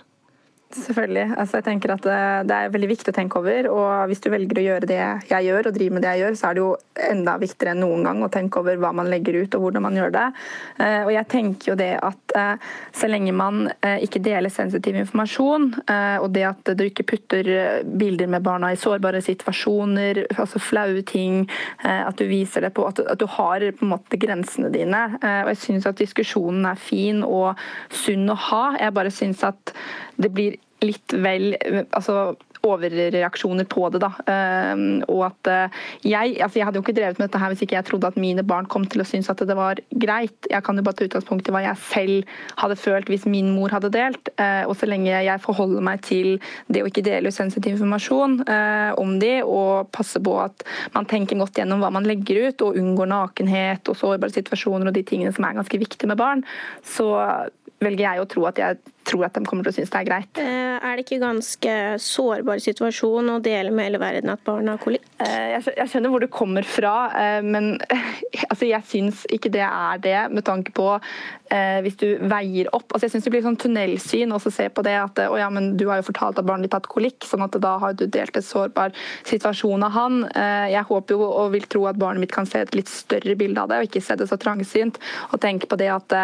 Selvfølgelig. 0.73 1.25
Altså, 1.37 1.59
jeg 1.59 1.65
tenker 1.67 1.93
at 1.93 2.05
eh, 2.09 2.39
Det 2.47 2.55
er 2.55 2.71
veldig 2.73 2.89
viktig 2.89 3.11
å 3.11 3.15
tenke 3.15 3.39
over. 3.39 3.67
og 3.69 4.07
Hvis 4.09 4.23
du 4.23 4.29
velger 4.33 4.59
å 4.59 4.65
gjøre 4.65 4.89
det 4.89 4.99
jeg 5.29 5.47
gjør, 5.47 5.69
og 5.69 5.75
drive 5.75 5.93
med 5.93 6.05
det 6.05 6.13
jeg 6.13 6.23
gjør, 6.23 6.37
så 6.39 6.49
er 6.49 6.57
det 6.57 6.63
jo 6.63 6.69
enda 7.09 7.35
viktigere 7.41 7.73
enn 7.73 7.83
noen 7.83 8.07
gang 8.07 8.23
å 8.25 8.31
tenke 8.33 8.61
over 8.61 8.79
hva 8.81 8.93
man 8.95 9.09
legger 9.11 9.37
ut 9.41 9.57
og 9.57 9.65
hvordan 9.65 9.85
man 9.85 9.99
gjør 9.99 10.13
det. 10.15 10.25
Eh, 10.79 11.01
og 11.03 11.11
jeg 11.13 11.29
tenker 11.33 11.71
jo 11.71 11.77
det 11.79 11.91
at 11.99 12.35
eh, 12.37 12.71
Så 12.93 13.09
lenge 13.09 13.33
man 13.35 13.65
ikke 13.83 14.21
deler 14.23 14.51
sensitiv 14.53 14.95
informasjon, 14.97 15.65
og 16.21 16.27
det 16.33 16.43
at 16.45 16.69
du 16.77 16.83
ikke 16.85 17.05
putter 17.09 17.47
bilder 17.83 18.29
med 18.31 18.43
barna 18.45 18.69
i 18.73 18.77
sårbare 18.79 19.21
situasjoner, 19.23 20.21
altså 20.29 20.61
flaue 20.61 21.01
ting, 21.07 21.43
at 21.83 22.15
du 22.19 22.25
viser 22.29 22.65
det 22.65 22.71
på 22.77 22.85
at, 22.87 23.01
du 23.19 23.25
har 23.35 23.65
på 23.65 23.85
en 23.85 23.91
måte 23.95 24.19
grensene 24.21 24.71
dine. 24.73 25.01
Og 25.19 25.51
jeg 25.51 25.61
syns 25.63 25.89
at 25.89 25.99
diskusjonen 25.99 26.67
er 26.69 26.79
fin 26.79 27.23
og 27.25 27.59
sunn 28.03 28.29
å 28.31 28.37
ha. 28.49 28.63
Jeg 28.79 28.95
bare 28.95 29.13
syns 29.13 29.43
at 29.47 29.73
det 30.21 30.31
blir 30.33 30.59
litt 30.83 31.15
vel 31.23 31.53
altså 31.91 32.33
overreaksjoner 32.63 33.67
på 33.67 33.89
det. 33.91 33.99
da. 33.99 34.11
Ehm, 34.31 35.03
og 35.11 35.25
at 35.27 35.49
eh, 35.51 35.79
jeg, 36.07 36.37
altså 36.41 36.59
jeg 36.59 36.67
hadde 36.67 36.79
jo 36.79 36.83
ikke 36.85 36.95
drevet 36.95 37.19
med 37.19 37.27
dette 37.27 37.41
her 37.41 37.51
hvis 37.51 37.63
ikke 37.65 37.75
jeg 37.75 37.87
trodde 37.89 38.07
at 38.07 38.19
mine 38.19 38.45
barn 38.47 38.69
kom 38.71 38.85
til 38.87 39.03
å 39.03 39.07
synes 39.07 39.29
at 39.31 39.43
det 39.43 39.57
var 39.57 39.81
greit. 39.99 40.47
Jeg 40.49 40.63
kan 40.63 40.79
jo 40.79 40.85
bare 40.85 40.99
ta 40.99 41.07
utgangspunkt 41.07 41.49
i 41.49 41.55
hva 41.55 41.63
jeg 41.65 41.81
selv 41.89 42.35
hadde 42.61 42.79
følt 42.79 43.11
hvis 43.11 43.27
min 43.27 43.51
mor 43.57 43.73
hadde 43.75 43.91
delt. 43.93 44.31
Eh, 44.37 44.63
og 44.63 44.77
så 44.79 44.87
lenge 44.89 45.11
jeg 45.11 45.43
forholder 45.43 45.83
meg 45.83 46.05
til 46.07 46.37
det 46.71 46.85
å 46.85 46.91
ikke 46.91 47.05
dele 47.05 47.33
sensitiv 47.35 47.75
informasjon 47.75 48.39
eh, 48.47 48.91
om 49.01 49.17
de, 49.19 49.35
og 49.43 49.91
passe 49.95 50.21
på 50.23 50.37
at 50.45 50.63
man 50.95 51.07
tenker 51.09 51.39
godt 51.39 51.59
gjennom 51.59 51.83
hva 51.83 51.91
man 51.93 52.07
legger 52.07 52.47
ut, 52.47 52.63
og 52.63 52.79
unngår 52.79 53.11
nakenhet 53.11 53.91
og 53.91 53.99
sårbare 53.99 54.33
situasjoner 54.33 54.87
og 54.87 54.95
de 54.95 55.03
tingene 55.07 55.33
som 55.35 55.43
er 55.47 55.59
ganske 55.59 55.79
viktige 55.81 56.09
med 56.11 56.21
barn, 56.21 56.47
så 56.87 57.11
velger 57.83 58.05
jeg 58.05 58.23
å 58.23 58.29
tro 58.29 58.47
at 58.47 58.59
jeg 58.61 58.79
tror 59.07 59.27
at 59.27 59.35
de 59.37 59.43
kommer 59.47 59.65
til 59.65 59.73
å 59.73 59.77
synes 59.77 59.91
det 59.93 59.99
er 59.99 60.07
greit. 60.07 60.39
Eh, 60.41 60.77
er 60.77 60.95
det 60.95 61.05
ikke 61.05 61.21
ganske 61.23 61.75
sårbar 62.03 62.61
situasjon 62.63 63.31
å 63.33 63.39
dele 63.43 63.73
med 63.73 63.89
hele 63.89 64.01
verden 64.01 64.33
at 64.33 64.43
barn 64.47 64.71
har 64.71 64.81
kolikk? 64.81 65.05
Eh, 65.23 65.55
jeg 65.57 65.89
skjønner 65.91 66.13
hvor 66.13 66.23
du 66.23 66.29
kommer 66.31 66.67
fra, 66.67 66.95
eh, 67.19 67.39
men 67.45 67.75
altså, 68.49 68.67
jeg 68.69 68.89
syns 68.89 69.23
ikke 69.33 69.51
det 69.53 69.65
er 69.67 70.03
det, 70.03 70.19
med 70.33 70.45
tanke 70.47 70.75
på 70.75 70.91
hvis 71.53 71.97
du 72.01 72.07
veier 72.25 72.65
opp. 72.73 72.87
Altså, 72.95 73.05
jeg 73.05 73.11
syns 73.13 73.27
det 73.27 73.31
blir 73.35 73.43
sånn 73.45 73.57
tunnelsyn 73.61 74.31
å 74.33 74.39
se 74.41 74.63
på 74.73 74.81
det 74.87 74.95
at 74.97 75.19
å 75.21 75.35
ja, 75.37 75.51
men 75.53 75.75
du 75.77 75.83
har 75.85 75.99
jo 75.99 76.07
fortalt 76.07 76.39
at 76.41 76.47
barnet 76.47 76.65
ditt 76.65 76.73
har 76.73 76.81
hatt 76.81 76.89
kolikk, 76.89 77.27
sånn 77.29 77.43
at 77.45 77.53
da 77.61 77.75
har 77.77 77.93
du 77.93 78.07
delt 78.09 78.39
en 78.39 78.45
sårbar 78.47 78.95
situasjon 79.29 79.85
av 79.85 79.93
han. 79.93 80.15
Jeg 80.73 80.81
håper 80.89 81.13
jo 81.13 81.27
og 81.27 81.51
vil 81.53 81.67
tro 81.69 81.83
at 81.91 81.99
barnet 82.01 82.23
mitt 82.23 82.33
kan 82.33 82.49
se 82.49 82.63
et 82.65 82.73
litt 82.73 82.89
større 82.89 83.35
bilde 83.37 83.61
av 83.61 83.69
det, 83.69 83.83
og 83.83 83.85
ikke 83.85 84.01
se 84.01 84.17
det 84.17 84.31
så 84.31 84.39
trangsynt. 84.41 84.97
Og 85.29 85.43
tenke 85.45 85.69
på 85.69 85.77
det 85.77 85.91
at 85.93 86.17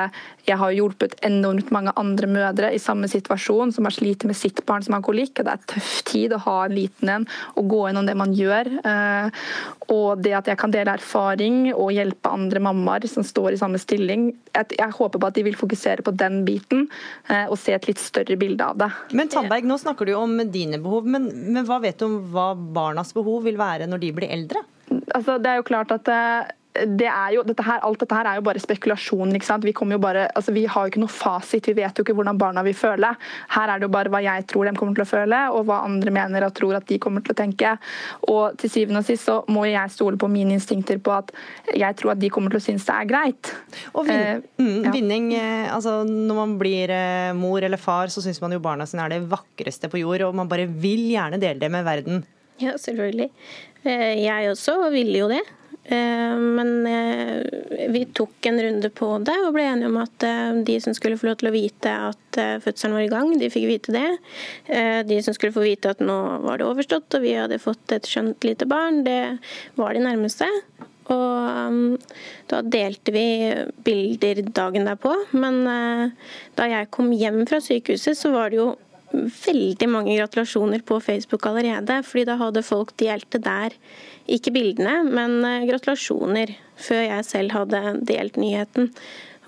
jeg 0.49 0.57
har 0.63 0.73
hjulpet 0.73 1.19
enormt 1.29 1.69
mange 1.77 1.93
andre 2.01 2.31
mødre 2.31 2.68
i 2.73 2.81
samme 2.81 3.09
situasjon 3.11 3.73
som 3.75 3.87
har 3.87 3.95
slitt 3.95 4.25
med 4.27 4.37
sitt 4.37 4.61
barn 4.67 4.83
som 4.85 4.95
har 4.97 5.03
kolikk. 5.05 5.39
Det 5.39 5.51
er 5.51 5.65
tøff 5.69 5.91
tid 6.07 6.35
å 6.35 6.41
ha 6.45 6.57
en 6.65 6.75
liten 6.75 7.11
en 7.13 7.27
og 7.59 7.69
gå 7.71 7.81
gjennom 7.87 8.07
det 8.07 8.15
man 8.19 8.33
gjør. 8.35 8.71
Eh, 8.91 9.45
og 9.93 10.23
det 10.23 10.35
at 10.37 10.49
jeg 10.51 10.59
kan 10.61 10.73
dele 10.73 10.95
erfaring 10.97 11.71
og 11.73 11.93
hjelpe 11.95 12.33
andre 12.33 12.61
mammaer 12.63 13.07
som 13.09 13.25
står 13.25 13.55
i 13.55 13.61
samme 13.61 13.81
stilling. 13.81 14.29
Jeg 14.53 14.97
håper 14.97 15.21
på 15.21 15.29
at 15.29 15.37
de 15.37 15.45
vil 15.47 15.57
fokusere 15.59 16.05
på 16.05 16.13
den 16.17 16.43
biten 16.47 16.87
eh, 17.29 17.45
og 17.47 17.57
se 17.61 17.75
et 17.75 17.89
litt 17.89 18.01
større 18.01 18.37
bilde 18.39 18.65
av 18.65 18.79
det. 18.81 18.91
Men 19.17 19.31
Tandberg, 19.31 19.67
nå 19.67 19.79
snakker 19.81 20.09
du 20.09 20.15
om 20.17 20.37
dine 20.51 20.81
behov, 20.81 21.07
men, 21.09 21.29
men 21.49 21.65
hva 21.67 21.81
vet 21.83 21.99
du 21.99 22.07
om 22.09 22.19
hva 22.33 22.51
barnas 22.55 23.13
behov 23.15 23.45
vil 23.47 23.59
være 23.59 23.89
når 23.89 24.05
de 24.05 24.13
blir 24.15 24.33
eldre? 24.33 24.63
Altså, 24.89 25.37
det 25.41 25.51
er 25.51 25.59
jo 25.59 25.67
klart 25.67 25.91
at 25.93 26.09
eh, 26.09 26.55
det 26.73 27.07
er 27.09 27.33
jo, 27.33 27.41
dette 27.43 27.63
her, 27.65 27.81
alt 27.83 27.99
dette 27.99 28.15
her 28.15 28.27
er 28.29 28.37
jo 28.37 28.43
bare 28.45 28.61
spekulasjon. 28.61 29.31
ikke 29.35 29.47
sant? 29.47 29.65
Vi, 29.65 29.73
jo 29.73 29.99
bare, 30.01 30.27
altså 30.37 30.53
vi 30.53 30.65
har 30.69 30.85
jo 30.85 30.91
ikke 30.91 31.01
noe 31.01 31.11
fasit, 31.11 31.65
vi 31.67 31.73
vet 31.79 31.97
jo 31.97 32.05
ikke 32.05 32.13
hvordan 32.15 32.37
barna 32.39 32.63
vil 32.65 32.77
føle. 32.77 33.09
Her 33.55 33.73
er 33.73 33.81
det 33.81 33.87
jo 33.87 33.93
bare 33.95 34.11
hva 34.13 34.21
jeg 34.23 34.45
tror 34.49 34.69
de 34.69 34.75
kommer 34.77 34.95
til 34.95 35.05
å 35.05 35.09
føle, 35.09 35.41
og 35.55 35.65
hva 35.67 35.81
andre 35.87 36.13
mener 36.13 36.45
og 36.45 36.53
tror 36.57 36.77
at 36.77 36.87
de 36.89 36.99
kommer 37.01 37.25
til 37.25 37.33
å 37.33 37.39
tenke. 37.39 37.73
Og 38.29 38.55
til 38.61 38.71
syvende 38.71 39.01
og 39.01 39.09
sist 39.09 39.27
så 39.27 39.39
må 39.49 39.65
jeg 39.67 39.95
stole 39.95 40.19
på 40.21 40.29
mine 40.31 40.55
instinkter 40.59 41.01
på 41.01 41.15
at 41.17 41.33
jeg 41.73 41.97
tror 41.99 42.13
at 42.13 42.21
de 42.21 42.31
kommer 42.33 42.53
til 42.53 42.61
å 42.61 42.67
synes 42.69 42.87
det 42.87 42.95
er 42.95 43.09
greit. 43.09 43.53
Og 43.95 44.05
vin 44.07 44.15
eh, 44.15 44.47
mm, 44.61 44.79
ja. 44.85 44.93
vinning, 44.93 45.29
eh, 45.35 45.67
altså 45.73 45.99
Når 46.07 46.41
man 46.43 46.57
blir 46.61 46.93
eh, 46.93 47.33
mor 47.37 47.65
eller 47.65 47.81
far, 47.81 48.13
så 48.13 48.23
syns 48.23 48.41
man 48.43 48.53
jo 48.53 48.61
barna 48.63 48.87
sine 48.89 49.07
er 49.07 49.17
det 49.17 49.23
vakreste 49.31 49.89
på 49.91 50.03
jord, 50.03 50.29
og 50.29 50.37
man 50.37 50.49
bare 50.51 50.69
vil 50.69 51.09
gjerne 51.15 51.41
dele 51.41 51.59
det 51.61 51.73
med 51.73 51.87
verden. 51.87 52.27
Ja, 52.59 52.77
selvfølgelig. 52.77 53.29
Jeg 53.79 54.49
også 54.51 54.89
ville 54.91 55.21
jo 55.21 55.29
det. 55.31 55.41
Eh, 55.89 56.35
men 56.37 56.87
eh, 56.87 57.43
vi 57.89 58.05
tok 58.05 58.45
en 58.45 58.61
runde 58.61 58.89
på 58.93 59.07
det 59.25 59.33
og 59.41 59.55
ble 59.55 59.63
enige 59.65 59.89
om 59.89 59.95
at 59.97 60.25
eh, 60.27 60.59
de 60.67 60.75
som 60.83 60.93
skulle 60.93 61.17
få 61.17 61.31
lov 61.31 61.39
til 61.39 61.49
å 61.49 61.53
vite 61.55 61.93
at 62.11 62.39
fødselen 62.61 62.93
var 62.93 63.05
i 63.07 63.09
gang, 63.09 63.31
de 63.41 63.49
fikk 63.49 63.65
vite 63.65 63.93
det. 63.95 64.09
De 65.09 65.15
som 65.25 65.33
skulle 65.33 65.55
få 65.55 65.63
vite 65.65 65.89
at 65.89 66.03
nå 66.03 66.17
var 66.43 66.59
det 66.61 66.67
overstått 66.69 67.17
og 67.17 67.23
vi 67.25 67.33
hadde 67.33 67.57
fått 67.59 67.95
et 67.95 68.05
skjønt 68.07 68.45
lite 68.45 68.67
barn, 68.69 69.01
det 69.03 69.39
var 69.79 69.97
de 69.97 70.03
nærmeste. 70.05 70.45
Og 71.09 71.65
um, 71.73 71.97
da 72.51 72.61
delte 72.61 73.11
vi 73.15 73.25
bilder 73.83 74.43
dagen 74.45 74.85
derpå. 74.85 75.15
Men 75.33 75.63
da 76.55 76.69
jeg 76.69 76.91
kom 76.93 77.09
hjem 77.17 77.41
fra 77.49 77.59
sykehuset, 77.65 78.13
så 78.19 78.31
var 78.35 78.53
det 78.53 78.61
jo 78.61 78.69
veldig 79.11 79.89
mange 79.89 80.15
gratulasjoner 80.19 80.85
på 80.85 81.01
Facebook 81.01 81.49
allerede. 81.49 82.03
fordi 82.05 82.25
da 82.29 82.37
hadde 82.37 82.63
folk 82.63 82.93
delt 83.01 83.31
det 83.31 83.43
der. 83.43 83.73
Ikke 84.29 84.53
bildene, 84.55 85.01
men 85.09 85.39
eh, 85.47 85.65
gratulasjoner. 85.69 86.53
Før 86.79 87.01
jeg 87.03 87.25
selv 87.27 87.55
hadde 87.55 87.97
delt 88.07 88.37
nyheten. 88.39 88.93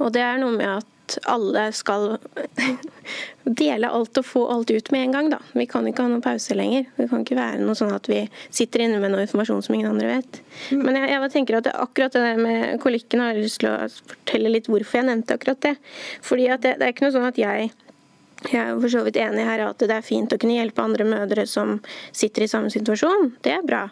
Og 0.02 0.12
det 0.16 0.24
er 0.26 0.42
noe 0.42 0.56
med 0.58 0.68
at 0.82 1.18
alle 1.28 1.64
skal 1.76 2.18
dele 3.62 3.90
alt 3.92 4.20
og 4.20 4.26
få 4.26 4.44
alt 4.54 4.72
ut 4.72 4.92
med 4.94 5.06
en 5.06 5.16
gang. 5.16 5.30
Da. 5.34 5.40
Vi 5.58 5.68
kan 5.70 5.88
ikke 5.88 6.06
ha 6.06 6.12
noen 6.12 6.24
pause 6.24 6.56
lenger. 6.58 6.88
Det 6.98 7.10
kan 7.12 7.26
ikke 7.26 7.40
være 7.40 7.62
noe 7.62 7.78
sånn 7.78 7.94
at 7.96 8.08
vi 8.12 8.24
sitter 8.50 8.86
inne 8.86 9.02
med 9.04 9.14
noe 9.14 9.26
informasjon 9.26 9.64
som 9.66 9.78
ingen 9.78 9.92
andre 9.92 10.10
vet. 10.16 10.42
Mm. 10.72 10.84
Men 10.86 11.00
jeg, 11.02 11.14
jeg 11.14 11.34
tenker 11.36 11.60
at 11.60 11.68
det, 11.68 11.76
akkurat 11.86 12.16
det 12.16 12.26
der 12.26 12.42
med 12.42 12.82
kolikken 12.84 13.24
har 13.24 13.34
jeg 13.34 13.48
lyst 13.48 13.62
til 13.64 13.72
å 13.72 13.78
fortelle 13.92 14.54
litt 14.56 14.72
hvorfor 14.72 15.02
jeg 15.02 15.10
nevnte 15.10 15.38
akkurat 15.38 15.64
det. 15.68 15.78
Fordi 16.26 16.50
det, 16.52 16.76
det 16.80 16.88
er 16.88 16.96
ikke 16.96 17.08
noe 17.08 17.18
sånn 17.18 17.32
at 17.32 17.42
jeg 17.42 17.72
jeg 18.50 18.58
er 18.58 18.80
for 18.82 18.90
så 18.90 19.04
vidt 19.06 19.20
enig 19.22 19.44
her 19.46 19.62
at 19.68 19.84
det 19.86 19.94
er 19.94 20.06
fint 20.06 20.32
å 20.34 20.38
kunne 20.42 20.56
hjelpe 20.56 20.82
andre 20.82 21.06
mødre 21.06 21.44
som 21.50 21.76
sitter 22.10 22.46
i 22.46 22.50
samme 22.50 22.72
situasjon. 22.74 23.36
Det 23.46 23.54
er 23.54 23.68
bra. 23.68 23.84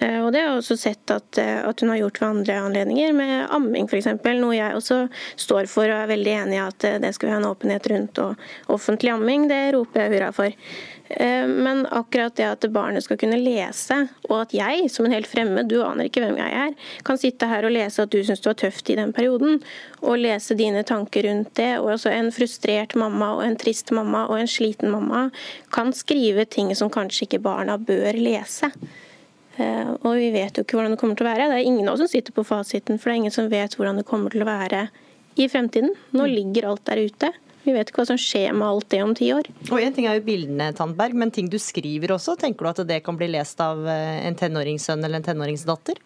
Eh, 0.00 0.18
og 0.18 0.32
det 0.34 0.42
har 0.42 0.50
jeg 0.50 0.62
også 0.62 0.76
sett 0.80 1.14
at, 1.14 1.38
eh, 1.38 1.60
at 1.62 1.80
hun 1.80 1.92
har 1.92 2.00
gjort 2.02 2.20
ved 2.20 2.28
andre 2.28 2.56
anledninger, 2.64 3.12
med 3.14 3.34
amming 3.54 3.86
f.eks. 3.86 4.10
Noe 4.40 4.56
jeg 4.56 4.74
også 4.74 5.04
står 5.38 5.70
for 5.70 5.86
og 5.86 6.00
er 6.00 6.10
veldig 6.10 6.34
enig 6.40 6.58
i 6.58 6.64
at 6.64 6.88
eh, 6.88 6.98
det 7.04 7.12
skal 7.14 7.30
vi 7.30 7.36
ha 7.36 7.38
en 7.42 7.48
åpenhet 7.52 7.86
rundt. 7.92 8.18
Og 8.24 8.74
offentlig 8.74 9.14
amming, 9.14 9.46
det 9.52 9.62
roper 9.76 10.04
jeg 10.04 10.16
hurra 10.16 10.32
for. 10.34 10.58
Eh, 11.08 11.46
men 11.46 11.86
akkurat 11.86 12.36
det 12.36 12.46
at 12.48 12.64
barnet 12.72 13.04
skal 13.04 13.18
kunne 13.20 13.36
lese, 13.36 13.96
og 14.30 14.38
at 14.38 14.54
jeg 14.56 14.88
som 14.90 15.04
en 15.04 15.12
helt 15.12 15.28
fremmed, 15.28 15.68
du 15.68 15.82
aner 15.84 16.08
ikke 16.08 16.22
hvem 16.24 16.38
jeg 16.40 16.54
er, 16.62 16.72
kan 17.04 17.20
sitte 17.20 17.48
her 17.50 17.66
og 17.68 17.74
lese 17.76 18.06
at 18.06 18.12
du 18.12 18.22
syns 18.24 18.40
det 18.40 18.48
var 18.48 18.58
tøft 18.62 18.88
i 18.88 18.96
den 18.96 19.12
perioden, 19.16 19.60
og 20.00 20.18
lese 20.22 20.56
dine 20.56 20.84
tanker 20.86 21.28
rundt 21.28 21.52
det. 21.60 21.74
Og 21.82 21.92
også 21.98 22.12
en 22.14 22.32
frustrert 22.34 22.96
mamma 22.96 23.34
og 23.36 23.44
en 23.44 23.58
trist 23.60 23.92
mamma 23.94 24.24
og 24.30 24.40
en 24.40 24.50
sliten 24.50 24.92
mamma 24.92 25.28
kan 25.74 25.92
skrive 25.96 26.48
ting 26.48 26.72
som 26.76 26.92
kanskje 26.92 27.28
ikke 27.28 27.44
barna 27.44 27.76
bør 27.76 28.16
lese. 28.16 28.72
Eh, 29.60 29.90
og 30.00 30.16
vi 30.18 30.32
vet 30.34 30.56
jo 30.56 30.64
ikke 30.64 30.78
hvordan 30.78 30.96
det 30.96 31.00
kommer 31.02 31.20
til 31.20 31.28
å 31.28 31.32
være. 31.34 31.52
Det 31.52 31.60
er 31.60 31.68
ingen 31.68 31.88
av 31.88 31.94
oss 31.94 32.06
som 32.06 32.10
sitter 32.10 32.34
på 32.34 32.46
fasiten, 32.48 32.98
for 32.98 33.10
det 33.10 33.18
er 33.18 33.22
ingen 33.26 33.34
som 33.34 33.52
vet 33.52 33.76
hvordan 33.76 34.00
det 34.00 34.08
kommer 34.08 34.32
til 34.32 34.42
å 34.42 34.48
være 34.48 34.86
i 35.36 35.48
fremtiden. 35.50 35.92
Nå 36.16 36.26
ligger 36.30 36.72
alt 36.72 36.86
der 36.88 37.04
ute. 37.04 37.34
Vi 37.64 37.72
vet 37.72 37.88
ikke 37.88 38.02
hva 38.02 38.08
som 38.12 38.20
skjer 38.20 38.52
med 38.52 38.66
alt 38.68 38.88
det 38.92 39.00
om 39.04 39.14
ti 39.16 39.30
år. 39.32 39.48
Og 39.70 39.80
En 39.80 39.94
ting 39.96 40.08
er 40.08 40.18
jo 40.18 40.26
bildene, 40.26 40.70
Tandberg, 40.76 41.16
men 41.16 41.32
ting 41.32 41.48
du 41.48 41.56
skriver 41.60 42.12
også. 42.16 42.36
Tenker 42.40 42.66
du 42.66 42.70
at 42.70 42.82
det 42.88 43.00
kan 43.06 43.16
bli 43.16 43.30
lest 43.32 43.60
av 43.64 43.80
eh, 43.88 44.20
en 44.28 44.36
tenåringssønn 44.36 45.00
eller 45.00 45.22
en 45.22 45.28
tenåringsdatter? 45.30 46.00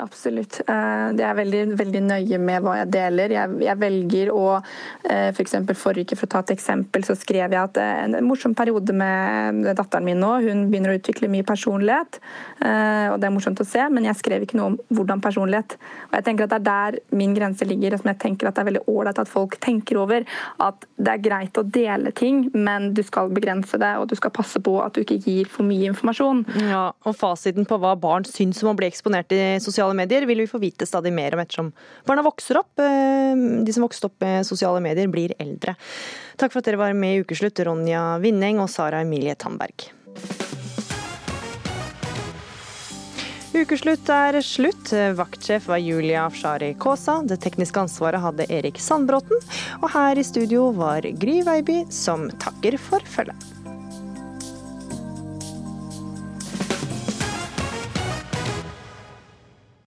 Absolutt. 0.00 0.60
Eh, 0.68 1.08
det 1.12 1.24
er 1.26 1.34
veldig, 1.36 1.60
veldig 1.76 2.00
nøye 2.06 2.38
med 2.40 2.64
hva 2.64 2.78
jeg 2.78 2.88
deler. 2.94 3.34
Jeg, 3.34 3.56
jeg 3.60 3.78
velger 3.80 4.30
å 4.32 4.46
eh, 4.56 5.28
f.eks. 5.34 5.58
For 5.68 5.80
forrige 5.82 6.08
uke, 6.08 6.16
for 6.16 6.30
å 6.30 6.32
ta 6.32 6.40
et 6.46 6.54
eksempel, 6.54 7.04
så 7.04 7.16
skrev 7.18 7.52
jeg 7.52 7.60
at 7.60 7.80
eh, 7.80 8.06
en 8.06 8.16
morsom 8.24 8.54
periode 8.56 8.96
med 8.96 9.68
datteren 9.76 10.06
min 10.08 10.22
nå. 10.22 10.30
Hun 10.46 10.64
begynner 10.72 10.94
å 10.94 10.96
utvikle 10.96 11.28
mye 11.32 11.44
personlighet, 11.44 12.20
og 12.62 13.16
det 13.20 13.26
er 13.26 13.32
morsomt 13.34 13.60
å 13.60 13.66
se, 13.66 13.82
men 13.90 14.06
jeg 14.06 14.18
skrev 14.20 14.44
ikke 14.44 14.56
noe 14.58 14.72
om 14.72 14.76
hvordan 14.94 15.20
personlighet. 15.22 15.74
Og 16.08 16.16
jeg 16.18 16.26
tenker 16.28 16.46
at 16.46 16.52
Det 16.52 16.58
er 16.60 16.66
der 16.68 17.16
min 17.18 17.34
grense 17.36 17.66
ligger, 17.66 17.94
og 17.94 18.02
som 18.02 18.12
jeg 18.12 18.20
tenker 18.22 18.48
at 18.48 18.56
det 18.56 18.62
er 18.62 18.68
veldig 18.70 18.84
ålreit 18.88 19.20
at 19.20 19.30
folk 19.30 19.58
tenker 19.62 19.98
over. 20.00 20.24
At 20.62 20.86
det 20.96 21.12
er 21.12 21.24
greit 21.24 21.58
å 21.58 21.66
dele 21.66 22.14
ting, 22.16 22.46
men 22.54 22.92
du 22.96 23.02
skal 23.04 23.32
begrense 23.34 23.80
det, 23.82 23.92
og 23.98 24.08
du 24.08 24.16
skal 24.18 24.32
passe 24.34 24.62
på 24.62 24.78
at 24.84 24.94
du 24.94 25.02
ikke 25.02 25.20
gir 25.20 25.50
for 25.50 25.66
mye 25.68 25.90
informasjon. 25.90 26.44
Ja, 26.70 26.84
og 27.04 27.18
Fasiten 27.18 27.68
på 27.68 27.80
hva 27.82 27.94
barn 27.98 28.24
syns 28.28 28.62
om 28.62 28.72
å 28.72 28.76
bli 28.78 28.88
eksponert 28.88 29.34
i 29.34 29.42
sosiale 29.62 29.81
sosiale 29.82 29.98
medier 29.98 30.26
vil 30.26 30.38
vi 30.38 30.46
få 30.46 30.58
vite 30.62 30.86
stadig 30.86 31.12
mer 31.12 31.34
om 31.34 31.40
ettersom 31.42 31.72
barna 32.06 32.22
vokser 32.22 32.58
opp. 32.60 32.78
Eh, 32.78 33.34
de 33.66 33.72
som 33.72 33.82
vokste 33.82 34.06
opp 34.06 34.20
med 34.22 34.46
sosiale 34.46 34.80
medier, 34.80 35.08
blir 35.08 35.34
eldre. 35.42 35.74
Takk 36.38 36.52
for 36.52 36.62
at 36.62 36.68
dere 36.70 36.78
var 36.78 36.94
med 36.94 37.16
i 37.16 37.22
Ukeslutt, 37.24 37.58
Ronja 37.66 38.18
Vinning 38.22 38.60
og 38.62 38.70
Sara 38.70 39.02
Emilie 39.02 39.34
Tandberg. 39.34 39.90
Ukeslutt 43.52 44.08
er 44.08 44.38
slutt. 44.40 44.92
Vaktsjef 45.18 45.66
var 45.68 45.82
Julia 45.82 46.26
Afshari 46.28 46.72
Kaasa. 46.80 47.20
Det 47.26 47.40
tekniske 47.42 47.82
ansvaret 47.82 48.22
hadde 48.22 48.46
Erik 48.48 48.78
Sandbråten. 48.80 49.42
Og 49.82 49.90
her 49.92 50.18
i 50.18 50.24
studio 50.24 50.70
var 50.78 51.02
Gry 51.18 51.42
Veiby, 51.44 51.82
som 51.90 52.30
takker 52.40 52.78
for 52.80 53.02
følget. 53.04 53.52